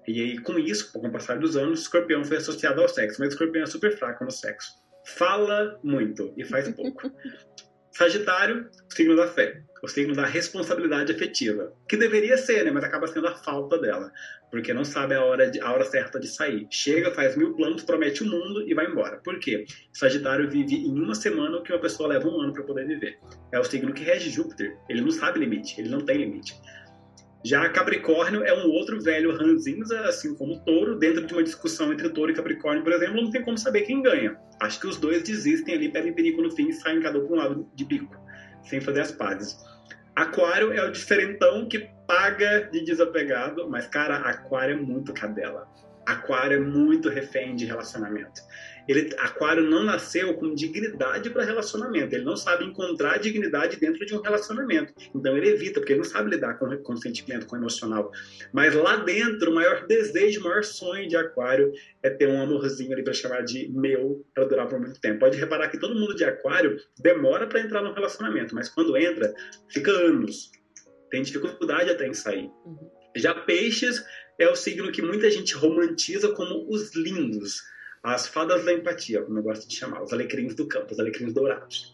E 0.06 0.20
aí, 0.20 0.38
com 0.38 0.58
isso, 0.58 0.92
com 0.92 1.06
o 1.06 1.12
passar 1.12 1.38
dos 1.38 1.56
anos, 1.56 1.82
Escorpião 1.82 2.24
foi 2.24 2.38
associado 2.38 2.80
ao 2.80 2.88
sexo, 2.88 3.20
mas 3.20 3.32
Escorpião 3.32 3.62
é 3.62 3.66
super 3.66 3.96
fraco 3.96 4.24
no 4.24 4.30
sexo. 4.30 4.70
Fala 5.06 5.78
muito 5.82 6.32
e 6.36 6.44
faz 6.44 6.68
pouco. 6.74 7.10
Sagitário, 8.00 8.66
signo 8.88 9.14
da 9.14 9.26
fé, 9.26 9.60
o 9.82 9.86
signo 9.86 10.14
da 10.14 10.24
responsabilidade 10.24 11.12
afetiva, 11.12 11.70
que 11.86 11.98
deveria 11.98 12.38
ser, 12.38 12.64
né, 12.64 12.70
mas 12.70 12.82
acaba 12.82 13.06
sendo 13.06 13.28
a 13.28 13.34
falta 13.34 13.76
dela, 13.76 14.10
porque 14.50 14.72
não 14.72 14.86
sabe 14.86 15.14
a 15.14 15.22
hora, 15.22 15.50
de, 15.50 15.60
a 15.60 15.70
hora 15.70 15.84
certa 15.84 16.18
de 16.18 16.26
sair. 16.26 16.66
Chega, 16.70 17.10
faz 17.10 17.36
mil 17.36 17.52
planos, 17.52 17.82
promete 17.82 18.22
o 18.22 18.26
mundo 18.26 18.66
e 18.66 18.72
vai 18.72 18.86
embora. 18.86 19.18
Por 19.18 19.38
quê? 19.38 19.66
Sagitário 19.92 20.48
vive 20.48 20.76
em 20.76 20.98
uma 20.98 21.14
semana 21.14 21.58
o 21.58 21.62
que 21.62 21.74
uma 21.74 21.78
pessoa 21.78 22.08
leva 22.08 22.26
um 22.26 22.40
ano 22.40 22.54
para 22.54 22.62
poder 22.62 22.86
viver. 22.86 23.18
É 23.52 23.60
o 23.60 23.64
signo 23.64 23.92
que 23.92 24.02
rege 24.02 24.30
Júpiter. 24.30 24.78
Ele 24.88 25.02
não 25.02 25.10
sabe 25.10 25.38
limite, 25.38 25.78
ele 25.78 25.90
não 25.90 26.00
tem 26.00 26.16
limite. 26.16 26.54
Já 27.42 27.66
Capricórnio 27.70 28.44
é 28.44 28.52
um 28.52 28.68
outro 28.70 29.00
velho 29.00 29.34
ranzinza, 29.34 29.98
assim 30.00 30.34
como 30.34 30.60
Touro. 30.60 30.98
Dentro 30.98 31.26
de 31.26 31.32
uma 31.32 31.42
discussão 31.42 31.90
entre 31.92 32.08
Touro 32.10 32.30
e 32.30 32.34
Capricórnio, 32.34 32.82
por 32.82 32.92
exemplo, 32.92 33.22
não 33.22 33.30
tem 33.30 33.42
como 33.42 33.56
saber 33.56 33.82
quem 33.82 34.02
ganha. 34.02 34.36
Acho 34.60 34.78
que 34.78 34.86
os 34.86 34.98
dois 34.98 35.22
desistem 35.22 35.74
ali, 35.74 35.90
perdem 35.90 36.12
perigo 36.12 36.42
no 36.42 36.50
fim 36.50 36.68
e 36.68 36.72
saem 36.74 37.00
cada 37.00 37.18
um 37.18 37.26
para 37.26 37.34
um 37.34 37.38
lado 37.38 37.70
de 37.74 37.84
bico, 37.84 38.14
sem 38.62 38.80
fazer 38.80 39.00
as 39.00 39.12
pazes. 39.12 39.56
Aquário 40.14 40.72
é 40.72 40.84
o 40.84 40.92
diferentão 40.92 41.66
que 41.66 41.88
paga 42.06 42.68
de 42.70 42.84
desapegado, 42.84 43.70
mas, 43.70 43.86
cara, 43.86 44.16
Aquário 44.16 44.74
é 44.74 44.80
muito 44.80 45.14
cadela. 45.14 45.66
Aquário 46.04 46.58
é 46.58 46.60
muito 46.60 47.08
refém 47.08 47.56
de 47.56 47.64
relacionamento 47.64 48.42
ele, 48.90 49.14
Aquário 49.18 49.62
não 49.62 49.84
nasceu 49.84 50.34
com 50.34 50.54
dignidade 50.54 51.30
para 51.30 51.44
relacionamento. 51.44 52.14
Ele 52.14 52.24
não 52.24 52.36
sabe 52.36 52.64
encontrar 52.64 53.18
dignidade 53.18 53.78
dentro 53.78 54.04
de 54.04 54.14
um 54.14 54.20
relacionamento. 54.20 54.92
Então 55.14 55.36
ele 55.36 55.48
evita, 55.48 55.80
porque 55.80 55.92
ele 55.92 56.00
não 56.00 56.08
sabe 56.08 56.30
lidar 56.30 56.58
com, 56.58 56.76
com 56.78 56.96
sentimento, 56.96 57.46
com 57.46 57.56
emocional. 57.56 58.10
Mas 58.52 58.74
lá 58.74 58.96
dentro, 58.96 59.52
o 59.52 59.54
maior 59.54 59.86
desejo, 59.86 60.40
o 60.40 60.44
maior 60.44 60.64
sonho 60.64 61.08
de 61.08 61.16
Aquário 61.16 61.72
é 62.02 62.10
ter 62.10 62.26
um 62.26 62.42
amorzinho 62.42 62.92
ali 62.92 63.04
para 63.04 63.12
chamar 63.12 63.42
de 63.42 63.68
meu, 63.70 64.26
para 64.34 64.44
durar 64.44 64.66
por 64.66 64.80
muito 64.80 65.00
tempo. 65.00 65.20
Pode 65.20 65.38
reparar 65.38 65.68
que 65.68 65.78
todo 65.78 65.94
mundo 65.94 66.14
de 66.14 66.24
Aquário 66.24 66.76
demora 66.98 67.46
para 67.46 67.60
entrar 67.60 67.82
no 67.82 67.92
relacionamento, 67.92 68.54
mas 68.54 68.68
quando 68.68 68.96
entra, 68.96 69.32
fica 69.68 69.90
anos. 69.92 70.50
Tem 71.10 71.22
dificuldade 71.22 71.90
até 71.90 72.06
em 72.08 72.14
sair. 72.14 72.50
Uhum. 72.64 72.90
Já 73.16 73.34
Peixes 73.34 74.04
é 74.38 74.48
o 74.48 74.56
signo 74.56 74.90
que 74.90 75.02
muita 75.02 75.30
gente 75.30 75.54
romantiza 75.54 76.32
como 76.32 76.66
os 76.68 76.94
lindos 76.94 77.62
as 78.02 78.26
fadas 78.26 78.64
da 78.64 78.72
empatia, 78.72 79.22
como 79.22 79.38
eu 79.38 79.42
gosto 79.42 79.68
de 79.68 79.76
chamar, 79.76 80.02
os 80.02 80.12
alecrins 80.12 80.54
do 80.54 80.66
campo, 80.66 80.92
os 80.92 81.00
alecrins 81.00 81.32
dourados. 81.32 81.92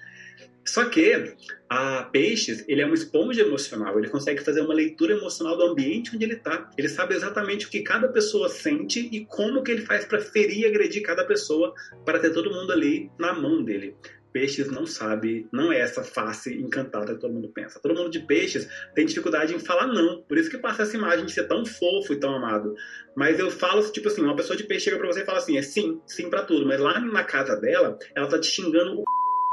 Só 0.65 0.85
que 0.87 1.35
a 1.69 2.03
Peixes, 2.05 2.65
ele 2.67 2.83
é 2.83 2.87
uma 2.87 2.95
esponja 2.95 3.43
emocional, 3.43 3.97
ele 3.99 4.09
consegue 4.09 4.41
fazer 4.41 4.63
uma 4.63 4.75
leitura 4.75 5.15
emocional 5.15 5.57
do 5.57 5.63
ambiente 5.63 6.15
onde 6.15 6.25
ele 6.25 6.35
está. 6.35 6.69
Ele 6.77 6.89
sabe 6.89 7.15
exatamente 7.15 7.67
o 7.67 7.71
que 7.71 7.83
cada 7.83 8.09
pessoa 8.09 8.49
sente 8.49 9.09
e 9.13 9.25
como 9.27 9.63
que 9.63 9.71
ele 9.71 9.83
faz 9.83 10.05
para 10.05 10.21
ferir 10.21 10.59
e 10.59 10.67
agredir 10.67 11.03
cada 11.03 11.25
pessoa 11.25 11.73
para 12.05 12.19
ter 12.19 12.33
todo 12.33 12.51
mundo 12.51 12.73
ali 12.73 13.09
na 13.17 13.33
mão 13.33 13.63
dele 13.63 13.95
peixes 14.37 14.71
não 14.71 14.85
sabe, 14.85 15.49
não 15.51 15.73
é 15.73 15.81
essa 15.81 16.05
face 16.05 16.55
encantada 16.55 17.15
que 17.15 17.21
todo 17.21 17.33
mundo 17.33 17.49
pensa. 17.49 17.81
Todo 17.81 17.95
mundo 17.95 18.11
de 18.11 18.21
peixes 18.21 18.69
tem 18.95 19.07
dificuldade 19.07 19.55
em 19.55 19.59
falar 19.59 19.87
não. 19.87 20.21
Por 20.29 20.37
isso 20.37 20.51
que 20.51 20.59
passa 20.59 20.83
essa 20.83 20.95
imagem 20.95 21.25
de 21.25 21.33
ser 21.33 21.45
tão 21.45 21.65
fofo 21.65 22.13
e 22.13 22.21
tão 22.21 22.35
amado. 22.35 22.75
Mas 23.17 23.39
eu 23.39 23.51
falo, 23.51 23.91
tipo 23.91 24.09
assim, 24.09 24.21
uma 24.21 24.37
pessoa 24.37 24.55
de 24.55 24.65
peixe 24.65 24.85
chega 24.85 24.99
pra 24.99 25.07
você 25.07 25.23
e 25.23 25.25
fala 25.25 25.39
assim, 25.39 25.57
é 25.57 25.63
sim, 25.63 26.03
sim 26.07 26.29
para 26.29 26.43
tudo. 26.43 26.67
Mas 26.67 26.79
lá 26.79 27.01
na 27.01 27.25
casa 27.25 27.57
dela, 27.57 27.99
ela 28.15 28.27
tá 28.29 28.39
te 28.39 28.49
xingando 28.49 29.01
o 29.01 29.05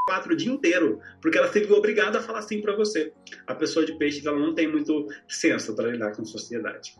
quatro 0.06 0.34
o 0.34 0.36
dia 0.36 0.52
inteiro, 0.52 1.00
porque 1.22 1.38
ela 1.38 1.50
se 1.50 1.64
obrigada 1.72 2.18
a 2.18 2.22
falar 2.22 2.42
sim 2.42 2.60
para 2.60 2.76
você. 2.76 3.10
A 3.46 3.54
pessoa 3.54 3.86
de 3.86 3.96
peixes, 3.96 4.26
ela 4.26 4.38
não 4.38 4.54
tem 4.54 4.70
muito 4.70 5.08
senso 5.26 5.74
para 5.74 5.92
lidar 5.92 6.14
com 6.14 6.26
sociedade. 6.26 6.92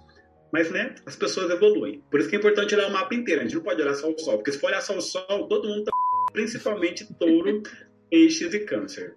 Mas, 0.50 0.70
né, 0.70 0.94
as 1.04 1.16
pessoas 1.16 1.50
evoluem. 1.50 2.02
Por 2.10 2.18
isso 2.18 2.30
que 2.30 2.36
é 2.36 2.38
importante 2.38 2.74
olhar 2.74 2.88
o 2.88 2.92
mapa 2.92 3.14
inteiro. 3.14 3.42
A 3.42 3.44
gente 3.44 3.56
não 3.56 3.62
pode 3.62 3.82
olhar 3.82 3.92
só 3.92 4.10
o 4.10 4.18
sol, 4.18 4.36
porque 4.38 4.52
se 4.52 4.58
for 4.58 4.68
olhar 4.68 4.80
só 4.80 4.96
o 4.96 5.02
sol, 5.02 5.48
todo 5.48 5.68
mundo 5.68 5.84
tá 5.84 5.90
principalmente 6.34 7.06
touro, 7.14 7.62
eixes 8.10 8.52
e 8.52 8.60
câncer. 8.60 9.16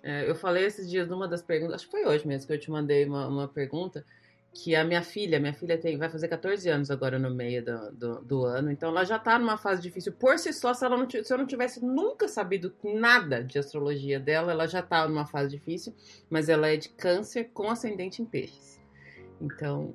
É, 0.00 0.30
eu 0.30 0.36
falei 0.36 0.64
esses 0.64 0.88
dias 0.88 1.08
numa 1.08 1.26
das 1.26 1.42
perguntas, 1.42 1.76
acho 1.76 1.86
que 1.86 1.90
foi 1.90 2.06
hoje 2.06 2.28
mesmo 2.28 2.46
que 2.46 2.52
eu 2.52 2.60
te 2.60 2.70
mandei 2.70 3.04
uma, 3.04 3.26
uma 3.26 3.48
pergunta, 3.48 4.04
que 4.54 4.74
a 4.74 4.84
minha 4.84 5.02
filha, 5.02 5.40
minha 5.40 5.52
filha 5.52 5.76
tem, 5.76 5.98
vai 5.98 6.08
fazer 6.08 6.28
14 6.28 6.68
anos 6.68 6.90
agora 6.90 7.18
no 7.18 7.34
meio 7.34 7.64
do, 7.64 7.92
do, 7.92 8.20
do 8.22 8.44
ano, 8.44 8.70
então 8.70 8.90
ela 8.90 9.04
já 9.04 9.16
está 9.16 9.38
numa 9.38 9.56
fase 9.56 9.82
difícil. 9.82 10.12
Por 10.12 10.38
si 10.38 10.52
só, 10.52 10.72
se, 10.72 10.84
ela 10.84 10.96
não, 10.96 11.08
se 11.08 11.32
eu 11.32 11.38
não 11.38 11.46
tivesse 11.46 11.84
nunca 11.84 12.28
sabido 12.28 12.72
nada 12.82 13.42
de 13.42 13.58
astrologia 13.58 14.20
dela, 14.20 14.52
ela 14.52 14.66
já 14.66 14.80
está 14.80 15.06
numa 15.08 15.26
fase 15.26 15.50
difícil, 15.50 15.94
mas 16.30 16.48
ela 16.48 16.68
é 16.68 16.76
de 16.76 16.88
câncer 16.90 17.50
com 17.52 17.70
ascendente 17.70 18.22
em 18.22 18.24
peixes. 18.24 18.80
Então. 19.40 19.94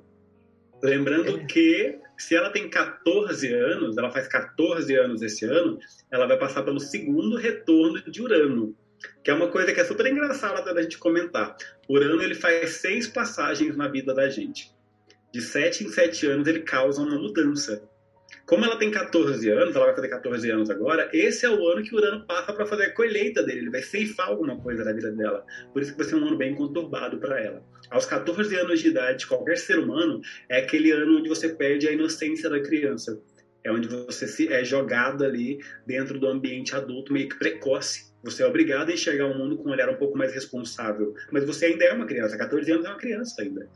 Lembrando 0.82 1.38
é... 1.38 1.44
que 1.44 1.98
se 2.24 2.34
ela 2.34 2.50
tem 2.50 2.68
14 2.68 3.52
anos, 3.52 3.98
ela 3.98 4.10
faz 4.10 4.26
14 4.28 4.94
anos 4.96 5.22
esse 5.22 5.44
ano, 5.44 5.78
ela 6.10 6.26
vai 6.26 6.38
passar 6.38 6.62
pelo 6.62 6.80
segundo 6.80 7.36
retorno 7.36 8.02
de 8.10 8.22
Urano 8.22 8.74
que 9.22 9.30
é 9.30 9.34
uma 9.34 9.48
coisa 9.48 9.72
que 9.72 9.80
é 9.80 9.84
super 9.84 10.06
engraçada 10.06 10.72
da 10.72 10.82
gente 10.82 10.98
comentar. 10.98 11.56
Urano 11.88 12.22
ele 12.22 12.34
faz 12.34 12.76
seis 12.76 13.06
passagens 13.06 13.76
na 13.76 13.88
vida 13.88 14.14
da 14.14 14.28
gente. 14.28 14.72
De 15.32 15.40
sete 15.40 15.84
em 15.84 15.88
sete 15.88 16.26
anos 16.26 16.46
ele 16.46 16.60
causa 16.60 17.02
uma 17.02 17.18
mudança. 17.18 17.82
Como 18.46 18.64
ela 18.64 18.78
tem 18.78 18.90
14 18.90 19.48
anos, 19.50 19.74
ela 19.74 19.86
vai 19.86 19.94
fazer 19.94 20.08
14 20.08 20.50
anos 20.50 20.70
agora, 20.70 21.08
esse 21.12 21.46
é 21.46 21.50
o 21.50 21.66
ano 21.68 21.82
que 21.82 21.94
Urano 21.94 22.26
passa 22.26 22.52
para 22.52 22.66
fazer 22.66 22.84
a 22.84 22.94
colheita 22.94 23.42
dele, 23.42 23.60
ele 23.60 23.70
vai 23.70 23.82
ceifar 23.82 24.28
alguma 24.28 24.60
coisa 24.60 24.84
da 24.84 24.92
vida 24.92 25.10
dela. 25.12 25.44
Por 25.72 25.80
isso 25.80 25.92
que 25.92 25.98
vai 25.98 26.06
ser 26.06 26.16
um 26.16 26.26
ano 26.26 26.36
bem 26.36 26.54
conturbado 26.54 27.18
para 27.18 27.40
ela. 27.40 27.62
Aos 27.90 28.06
14 28.06 28.54
anos 28.56 28.80
de 28.80 28.88
idade, 28.88 29.26
qualquer 29.26 29.58
ser 29.58 29.78
humano 29.78 30.20
é 30.48 30.58
aquele 30.58 30.90
ano 30.90 31.18
onde 31.18 31.28
você 31.28 31.48
perde 31.50 31.88
a 31.88 31.92
inocência 31.92 32.48
da 32.48 32.60
criança. 32.60 33.20
É 33.62 33.72
onde 33.72 33.88
você 33.88 34.26
se, 34.26 34.52
é 34.52 34.64
jogado 34.64 35.24
ali 35.24 35.58
dentro 35.86 36.18
do 36.18 36.28
ambiente 36.28 36.74
adulto 36.74 37.12
meio 37.12 37.28
que 37.28 37.38
precoce 37.38 38.14
você 38.24 38.42
é 38.42 38.46
obrigado 38.46 38.88
a 38.88 38.92
enxergar 38.94 39.26
o 39.26 39.36
mundo 39.36 39.58
com 39.58 39.68
um 39.68 39.72
olhar 39.72 39.90
um 39.90 39.96
pouco 39.96 40.16
mais 40.16 40.32
responsável. 40.32 41.14
Mas 41.30 41.44
você 41.44 41.66
ainda 41.66 41.84
é 41.84 41.92
uma 41.92 42.06
criança. 42.06 42.38
14 42.38 42.72
anos 42.72 42.86
é 42.86 42.88
uma 42.88 42.96
criança 42.96 43.42
ainda. 43.42 43.68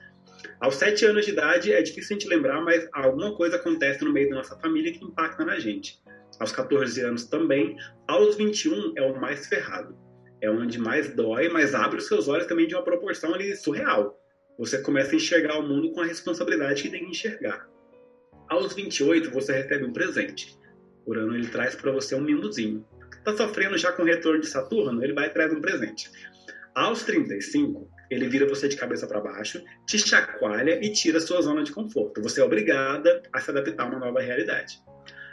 Aos 0.58 0.76
7 0.76 1.04
anos 1.04 1.26
de 1.26 1.32
idade, 1.32 1.70
é 1.70 1.82
difícil 1.82 2.16
a 2.16 2.18
gente 2.18 2.28
lembrar, 2.28 2.62
mas 2.62 2.88
alguma 2.94 3.36
coisa 3.36 3.56
acontece 3.56 4.02
no 4.02 4.12
meio 4.12 4.30
da 4.30 4.36
nossa 4.36 4.58
família 4.58 4.90
que 4.90 5.04
impacta 5.04 5.44
na 5.44 5.58
gente. 5.58 6.00
Aos 6.40 6.50
14 6.50 6.98
anos 7.02 7.26
também. 7.26 7.76
Aos 8.06 8.36
21 8.36 8.94
é 8.96 9.02
o 9.02 9.20
mais 9.20 9.46
ferrado. 9.46 9.94
É 10.40 10.50
onde 10.50 10.78
mais 10.78 11.14
dói, 11.14 11.48
mas 11.48 11.74
abre 11.74 11.98
os 11.98 12.06
seus 12.06 12.28
olhos 12.28 12.46
também 12.46 12.66
de 12.66 12.74
uma 12.74 12.84
proporção 12.84 13.34
ali 13.34 13.56
surreal. 13.56 14.18
Você 14.58 14.82
começa 14.82 15.12
a 15.12 15.16
enxergar 15.16 15.58
o 15.58 15.66
mundo 15.66 15.92
com 15.92 16.00
a 16.00 16.06
responsabilidade 16.06 16.82
que 16.82 16.90
tem 16.90 17.04
que 17.04 17.10
enxergar. 17.10 17.68
Aos 18.48 18.72
28, 18.74 19.30
você 19.30 19.52
recebe 19.52 19.84
um 19.84 19.92
presente. 19.92 20.58
Urano 21.06 21.34
ele 21.34 21.48
traz 21.48 21.74
para 21.74 21.92
você 21.92 22.14
um 22.14 22.20
mimozinho 22.20 22.84
está 23.30 23.36
sofrendo 23.36 23.76
já 23.76 23.92
com 23.92 24.02
o 24.02 24.06
retorno 24.06 24.40
de 24.40 24.46
Saturno, 24.46 25.02
ele 25.02 25.12
vai 25.12 25.30
trazer 25.30 25.56
um 25.56 25.60
presente. 25.60 26.10
Aos 26.74 27.02
35, 27.04 27.88
ele 28.10 28.28
vira 28.28 28.46
você 28.46 28.68
de 28.68 28.76
cabeça 28.76 29.06
para 29.06 29.20
baixo, 29.20 29.62
te 29.86 29.98
chacoalha 29.98 30.84
e 30.84 30.92
tira 30.92 31.20
sua 31.20 31.42
zona 31.42 31.62
de 31.62 31.72
conforto. 31.72 32.22
Você 32.22 32.40
é 32.40 32.44
obrigada 32.44 33.22
a 33.32 33.40
se 33.40 33.50
adaptar 33.50 33.84
a 33.84 33.86
uma 33.86 33.98
nova 33.98 34.20
realidade. 34.20 34.80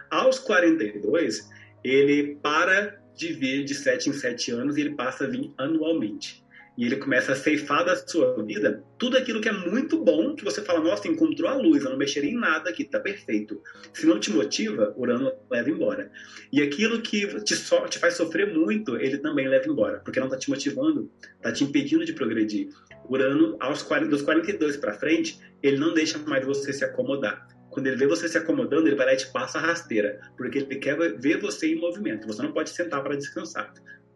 Aos 0.10 0.40
42, 0.40 1.50
ele 1.84 2.38
para 2.42 3.00
de 3.16 3.34
vir 3.34 3.64
de 3.64 3.74
7 3.74 4.10
em 4.10 4.14
7 4.14 4.52
anos 4.52 4.78
e 4.78 4.82
ele 4.82 4.96
passa 4.96 5.26
a 5.26 5.28
vir 5.28 5.54
anualmente 5.58 6.46
e 6.78 6.86
ele 6.86 6.98
começa 6.98 7.32
a 7.32 7.36
ceifar 7.36 7.86
da 7.86 7.96
sua 7.96 8.44
vida 8.44 8.84
tudo 8.98 9.18
aquilo 9.18 9.40
que 9.40 9.48
é 9.48 9.52
muito 9.52 9.98
bom, 9.98 10.36
que 10.36 10.44
você 10.44 10.62
fala, 10.62 10.82
nossa, 10.82 11.08
encontrou 11.08 11.50
a 11.50 11.56
luz, 11.56 11.84
eu 11.84 11.90
não 11.90 11.98
mexeria 11.98 12.32
em 12.32 12.38
nada 12.38 12.70
aqui, 12.70 12.84
tá 12.84 13.00
perfeito. 13.00 13.62
Se 13.94 14.06
não 14.06 14.20
te 14.20 14.32
motiva, 14.32 14.94
Urano 14.98 15.32
leva 15.50 15.70
embora. 15.70 16.12
E 16.52 16.62
aquilo 16.62 17.02
que 17.02 17.28
te, 17.44 17.56
so, 17.56 17.88
te 17.88 17.98
faz 17.98 18.16
sofrer 18.16 18.54
muito, 18.54 18.98
ele 18.98 19.18
também 19.18 19.48
leva 19.48 19.68
embora, 19.70 20.00
porque 20.00 20.20
não 20.20 20.30
tá 20.30 20.38
te 20.38 20.50
motivando, 20.50 21.10
tá 21.42 21.52
te 21.52 21.64
impedindo 21.64 22.06
de 22.06 22.14
progredir. 22.14 22.70
Urano, 23.10 23.56
aos 23.60 23.82
40, 23.82 24.10
dos 24.10 24.22
42 24.22 24.78
para 24.78 24.94
frente, 24.94 25.40
ele 25.62 25.78
não 25.78 25.94
deixa 25.94 26.18
mais 26.20 26.46
você 26.46 26.74
se 26.74 26.84
acomodar. 26.84 27.48
Quando 27.76 27.88
ele 27.88 27.98
vê 27.98 28.08
você 28.08 28.28
se 28.28 28.38
acomodando, 28.38 28.88
ele 28.88 28.96
vai 28.96 29.06
lá 29.06 29.14
e 29.14 29.18
te 29.18 29.28
passa 29.28 29.60
a 29.60 29.62
rasteira, 29.62 30.20
porque 30.38 30.60
ele 30.60 30.78
quer 30.78 30.98
ver 31.20 31.40
você 31.42 31.68
em 31.68 31.76
movimento. 31.76 32.26
Você 32.26 32.42
não 32.42 32.54
pode 32.54 32.70
sentar 32.70 33.04
para 33.04 33.16
descansar 33.16 33.72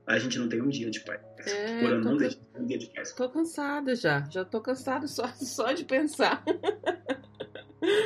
a 0.10 0.18
gente 0.18 0.40
não 0.40 0.50
tem 0.50 0.60
um 0.60 0.70
dia 0.70 0.90
de 0.90 1.02
paz. 1.02 1.22
É, 1.46 1.82
Por 1.82 1.92
ano 1.92 2.04
não 2.04 2.18
deixa 2.18 2.40
um 2.56 2.66
dia 2.66 2.80
de 2.80 2.88
paz. 2.88 3.14
Tô 3.14 3.30
cansada 3.30 3.96
já. 3.96 4.28
Já 4.32 4.44
tô 4.44 4.60
cansada 4.60 5.08
só, 5.08 5.28
só 5.38 5.72
de 5.72 5.86
pensar. 5.86 6.44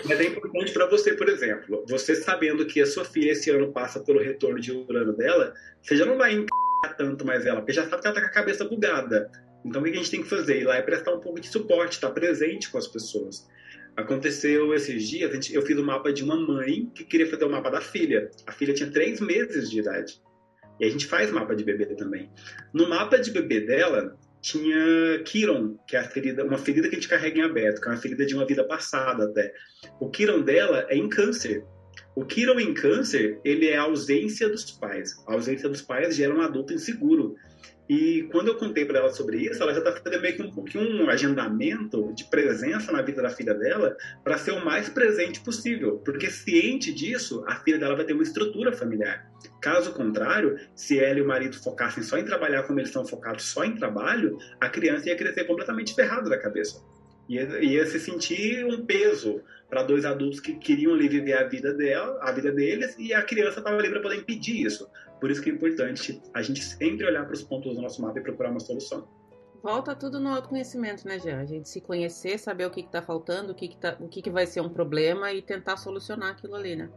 Mas 0.06 0.20
é 0.20 0.26
importante 0.26 0.74
para 0.74 0.86
você, 0.88 1.14
por 1.14 1.30
exemplo, 1.30 1.86
você 1.88 2.14
sabendo 2.14 2.66
que 2.66 2.82
a 2.82 2.86
sua 2.86 3.06
filha 3.06 3.32
esse 3.32 3.50
ano 3.50 3.72
passa 3.72 4.02
pelo 4.02 4.20
retorno 4.20 4.60
de 4.60 4.74
Urano 4.74 5.14
dela, 5.14 5.54
você 5.82 5.96
já 5.96 6.06
não 6.06 6.18
vai 6.18 6.34
encarar 6.34 6.98
tanto 6.98 7.26
mais 7.26 7.46
ela, 7.46 7.62
porque 7.62 7.72
já 7.72 7.88
sabe 7.88 8.02
que 8.02 8.08
ela 8.08 8.16
tá 8.16 8.22
com 8.22 8.28
a 8.28 8.32
cabeça 8.32 8.66
bugada. 8.66 9.32
Então 9.64 9.82
o 9.82 9.86
que 9.86 9.92
a 9.92 9.96
gente 9.96 10.12
tem 10.12 10.22
que 10.22 10.30
fazer? 10.30 10.60
Ir 10.60 10.66
lá 10.66 10.78
e 10.78 10.84
prestar 10.84 11.14
um 11.14 11.22
pouco 11.22 11.40
de 11.40 11.48
suporte, 11.48 11.94
estar 11.94 12.10
tá 12.10 12.14
presente 12.14 12.70
com 12.70 12.78
as 12.78 12.88
pessoas. 12.88 13.48
Aconteceu 13.96 14.74
esses 14.74 15.08
dias, 15.08 15.52
eu 15.52 15.62
fiz 15.62 15.78
o 15.78 15.82
um 15.82 15.86
mapa 15.86 16.12
de 16.12 16.24
uma 16.24 16.36
mãe 16.36 16.90
que 16.96 17.04
queria 17.04 17.30
fazer 17.30 17.44
o 17.46 17.48
um 17.48 17.52
mapa 17.52 17.70
da 17.70 17.82
filha. 17.82 18.30
A 18.48 18.52
filha 18.52 18.74
tinha 18.74 18.90
três 18.90 19.22
meses 19.22 19.70
de 19.70 19.80
idade. 19.80 20.22
E 20.80 20.86
a 20.86 20.90
gente 20.90 21.06
faz 21.06 21.32
mapa 21.32 21.56
de 21.56 21.64
bebê 21.64 21.86
também. 21.96 22.32
No 22.74 22.90
mapa 22.90 23.20
de 23.20 23.30
bebê 23.30 23.62
dela, 23.62 24.18
tinha 24.42 25.20
Kiron, 25.24 25.78
que 25.88 25.96
é 25.96 26.00
a 26.00 26.04
ferida, 26.04 26.44
uma 26.44 26.58
ferida 26.58 26.90
que 26.90 26.96
a 26.96 27.00
gente 27.00 27.08
carrega 27.08 27.40
em 27.40 27.44
aberto, 27.44 27.80
que 27.80 27.88
é 27.88 27.92
uma 27.92 27.98
ferida 27.98 28.26
de 28.26 28.36
uma 28.36 28.46
vida 28.46 28.64
passada 28.66 29.26
até. 29.26 29.54
O 30.00 30.10
Kiron 30.10 30.42
dela 30.42 30.86
é 30.90 30.98
em 30.98 31.08
câncer. 31.08 31.64
O 32.16 32.26
Kiron 32.26 32.60
em 32.60 32.74
câncer, 32.74 33.40
ele 33.46 33.68
é 33.68 33.78
a 33.78 33.84
ausência 33.84 34.50
dos 34.50 34.70
pais. 34.72 35.16
A 35.28 35.34
ausência 35.34 35.70
dos 35.70 35.82
pais 35.82 36.16
gera 36.16 36.36
um 36.36 36.42
adulto 36.42 36.74
inseguro. 36.74 37.36
E 37.90 38.24
quando 38.32 38.48
eu 38.48 38.56
contei 38.56 38.86
para 38.86 39.00
ela 39.00 39.10
sobre 39.10 39.38
isso, 39.38 39.62
ela 39.62 39.74
já 39.74 39.80
está 39.80 39.92
fazendo 39.92 40.22
meio 40.22 40.36
que 40.36 40.42
um 40.42 40.52
pouquinho 40.52 41.04
um 41.04 41.10
agendamento 41.10 42.14
de 42.14 42.24
presença 42.26 42.92
na 42.92 43.02
vida 43.02 43.22
da 43.22 43.30
filha 43.30 43.54
dela 43.54 43.96
para 44.24 44.38
ser 44.38 44.52
o 44.52 44.64
mais 44.64 44.88
presente 44.88 45.42
possível, 45.42 45.98
porque 45.98 46.30
ciente 46.30 46.94
disso, 46.94 47.44
a 47.46 47.56
filha 47.58 47.78
dela 47.78 47.96
vai 47.96 48.06
ter 48.06 48.14
uma 48.14 48.24
estrutura 48.24 48.72
familiar. 48.72 49.30
Caso 49.62 49.94
contrário, 49.94 50.58
se 50.76 51.00
ela 51.00 51.20
e 51.20 51.22
o 51.22 51.28
marido 51.28 51.58
focassem 51.58 52.04
só 52.04 52.18
em 52.18 52.26
trabalhar 52.26 52.64
como 52.64 52.80
eles 52.80 52.90
estão 52.90 53.06
focados 53.06 53.46
só 53.46 53.66
em 53.66 53.76
trabalho, 53.76 54.38
a 54.62 54.70
criança 54.70 55.10
ia 55.10 55.18
crescer 55.18 55.44
completamente 55.44 55.94
ferrada 55.94 56.30
da 56.30 56.38
cabeça. 56.38 56.82
Ia, 57.28 57.64
ia 57.64 57.86
se 57.86 58.00
sentir 58.00 58.66
um 58.66 58.86
peso 58.86 59.42
para 59.70 59.84
dois 59.84 60.06
adultos 60.06 60.40
que 60.40 60.56
queriam 60.56 60.94
ali 60.94 61.08
viver 61.08 61.34
a 61.34 61.48
vida 61.48 61.74
dela, 61.74 62.20
a 62.22 62.32
vida 62.32 62.52
deles, 62.52 62.96
e 63.00 63.14
a 63.14 63.22
criança 63.22 63.60
estava 63.60 63.78
ali 63.78 63.90
para 63.90 64.02
poder 64.02 64.18
impedir 64.18 64.66
isso. 64.66 64.88
Por 65.24 65.32
isso 65.32 65.42
que 65.42 65.50
é 65.50 65.54
importante 65.54 66.22
a 66.34 66.42
gente 66.42 66.62
sempre 66.62 67.08
olhar 67.08 67.24
para 67.24 67.34
os 67.34 67.42
pontos 67.42 67.78
do 67.78 67.82
nosso 67.82 68.02
mapa 68.02 68.20
e 68.20 68.22
procurar 68.22 68.50
uma 68.50 68.60
solução. 68.60 69.08
Volta 69.64 69.96
tudo 69.96 70.20
no 70.20 70.28
autoconhecimento, 70.28 71.08
né, 71.08 71.18
Jean? 71.18 71.40
A 71.40 71.46
gente 71.46 71.70
se 71.70 71.80
conhecer, 71.80 72.38
saber 72.38 72.66
o 72.66 72.70
que 72.70 72.82
está 72.82 73.02
faltando, 73.02 73.54
o, 73.54 73.56
que, 73.56 73.70
que, 73.70 73.78
tá, 73.78 73.96
o 74.02 74.10
que, 74.10 74.22
que 74.22 74.30
vai 74.30 74.46
ser 74.46 74.60
um 74.60 74.68
problema 74.68 75.32
e 75.32 75.42
tentar 75.42 75.78
solucionar 75.78 76.32
aquilo 76.32 76.56
ali, 76.56 76.76
né? 76.76 76.90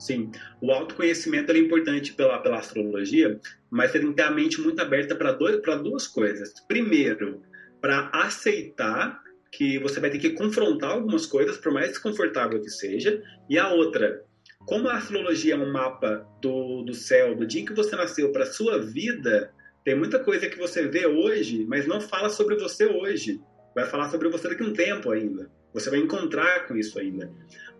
Sim, 0.00 0.32
o 0.60 0.72
autoconhecimento 0.72 1.52
é 1.52 1.58
importante 1.58 2.12
pela, 2.12 2.40
pela 2.40 2.58
astrologia, 2.58 3.40
mas 3.70 3.92
você 3.92 4.00
tem 4.00 4.08
que 4.08 4.16
ter 4.16 4.22
a 4.22 4.30
mente 4.32 4.60
muito 4.60 4.82
aberta 4.82 5.14
para 5.14 5.76
duas 5.76 6.08
coisas. 6.08 6.54
Primeiro, 6.66 7.40
para 7.80 8.10
aceitar 8.12 9.22
que 9.52 9.78
você 9.78 10.00
vai 10.00 10.10
ter 10.10 10.18
que 10.18 10.30
confrontar 10.30 10.90
algumas 10.90 11.24
coisas, 11.24 11.56
por 11.56 11.72
mais 11.72 11.90
desconfortável 11.90 12.60
que 12.60 12.68
seja, 12.68 13.22
e 13.48 13.56
a 13.56 13.68
outra, 13.68 14.25
como 14.66 14.88
a 14.88 14.96
astrologia 14.96 15.54
é 15.54 15.56
um 15.56 15.72
mapa 15.72 16.26
do, 16.42 16.82
do 16.82 16.92
céu, 16.92 17.36
do 17.36 17.46
dia 17.46 17.62
em 17.62 17.64
que 17.64 17.72
você 17.72 17.94
nasceu 17.94 18.32
para 18.32 18.44
sua 18.44 18.78
vida, 18.78 19.52
tem 19.84 19.94
muita 19.94 20.18
coisa 20.18 20.48
que 20.48 20.58
você 20.58 20.88
vê 20.88 21.06
hoje, 21.06 21.64
mas 21.68 21.86
não 21.86 22.00
fala 22.00 22.28
sobre 22.28 22.56
você 22.56 22.84
hoje. 22.84 23.40
Vai 23.76 23.86
falar 23.86 24.10
sobre 24.10 24.28
você 24.28 24.48
daqui 24.48 24.64
a 24.64 24.66
um 24.66 24.72
tempo 24.72 25.12
ainda. 25.12 25.48
Você 25.72 25.88
vai 25.88 26.00
encontrar 26.00 26.66
com 26.66 26.76
isso 26.76 26.98
ainda. 26.98 27.30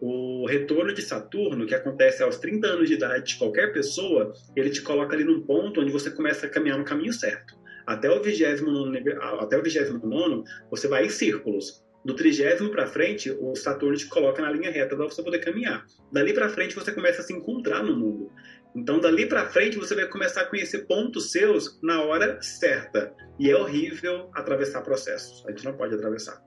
O 0.01 0.47
retorno 0.47 0.93
de 0.93 1.03
Saturno, 1.03 1.67
que 1.67 1.75
acontece 1.75 2.23
aos 2.23 2.37
30 2.37 2.67
anos 2.67 2.89
de 2.89 2.95
idade 2.95 3.33
de 3.33 3.39
qualquer 3.39 3.73
pessoa, 3.73 4.33
ele 4.55 4.71
te 4.71 4.83
coloca 4.83 5.17
ali 5.17 5.25
num 5.25 5.41
ponto 5.41 5.81
onde 5.81 5.91
você 5.91 6.11
começa 6.11 6.47
a 6.47 6.51
caminhar 6.51 6.79
no 6.79 6.85
caminho 6.85 7.13
certo. 7.13 7.57
Até 7.85 8.09
o 8.11 8.23
29, 8.23 8.99
até 9.41 9.59
o 9.59 9.63
29 9.63 10.45
você 10.71 10.87
vai 10.87 11.07
em 11.07 11.11
círculos 11.11 11.85
do 12.07 12.15
trigésimo 12.15 12.71
para 12.71 12.87
frente, 12.87 13.33
o 13.33 13.57
Saturno 13.57 13.97
te 13.97 14.07
coloca 14.07 14.41
na 14.41 14.49
linha 14.49 14.71
reta 14.71 14.95
para 14.95 15.07
você 15.07 15.21
poder 15.25 15.41
caminhar. 15.41 15.85
Dali 16.13 16.33
para 16.33 16.49
frente, 16.49 16.77
você 16.77 16.93
começa 16.93 17.21
a 17.21 17.25
se 17.25 17.33
encontrar 17.33 17.83
no 17.83 17.97
mundo. 17.97 18.31
Então, 18.77 19.01
dali 19.01 19.27
para 19.27 19.49
frente, 19.49 19.77
você 19.77 19.93
vai 19.93 20.07
começar 20.07 20.43
a 20.43 20.47
conhecer 20.47 20.87
pontos 20.87 21.33
seus 21.33 21.81
na 21.83 22.05
hora 22.05 22.41
certa. 22.41 23.13
E 23.41 23.51
é 23.51 23.57
horrível 23.57 24.31
atravessar 24.33 24.83
processos. 24.83 25.45
A 25.49 25.51
gente 25.51 25.65
não 25.65 25.77
pode 25.77 25.97
atravessar. 25.97 26.41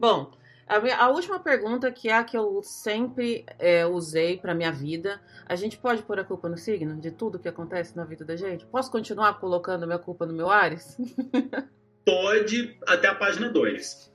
Bom, 0.00 0.32
a, 0.66 0.80
minha, 0.80 0.96
a, 0.96 1.10
última 1.10 1.38
pergunta, 1.38 1.92
que 1.92 2.08
é 2.08 2.14
a 2.14 2.24
que 2.24 2.38
eu 2.38 2.62
sempre 2.62 3.44
é, 3.58 3.84
usei 3.84 4.38
para 4.38 4.54
minha 4.54 4.72
vida, 4.72 5.20
a 5.44 5.54
gente 5.54 5.76
pode 5.76 6.02
pôr 6.02 6.18
a 6.18 6.24
culpa 6.24 6.48
no 6.48 6.56
signo 6.56 6.98
de 6.98 7.10
tudo 7.10 7.38
que 7.38 7.48
acontece 7.48 7.94
na 7.94 8.06
vida 8.06 8.24
da 8.24 8.36
gente? 8.36 8.64
Posso 8.64 8.90
continuar 8.90 9.38
colocando 9.38 9.86
minha 9.86 9.98
culpa 9.98 10.24
no 10.24 10.32
meu 10.32 10.48
Ares? 10.48 10.96
pode 12.06 12.78
até 12.86 13.08
a 13.08 13.14
página 13.14 13.48
2. 13.50 14.14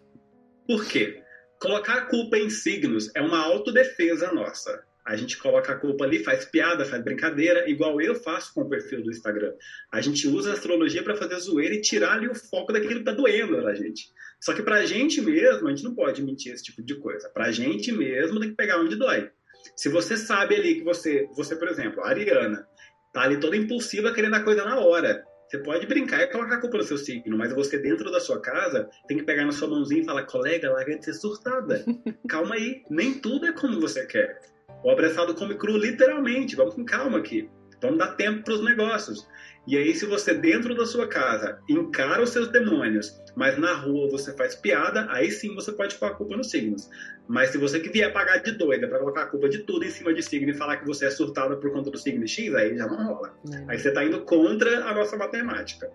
Por 0.65 0.87
quê? 0.87 1.21
Colocar 1.59 1.95
a 1.95 2.05
culpa 2.05 2.37
em 2.37 2.49
signos 2.49 3.11
é 3.13 3.21
uma 3.21 3.37
autodefesa 3.37 4.31
nossa. 4.31 4.83
A 5.05 5.15
gente 5.17 5.37
coloca 5.37 5.73
a 5.73 5.75
culpa 5.75 6.05
ali, 6.05 6.23
faz 6.23 6.45
piada, 6.45 6.85
faz 6.85 7.03
brincadeira, 7.03 7.69
igual 7.69 7.99
eu 7.99 8.15
faço 8.15 8.53
com 8.53 8.61
o 8.61 8.69
perfil 8.69 9.03
do 9.03 9.11
Instagram. 9.11 9.53
A 9.91 9.99
gente 9.99 10.27
usa 10.27 10.51
a 10.51 10.53
astrologia 10.53 11.03
para 11.03 11.15
fazer 11.15 11.37
zoeira 11.39 11.75
e 11.75 11.81
tirar 11.81 12.13
ali 12.13 12.29
o 12.29 12.35
foco 12.35 12.71
daquilo 12.71 12.99
que 12.99 13.05
tá 13.05 13.11
doendo 13.11 13.61
na 13.61 13.73
gente. 13.73 14.09
Só 14.39 14.53
que 14.53 14.63
pra 14.63 14.85
gente 14.85 15.21
mesmo, 15.21 15.67
a 15.67 15.71
gente 15.71 15.83
não 15.83 15.93
pode 15.93 16.23
mentir 16.23 16.53
esse 16.53 16.63
tipo 16.63 16.81
de 16.81 16.95
coisa. 16.95 17.29
Pra 17.29 17.51
gente 17.51 17.91
mesmo 17.91 18.39
tem 18.39 18.51
que 18.51 18.55
pegar 18.55 18.79
onde 18.79 18.95
dói. 18.95 19.29
Se 19.75 19.89
você 19.89 20.15
sabe 20.15 20.55
ali 20.55 20.75
que 20.75 20.83
você, 20.83 21.27
você 21.35 21.55
por 21.55 21.67
exemplo, 21.67 22.01
a 22.03 22.09
Ariana, 22.09 22.65
tá 23.13 23.21
ali 23.23 23.39
toda 23.39 23.57
impulsiva 23.57 24.13
querendo 24.13 24.35
a 24.35 24.43
coisa 24.43 24.63
na 24.63 24.79
hora. 24.79 25.25
Você 25.51 25.57
pode 25.57 25.85
brincar 25.85 26.21
e 26.21 26.27
colocar 26.27 26.55
a 26.55 26.61
culpa 26.61 26.77
no 26.77 26.83
seu 26.85 26.97
signo, 26.97 27.37
mas 27.37 27.51
você 27.51 27.77
dentro 27.77 28.09
da 28.09 28.21
sua 28.21 28.39
casa 28.39 28.89
tem 29.05 29.17
que 29.17 29.23
pegar 29.25 29.43
na 29.43 29.51
sua 29.51 29.67
mãozinha 29.67 30.01
e 30.01 30.05
falar, 30.05 30.23
colega, 30.23 30.71
larga 30.71 30.97
de 30.97 31.03
ser 31.03 31.13
surtada. 31.13 31.83
Calma 32.29 32.55
aí, 32.55 32.81
nem 32.89 33.15
tudo 33.15 33.45
é 33.45 33.51
como 33.51 33.77
você 33.77 34.05
quer. 34.05 34.39
O 34.81 34.89
abraçado 34.89 35.35
come 35.35 35.55
cru, 35.55 35.75
literalmente. 35.75 36.55
Vamos 36.55 36.75
com 36.75 36.85
calma 36.85 37.17
aqui. 37.17 37.49
Vamos 37.81 37.97
dar 37.97 38.15
tempo 38.15 38.45
para 38.45 38.53
os 38.53 38.63
negócios. 38.63 39.27
E 39.67 39.77
aí, 39.77 39.93
se 39.93 40.05
você 40.05 40.33
dentro 40.33 40.75
da 40.75 40.85
sua 40.85 41.07
casa 41.07 41.59
encara 41.69 42.23
os 42.23 42.31
seus 42.31 42.47
demônios, 42.47 43.21
mas 43.35 43.57
na 43.57 43.73
rua 43.73 44.09
você 44.09 44.33
faz 44.35 44.55
piada, 44.55 45.07
aí 45.09 45.31
sim 45.31 45.53
você 45.53 45.71
pode 45.71 45.95
pôr 45.95 46.07
a 46.07 46.13
culpa 46.15 46.35
nos 46.35 46.49
signos. 46.49 46.89
Mas 47.27 47.49
se 47.49 47.57
você 47.57 47.79
que 47.79 47.89
vier 47.89 48.11
pagar 48.11 48.39
de 48.39 48.53
doida 48.53 48.87
para 48.87 48.99
colocar 48.99 49.23
a 49.23 49.27
culpa 49.27 49.47
de 49.47 49.59
tudo 49.59 49.85
em 49.85 49.89
cima 49.89 50.13
de 50.13 50.23
signo 50.23 50.49
e 50.49 50.53
falar 50.53 50.77
que 50.77 50.85
você 50.85 51.05
é 51.05 51.11
surtada 51.11 51.55
por 51.55 51.71
conta 51.71 51.91
do 51.91 51.97
signo 51.97 52.27
X, 52.27 52.53
aí 52.55 52.75
já 52.75 52.87
não 52.87 53.05
rola. 53.05 53.33
É. 53.53 53.71
Aí 53.71 53.79
você 53.79 53.89
está 53.89 54.03
indo 54.03 54.21
contra 54.21 54.83
a 54.85 54.93
nossa 54.93 55.15
matemática. 55.15 55.91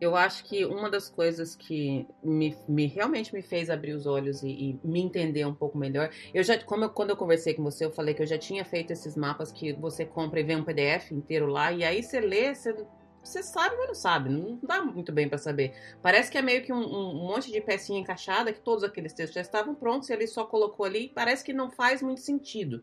Eu 0.00 0.16
acho 0.16 0.44
que 0.44 0.64
uma 0.64 0.88
das 0.88 1.10
coisas 1.10 1.54
que 1.54 2.06
me, 2.22 2.56
me 2.66 2.86
realmente 2.86 3.34
me 3.34 3.42
fez 3.42 3.68
abrir 3.68 3.92
os 3.92 4.06
olhos 4.06 4.42
e, 4.42 4.48
e, 4.48 4.80
me 4.82 5.00
entender 5.00 5.44
um 5.44 5.54
pouco 5.54 5.76
melhor, 5.76 6.10
eu 6.32 6.42
já, 6.42 6.58
como 6.58 6.84
eu, 6.84 6.90
quando 6.90 7.10
eu 7.10 7.16
conversei 7.16 7.52
com 7.52 7.62
você, 7.62 7.84
eu 7.84 7.90
falei 7.90 8.14
que 8.14 8.22
eu 8.22 8.26
já 8.26 8.38
tinha 8.38 8.64
feito 8.64 8.92
esses 8.92 9.16
mapas 9.16 9.52
que 9.52 9.72
você 9.74 10.04
compra 10.04 10.40
e 10.40 10.42
vê 10.42 10.56
um 10.56 10.64
PDF 10.64 11.12
inteiro 11.12 11.46
lá, 11.46 11.70
e 11.70 11.84
aí 11.84 12.02
você 12.02 12.18
lê, 12.18 12.54
você, 12.54 12.74
você 13.22 13.42
sabe, 13.42 13.76
mas 13.76 13.88
não 13.88 13.94
sabe, 13.94 14.30
não 14.30 14.58
dá 14.62 14.82
muito 14.82 15.12
bem 15.12 15.28
para 15.28 15.36
saber. 15.36 15.74
Parece 16.02 16.30
que 16.30 16.38
é 16.38 16.42
meio 16.42 16.62
que 16.62 16.72
um, 16.72 16.80
um, 16.80 17.14
monte 17.14 17.52
de 17.52 17.60
pecinha 17.60 18.00
encaixada, 18.00 18.52
que 18.52 18.60
todos 18.60 18.82
aqueles 18.82 19.12
textos 19.12 19.34
já 19.34 19.42
estavam 19.42 19.74
prontos 19.74 20.08
e 20.08 20.12
ele 20.14 20.26
só 20.26 20.44
colocou 20.44 20.86
ali, 20.86 21.12
parece 21.14 21.44
que 21.44 21.52
não 21.52 21.70
faz 21.70 22.00
muito 22.00 22.20
sentido. 22.20 22.82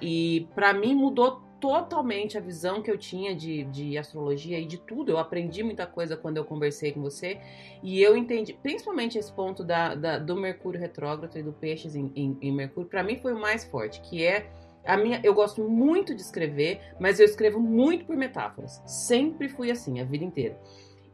E 0.00 0.46
para 0.54 0.72
mim 0.72 0.94
mudou 0.94 1.42
totalmente 1.64 2.36
a 2.36 2.42
visão 2.42 2.82
que 2.82 2.90
eu 2.90 2.98
tinha 2.98 3.34
de, 3.34 3.64
de 3.64 3.96
astrologia 3.96 4.58
e 4.58 4.66
de 4.66 4.76
tudo. 4.76 5.12
Eu 5.12 5.16
aprendi 5.16 5.62
muita 5.62 5.86
coisa 5.86 6.14
quando 6.14 6.36
eu 6.36 6.44
conversei 6.44 6.92
com 6.92 7.00
você. 7.00 7.40
E 7.82 8.02
eu 8.02 8.14
entendi, 8.14 8.52
principalmente 8.52 9.16
esse 9.16 9.32
ponto 9.32 9.64
da, 9.64 9.94
da 9.94 10.18
do 10.18 10.36
Mercúrio 10.36 10.78
retrógrado 10.78 11.34
e 11.38 11.42
do 11.42 11.54
Peixes 11.54 11.96
em, 11.96 12.12
em, 12.14 12.36
em 12.42 12.52
Mercúrio, 12.52 12.86
para 12.86 13.02
mim 13.02 13.16
foi 13.16 13.32
o 13.32 13.40
mais 13.40 13.64
forte, 13.64 14.02
que 14.02 14.22
é 14.22 14.50
a 14.84 14.98
minha, 14.98 15.22
eu 15.24 15.32
gosto 15.32 15.62
muito 15.66 16.14
de 16.14 16.20
escrever, 16.20 16.82
mas 17.00 17.18
eu 17.18 17.24
escrevo 17.24 17.58
muito 17.58 18.04
por 18.04 18.14
metáforas. 18.14 18.82
Sempre 18.84 19.48
fui 19.48 19.70
assim, 19.70 20.00
a 20.00 20.04
vida 20.04 20.22
inteira. 20.22 20.60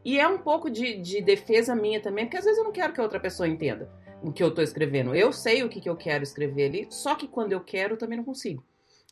E 0.03 0.19
é 0.19 0.27
um 0.27 0.39
pouco 0.39 0.69
de, 0.69 0.97
de 0.97 1.21
defesa 1.21 1.73
minha 1.73 2.01
também, 2.01 2.25
porque 2.25 2.35
às 2.35 2.43
vezes 2.43 2.59
eu 2.59 2.65
não 2.65 2.73
quero 2.73 2.91
que 2.91 2.99
a 2.99 3.03
outra 3.03 3.21
pessoa 3.21 3.47
entenda 3.47 3.89
o 4.21 4.33
que 4.33 4.43
eu 4.43 4.53
tô 4.53 4.61
escrevendo. 4.61 5.15
Eu 5.15 5.31
sei 5.31 5.63
o 5.63 5.69
que, 5.69 5.79
que 5.79 5.89
eu 5.89 5.95
quero 5.95 6.23
escrever 6.23 6.65
ali, 6.65 6.87
só 6.89 7.15
que 7.15 7.25
quando 7.25 7.53
eu 7.53 7.61
quero, 7.61 7.93
eu 7.93 7.97
também 7.97 8.17
não 8.17 8.25
consigo. 8.25 8.61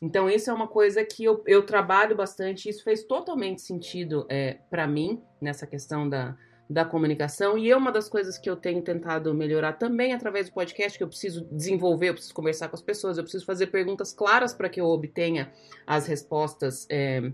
Então, 0.02 0.30
isso 0.30 0.50
é 0.50 0.52
uma 0.52 0.66
coisa 0.66 1.04
que 1.04 1.24
eu, 1.24 1.42
eu 1.46 1.64
trabalho 1.64 2.16
bastante, 2.16 2.68
isso 2.68 2.82
fez 2.82 3.04
totalmente 3.04 3.60
sentido 3.60 4.26
é, 4.30 4.58
para 4.70 4.86
mim, 4.86 5.22
nessa 5.40 5.66
questão 5.66 6.08
da, 6.08 6.34
da 6.68 6.84
comunicação. 6.84 7.58
E 7.58 7.70
é 7.70 7.76
uma 7.76 7.92
das 7.92 8.08
coisas 8.08 8.38
que 8.38 8.48
eu 8.48 8.56
tenho 8.56 8.80
tentado 8.80 9.34
melhorar 9.34 9.74
também 9.74 10.14
através 10.14 10.48
do 10.48 10.54
podcast, 10.54 10.96
que 10.96 11.04
eu 11.04 11.08
preciso 11.08 11.46
desenvolver, 11.52 12.08
eu 12.08 12.14
preciso 12.14 12.32
conversar 12.32 12.68
com 12.68 12.76
as 12.76 12.82
pessoas, 12.82 13.18
eu 13.18 13.24
preciso 13.24 13.44
fazer 13.44 13.66
perguntas 13.66 14.12
claras 14.12 14.54
para 14.54 14.70
que 14.70 14.80
eu 14.80 14.86
obtenha 14.86 15.52
as 15.86 16.06
respostas 16.06 16.86
é, 16.88 17.30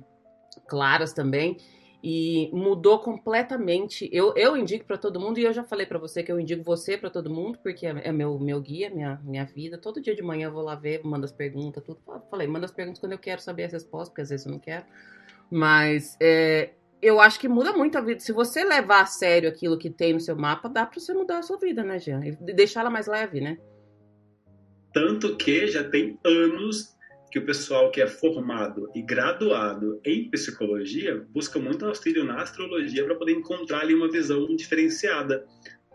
claras 0.66 1.12
também 1.12 1.58
e 2.08 2.48
mudou 2.52 3.00
completamente. 3.00 4.08
Eu, 4.12 4.32
eu 4.36 4.56
indico 4.56 4.84
para 4.84 4.96
todo 4.96 5.18
mundo, 5.18 5.40
e 5.40 5.42
eu 5.42 5.52
já 5.52 5.64
falei 5.64 5.84
para 5.84 5.98
você 5.98 6.22
que 6.22 6.30
eu 6.30 6.38
indico 6.38 6.62
você 6.62 6.96
para 6.96 7.10
todo 7.10 7.28
mundo, 7.28 7.58
porque 7.60 7.84
é, 7.84 7.90
é, 8.04 8.12
meu, 8.12 8.38
meu 8.38 8.60
guia, 8.60 8.88
minha, 8.90 9.20
minha 9.24 9.44
vida. 9.44 9.76
Todo 9.76 10.00
dia 10.00 10.14
de 10.14 10.22
manhã 10.22 10.46
eu 10.46 10.52
vou 10.52 10.62
lá 10.62 10.76
ver, 10.76 11.00
mando 11.02 11.24
as 11.24 11.32
perguntas, 11.32 11.82
tudo. 11.82 11.98
Falei, 12.30 12.46
manda 12.46 12.64
as 12.64 12.70
perguntas 12.70 13.00
quando 13.00 13.10
eu 13.10 13.18
quero 13.18 13.40
saber 13.40 13.64
as 13.64 13.72
respostas, 13.72 14.10
porque 14.10 14.20
às 14.20 14.30
vezes 14.30 14.46
eu 14.46 14.52
não 14.52 14.60
quero. 14.60 14.84
Mas 15.50 16.16
é, 16.22 16.74
eu 17.02 17.20
acho 17.20 17.40
que 17.40 17.48
muda 17.48 17.72
muito 17.72 17.98
a 17.98 18.00
vida. 18.00 18.20
Se 18.20 18.30
você 18.30 18.62
levar 18.62 19.00
a 19.00 19.06
sério 19.06 19.48
aquilo 19.48 19.76
que 19.76 19.90
tem 19.90 20.12
no 20.12 20.20
seu 20.20 20.36
mapa, 20.36 20.68
dá 20.68 20.86
para 20.86 21.00
você 21.00 21.12
mudar 21.12 21.38
a 21.38 21.42
sua 21.42 21.58
vida, 21.58 21.82
né, 21.82 21.98
Jean? 21.98 22.24
E 22.24 22.36
deixar 22.54 22.82
ela 22.82 22.90
mais 22.90 23.08
leve, 23.08 23.40
né? 23.40 23.58
Tanto 24.94 25.36
que 25.36 25.66
já 25.66 25.82
tem 25.82 26.20
anos 26.24 26.95
que 27.36 27.40
o 27.40 27.44
pessoal 27.44 27.90
que 27.90 28.00
é 28.00 28.06
formado 28.06 28.90
e 28.94 29.02
graduado 29.02 30.00
em 30.02 30.30
psicologia 30.30 31.22
busca 31.34 31.58
muito 31.58 31.84
auxílio 31.84 32.24
na 32.24 32.40
astrologia 32.40 33.04
para 33.04 33.14
poder 33.14 33.32
encontrar 33.32 33.80
ali 33.80 33.94
uma 33.94 34.10
visão 34.10 34.46
diferenciada, 34.56 35.44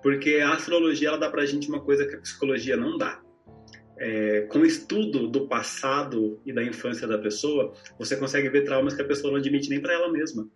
porque 0.03 0.35
a 0.35 0.53
astrologia 0.53 1.07
ela 1.07 1.17
dá 1.17 1.31
para 1.31 1.41
a 1.41 1.45
gente 1.47 1.67
uma 1.67 1.81
coisa 1.81 2.05
que 2.05 2.13
a 2.13 2.19
psicologia 2.19 2.77
não 2.77 2.95
dá. 2.95 3.19
É, 3.97 4.41
com 4.41 4.59
o 4.59 4.65
estudo 4.67 5.27
do 5.27 5.47
passado 5.47 6.39
e 6.45 6.53
da 6.53 6.63
infância 6.63 7.07
da 7.07 7.17
pessoa, 7.17 7.73
você 7.97 8.15
consegue 8.15 8.47
ver 8.49 8.63
traumas 8.63 8.93
que 8.93 9.01
a 9.01 9.05
pessoa 9.05 9.31
não 9.31 9.39
admite 9.39 9.67
nem 9.67 9.81
para 9.81 9.93
ela 9.93 10.11
mesma. 10.11 10.47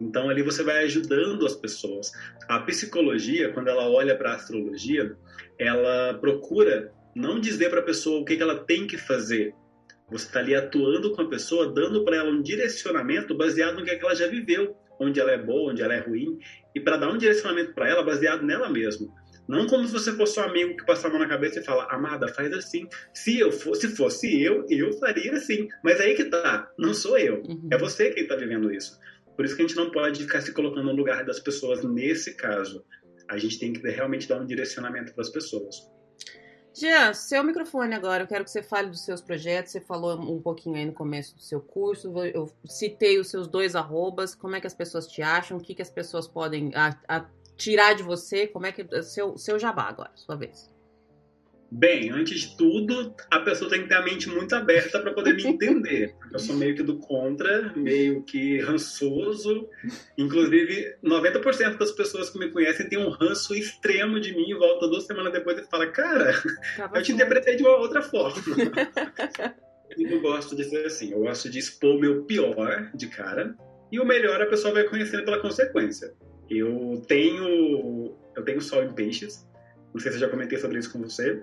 Então 0.00 0.28
ali 0.28 0.42
você 0.42 0.64
vai 0.64 0.82
ajudando 0.82 1.46
as 1.46 1.54
pessoas. 1.54 2.10
A 2.48 2.58
psicologia, 2.58 3.52
quando 3.52 3.68
ela 3.68 3.88
olha 3.88 4.16
para 4.16 4.32
a 4.32 4.34
astrologia, 4.34 5.16
ela 5.60 6.14
procura 6.14 6.92
não 7.14 7.38
dizer 7.38 7.70
para 7.70 7.78
a 7.78 7.84
pessoa 7.84 8.20
o 8.20 8.24
que, 8.24 8.36
que 8.36 8.42
ela 8.42 8.58
tem 8.64 8.84
que 8.88 8.98
fazer, 8.98 9.54
você 10.10 10.26
está 10.26 10.40
ali 10.40 10.54
atuando 10.54 11.12
com 11.12 11.22
a 11.22 11.28
pessoa, 11.28 11.72
dando 11.72 12.04
para 12.04 12.16
ela 12.16 12.30
um 12.30 12.42
direcionamento 12.42 13.36
baseado 13.36 13.78
no 13.78 13.84
que, 13.84 13.90
é 13.90 13.96
que 13.96 14.04
ela 14.04 14.14
já 14.14 14.26
viveu, 14.26 14.76
onde 15.00 15.18
ela 15.18 15.32
é 15.32 15.38
boa, 15.38 15.72
onde 15.72 15.82
ela 15.82 15.94
é 15.94 16.00
ruim, 16.00 16.38
e 16.74 16.80
para 16.80 16.96
dar 16.96 17.10
um 17.10 17.18
direcionamento 17.18 17.72
para 17.74 17.88
ela 17.88 18.02
baseado 18.02 18.42
nela 18.42 18.68
mesma. 18.68 19.08
Não 19.46 19.66
como 19.66 19.86
se 19.86 19.92
você 19.92 20.12
fosse 20.12 20.40
um 20.40 20.44
amigo 20.44 20.76
que 20.76 20.86
passa 20.86 21.06
a 21.06 21.10
mão 21.10 21.18
na 21.18 21.28
cabeça 21.28 21.60
e 21.60 21.64
fala, 21.64 21.86
amada, 21.90 22.28
faz 22.28 22.52
assim. 22.52 22.88
Se 23.12 23.38
eu 23.38 23.52
fosse, 23.52 23.88
se 23.88 23.96
fosse 23.96 24.42
eu, 24.42 24.64
eu 24.70 24.92
faria 24.94 25.32
assim. 25.32 25.68
Mas 25.82 26.00
aí 26.00 26.14
que 26.14 26.24
tá, 26.24 26.70
não 26.78 26.94
sou 26.94 27.18
eu. 27.18 27.42
Uhum. 27.42 27.68
É 27.70 27.76
você 27.76 28.10
quem 28.10 28.22
está 28.22 28.36
vivendo 28.36 28.72
isso. 28.72 28.98
Por 29.36 29.44
isso 29.44 29.54
que 29.54 29.62
a 29.62 29.66
gente 29.66 29.76
não 29.76 29.90
pode 29.90 30.22
ficar 30.22 30.40
se 30.40 30.52
colocando 30.52 30.86
no 30.86 30.96
lugar 30.96 31.24
das 31.24 31.40
pessoas 31.40 31.84
nesse 31.84 32.34
caso. 32.36 32.84
A 33.28 33.36
gente 33.36 33.58
tem 33.58 33.72
que 33.72 33.86
realmente 33.86 34.28
dar 34.28 34.40
um 34.40 34.46
direcionamento 34.46 35.12
para 35.12 35.22
as 35.22 35.30
pessoas. 35.30 35.76
Jean, 36.76 37.14
seu 37.14 37.44
microfone 37.44 37.94
agora, 37.94 38.24
eu 38.24 38.26
quero 38.26 38.44
que 38.44 38.50
você 38.50 38.60
fale 38.60 38.90
dos 38.90 39.04
seus 39.04 39.20
projetos. 39.20 39.70
Você 39.70 39.80
falou 39.80 40.20
um 40.20 40.42
pouquinho 40.42 40.74
aí 40.74 40.84
no 40.84 40.92
começo 40.92 41.36
do 41.36 41.40
seu 41.40 41.60
curso. 41.60 42.12
Eu 42.18 42.52
citei 42.64 43.18
os 43.18 43.28
seus 43.28 43.46
dois 43.46 43.76
arrobas. 43.76 44.34
Como 44.34 44.56
é 44.56 44.60
que 44.60 44.66
as 44.66 44.74
pessoas 44.74 45.06
te 45.06 45.22
acham? 45.22 45.56
O 45.56 45.60
que, 45.60 45.74
que 45.74 45.82
as 45.82 45.90
pessoas 45.90 46.26
podem 46.26 46.72
a, 46.74 46.98
a 47.08 47.26
tirar 47.56 47.94
de 47.94 48.02
você? 48.02 48.48
Como 48.48 48.66
é 48.66 48.72
que. 48.72 49.02
Seu, 49.02 49.38
seu 49.38 49.56
jabá 49.56 49.84
agora, 49.84 50.10
sua 50.16 50.34
vez. 50.34 50.73
Bem, 51.76 52.08
antes 52.10 52.40
de 52.40 52.56
tudo, 52.56 53.12
a 53.32 53.40
pessoa 53.40 53.68
tem 53.68 53.82
que 53.82 53.88
ter 53.88 53.96
a 53.96 54.02
mente 54.02 54.28
muito 54.28 54.54
aberta 54.54 55.00
para 55.00 55.12
poder 55.12 55.34
me 55.34 55.42
entender. 55.48 56.14
Porque 56.20 56.36
eu 56.36 56.38
sou 56.38 56.54
meio 56.54 56.76
que 56.76 56.84
do 56.84 56.98
contra, 56.98 57.72
meio 57.74 58.22
que 58.22 58.60
rançoso. 58.60 59.68
Inclusive, 60.16 60.94
90% 61.02 61.76
das 61.76 61.90
pessoas 61.90 62.30
que 62.30 62.38
me 62.38 62.50
conhecem 62.50 62.88
têm 62.88 63.00
um 63.00 63.08
ranço 63.08 63.56
extremo 63.56 64.20
de 64.20 64.32
mim 64.36 64.50
e 64.50 64.54
volta 64.54 64.86
duas 64.86 65.04
semanas 65.04 65.32
depois 65.32 65.58
e 65.58 65.68
fala: 65.68 65.88
Cara, 65.88 66.40
Tava 66.76 66.96
eu 66.96 67.02
te 67.02 67.10
interpretei 67.10 67.56
de 67.56 67.64
uma 67.64 67.76
outra 67.76 68.02
forma. 68.02 68.40
e 69.98 70.04
não 70.04 70.22
gosto 70.22 70.54
de 70.54 70.62
ser 70.62 70.86
assim. 70.86 71.10
Eu 71.10 71.22
gosto 71.22 71.50
de 71.50 71.58
expor 71.58 71.96
o 71.96 72.00
meu 72.00 72.22
pior 72.22 72.88
de 72.94 73.08
cara. 73.08 73.52
E 73.90 73.98
o 73.98 74.06
melhor 74.06 74.40
a 74.40 74.46
pessoa 74.46 74.72
vai 74.72 74.84
conhecendo 74.84 75.24
pela 75.24 75.40
consequência. 75.40 76.14
Eu 76.48 77.02
tenho, 77.08 78.14
eu 78.36 78.44
tenho 78.44 78.60
sol 78.60 78.84
em 78.84 78.92
peixes 78.92 79.44
não 79.94 80.00
sei 80.00 80.10
se 80.10 80.16
eu 80.16 80.22
já 80.22 80.28
comentei 80.28 80.58
sobre 80.58 80.78
isso 80.78 80.92
com 80.92 81.00
você. 81.00 81.40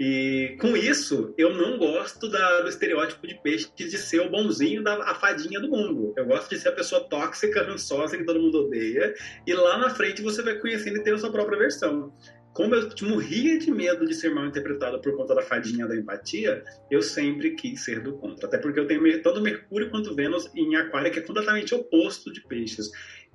E 0.00 0.56
com 0.60 0.76
isso, 0.76 1.34
eu 1.36 1.54
não 1.54 1.78
gosto 1.78 2.28
da, 2.28 2.62
do 2.62 2.68
estereótipo 2.68 3.26
de 3.26 3.40
peixe 3.40 3.68
de 3.76 3.96
ser 3.98 4.20
o 4.20 4.30
bonzinho 4.30 4.82
da 4.82 4.94
a 4.94 5.14
fadinha 5.14 5.60
do 5.60 5.68
mundo. 5.68 6.14
Eu 6.16 6.24
gosto 6.24 6.50
de 6.50 6.58
ser 6.58 6.70
a 6.70 6.72
pessoa 6.72 7.06
tóxica, 7.08 7.62
rançosa, 7.62 8.16
que 8.16 8.24
todo 8.24 8.40
mundo 8.40 8.66
odeia. 8.66 9.14
E 9.46 9.52
lá 9.52 9.76
na 9.78 9.90
frente 9.90 10.22
você 10.22 10.42
vai 10.42 10.58
conhecendo 10.58 10.96
e 10.96 11.04
ter 11.04 11.14
a 11.14 11.18
sua 11.18 11.30
própria 11.30 11.58
versão. 11.58 12.12
Como 12.54 12.74
eu 12.74 12.90
morria 13.02 13.58
de 13.58 13.70
medo 13.70 14.04
de 14.04 14.14
ser 14.14 14.30
mal 14.34 14.44
interpretado 14.44 15.00
por 15.00 15.16
conta 15.16 15.34
da 15.34 15.42
fadinha 15.42 15.86
da 15.86 15.96
empatia, 15.96 16.62
eu 16.90 17.00
sempre 17.00 17.52
quis 17.52 17.82
ser 17.82 18.00
do 18.00 18.14
contra. 18.18 18.46
Até 18.46 18.58
porque 18.58 18.78
eu 18.78 18.86
tenho 18.86 19.22
tanto 19.22 19.40
Mercúrio 19.40 19.90
quanto 19.90 20.14
Vênus 20.14 20.50
em 20.54 20.76
Aquário, 20.76 21.10
que 21.10 21.18
é 21.18 21.22
completamente 21.22 21.74
oposto 21.74 22.30
de 22.30 22.42
peixes. 22.46 22.90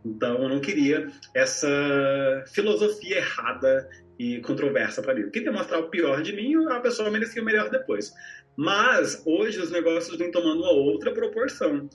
Então 0.07 0.43
eu 0.43 0.49
não 0.49 0.59
queria 0.59 1.07
essa 1.33 1.67
filosofia 2.47 3.17
errada 3.17 3.89
e 4.17 4.39
controversa 4.41 5.01
para 5.01 5.13
mim. 5.13 5.21
Eu 5.21 5.31
queria 5.31 5.51
mostrar 5.51 5.79
o 5.79 5.89
pior 5.89 6.21
de 6.21 6.33
mim 6.33 6.55
a 6.69 6.79
pessoa 6.79 7.11
merecia 7.11 7.41
o 7.41 7.45
melhor 7.45 7.69
depois. 7.69 8.11
Mas 8.55 9.21
hoje 9.25 9.59
os 9.59 9.69
negócios 9.69 10.17
vêm 10.17 10.31
tomando 10.31 10.61
uma 10.61 10.71
outra 10.71 11.13
proporção. 11.13 11.87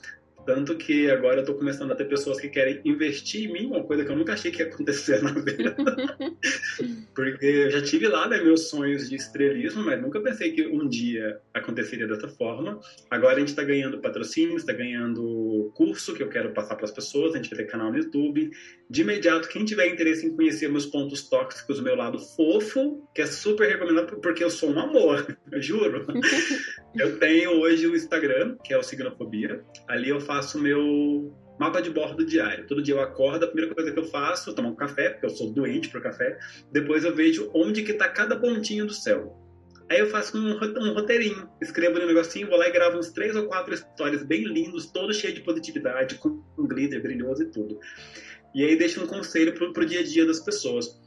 Tanto 0.45 0.77
que 0.77 1.11
agora 1.11 1.41
eu 1.41 1.45
tô 1.45 1.55
começando 1.55 1.93
a 1.93 1.95
ter 1.95 2.07
pessoas 2.07 2.41
que 2.41 2.49
querem 2.49 2.81
investir 2.85 3.49
em 3.49 3.53
mim, 3.53 3.67
uma 3.67 3.85
coisa 3.85 4.05
que 4.05 4.11
eu 4.11 4.17
nunca 4.17 4.33
achei 4.33 4.51
que 4.51 4.63
ia 4.63 4.69
acontecer 4.69 5.23
na 5.23 5.33
vida. 5.33 5.77
Porque 7.15 7.47
eu 7.47 7.71
já 7.71 7.83
tive 7.83 8.09
lá 8.09 8.29
né, 8.29 8.43
meus 8.43 8.69
sonhos 8.69 9.09
de 9.09 9.17
estrelismo, 9.17 9.85
mas 9.85 10.01
nunca 10.01 10.21
pensei 10.21 10.53
que 10.53 10.67
um 10.67 10.89
dia 10.89 11.41
aconteceria 11.55 12.07
dessa 12.07 12.29
forma. 12.29 12.81
Agora 13.11 13.37
a 13.37 13.39
gente 13.39 13.49
está 13.49 13.63
ganhando 13.63 13.99
patrocínio, 13.99 14.57
está 14.57 14.73
ganhando 14.73 15.71
curso 15.75 16.15
que 16.15 16.23
eu 16.23 16.29
quero 16.29 16.53
passar 16.53 16.75
para 16.75 16.85
as 16.85 16.91
pessoas, 16.91 17.35
a 17.35 17.37
gente 17.37 17.51
vai 17.51 17.65
ter 17.65 17.71
canal 17.71 17.91
no 17.91 17.99
YouTube. 17.99 18.51
De 18.93 19.01
imediato, 19.01 19.49
quem 19.49 19.65
tiver 19.65 19.87
interesse 19.87 20.27
em 20.27 20.37
conhecer 20.37 20.69
meus 20.69 20.85
pontos 20.85 21.27
tóxicos, 21.27 21.79
o 21.79 21.83
meu 21.83 21.97
lado 21.97 22.19
fofo, 22.19 23.09
que 23.15 23.23
é 23.23 23.27
super 23.27 23.67
recomendado 23.67 24.21
porque 24.21 24.45
eu 24.45 24.51
sou 24.51 24.71
um 24.71 24.79
amor, 24.79 25.35
eu 25.51 25.63
juro. 25.63 26.05
eu 26.95 27.19
tenho 27.19 27.53
hoje 27.53 27.87
o 27.87 27.97
Instagram, 27.97 28.59
que 28.63 28.75
é 28.75 28.77
o 28.77 28.83
Signofobia. 28.83 29.65
Ali 29.89 30.11
eu 30.11 30.21
faço 30.21 30.59
meu 30.59 31.35
mapa 31.59 31.81
de 31.81 31.89
bordo 31.89 32.23
diário. 32.23 32.67
Todo 32.67 32.83
dia 32.83 32.93
eu 32.93 33.01
acordo, 33.01 33.47
a 33.47 33.49
primeira 33.49 33.75
coisa 33.75 33.91
que 33.91 33.99
eu 33.99 34.05
faço 34.05 34.51
é 34.51 34.55
tomar 34.55 34.69
um 34.69 34.77
café, 34.77 35.09
porque 35.09 35.25
eu 35.25 35.31
sou 35.31 35.51
doente 35.51 35.89
pro 35.89 36.03
café. 36.03 36.39
Depois 36.71 37.03
eu 37.03 37.15
vejo 37.15 37.51
onde 37.55 37.83
que 37.83 37.95
tá 37.95 38.11
cada 38.11 38.37
pontinho 38.37 38.85
do 38.85 38.93
céu. 38.93 39.39
Aí 39.89 40.01
eu 40.01 40.07
faço 40.07 40.39
um, 40.39 40.53
um 40.53 40.95
roteirinho, 40.95 41.49
escrevo 41.61 41.99
no 41.99 42.07
negocinho, 42.07 42.49
vou 42.49 42.59
lá 42.59 42.67
e 42.67 42.73
gravo 42.73 42.99
uns 42.99 43.11
três 43.11 43.37
ou 43.37 43.47
quatro 43.47 43.75
histórias 43.75 44.23
bem 44.23 44.45
lindos, 44.45 44.91
todos 44.91 45.17
cheios 45.17 45.35
de 45.35 45.43
positividade, 45.43 46.15
com 46.15 46.43
um 46.59 46.67
glitter 46.67 47.03
brilhoso 47.03 47.43
e 47.43 47.51
tudo. 47.51 47.79
E 48.55 48.65
aí 48.65 48.77
deixo 48.77 49.03
um 49.03 49.07
conselho 49.07 49.55
pro, 49.55 49.73
pro 49.73 49.87
dia 49.87 50.01
a 50.01 50.05
dia 50.05 50.27
das 50.27 50.41
pessoas. 50.41 51.01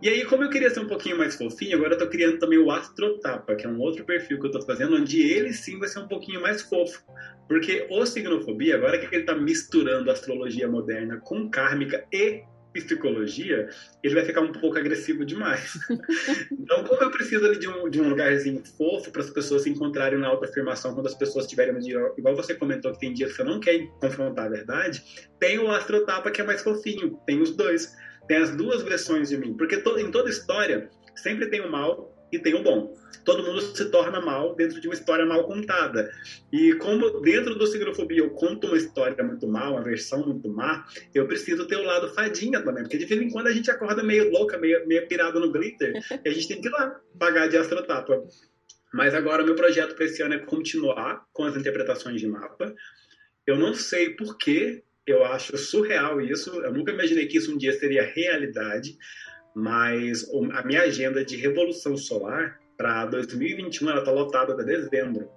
E 0.00 0.08
aí, 0.08 0.24
como 0.24 0.44
eu 0.44 0.50
queria 0.50 0.70
ser 0.70 0.78
um 0.78 0.86
pouquinho 0.86 1.18
mais 1.18 1.34
fofinho, 1.34 1.76
agora 1.76 1.94
eu 1.94 1.98
tô 1.98 2.06
criando 2.06 2.38
também 2.38 2.58
o 2.58 2.70
Astrotapa, 2.70 3.56
que 3.56 3.66
é 3.66 3.68
um 3.68 3.80
outro 3.80 4.04
perfil 4.04 4.38
que 4.38 4.46
eu 4.46 4.50
tô 4.52 4.62
fazendo, 4.62 4.94
onde 4.94 5.20
ele 5.20 5.52
sim 5.52 5.76
vai 5.76 5.88
ser 5.88 5.98
um 5.98 6.06
pouquinho 6.06 6.40
mais 6.40 6.62
fofo. 6.62 7.02
Porque 7.48 7.84
o 7.90 8.06
Signofobia, 8.06 8.76
agora 8.76 8.96
que 8.98 9.12
ele 9.12 9.24
tá 9.24 9.34
misturando 9.34 10.08
astrologia 10.08 10.68
moderna 10.68 11.16
com 11.16 11.50
kármica 11.50 12.06
e 12.12 12.44
psicologia, 12.80 13.68
ele 14.02 14.14
vai 14.14 14.24
ficar 14.24 14.40
um 14.40 14.52
pouco 14.52 14.78
agressivo 14.78 15.24
demais. 15.24 15.78
então, 16.52 16.84
como 16.84 17.02
eu 17.02 17.10
preciso 17.10 17.58
de 17.58 17.68
um, 17.68 17.88
de 17.88 18.00
um 18.00 18.08
lugarzinho 18.08 18.62
fofo 18.76 19.10
para 19.10 19.22
as 19.22 19.30
pessoas 19.30 19.62
se 19.62 19.70
encontrarem 19.70 20.18
na 20.18 20.28
autoafirmação 20.28 20.94
quando 20.94 21.06
as 21.06 21.14
pessoas 21.14 21.44
estiverem 21.44 21.74
no 21.74 21.80
dia, 21.80 21.98
igual 22.16 22.36
você 22.36 22.54
comentou 22.54 22.92
que 22.92 23.00
tem 23.00 23.12
dias 23.12 23.30
que 23.30 23.36
você 23.36 23.44
não 23.44 23.60
quer 23.60 23.86
confrontar 24.00 24.46
a 24.46 24.50
verdade, 24.50 25.02
tem 25.38 25.58
o 25.58 25.70
Astrotapa 25.70 26.30
que 26.30 26.40
é 26.40 26.44
mais 26.44 26.62
fofinho, 26.62 27.18
tem 27.26 27.40
os 27.40 27.54
dois. 27.54 27.96
Tem 28.26 28.36
as 28.36 28.54
duas 28.54 28.82
versões 28.82 29.30
de 29.30 29.38
mim, 29.38 29.54
porque 29.54 29.78
to, 29.78 29.98
em 29.98 30.10
toda 30.10 30.28
história 30.28 30.90
sempre 31.16 31.46
tem 31.46 31.62
o 31.62 31.70
mal 31.70 32.14
e 32.32 32.38
tem 32.38 32.54
o 32.54 32.62
bom. 32.62 32.96
Todo 33.24 33.42
mundo 33.42 33.60
se 33.60 33.90
torna 33.90 34.20
mal 34.20 34.54
dentro 34.54 34.80
de 34.80 34.88
uma 34.88 34.94
história 34.94 35.26
mal 35.26 35.44
contada. 35.44 36.10
E 36.52 36.74
como 36.74 37.20
dentro 37.20 37.54
do 37.54 37.66
Sigrofobia 37.66 38.20
eu 38.20 38.30
conto 38.30 38.66
uma 38.66 38.76
história 38.76 39.22
muito 39.22 39.46
mal, 39.46 39.72
uma 39.72 39.82
versão 39.82 40.26
muito 40.26 40.48
má, 40.48 40.86
eu 41.14 41.26
preciso 41.26 41.66
ter 41.66 41.76
o 41.76 41.82
lado 41.82 42.08
fadinha 42.14 42.62
também. 42.62 42.84
Porque 42.84 42.98
de 42.98 43.04
vez 43.04 43.20
em 43.20 43.30
quando 43.30 43.48
a 43.48 43.52
gente 43.52 43.70
acorda 43.70 44.02
meio 44.02 44.30
louca, 44.30 44.56
meio, 44.58 44.86
meio 44.86 45.06
pirada 45.06 45.38
no 45.38 45.52
glitter, 45.52 45.92
e 46.24 46.28
a 46.28 46.32
gente 46.32 46.48
tem 46.48 46.60
que 46.60 46.68
ir 46.68 46.70
lá 46.70 47.00
pagar 47.18 47.48
de 47.48 47.56
astrotapa. 47.56 48.22
Mas 48.92 49.14
agora 49.14 49.44
meu 49.44 49.54
projeto 49.54 49.94
para 49.94 50.06
esse 50.06 50.22
ano 50.22 50.34
é 50.34 50.38
continuar 50.38 51.26
com 51.32 51.44
as 51.44 51.56
interpretações 51.56 52.20
de 52.20 52.26
mapa. 52.26 52.74
Eu 53.46 53.56
não 53.56 53.74
sei 53.74 54.10
por 54.10 54.38
que 54.38 54.82
eu 55.06 55.24
acho 55.24 55.56
surreal 55.56 56.20
isso. 56.20 56.50
Eu 56.62 56.72
nunca 56.72 56.92
imaginei 56.92 57.26
que 57.26 57.38
isso 57.38 57.52
um 57.52 57.58
dia 57.58 57.72
seria 57.72 58.02
realidade, 58.02 58.96
mas 59.58 60.24
a 60.52 60.62
minha 60.62 60.82
agenda 60.82 61.24
de 61.24 61.36
revolução 61.36 61.96
solar 61.96 62.60
para 62.76 63.06
2021 63.06 63.90
ela 63.90 63.98
está 63.98 64.12
lotada 64.12 64.52
até 64.52 64.62
dezembro. 64.62 65.28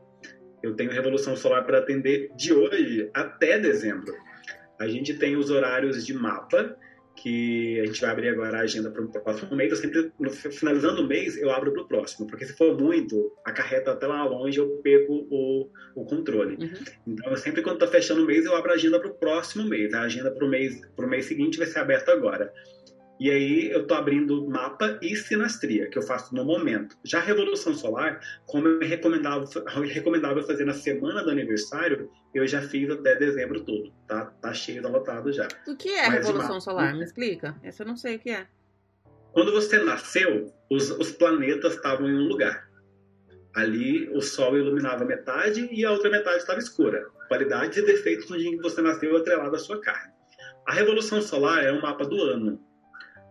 Eu 0.61 0.75
tenho 0.75 0.91
revolução 0.91 1.35
solar 1.35 1.65
para 1.65 1.79
atender 1.79 2.29
de 2.35 2.53
hoje 2.53 3.09
até 3.15 3.57
dezembro. 3.57 4.13
A 4.79 4.87
gente 4.87 5.15
tem 5.15 5.35
os 5.35 5.49
horários 5.49 6.05
de 6.05 6.13
mapa 6.13 6.77
que 7.15 7.79
a 7.79 7.85
gente 7.85 7.99
vai 7.99 8.11
abrir 8.11 8.29
agora 8.29 8.59
a 8.59 8.61
agenda 8.61 8.91
para 8.91 9.03
o 9.03 9.09
próximo 9.09 9.55
mês. 9.55 9.71
Eu 9.71 9.77
sempre, 9.77 10.11
finalizando 10.51 11.01
o 11.01 11.07
mês, 11.07 11.35
eu 11.37 11.49
abro 11.49 11.71
para 11.73 11.81
o 11.81 11.87
próximo, 11.87 12.27
porque 12.27 12.45
se 12.45 12.53
for 12.53 12.79
muito, 12.79 13.31
a 13.43 13.51
carreta 13.51 13.91
até 13.91 14.05
lá 14.05 14.23
longe, 14.23 14.59
eu 14.59 14.69
perco 14.83 15.27
o, 15.31 15.69
o 15.95 16.05
controle. 16.05 16.55
Uhum. 16.55 16.83
Então, 17.07 17.35
sempre 17.35 17.63
quando 17.63 17.83
está 17.83 17.87
fechando 17.87 18.23
o 18.23 18.25
mês, 18.25 18.45
eu 18.45 18.55
abro 18.55 18.71
a 18.71 18.75
agenda 18.75 18.99
para 18.99 19.09
o 19.09 19.15
próximo 19.15 19.67
mês. 19.67 19.93
A 19.93 20.01
agenda 20.01 20.31
para 20.31 20.45
o 20.45 20.49
mês, 20.49 20.79
mês 20.99 21.25
seguinte 21.25 21.57
vai 21.57 21.67
ser 21.67 21.79
aberta 21.79 22.11
agora. 22.11 22.53
E 23.21 23.29
aí 23.29 23.69
eu 23.69 23.83
estou 23.83 23.95
abrindo 23.95 24.49
mapa 24.49 24.97
e 24.99 25.15
sinastria, 25.15 25.87
que 25.87 25.95
eu 25.95 26.01
faço 26.01 26.33
no 26.33 26.43
momento. 26.43 26.97
Já 27.03 27.19
a 27.19 27.21
Revolução 27.21 27.75
Solar, 27.75 28.19
como 28.47 28.81
é 28.81 28.87
recomendável, 28.87 29.47
recomendável 29.85 30.41
fazer 30.41 30.65
na 30.65 30.73
semana 30.73 31.23
do 31.23 31.29
aniversário, 31.29 32.09
eu 32.33 32.47
já 32.47 32.63
fiz 32.63 32.89
até 32.89 33.15
dezembro 33.15 33.63
todo, 33.63 33.93
tá? 34.07 34.25
Tá 34.41 34.51
cheio, 34.55 34.81
tá 34.81 34.89
lotado 34.89 35.31
já. 35.31 35.47
O 35.67 35.77
que 35.77 35.89
é 35.89 36.07
a 36.07 36.09
Revolução 36.09 36.59
Solar? 36.59 36.95
Me 36.95 37.03
explica. 37.03 37.55
Essa 37.61 37.83
eu 37.83 37.87
não 37.87 37.95
sei 37.95 38.15
o 38.15 38.19
que 38.19 38.31
é. 38.31 38.47
Quando 39.33 39.51
você 39.51 39.77
nasceu, 39.77 40.51
os, 40.67 40.89
os 40.89 41.11
planetas 41.11 41.75
estavam 41.75 42.09
em 42.09 42.15
um 42.15 42.27
lugar. 42.27 42.71
Ali 43.55 44.09
o 44.15 44.21
Sol 44.21 44.57
iluminava 44.57 45.05
metade 45.05 45.69
e 45.71 45.85
a 45.85 45.91
outra 45.91 46.09
metade 46.09 46.37
estava 46.37 46.57
escura. 46.57 47.05
Qualidades 47.27 47.77
e 47.77 47.85
defeitos 47.85 48.27
no 48.31 48.37
dia 48.39 48.49
em 48.49 48.57
que 48.57 48.63
você 48.63 48.81
nasceu 48.81 49.15
atrelado 49.15 49.55
à 49.55 49.59
sua 49.59 49.79
carne. 49.79 50.11
A 50.65 50.73
Revolução 50.73 51.21
Solar 51.21 51.63
é 51.63 51.71
um 51.71 51.81
mapa 51.81 52.03
do 52.03 52.19
ano 52.19 52.70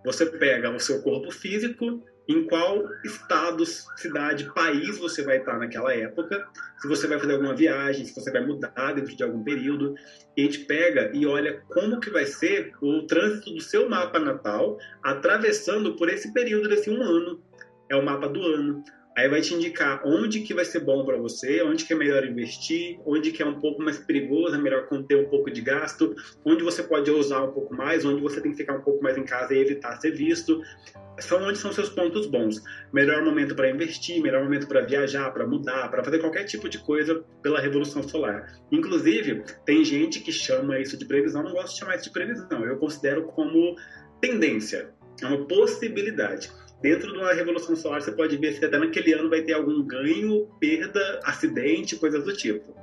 você 0.05 0.27
pega 0.27 0.70
o 0.70 0.81
seu 0.81 1.02
corpo 1.02 1.31
físico, 1.31 2.02
em 2.28 2.47
qual 2.47 2.85
estado, 3.05 3.64
cidade, 3.66 4.52
país 4.55 4.98
você 4.98 5.22
vai 5.24 5.39
estar 5.39 5.59
naquela 5.59 5.93
época, 5.93 6.47
se 6.78 6.86
você 6.86 7.09
vai 7.09 7.18
fazer 7.18 7.32
alguma 7.32 7.55
viagem, 7.55 8.05
se 8.05 8.14
você 8.14 8.31
vai 8.31 8.47
mudar 8.47 8.93
dentro 8.94 9.16
de 9.16 9.22
algum 9.22 9.43
período. 9.43 9.94
E 10.36 10.43
a 10.43 10.44
gente 10.44 10.60
pega 10.60 11.10
e 11.12 11.27
olha 11.27 11.60
como 11.68 11.98
que 11.98 12.09
vai 12.09 12.24
ser 12.24 12.72
o 12.81 13.02
trânsito 13.02 13.52
do 13.52 13.60
seu 13.60 13.89
mapa 13.89 14.20
natal 14.20 14.78
atravessando 15.02 15.97
por 15.97 16.09
esse 16.09 16.32
período 16.32 16.68
desse 16.68 16.89
um 16.89 17.02
ano. 17.02 17.43
É 17.89 17.97
o 17.97 18.05
mapa 18.05 18.28
do 18.28 18.40
ano. 18.40 18.85
Aí 19.16 19.28
vai 19.28 19.41
te 19.41 19.53
indicar 19.53 20.01
onde 20.05 20.41
que 20.41 20.55
vai 20.55 20.65
ser 20.65 20.81
bom 20.81 21.05
para 21.05 21.19
você, 21.19 21.62
onde 21.62 21.85
que 21.85 21.93
é 21.93 21.97
melhor 21.97 22.24
investir, 22.24 23.01
onde 23.05 23.32
que 23.32 23.43
é 23.43 23.47
um 23.47 23.59
pouco 23.59 23.82
mais 23.82 23.99
perigoso, 23.99 24.55
é 24.55 24.59
melhor 24.59 24.87
conter 24.87 25.16
um 25.16 25.28
pouco 25.28 25.51
de 25.51 25.61
gasto, 25.61 26.15
onde 26.45 26.62
você 26.62 26.82
pode 26.82 27.11
usar 27.11 27.43
um 27.43 27.51
pouco 27.53 27.74
mais, 27.74 28.05
onde 28.05 28.23
você 28.23 28.41
tem 28.41 28.53
que 28.53 28.59
ficar 28.59 28.77
um 28.77 28.82
pouco 28.82 29.03
mais 29.03 29.19
em 29.19 29.24
casa 29.24 29.53
e 29.53 29.59
evitar 29.59 30.01
ser 30.01 30.12
visto. 30.12 30.61
São 31.19 31.43
onde 31.43 31.59
são 31.59 31.73
seus 31.73 31.89
pontos 31.89 32.27
bons. 32.27 32.62
Melhor 32.93 33.23
momento 33.24 33.55
para 33.55 33.69
investir, 33.69 34.23
melhor 34.23 34.45
momento 34.45 34.69
para 34.69 34.82
viajar, 34.82 35.31
para 35.32 35.47
mudar, 35.47 35.91
para 35.91 36.05
fazer 36.05 36.20
qualquer 36.20 36.45
tipo 36.45 36.69
de 36.69 36.78
coisa 36.78 37.23
pela 37.43 37.61
revolução 37.61 38.03
solar. 38.03 38.47
Inclusive, 38.70 39.43
tem 39.66 39.85
gente 39.85 40.20
que 40.20 40.31
chama 40.32 40.78
isso 40.78 40.97
de 40.97 41.05
previsão, 41.05 41.43
não 41.43 41.53
gosto 41.53 41.74
de 41.74 41.81
chamar 41.81 41.97
isso 41.97 42.05
de 42.05 42.12
previsão. 42.12 42.65
Eu 42.65 42.78
considero 42.78 43.24
como 43.24 43.74
tendência, 44.20 44.95
é 45.20 45.27
uma 45.27 45.47
possibilidade 45.47 46.51
dentro 46.82 47.12
de 47.12 47.19
uma 47.19 47.32
revolução 47.32 47.77
solar 47.77 48.01
você 48.01 48.12
pode 48.12 48.36
ver 48.36 48.55
se 48.55 48.65
até 48.65 48.78
naquele 48.78 49.12
ano 49.12 49.28
vai 49.28 49.43
ter 49.43 49.52
algum 49.52 49.82
ganho, 49.82 50.47
perda, 50.59 51.20
acidente, 51.24 51.97
coisas 51.97 52.24
do 52.24 52.32
tipo. 52.35 52.74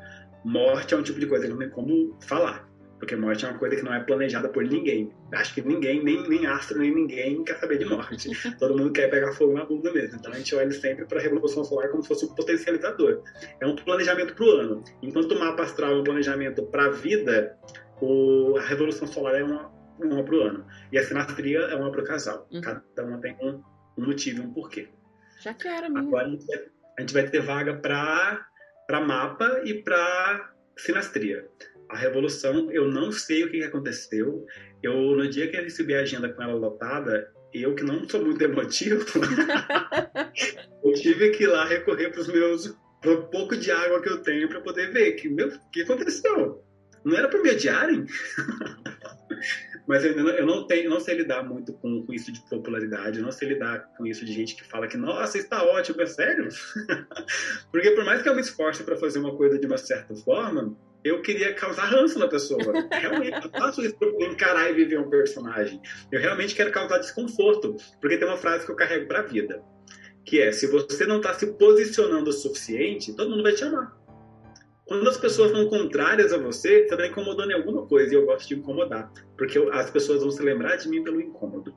Morte 0.46 0.94
é 0.94 0.98
um 0.98 1.04
tipo 1.04 1.20
de 1.20 1.26
coisa 1.26 1.46
que 1.46 1.52
não 1.52 1.60
tem 1.60 1.70
como 1.70 2.18
falar, 2.22 2.68
porque 3.00 3.16
morte 3.16 3.46
é 3.46 3.50
uma 3.50 3.58
coisa 3.58 3.76
que 3.76 3.84
não 3.84 3.94
é 3.94 4.00
planejada 4.00 4.50
por 4.50 4.64
ninguém. 4.64 5.12
Acho 5.34 5.54
que 5.54 5.62
ninguém, 5.62 6.04
nem, 6.04 6.28
nem 6.28 6.46
astro, 6.46 6.80
nem 6.80 6.94
ninguém 6.94 7.44
quer 7.44 7.58
saber 7.58 7.78
de 7.78 7.86
morte. 7.86 8.30
Todo 8.58 8.78
mundo 8.78 8.92
quer 8.92 9.10
pegar 9.10 9.34
fogo 9.34 9.54
na 9.54 9.66
bunda 9.66 9.92
mesmo. 9.92 10.18
Então 10.18 10.32
a 10.32 10.38
gente 10.38 10.56
olha 10.56 10.72
sempre 10.72 11.06
para 11.06 11.20
a 11.20 11.22
revolução 11.22 11.64
solar 11.64 11.90
como 11.90 12.02
se 12.02 12.08
fosse 12.08 12.26
um 12.26 12.34
potencializador. 12.34 13.22
É 13.60 13.68
um 13.68 13.76
planejamento 13.76 14.34
para 14.36 14.46
o 14.46 14.52
ano. 14.52 14.84
Enquanto 15.02 15.32
o 15.34 15.40
mapa 15.40 15.64
astral 15.64 15.94
é 15.94 16.00
um 16.00 16.04
planejamento 16.04 16.64
para 16.64 16.86
a 16.86 16.90
vida, 16.90 17.58
o, 18.02 18.56
a 18.58 18.62
revolução 18.62 19.08
solar 19.08 19.36
é 19.36 19.44
uma, 19.44 19.72
uma 20.00 20.24
para 20.24 20.36
o 20.36 20.42
ano. 20.42 20.66
E 20.92 20.98
a 20.98 21.04
sinastria 21.04 21.60
é 21.60 21.76
uma 21.76 21.92
para 21.92 22.02
o 22.02 22.06
casal. 22.06 22.48
Uhum. 22.52 22.62
Cada 22.62 22.84
uma 23.04 23.20
tem 23.20 23.36
um 23.42 23.62
um 23.98 24.06
motivo 24.06 24.42
e 24.42 24.46
um 24.46 24.54
porquê. 24.54 24.88
Já 25.42 25.54
quero, 25.54 25.88
amigo. 25.88 26.08
Agora 26.08 26.28
a 26.28 27.02
gente 27.02 27.14
vai 27.14 27.30
ter 27.30 27.42
vaga 27.42 27.76
para 27.76 29.02
mapa 29.02 29.62
e 29.64 29.76
para 29.82 30.54
sinastria. 30.78 31.48
A 31.90 31.98
revolução, 31.98 32.72
eu 32.72 32.90
não 32.90 33.12
sei 33.12 33.44
o 33.44 33.52
que 33.52 33.64
aconteceu. 33.64 34.46
Eu, 34.84 34.94
no 35.16 35.30
dia 35.30 35.50
que 35.50 35.56
eu 35.56 35.64
recebi 35.64 35.96
a 35.96 36.02
agenda 36.02 36.30
com 36.30 36.42
ela 36.44 36.54
lotada, 36.54 37.32
eu 37.54 37.74
que 37.76 37.84
não 37.84 38.08
sou 38.08 38.24
muito 38.24 38.42
emotivo, 38.44 39.06
eu 40.84 40.94
tive 40.94 41.30
que 41.32 41.44
ir 41.44 41.48
lá 41.48 41.66
recorrer 41.66 42.12
para 42.12 42.22
os 42.22 42.28
meus 42.28 42.78
pro 43.02 43.28
pouco 43.28 43.56
de 43.56 43.72
água 43.72 44.02
que 44.02 44.10
eu 44.10 44.22
tenho 44.22 44.50
para 44.50 44.60
poder 44.62 44.92
ver 44.92 45.14
que 45.14 45.30
meu, 45.30 45.48
o 45.48 45.72
que 45.72 45.82
aconteceu. 45.82 46.64
Não 47.06 47.16
era 47.16 47.30
para 47.30 47.42
me 47.42 47.50
adiarem? 47.52 48.06
Mas 49.88 50.04
eu, 50.04 50.12
eu 50.12 50.46
não, 50.46 50.68
tenho, 50.68 50.90
não 50.90 51.00
sei 51.00 51.16
lidar 51.16 51.44
muito 51.44 51.72
com, 51.74 52.06
com, 52.06 52.14
isso 52.14 52.32
de 52.32 52.42
popularidade, 52.50 53.22
não 53.22 53.32
sei 53.32 53.48
lidar 53.50 53.90
com 53.98 54.06
isso 54.06 54.26
de 54.26 54.34
gente 54.34 54.56
que 54.56 54.64
fala 54.66 54.86
que, 54.86 54.98
nossa, 54.98 55.38
está 55.38 55.64
ótimo, 55.64 56.02
é 56.02 56.06
sério? 56.06 56.50
Porque 57.72 57.92
por 57.92 58.04
mais 58.04 58.22
que 58.22 58.28
eu 58.28 58.36
me 58.36 58.42
esforce 58.42 58.84
para 58.84 58.98
fazer 58.98 59.20
uma 59.20 59.36
coisa 59.36 59.58
de 59.58 59.66
uma 59.66 59.78
certa 59.78 60.14
forma, 60.14 60.78
eu 61.04 61.22
queria 61.22 61.54
causar 61.54 61.86
ranço 61.86 62.20
na 62.20 62.28
pessoa. 62.28 62.88
Realmente, 62.92 63.46
eu 63.46 63.50
faço 63.50 63.82
isso 63.82 63.96
para 63.96 64.10
encarar 64.26 64.70
e 64.70 64.74
viver 64.74 65.00
um 65.00 65.10
personagem. 65.10 65.82
Eu 66.12 66.20
realmente 66.20 66.54
quero 66.54 66.72
causar 66.72 66.98
desconforto, 66.98 67.78
porque 68.02 68.18
tem 68.18 68.28
uma 68.28 68.38
frase 68.38 68.66
que 68.66 68.72
eu 68.72 68.76
carrego 68.76 69.08
para 69.08 69.20
a 69.20 69.24
vida, 69.24 69.64
que 70.26 70.42
é: 70.42 70.52
se 70.52 70.68
você 70.68 71.06
não 71.06 71.18
está 71.18 71.34
se 71.34 71.48
posicionando 71.54 72.30
o 72.30 72.34
suficiente, 72.34 73.16
todo 73.16 73.30
mundo 73.30 73.44
vai 73.44 73.54
te 73.54 73.64
amar. 73.64 73.97
Quando 74.88 75.08
as 75.10 75.18
pessoas 75.18 75.52
são 75.52 75.68
contrárias 75.68 76.32
a 76.32 76.38
você, 76.38 76.88
você 76.88 76.94
está 76.94 77.06
incomodando 77.06 77.52
em 77.52 77.56
alguma 77.56 77.86
coisa, 77.86 78.14
e 78.14 78.16
eu 78.16 78.26
gosto 78.26 78.48
de 78.48 78.56
incomodar, 78.56 79.12
porque 79.38 79.60
as 79.74 79.92
pessoas 79.92 80.22
vão 80.22 80.32
se 80.32 80.42
lembrar 80.42 80.78
de 80.78 80.88
mim 80.88 81.04
pelo 81.04 81.20
incômodo. 81.20 81.76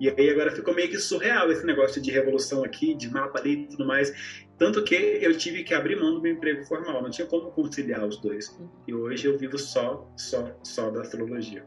E 0.00 0.08
aí 0.08 0.30
agora 0.30 0.52
ficou 0.52 0.72
meio 0.72 0.88
que 0.88 0.98
surreal 0.98 1.50
esse 1.50 1.66
negócio 1.66 2.00
de 2.00 2.12
revolução 2.12 2.62
aqui, 2.62 2.94
de 2.94 3.10
mapa 3.10 3.40
ali 3.40 3.64
e 3.64 3.66
tudo 3.66 3.84
mais. 3.84 4.12
Tanto 4.56 4.84
que 4.84 4.94
eu 4.94 5.36
tive 5.36 5.64
que 5.64 5.74
abrir 5.74 5.96
mão 5.96 6.14
do 6.14 6.20
meu 6.20 6.32
emprego 6.32 6.64
formal, 6.66 7.02
não 7.02 7.10
tinha 7.10 7.26
como 7.26 7.50
conciliar 7.50 8.04
os 8.04 8.18
dois. 8.18 8.56
E 8.86 8.94
hoje 8.94 9.26
eu 9.26 9.36
vivo 9.36 9.58
só, 9.58 10.08
só, 10.16 10.56
só 10.62 10.90
da 10.90 11.00
astrologia. 11.00 11.66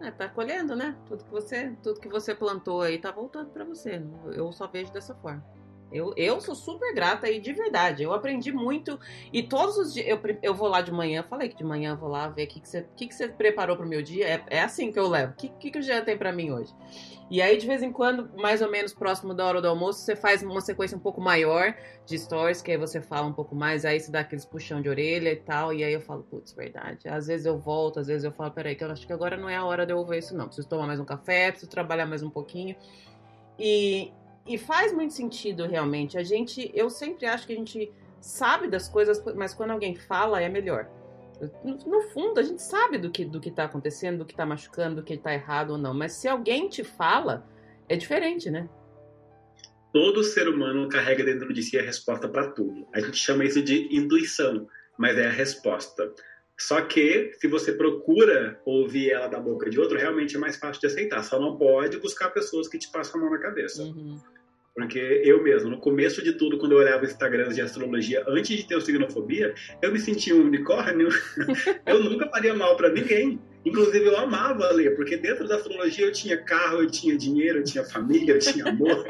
É, 0.00 0.10
tá 0.12 0.28
colhendo, 0.28 0.76
né? 0.76 0.96
Tudo 1.06 1.24
que 1.24 1.30
você, 1.30 1.76
tudo 1.82 2.00
que 2.00 2.08
você 2.08 2.34
plantou 2.34 2.82
aí 2.82 2.98
tá 2.98 3.10
voltando 3.10 3.50
para 3.50 3.64
você. 3.64 4.00
Eu 4.32 4.52
só 4.52 4.68
vejo 4.68 4.92
dessa 4.92 5.14
forma. 5.16 5.44
Eu, 5.92 6.12
eu 6.16 6.40
sou 6.40 6.54
super 6.54 6.94
grata 6.94 7.28
e 7.28 7.40
de 7.40 7.52
verdade. 7.52 8.02
Eu 8.02 8.12
aprendi 8.12 8.52
muito. 8.52 8.98
E 9.32 9.42
todos 9.42 9.76
os 9.76 9.94
dias. 9.94 10.06
Eu, 10.06 10.20
eu 10.42 10.54
vou 10.54 10.68
lá 10.68 10.80
de 10.80 10.90
manhã. 10.90 11.22
Falei 11.22 11.48
que 11.48 11.56
de 11.56 11.64
manhã 11.64 11.92
eu 11.92 11.96
vou 11.96 12.08
lá 12.08 12.28
ver 12.28 12.44
o 12.44 12.46
que, 12.46 12.60
que, 12.60 12.68
você, 12.68 12.86
que, 12.96 13.06
que 13.06 13.14
você 13.14 13.28
preparou 13.28 13.76
pro 13.76 13.86
meu 13.86 14.02
dia. 14.02 14.26
É, 14.26 14.44
é 14.48 14.60
assim 14.62 14.90
que 14.90 14.98
eu 14.98 15.08
levo. 15.08 15.32
O 15.32 15.36
que, 15.36 15.48
que, 15.48 15.70
que 15.70 15.78
o 15.78 15.82
dia 15.82 16.02
tem 16.02 16.16
para 16.16 16.32
mim 16.32 16.50
hoje? 16.50 16.74
E 17.30 17.40
aí, 17.40 17.56
de 17.56 17.66
vez 17.66 17.82
em 17.82 17.90
quando, 17.90 18.30
mais 18.36 18.60
ou 18.60 18.70
menos 18.70 18.92
próximo 18.92 19.32
da 19.32 19.46
hora 19.46 19.62
do 19.62 19.66
almoço, 19.66 20.00
você 20.00 20.14
faz 20.14 20.42
uma 20.42 20.60
sequência 20.60 20.94
um 20.96 21.00
pouco 21.00 21.18
maior 21.18 21.74
de 22.04 22.18
stories, 22.18 22.60
que 22.60 22.70
aí 22.70 22.76
você 22.76 23.00
fala 23.00 23.26
um 23.26 23.32
pouco 23.32 23.54
mais, 23.54 23.86
aí 23.86 23.98
você 23.98 24.12
dá 24.12 24.20
aqueles 24.20 24.44
puxão 24.44 24.82
de 24.82 24.88
orelha 24.90 25.32
e 25.32 25.36
tal. 25.36 25.72
E 25.72 25.82
aí 25.82 25.94
eu 25.94 26.00
falo, 26.02 26.22
putz, 26.24 26.52
verdade. 26.52 27.08
Às 27.08 27.28
vezes 27.28 27.46
eu 27.46 27.58
volto, 27.58 28.00
às 28.00 28.06
vezes 28.06 28.24
eu 28.24 28.32
falo, 28.32 28.50
peraí, 28.50 28.74
que 28.74 28.84
eu 28.84 28.90
acho 28.90 29.06
que 29.06 29.12
agora 29.12 29.36
não 29.36 29.48
é 29.48 29.56
a 29.56 29.64
hora 29.64 29.86
de 29.86 29.92
eu 29.92 29.98
ouvir 29.98 30.18
isso, 30.18 30.36
não. 30.36 30.46
Preciso 30.46 30.68
tomar 30.68 30.86
mais 30.86 31.00
um 31.00 31.04
café, 31.06 31.50
preciso 31.50 31.70
trabalhar 31.70 32.04
mais 32.04 32.22
um 32.22 32.28
pouquinho. 32.28 32.76
E, 33.58 34.12
e 34.46 34.58
faz 34.58 34.92
muito 34.92 35.14
sentido, 35.14 35.66
realmente. 35.66 36.18
A 36.18 36.22
gente, 36.22 36.70
eu 36.74 36.90
sempre 36.90 37.26
acho 37.26 37.46
que 37.46 37.52
a 37.52 37.56
gente 37.56 37.92
sabe 38.20 38.68
das 38.68 38.88
coisas, 38.88 39.22
mas 39.34 39.54
quando 39.54 39.70
alguém 39.70 39.94
fala 39.94 40.40
é 40.40 40.48
melhor. 40.48 40.88
No, 41.64 41.76
no 41.76 42.02
fundo, 42.10 42.38
a 42.38 42.42
gente 42.42 42.62
sabe 42.62 42.98
do 42.98 43.10
que 43.10 43.24
do 43.24 43.40
que 43.40 43.50
tá 43.50 43.64
acontecendo, 43.64 44.18
do 44.18 44.24
que 44.24 44.34
tá 44.34 44.46
machucando, 44.46 44.96
do 44.96 45.02
que 45.02 45.16
tá 45.16 45.32
errado 45.34 45.70
ou 45.70 45.78
não. 45.78 45.92
Mas 45.92 46.12
se 46.12 46.28
alguém 46.28 46.68
te 46.68 46.84
fala, 46.84 47.46
é 47.88 47.96
diferente, 47.96 48.50
né? 48.50 48.68
Todo 49.92 50.22
ser 50.22 50.48
humano 50.48 50.88
carrega 50.88 51.24
dentro 51.24 51.52
de 51.52 51.62
si 51.62 51.78
a 51.78 51.82
resposta 51.82 52.28
para 52.28 52.50
tudo. 52.52 52.86
A 52.94 53.00
gente 53.00 53.16
chama 53.16 53.44
isso 53.44 53.62
de 53.62 53.94
intuição, 53.94 54.66
mas 54.96 55.18
é 55.18 55.26
a 55.26 55.30
resposta. 55.30 56.12
Só 56.58 56.80
que, 56.82 57.32
se 57.40 57.48
você 57.48 57.72
procura 57.72 58.60
ouvir 58.64 59.10
ela 59.10 59.26
da 59.26 59.40
boca 59.40 59.68
de 59.68 59.80
outro, 59.80 59.98
realmente 59.98 60.36
é 60.36 60.38
mais 60.38 60.56
fácil 60.56 60.80
de 60.80 60.86
aceitar. 60.86 61.22
Só 61.24 61.40
não 61.40 61.56
pode 61.58 61.98
buscar 61.98 62.30
pessoas 62.30 62.68
que 62.68 62.78
te 62.78 62.90
passam 62.90 63.20
a 63.20 63.24
mão 63.24 63.32
na 63.32 63.38
cabeça. 63.38 63.82
Uhum. 63.82 64.20
Porque 64.74 64.98
eu 64.98 65.42
mesmo, 65.42 65.68
no 65.68 65.78
começo 65.78 66.22
de 66.22 66.32
tudo, 66.32 66.56
quando 66.56 66.72
eu 66.72 66.78
olhava 66.78 67.04
Instagrams 67.04 67.54
de 67.54 67.60
astrologia, 67.60 68.24
antes 68.26 68.56
de 68.56 68.66
ter 68.66 68.74
o 68.74 68.80
signofobia, 68.80 69.54
eu 69.82 69.92
me 69.92 69.98
sentia 69.98 70.34
um 70.34 70.46
unicórnio. 70.46 71.08
eu 71.86 72.02
nunca 72.02 72.28
faria 72.30 72.54
mal 72.54 72.74
para 72.76 72.88
ninguém. 72.88 73.38
Inclusive, 73.64 74.06
eu 74.06 74.16
amava 74.16 74.72
ler, 74.72 74.96
porque 74.96 75.16
dentro 75.16 75.46
da 75.46 75.56
astrologia 75.56 76.06
eu 76.06 76.12
tinha 76.12 76.36
carro, 76.36 76.82
eu 76.82 76.90
tinha 76.90 77.16
dinheiro, 77.16 77.58
eu 77.58 77.64
tinha 77.64 77.84
família, 77.84 78.32
eu 78.32 78.38
tinha 78.38 78.66
amor. 78.66 79.06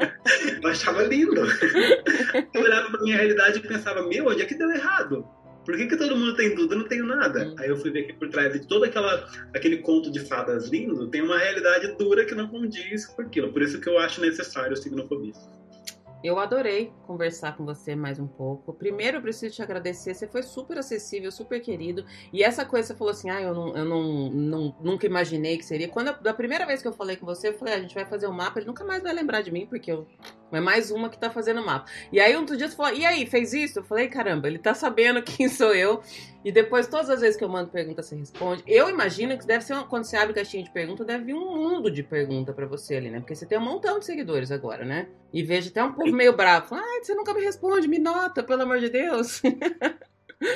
eu 0.61 0.69
achava 0.69 1.01
lindo. 1.03 1.41
Eu 2.53 2.61
olhava 2.61 2.91
pra 2.91 3.01
minha 3.01 3.17
realidade 3.17 3.59
e 3.59 3.67
pensava, 3.67 4.07
meu, 4.07 4.27
onde 4.27 4.41
é 4.41 4.45
que 4.45 4.55
deu 4.55 4.69
errado? 4.69 5.27
Por 5.65 5.77
que, 5.77 5.87
que 5.87 5.97
todo 5.97 6.15
mundo 6.15 6.35
tem 6.35 6.55
tudo? 6.55 6.73
Eu 6.73 6.79
não 6.79 6.87
tenho 6.87 7.05
nada. 7.05 7.47
Hum. 7.47 7.55
Aí 7.57 7.69
eu 7.69 7.77
fui 7.77 7.91
ver 7.91 8.03
que 8.03 8.13
por 8.13 8.29
trás 8.29 8.51
de 8.53 8.67
todo 8.67 8.85
aquela, 8.85 9.27
aquele 9.53 9.77
conto 9.77 10.11
de 10.11 10.19
fadas 10.19 10.69
lindo, 10.69 11.07
tem 11.07 11.21
uma 11.21 11.37
realidade 11.37 11.95
dura 11.97 12.25
que 12.25 12.35
não 12.35 12.47
condiz 12.47 13.05
com 13.05 13.21
aquilo. 13.21 13.51
Por 13.51 13.61
isso 13.61 13.79
que 13.79 13.87
eu 13.87 13.97
acho 13.97 14.21
necessário 14.21 14.73
o 14.73 14.77
signofobia. 14.77 15.33
Eu 16.23 16.39
adorei 16.39 16.93
conversar 17.05 17.57
com 17.57 17.65
você 17.65 17.97
mais 17.97 18.17
um 18.17 18.25
pouco. 18.25 18.71
Primeiro, 18.71 19.17
eu 19.17 19.21
preciso 19.21 19.53
te 19.53 19.61
agradecer. 19.61 20.13
Você 20.13 20.25
foi 20.25 20.41
super 20.41 20.77
acessível, 20.77 21.29
super 21.29 21.59
querido. 21.59 22.05
E 22.31 22.41
essa 22.41 22.63
coisa, 22.63 22.87
você 22.87 22.95
falou 22.95 23.11
assim: 23.11 23.29
ah, 23.29 23.41
eu, 23.41 23.53
não, 23.53 23.75
eu 23.75 23.83
não, 23.83 24.29
não 24.29 24.75
nunca 24.81 25.05
imaginei 25.05 25.57
que 25.57 25.65
seria. 25.65 25.89
Quando 25.89 26.07
eu, 26.07 26.21
da 26.21 26.33
primeira 26.33 26.65
vez 26.65 26.81
que 26.81 26.87
eu 26.87 26.93
falei 26.93 27.17
com 27.17 27.25
você, 27.25 27.49
eu 27.49 27.53
falei: 27.55 27.73
ah, 27.73 27.77
a 27.77 27.81
gente 27.81 27.93
vai 27.93 28.05
fazer 28.05 28.27
o 28.27 28.29
um 28.29 28.33
mapa. 28.33 28.57
Ele 28.57 28.67
nunca 28.67 28.85
mais 28.85 29.03
vai 29.03 29.13
lembrar 29.13 29.41
de 29.41 29.51
mim, 29.51 29.65
porque 29.65 29.91
eu. 29.91 30.07
É 30.49 30.61
mais 30.61 30.91
uma 30.91 31.09
que 31.09 31.17
tá 31.17 31.29
fazendo 31.29 31.59
o 31.61 31.65
mapa. 31.65 31.89
E 32.09 32.21
aí, 32.21 32.33
outro 32.37 32.55
dia 32.55 32.69
você 32.69 32.75
falou: 32.75 32.93
e 32.93 33.05
aí, 33.05 33.25
fez 33.25 33.51
isso? 33.51 33.79
Eu 33.79 33.83
falei: 33.83 34.07
caramba, 34.07 34.47
ele 34.47 34.59
tá 34.59 34.73
sabendo 34.73 35.21
quem 35.21 35.49
sou 35.49 35.75
eu. 35.75 36.01
E 36.43 36.51
depois, 36.51 36.87
todas 36.87 37.09
as 37.09 37.21
vezes 37.21 37.37
que 37.37 37.43
eu 37.43 37.49
mando 37.49 37.69
pergunta, 37.69 38.01
você 38.01 38.15
responde. 38.15 38.63
Eu 38.67 38.89
imagino 38.89 39.37
que 39.37 39.47
deve 39.47 39.63
ser, 39.63 39.73
uma, 39.73 39.87
quando 39.87 40.03
você 40.03 40.17
abre 40.17 40.33
caixinha 40.33 40.63
de 40.63 40.71
pergunta, 40.71 41.05
deve 41.05 41.25
vir 41.25 41.33
um 41.33 41.55
mundo 41.55 41.89
de 41.89 42.03
pergunta 42.03 42.51
para 42.53 42.65
você 42.65 42.95
ali, 42.95 43.09
né? 43.09 43.19
Porque 43.19 43.35
você 43.35 43.45
tem 43.45 43.57
um 43.57 43.61
montão 43.61 43.99
de 43.99 44.05
seguidores 44.05 44.51
agora, 44.51 44.83
né? 44.83 45.07
E 45.31 45.41
vejo 45.43 45.69
até 45.69 45.83
um 45.83 45.93
povo 45.93 46.11
meio 46.11 46.35
bravo. 46.35 46.75
Ai, 46.75 47.01
você 47.01 47.13
nunca 47.13 47.33
me 47.33 47.41
responde, 47.41 47.87
me 47.87 47.99
nota, 47.99 48.43
pelo 48.43 48.63
amor 48.63 48.79
de 48.79 48.89
Deus. 48.89 49.41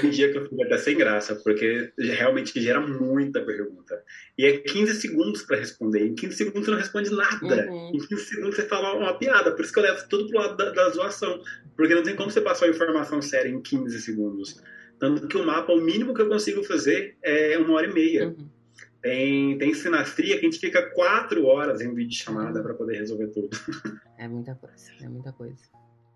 Um 0.03 0.09
dia 0.09 0.31
que 0.31 0.38
eu 0.38 0.43
fico 0.43 0.64
até 0.64 0.77
sem 0.77 0.97
graça, 0.97 1.35
porque 1.35 1.91
realmente 1.97 2.59
gera 2.59 2.80
muita 2.81 3.41
pergunta. 3.41 4.03
E 4.38 4.45
é 4.45 4.57
15 4.57 4.95
segundos 4.95 5.43
para 5.43 5.57
responder. 5.57 6.05
Em 6.05 6.14
15 6.14 6.35
segundos 6.35 6.65
você 6.65 6.72
não 6.72 6.77
responde 6.77 7.09
nada. 7.11 7.72
Uhum. 7.72 7.91
Em 7.93 7.97
15 7.97 8.26
segundos 8.26 8.55
você 8.55 8.64
fala 8.64 8.95
uma 8.95 9.18
piada. 9.18 9.51
Por 9.51 9.64
isso 9.64 9.72
que 9.72 9.80
eu 9.80 9.84
levo 9.84 10.07
tudo 10.09 10.27
pro 10.27 10.39
lado 10.39 10.57
da, 10.57 10.72
da 10.72 10.89
zoação. 10.89 11.41
Porque 11.76 11.95
não 11.95 12.03
tem 12.03 12.15
como 12.15 12.30
você 12.30 12.41
passar 12.41 12.65
uma 12.65 12.76
informação 12.76 13.22
séria 13.22 13.49
em 13.49 13.61
15 13.61 14.01
segundos. 14.01 14.61
Tanto 14.99 15.28
que 15.28 15.38
o 15.38 15.45
mapa, 15.45 15.72
o 15.74 15.82
mínimo 15.82 16.14
que 16.14 16.22
eu 16.22 16.30
consigo 16.30 16.64
fazer 16.64 17.18
é 17.22 17.57
uma 17.57 17.76
hora 17.76 17.88
e 17.88 17.94
meia. 17.94 18.28
Uhum. 18.30 18.49
Tem, 19.02 19.57
tem 19.57 19.74
sinastria 19.74 20.40
que 20.40 20.45
a 20.45 20.49
gente 20.49 20.60
fica 20.60 20.90
quatro 20.91 21.45
horas 21.45 21.82
em 21.82 21.94
vídeo 21.94 22.15
chamada 22.15 22.61
para 22.61 22.74
poder 22.74 22.98
resolver 22.98 23.28
tudo. 23.28 23.49
É 24.18 24.28
muita 24.28 24.56
coisa, 24.56 24.91
é 24.99 25.07
muita 25.07 25.32
coisa. 25.32 25.64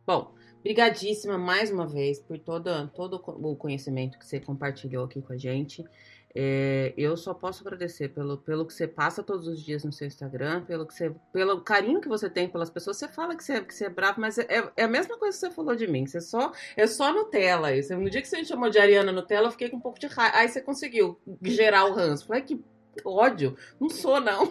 Bom, 0.05 0.33
brigadíssima 0.63 1.37
mais 1.37 1.69
uma 1.69 1.87
vez 1.87 2.19
por 2.19 2.39
todo, 2.39 2.87
todo 2.87 3.21
o 3.23 3.55
conhecimento 3.55 4.17
que 4.17 4.25
você 4.25 4.39
compartilhou 4.39 5.05
aqui 5.05 5.21
com 5.21 5.33
a 5.33 5.37
gente. 5.37 5.85
É, 6.33 6.93
eu 6.97 7.17
só 7.17 7.33
posso 7.33 7.61
agradecer 7.61 8.09
pelo, 8.09 8.37
pelo 8.37 8.65
que 8.65 8.73
você 8.73 8.87
passa 8.87 9.21
todos 9.21 9.47
os 9.47 9.63
dias 9.63 9.83
no 9.83 9.91
seu 9.91 10.07
Instagram, 10.07 10.63
pelo, 10.63 10.85
que 10.85 10.93
você, 10.93 11.13
pelo 11.33 11.61
carinho 11.61 11.99
que 11.99 12.07
você 12.07 12.29
tem 12.29 12.47
pelas 12.47 12.69
pessoas. 12.69 12.97
Você 12.97 13.07
fala 13.07 13.35
que 13.35 13.43
você, 13.43 13.61
que 13.61 13.73
você 13.73 13.85
é 13.85 13.89
bravo, 13.89 14.21
mas 14.21 14.37
é, 14.37 14.71
é 14.77 14.83
a 14.83 14.87
mesma 14.87 15.17
coisa 15.17 15.37
que 15.37 15.47
você 15.47 15.51
falou 15.53 15.75
de 15.75 15.87
mim. 15.87 16.05
Você 16.05 16.21
só, 16.21 16.51
é 16.77 16.87
só 16.87 17.13
Nutella. 17.13 17.75
Isso. 17.75 17.95
No 17.97 18.09
dia 18.09 18.21
que 18.21 18.27
você 18.27 18.37
me 18.37 18.45
chamou 18.45 18.69
de 18.69 18.79
Ariana 18.79 19.11
Nutella, 19.11 19.47
eu 19.47 19.51
fiquei 19.51 19.69
com 19.69 19.77
um 19.77 19.81
pouco 19.81 19.99
de 19.99 20.07
raiva. 20.07 20.37
Aí 20.37 20.47
você 20.47 20.61
conseguiu 20.61 21.19
gerar 21.41 21.85
o 21.85 21.93
ranço. 21.93 22.27
Falei, 22.27 22.43
que 22.43 22.63
ódio. 23.03 23.55
Não 23.79 23.89
sou, 23.89 24.19
não. 24.21 24.49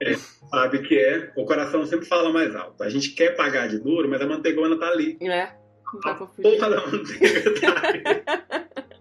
É, 0.00 0.14
sabe 0.50 0.82
que 0.82 0.98
é. 0.98 1.32
O 1.36 1.44
coração 1.44 1.84
sempre 1.84 2.06
fala 2.06 2.32
mais 2.32 2.54
alto. 2.54 2.82
A 2.82 2.88
gente 2.88 3.10
quer 3.10 3.36
pagar 3.36 3.68
de 3.68 3.78
duro, 3.78 4.08
mas 4.08 4.20
a 4.20 4.26
manteigona 4.26 4.78
tá 4.78 4.88
ali. 4.88 5.18
É. 5.20 5.52
Não 5.92 6.00
dá 6.00 6.14
pra 6.14 6.26
fugir. 6.26 6.46
A 6.46 6.50
porra 6.50 6.70
da 6.70 6.86
manteiga 6.86 7.60
tá 7.60 7.88
ali. 7.88 8.02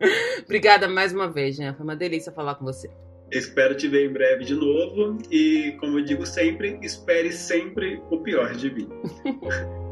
Obrigada 0.44 0.88
mais 0.88 1.12
uma 1.12 1.30
vez, 1.30 1.58
né? 1.58 1.72
Foi 1.74 1.84
uma 1.84 1.96
delícia 1.96 2.32
falar 2.32 2.54
com 2.56 2.64
você. 2.64 2.90
Espero 3.30 3.74
te 3.74 3.88
ver 3.88 4.08
em 4.08 4.12
breve 4.12 4.44
de 4.44 4.54
novo 4.54 5.18
e, 5.30 5.76
como 5.80 5.98
eu 5.98 6.04
digo 6.04 6.24
sempre, 6.24 6.78
espere 6.82 7.32
sempre 7.32 8.00
o 8.10 8.18
pior 8.18 8.54
de 8.54 8.70
mim. 8.70 8.88